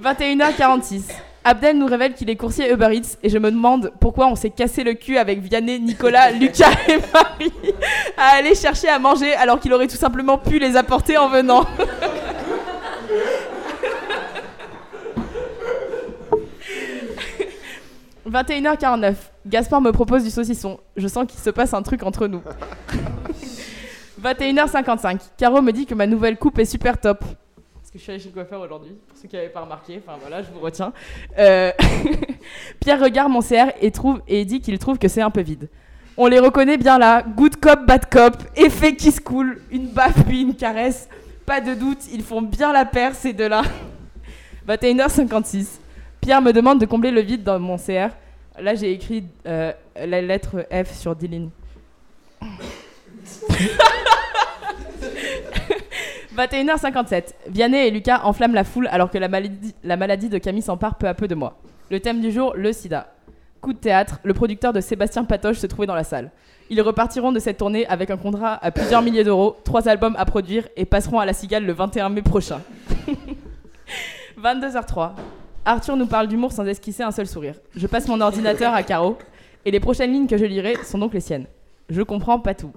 21h46. 0.04 1.04
Abdel 1.48 1.78
nous 1.78 1.86
révèle 1.86 2.16
qu'il 2.16 2.28
est 2.32 2.36
coursier 2.36 2.72
Uber 2.74 2.90
Eats 2.92 3.20
et 3.22 3.30
je 3.30 3.38
me 3.38 3.52
demande 3.52 3.92
pourquoi 4.00 4.26
on 4.26 4.36
s'est 4.36 4.50
cassé 4.50 4.84
le 4.84 4.96
cul 4.96 5.20
avec 5.20 5.42
Vianney, 5.42 5.80
Nicolas, 5.80 6.32
Lucas 6.40 6.72
et 6.88 6.98
Marie 7.14 7.54
à 8.18 8.38
aller 8.38 8.56
chercher 8.56 8.90
à 8.90 8.98
manger 8.98 9.32
alors 9.36 9.60
qu'il 9.60 9.72
aurait 9.72 9.86
tout 9.86 9.96
simplement 9.96 10.40
pu 10.40 10.58
les 10.58 10.76
apporter 10.76 11.20
en 11.20 11.30
venant. 11.30 11.64
«21h49. 18.28 19.14
Gaspard 19.46 19.82
me 19.82 19.92
propose 19.92 20.24
du 20.24 20.32
saucisson. 20.32 20.80
Je 20.98 21.08
sens 21.08 21.28
qu'il 21.28 21.40
se 21.40 21.52
passe 21.52 21.76
un 21.76 21.84
truc 21.84 22.02
entre 22.02 22.26
nous. 22.26 22.42
21h55. 24.20 25.20
Caro 25.38 25.62
me 25.62 25.72
dit 25.72 25.86
que 25.86 25.94
ma 25.94 26.08
nouvelle 26.08 26.38
coupe 26.38 26.58
est 26.58 26.66
super 26.66 27.00
top. 27.00 27.24
Je 27.96 28.02
suis 28.02 28.12
allée 28.12 28.20
chez 28.20 28.28
le 28.28 28.34
coiffeur 28.34 28.60
aujourd'hui, 28.60 28.92
pour 29.08 29.18
ceux 29.18 29.30
qui 29.30 29.38
n'avaient 29.38 29.48
pas 29.48 29.62
remarqué. 29.62 30.02
Enfin 30.06 30.18
voilà, 30.20 30.44
je 30.44 30.52
vous 30.52 30.60
retiens. 30.60 30.92
Euh, 31.40 31.72
Pierre 32.82 33.00
regarde 33.00 33.32
mon 33.32 33.40
CR 33.42 33.72
et, 33.80 33.90
trouve, 33.90 34.22
et 34.28 34.44
dit 34.44 34.60
qu'il 34.60 34.78
trouve 34.80 34.98
que 34.98 35.08
c'est 35.08 35.22
un 35.22 35.30
peu 35.30 35.40
vide. 35.40 35.70
On 36.18 36.28
les 36.28 36.40
reconnaît 36.40 36.76
bien 36.76 36.98
là. 36.98 37.22
Good 37.22 37.56
cop, 37.56 37.86
bad 37.86 38.10
cop, 38.10 38.36
effet 38.58 38.98
qui 38.98 39.14
se 39.14 39.22
coule, 39.22 39.62
une 39.72 39.88
baffe 39.88 40.26
puis 40.26 40.42
une 40.42 40.56
caresse. 40.56 41.08
Pas 41.46 41.62
de 41.62 41.74
doute, 41.74 42.00
ils 42.12 42.22
font 42.22 42.42
bien 42.42 42.74
la 42.74 42.84
paire 42.84 43.16
ces 43.16 43.32
deux-là. 43.32 43.62
21h56. 44.68 45.80
Pierre 46.20 46.42
me 46.42 46.52
demande 46.52 46.82
de 46.82 46.86
combler 46.86 47.12
le 47.12 47.22
vide 47.22 47.44
dans 47.44 47.60
mon 47.60 47.78
CR. 47.78 48.10
Là, 48.60 48.76
j'ai 48.76 48.92
écrit 48.92 49.24
euh, 49.48 49.72
la 49.96 50.22
lettre 50.22 50.68
F 50.70 50.94
sur 50.94 51.16
10 51.16 51.28
lignes. 51.30 51.50
«21h57. 56.36 57.34
Vianney 57.48 57.88
et 57.88 57.92
Lucas 57.92 58.22
enflamment 58.24 58.54
la 58.56 58.64
foule 58.64 58.88
alors 58.92 59.10
que 59.10 59.18
la 59.18 59.28
maladie, 59.28 59.74
la 59.84 59.96
maladie 59.96 60.30
de 60.30 60.38
Camille 60.38 60.62
s'empare 60.62 60.96
peu 60.96 61.08
à 61.08 61.14
peu 61.14 61.28
de 61.28 61.36
moi. 61.36 61.58
Le 61.90 62.00
thème 62.00 62.20
du 62.20 62.32
jour, 62.32 62.54
le 62.56 62.74
sida. 62.74 63.14
Coup 63.62 63.74
de 63.74 63.78
théâtre, 63.78 64.20
le 64.24 64.34
producteur 64.34 64.74
de 64.74 64.82
Sébastien 64.82 65.24
Patoche 65.24 65.58
se 65.58 65.68
trouvait 65.68 65.88
dans 65.88 65.96
la 65.96 66.04
salle. 66.04 66.32
Ils 66.70 66.82
repartiront 66.82 67.32
de 67.32 67.40
cette 67.40 67.58
tournée 67.58 67.88
avec 67.88 68.10
un 68.10 68.18
contrat 68.18 68.60
à 68.64 68.72
plusieurs 68.72 69.02
milliers 69.02 69.24
d'euros, 69.24 69.56
trois 69.64 69.88
albums 69.88 70.16
à 70.18 70.26
produire 70.26 70.68
et 70.76 70.86
passeront 70.86 71.20
à 71.20 71.26
la 71.26 71.34
cigale 71.34 71.66
le 71.66 71.74
21 71.74 72.10
mai 72.10 72.22
prochain. 72.22 72.62
22h03. 74.42 75.12
Arthur 75.64 75.96
nous 75.96 76.08
parle 76.08 76.28
d'humour 76.28 76.52
sans 76.52 76.66
esquisser 76.66 77.04
un 77.04 77.12
seul 77.12 77.28
sourire. 77.28 77.56
Je 77.76 77.88
passe 77.88 78.08
mon 78.08 78.20
ordinateur 78.20 78.74
à 78.74 78.84
Caro 78.84 79.18
et 79.64 79.72
les 79.72 79.80
prochaines 79.80 80.12
lignes 80.12 80.28
que 80.28 80.38
je 80.38 80.46
lirai 80.46 80.76
sont 80.84 80.98
donc 80.98 81.14
les 81.14 81.22
siennes. 81.22 81.46
Je 81.90 82.02
comprends 82.02 82.40
pas 82.40 82.54
tout. 82.54 82.74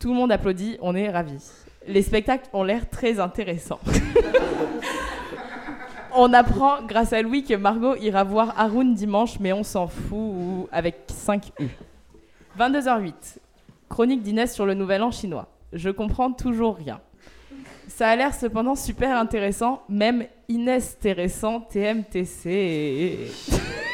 Tout 0.00 0.08
le 0.08 0.14
monde 0.14 0.32
applaudit, 0.32 0.76
on 0.80 0.94
est 0.94 1.10
ravis. 1.10 1.63
Les 1.86 2.02
spectacles 2.02 2.48
ont 2.52 2.62
l'air 2.62 2.88
très 2.88 3.20
intéressants. 3.20 3.80
on 6.14 6.32
apprend 6.32 6.82
grâce 6.82 7.12
à 7.12 7.22
Louis 7.22 7.44
que 7.44 7.54
Margot 7.54 7.96
ira 7.96 8.24
voir 8.24 8.58
Haroun 8.58 8.94
dimanche, 8.94 9.38
mais 9.40 9.52
on 9.52 9.62
s'en 9.62 9.86
fout 9.86 10.68
avec 10.72 10.96
5 11.08 11.52
U. 11.60 11.68
22h08. 12.58 13.38
Chronique 13.88 14.22
d'Inès 14.22 14.52
sur 14.52 14.66
le 14.66 14.74
nouvel 14.74 15.02
an 15.02 15.10
chinois. 15.10 15.48
Je 15.72 15.90
comprends 15.90 16.32
toujours 16.32 16.76
rien. 16.76 17.00
Ça 17.88 18.08
a 18.08 18.16
l'air 18.16 18.34
cependant 18.34 18.76
super 18.76 19.16
intéressant, 19.16 19.82
même 19.88 20.24
Inès 20.48 20.96
intéressant 20.98 21.60
TMTC. 21.60 23.30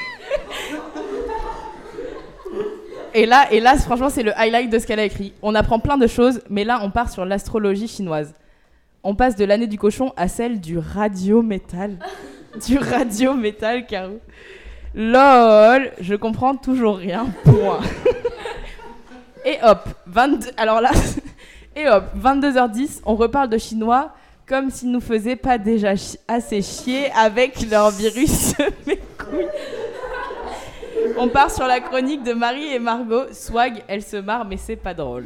Et 3.14 3.26
là, 3.26 3.50
et 3.50 3.60
là, 3.60 3.76
franchement, 3.76 4.10
c'est 4.10 4.22
le 4.22 4.36
highlight 4.38 4.70
de 4.70 4.78
ce 4.78 4.86
qu'elle 4.86 5.00
a 5.00 5.04
écrit. 5.04 5.32
On 5.42 5.54
apprend 5.54 5.78
plein 5.78 5.98
de 5.98 6.06
choses, 6.06 6.40
mais 6.48 6.64
là, 6.64 6.80
on 6.82 6.90
part 6.90 7.10
sur 7.10 7.24
l'astrologie 7.24 7.88
chinoise. 7.88 8.34
On 9.02 9.14
passe 9.14 9.36
de 9.36 9.44
l'année 9.44 9.66
du 9.66 9.78
cochon 9.78 10.12
à 10.16 10.28
celle 10.28 10.60
du 10.60 10.78
radio-métal. 10.78 11.98
du 12.66 12.78
radio-métal, 12.78 13.86
Caro. 13.86 14.20
LOL, 14.94 15.92
je 16.00 16.14
comprends 16.14 16.56
toujours 16.56 16.96
rien. 16.96 17.26
Point. 17.44 17.80
et 19.44 19.58
hop, 19.62 19.88
22, 20.06 20.48
alors 20.56 20.80
là, 20.80 20.90
et 21.76 21.88
hop, 21.88 22.04
22h10, 22.20 23.00
on 23.04 23.14
reparle 23.14 23.48
de 23.48 23.58
chinois 23.58 24.12
comme 24.46 24.70
s'ils 24.70 24.90
nous 24.90 25.00
faisaient 25.00 25.36
pas 25.36 25.58
déjà 25.58 25.92
assez 26.26 26.60
chier 26.60 27.10
avec 27.12 27.70
leur 27.70 27.90
virus. 27.90 28.54
Mes 28.86 28.98
couilles. 29.16 29.46
On 31.18 31.28
part 31.28 31.50
sur 31.50 31.66
la 31.66 31.80
chronique 31.80 32.22
de 32.22 32.32
Marie 32.32 32.74
et 32.74 32.78
Margot. 32.78 33.32
Swag, 33.32 33.82
elle 33.88 34.02
se 34.02 34.16
marre, 34.16 34.44
mais 34.44 34.56
c'est 34.56 34.76
pas 34.76 34.94
drôle. 34.94 35.24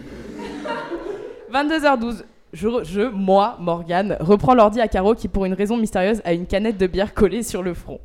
22h12. 1.53 2.25
Je, 2.53 3.09
moi, 3.09 3.57
Morgane, 3.61 4.17
reprends 4.21 4.55
l'ordi 4.55 4.81
à 4.81 4.89
Caro 4.89 5.15
qui, 5.15 5.29
pour 5.29 5.45
une 5.45 5.55
raison 5.55 5.77
mystérieuse, 5.77 6.21
a 6.25 6.33
une 6.33 6.47
canette 6.47 6.79
de 6.79 6.87
bière 6.87 7.15
collée 7.15 7.43
sur 7.43 7.63
le 7.63 7.75
front. 7.75 8.01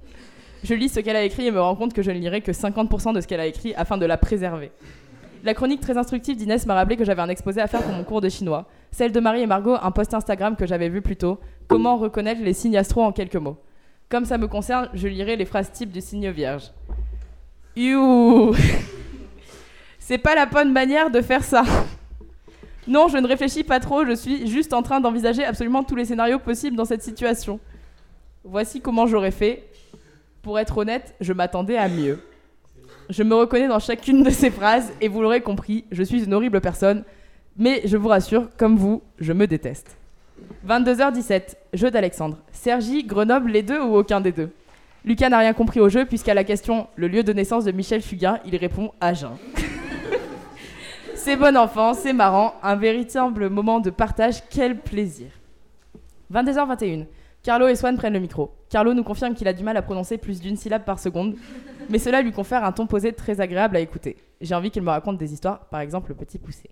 Je 0.64 0.74
lis 0.74 0.90
ce 0.90 1.00
qu'elle 1.00 1.16
a 1.16 1.24
écrit 1.24 1.48
et 1.48 1.52
me 1.52 1.62
rends 1.62 1.76
compte 1.76 1.94
que 1.94 2.02
je 2.02 2.12
ne 2.12 2.18
lirai 2.18 2.42
que 2.42 2.52
50% 2.52 3.14
de 3.14 3.22
ce 3.22 3.28
qu'elle 3.28 3.40
a 3.40 3.46
écrit 3.46 3.74
afin 3.76 3.98
de 3.98 4.06
la 4.06 4.18
préserver. 4.18 4.72
La 5.44 5.54
chronique 5.54 5.80
très 5.80 5.98
instructive 5.98 6.36
d'Inès 6.36 6.66
m'a 6.66 6.74
rappelé 6.74 6.98
que 6.98 7.06
j'avais 7.06 7.22
un 7.22 7.30
exposé 7.30 7.62
à 7.62 7.68
faire 7.68 7.82
pour 7.82 7.94
mon 7.94 8.04
cours 8.04 8.22
de 8.22 8.28
chinois. 8.28 8.66
Celle 8.92 9.12
de 9.12 9.20
Marie 9.20 9.42
et 9.42 9.48
Margot, 9.48 9.78
un 9.82 9.92
post 9.92 10.14
Instagram 10.14 10.56
que 10.58 10.66
j'avais 10.68 10.90
vu 10.90 11.02
plus 11.02 11.16
tôt. 11.16 11.40
Comment 11.68 11.98
reconnaître 11.98 12.42
les 12.44 12.54
signes 12.54 12.76
astro 12.76 13.04
en 13.04 13.12
quelques 13.12 13.36
mots? 13.36 13.58
Comme 14.10 14.26
ça 14.26 14.38
me 14.38 14.48
concerne, 14.48 14.90
je 14.94 15.08
lirai 15.08 15.38
les 15.38 15.46
phrases 15.46 15.72
types 15.72 15.92
du 15.92 16.02
signe 16.02 16.30
vierge. 16.30 16.72
C'est 20.00 20.18
pas 20.18 20.36
la 20.36 20.46
bonne 20.46 20.74
manière 20.74 21.10
de 21.10 21.22
faire 21.22 21.44
ça. 21.44 21.64
Non, 22.88 23.08
je 23.08 23.18
ne 23.18 23.28
réfléchis 23.28 23.64
pas 23.64 23.80
trop, 23.80 24.06
je 24.06 24.16
suis 24.16 24.48
juste 24.48 24.74
en 24.74 24.82
train 24.82 25.00
d'envisager 25.00 25.46
absolument 25.46 25.84
tous 25.84 25.96
les 25.96 26.06
scénarios 26.06 26.40
possibles 26.40 26.76
dans 26.76 26.86
cette 26.86 27.04
situation. 27.04 27.60
Voici 28.44 28.82
comment 28.82 29.08
j'aurais 29.08 29.32
fait. 29.32 29.68
Pour 30.42 30.60
être 30.60 30.78
honnête, 30.78 31.14
je 31.22 31.32
m'attendais 31.32 31.78
à 31.78 31.88
mieux. 31.88 32.20
Je 33.10 33.24
me 33.24 33.36
reconnais 33.36 33.68
dans 33.68 33.80
chacune 33.80 34.24
de 34.24 34.30
ces 34.30 34.50
phrases 34.50 34.92
et 35.00 35.08
vous 35.08 35.22
l'aurez 35.22 35.42
compris, 35.42 35.86
je 35.92 36.04
suis 36.04 36.24
une 36.24 36.34
horrible 36.34 36.60
personne, 36.62 37.04
mais 37.56 37.82
je 37.86 37.96
vous 37.96 38.08
rassure, 38.08 38.50
comme 38.58 38.76
vous, 38.76 39.02
je 39.20 39.34
me 39.34 39.48
déteste. 39.48 39.96
22h17, 40.68 41.56
jeu 41.74 41.92
d'Alexandre. 41.92 42.38
Sergi, 42.52 43.04
Grenoble, 43.04 43.52
les 43.52 43.64
deux 43.64 43.82
ou 43.82 43.96
aucun 43.96 44.20
des 44.20 44.32
deux? 44.32 44.50
Lucas 45.06 45.30
n'a 45.30 45.40
rien 45.40 45.54
compris 45.54 45.80
au 45.80 45.90
jeu 45.90 46.06
puisqu'à 46.06 46.34
la 46.34 46.44
question 46.44 46.88
le 46.96 47.08
lieu 47.08 47.24
de 47.24 47.34
naissance 47.34 47.66
de 47.66 47.72
Michel 47.72 48.02
Fugain, 48.02 48.40
il 48.46 48.56
répond 48.56 48.92
Agen. 49.00 49.38
c'est 51.16 51.36
bon 51.36 51.56
enfant, 51.56 51.94
c'est 51.94 52.14
marrant, 52.14 52.56
un 52.64 52.76
véritable 52.76 53.50
moment 53.50 53.80
de 53.80 53.90
partage, 53.90 54.44
quel 54.50 54.78
plaisir. 54.78 55.28
22h21. 56.34 57.06
Carlo 57.42 57.68
et 57.68 57.76
Swan 57.76 57.96
prennent 57.96 58.14
le 58.14 58.20
micro. 58.20 58.52
Carlo 58.70 58.94
nous 58.94 59.04
confirme 59.04 59.34
qu'il 59.34 59.48
a 59.48 59.54
du 59.54 59.64
mal 59.64 59.78
à 59.78 59.82
prononcer 59.82 60.18
plus 60.18 60.42
d'une 60.42 60.58
syllabe 60.58 60.84
par 60.84 61.00
seconde, 61.00 61.36
mais 61.90 61.98
cela 61.98 62.22
lui 62.22 62.34
confère 62.34 62.66
un 62.66 62.74
ton 62.74 62.86
posé 62.86 63.14
très 63.14 63.40
agréable 63.40 63.78
à 63.78 63.80
écouter. 63.80 64.18
J'ai 64.42 64.54
envie 64.54 64.70
qu'il 64.70 64.84
me 64.84 64.90
raconte 64.90 65.18
des 65.18 65.34
histoires, 65.34 65.66
par 65.68 65.80
exemple 65.80 66.10
le 66.10 66.16
petit 66.16 66.38
poussé. 66.38 66.70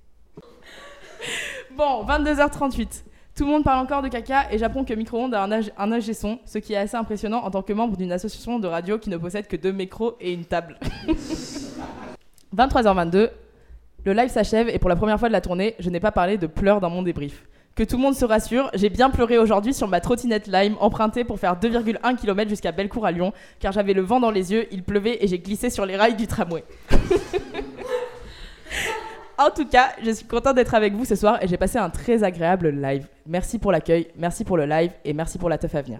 Bon, 1.76 2.04
22h38. 2.06 3.04
Tout 3.38 3.46
le 3.46 3.52
monde 3.52 3.64
parle 3.64 3.84
encore 3.84 4.02
de 4.02 4.08
caca 4.08 4.52
et 4.52 4.58
j'apprends 4.58 4.84
que 4.84 4.96
Micro-ondes 4.96 5.36
a 5.36 5.44
un, 5.44 5.52
âge- 5.52 5.72
un 5.78 6.02
son, 6.02 6.40
ce 6.44 6.58
qui 6.58 6.74
est 6.74 6.78
assez 6.78 6.98
impressionnant 6.98 7.38
en 7.44 7.52
tant 7.52 7.62
que 7.62 7.72
membre 7.72 7.96
d'une 7.96 8.12
association 8.12 8.58
de 8.58 8.68
radio 8.68 8.98
qui 8.98 9.12
ne 9.12 9.18
possède 9.18 9.46
que 9.46 9.56
deux 9.56 9.72
micros 9.72 10.16
et 10.20 10.34
une 10.34 10.44
table. 10.44 10.80
23h22. 12.56 13.30
Le 14.06 14.14
live 14.14 14.30
s'achève 14.30 14.70
et 14.70 14.80
pour 14.80 14.90
la 14.90 14.96
première 14.96 15.20
fois 15.20 15.28
de 15.28 15.34
la 15.34 15.42
tournée, 15.42 15.76
je 15.78 15.92
n'ai 15.92 16.00
pas 16.00 16.12
parlé 16.12 16.40
de 16.40 16.48
pleurs 16.48 16.82
dans 16.82 16.90
mon 16.90 17.04
débrief. 17.04 17.46
Que 17.76 17.84
tout 17.84 17.98
le 17.98 18.02
monde 18.02 18.16
se 18.16 18.26
rassure, 18.26 18.72
j'ai 18.74 18.90
bien 18.90 19.12
pleuré 19.12 19.38
aujourd'hui 19.38 19.76
sur 19.76 19.88
ma 19.88 20.00
trottinette 20.02 20.48
Lime 20.48 20.76
empruntée 20.80 21.24
pour 21.24 21.40
faire 21.40 21.60
2,1 21.60 22.16
km 22.16 22.50
jusqu'à 22.50 22.72
Bellecour 22.72 23.06
à 23.06 23.12
Lyon, 23.12 23.34
car 23.60 23.72
j'avais 23.72 23.94
le 23.94 24.02
vent 24.02 24.20
dans 24.20 24.32
les 24.32 24.52
yeux, 24.52 24.66
il 24.72 24.82
pleuvait 24.82 25.24
et 25.24 25.28
j'ai 25.28 25.38
glissé 25.38 25.70
sur 25.70 25.86
les 25.86 25.96
rails 25.96 26.16
du 26.16 26.26
tramway. 26.26 26.64
En 29.40 29.52
tout 29.52 29.68
cas, 29.68 29.90
je 30.04 30.10
suis 30.10 30.26
contente 30.26 30.56
d'être 30.56 30.74
avec 30.74 30.94
vous 30.94 31.06
ce 31.06 31.16
soir 31.16 31.38
et 31.44 31.48
j'ai 31.48 31.58
passé 31.58 31.78
un 31.78 31.92
très 31.92 32.24
agréable 32.24 32.70
live. 32.70 33.06
Merci 33.28 33.60
pour 33.60 33.72
l'accueil, 33.72 34.08
merci 34.18 34.44
pour 34.44 34.58
le 34.58 34.66
live 34.66 34.92
et 35.06 35.14
merci 35.14 35.38
pour 35.38 35.48
la 35.48 35.60
teuf 35.60 35.76
à 35.76 35.84
venir. 35.84 36.00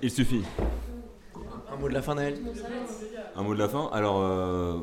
Il 0.00 0.10
suffit. 0.10 0.42
Un 1.72 1.76
mot 1.76 1.88
de 1.88 1.94
la 1.94 2.02
fin, 2.02 2.14
Naël 2.14 2.36
Un 3.34 3.42
mot 3.42 3.54
de 3.54 3.58
la 3.58 3.68
fin. 3.68 3.90
Alors, 3.92 4.20
euh, 4.20 4.74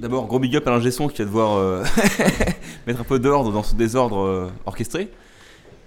d'abord, 0.00 0.26
gros 0.28 0.38
big 0.38 0.56
up 0.56 0.66
à 0.66 0.70
l'ingé 0.70 0.90
son 0.90 1.08
qui 1.08 1.18
va 1.18 1.24
devoir 1.26 1.58
euh, 1.58 1.84
mettre 2.86 3.00
un 3.00 3.04
peu 3.04 3.18
d'ordre 3.18 3.52
dans 3.52 3.62
ce 3.62 3.74
désordre 3.74 4.20
euh, 4.20 4.48
orchestré. 4.64 5.10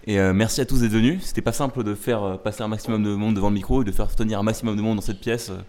Et 0.07 0.19
euh, 0.19 0.33
merci 0.33 0.61
à 0.61 0.65
tous 0.65 0.81
d'être 0.81 0.91
venus. 0.91 1.23
C'était 1.23 1.41
pas 1.41 1.51
simple 1.53 1.83
de 1.83 1.93
faire 1.93 2.23
euh, 2.23 2.37
passer 2.37 2.63
un 2.63 2.67
maximum 2.67 3.03
de 3.03 3.13
monde 3.13 3.35
devant 3.35 3.49
le 3.49 3.53
micro 3.55 3.81
et 3.81 3.85
de 3.85 3.91
faire 3.91 4.13
tenir 4.15 4.39
un 4.39 4.43
maximum 4.43 4.75
de 4.75 4.81
monde 4.81 4.95
dans 4.95 5.01
cette 5.01 5.19
pièce. 5.19 5.49
euh. 5.49 5.61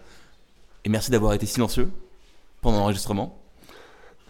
Et 0.85 0.89
merci 0.89 1.11
d'avoir 1.11 1.33
été 1.33 1.45
silencieux 1.45 1.89
pendant 2.61 2.79
l'enregistrement. 2.79 3.39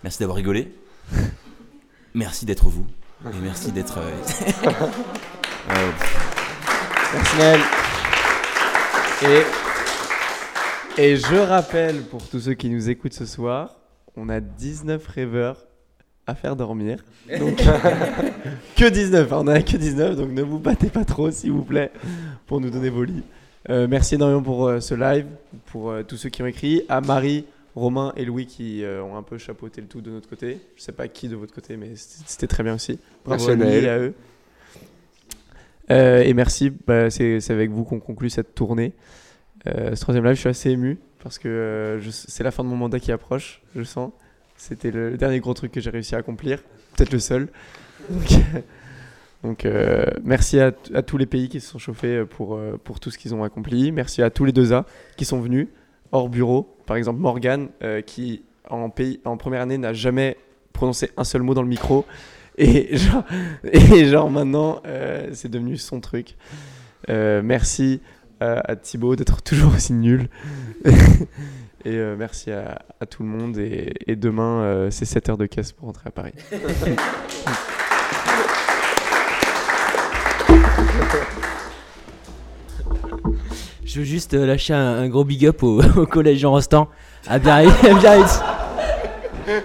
Merci 0.04 0.20
d'avoir 0.20 0.36
rigolé. 0.38 0.74
Merci 2.14 2.46
d'être 2.46 2.68
vous. 2.70 2.86
Et 3.26 3.40
merci 3.42 3.72
d'être. 3.72 3.98
euh, 3.98 4.12
Merci 7.14 7.38
Naël. 7.38 7.60
Et, 10.98 11.02
et 11.02 11.16
je 11.18 11.36
rappelle 11.36 12.04
pour 12.04 12.28
tous 12.30 12.42
ceux 12.42 12.54
qui 12.54 12.70
nous 12.70 12.90
écoutent 12.90 13.14
ce 13.14 13.26
soir, 13.26 13.78
on 14.16 14.30
a 14.30 14.42
19 14.42 15.08
rêveurs 15.08 15.58
à 16.28 16.36
faire 16.36 16.56
dormir. 16.56 17.04
Donc, 17.40 17.58
que 18.76 18.90
19, 18.90 19.32
hein, 19.32 19.38
on 19.42 19.48
a 19.48 19.62
que 19.62 19.78
19, 19.78 20.16
donc 20.16 20.32
ne 20.32 20.42
vous 20.42 20.60
battez 20.60 20.88
pas 20.88 21.06
trop 21.06 21.32
s'il 21.32 21.52
vous 21.52 21.64
plaît 21.64 21.92
pour 22.48 22.62
nous 22.62 22.70
donner 22.70 22.90
vos 22.90 23.04
lits. 23.04 23.24
Euh, 23.70 23.88
merci 23.90 24.16
énormément 24.16 24.42
pour 24.42 24.68
euh, 24.68 24.80
ce 24.80 24.94
live, 24.94 25.26
pour 25.68 25.92
euh, 25.92 26.04
tous 26.04 26.18
ceux 26.18 26.30
qui 26.30 26.44
ont 26.44 26.46
écrit, 26.46 26.84
à 26.90 27.02
Marie, 27.02 27.46
Romain 27.76 28.14
et 28.18 28.26
Louis 28.26 28.46
qui 28.46 28.84
ont 28.86 29.18
un 29.18 29.24
peu 29.24 29.40
chapeauté 29.40 29.82
le 29.82 29.88
tout 29.88 30.02
de 30.02 30.12
notre 30.12 30.30
côté. 30.30 30.60
Je 30.76 30.84
sais 30.84 30.92
pas 30.92 31.08
qui 31.08 31.28
de 31.28 31.36
votre 31.36 31.56
côté, 31.56 31.76
mais 31.76 31.94
c'était 31.96 32.46
très 32.46 32.62
bien 32.62 32.76
aussi. 32.76 33.00
Bravo 33.26 33.50
à 33.50 33.52
à 33.54 33.56
Louis 33.56 33.66
Naël. 33.66 33.84
et 33.84 33.90
à 33.90 33.98
eux. 33.98 34.14
Et 36.24 36.34
merci, 36.36 36.70
bah, 36.70 37.10
c'est 37.10 37.50
avec 37.50 37.72
vous 37.72 37.84
qu'on 37.84 38.00
conclut 38.00 38.30
cette 38.30 38.54
tournée. 38.54 38.94
Ce 39.66 40.00
troisième 40.00 40.24
live, 40.24 40.36
je 40.36 40.42
suis 40.42 40.50
assez 40.50 40.70
ému 40.70 41.00
parce 41.24 41.40
que 41.40 42.00
c'est 42.12 42.44
la 42.44 42.52
fin 42.52 42.64
de 42.64 42.70
mon 42.70 42.76
mandat 42.76 43.00
qui 43.00 43.12
approche, 43.12 43.64
je 43.76 43.82
sens. 43.82 44.12
C'était 44.66 44.92
le, 44.92 45.18
dernier 45.18 45.42
gros 45.42 45.54
truc 45.54 45.74
que 45.74 45.82
j'ai 45.82 45.90
réussi 45.90 46.16
à 46.16 46.20
accomplir, 46.20 46.64
peut-être 46.96 47.12
le 47.12 47.20
seul. 47.20 47.50
Donc, 49.44 49.66
euh, 49.66 50.06
merci 50.24 50.58
à, 50.58 50.72
tous 50.72 51.18
les 51.18 51.26
pays 51.26 51.50
qui 51.50 51.60
se 51.60 51.70
sont 51.70 51.80
chauffés 51.80 52.20
euh, 52.20 52.26
pour, 52.26 52.56
euh, 52.56 52.80
pour 52.82 53.02
tout 53.02 53.12
ce 53.12 53.18
qu'ils 53.18 53.36
ont 53.36 53.44
accompli. 53.44 53.92
Merci 53.92 54.22
à 54.22 54.30
tous 54.30 54.46
les 54.46 54.54
deux 54.54 54.72
A 54.72 54.86
qui 55.18 55.26
sont 55.26 55.42
venus 55.42 55.68
hors 56.14 56.30
bureau. 56.30 56.78
Par 56.86 56.96
exemple, 56.96 57.20
Morgane, 57.20 57.72
qui 58.06 58.44
en, 58.70 58.90
pays, 58.90 59.20
en 59.26 59.36
première 59.36 59.60
année 59.60 59.78
n'a 59.78 59.92
jamais 59.92 60.38
prononcé 60.72 61.12
un 61.18 61.26
seul 61.26 61.42
mot 61.42 61.54
dans 61.54 61.62
le 61.62 61.68
micro 61.68 62.06
Et 62.58 62.96
genre, 64.06 64.32
maintenant, 64.32 64.82
c'est 65.34 65.52
devenu 65.52 65.76
son 65.76 66.00
truc. 66.00 66.38
Merci 67.10 68.00
à, 68.40 68.72
à 68.72 68.76
Thibaut 68.78 69.18
d'être 69.18 69.42
toujours 69.42 69.74
aussi 69.76 69.92
nul. 69.92 70.30
et 71.86 71.96
euh, 71.96 72.16
merci 72.18 72.52
à, 72.52 72.80
tout 73.10 73.24
le 73.24 73.30
monde. 73.30 73.58
Et, 73.58 74.16
demain, 74.16 74.62
euh, 74.62 74.90
c'est 74.92 75.06
7 75.06 75.30
heures 75.30 75.38
de 75.38 75.46
caisse 75.46 75.72
pour 75.72 75.88
rentrer 75.88 76.08
à 76.08 76.12
Paris. 76.12 76.34
Je 83.94 84.00
veux 84.00 84.06
juste 84.06 84.34
euh, 84.34 84.48
lâcher 84.48 84.74
un, 84.74 85.08
gros 85.08 85.24
big 85.24 85.46
up 85.46 85.62
au, 85.62 85.80
au 85.98 86.08
collège 86.08 86.40
Jean 86.40 86.50
Rostand 86.50 86.88
à 87.28 87.38
Biarritz. 87.38 87.72
à 87.84 87.94
Biarritz. 87.94 88.42
Euh, 89.48 89.62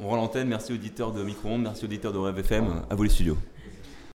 on 0.00 0.08
rend 0.08 0.16
l'antenne. 0.16 0.29
Merci 0.46 0.72
auditeurs 0.72 1.12
de 1.12 1.22
Micro-ondes, 1.22 1.62
merci 1.62 1.84
auditeurs 1.84 2.12
de 2.12 2.18
Rêve. 2.18 2.44
À 2.88 2.94
vous 2.94 3.02
les 3.02 3.10
studios. 3.10 3.36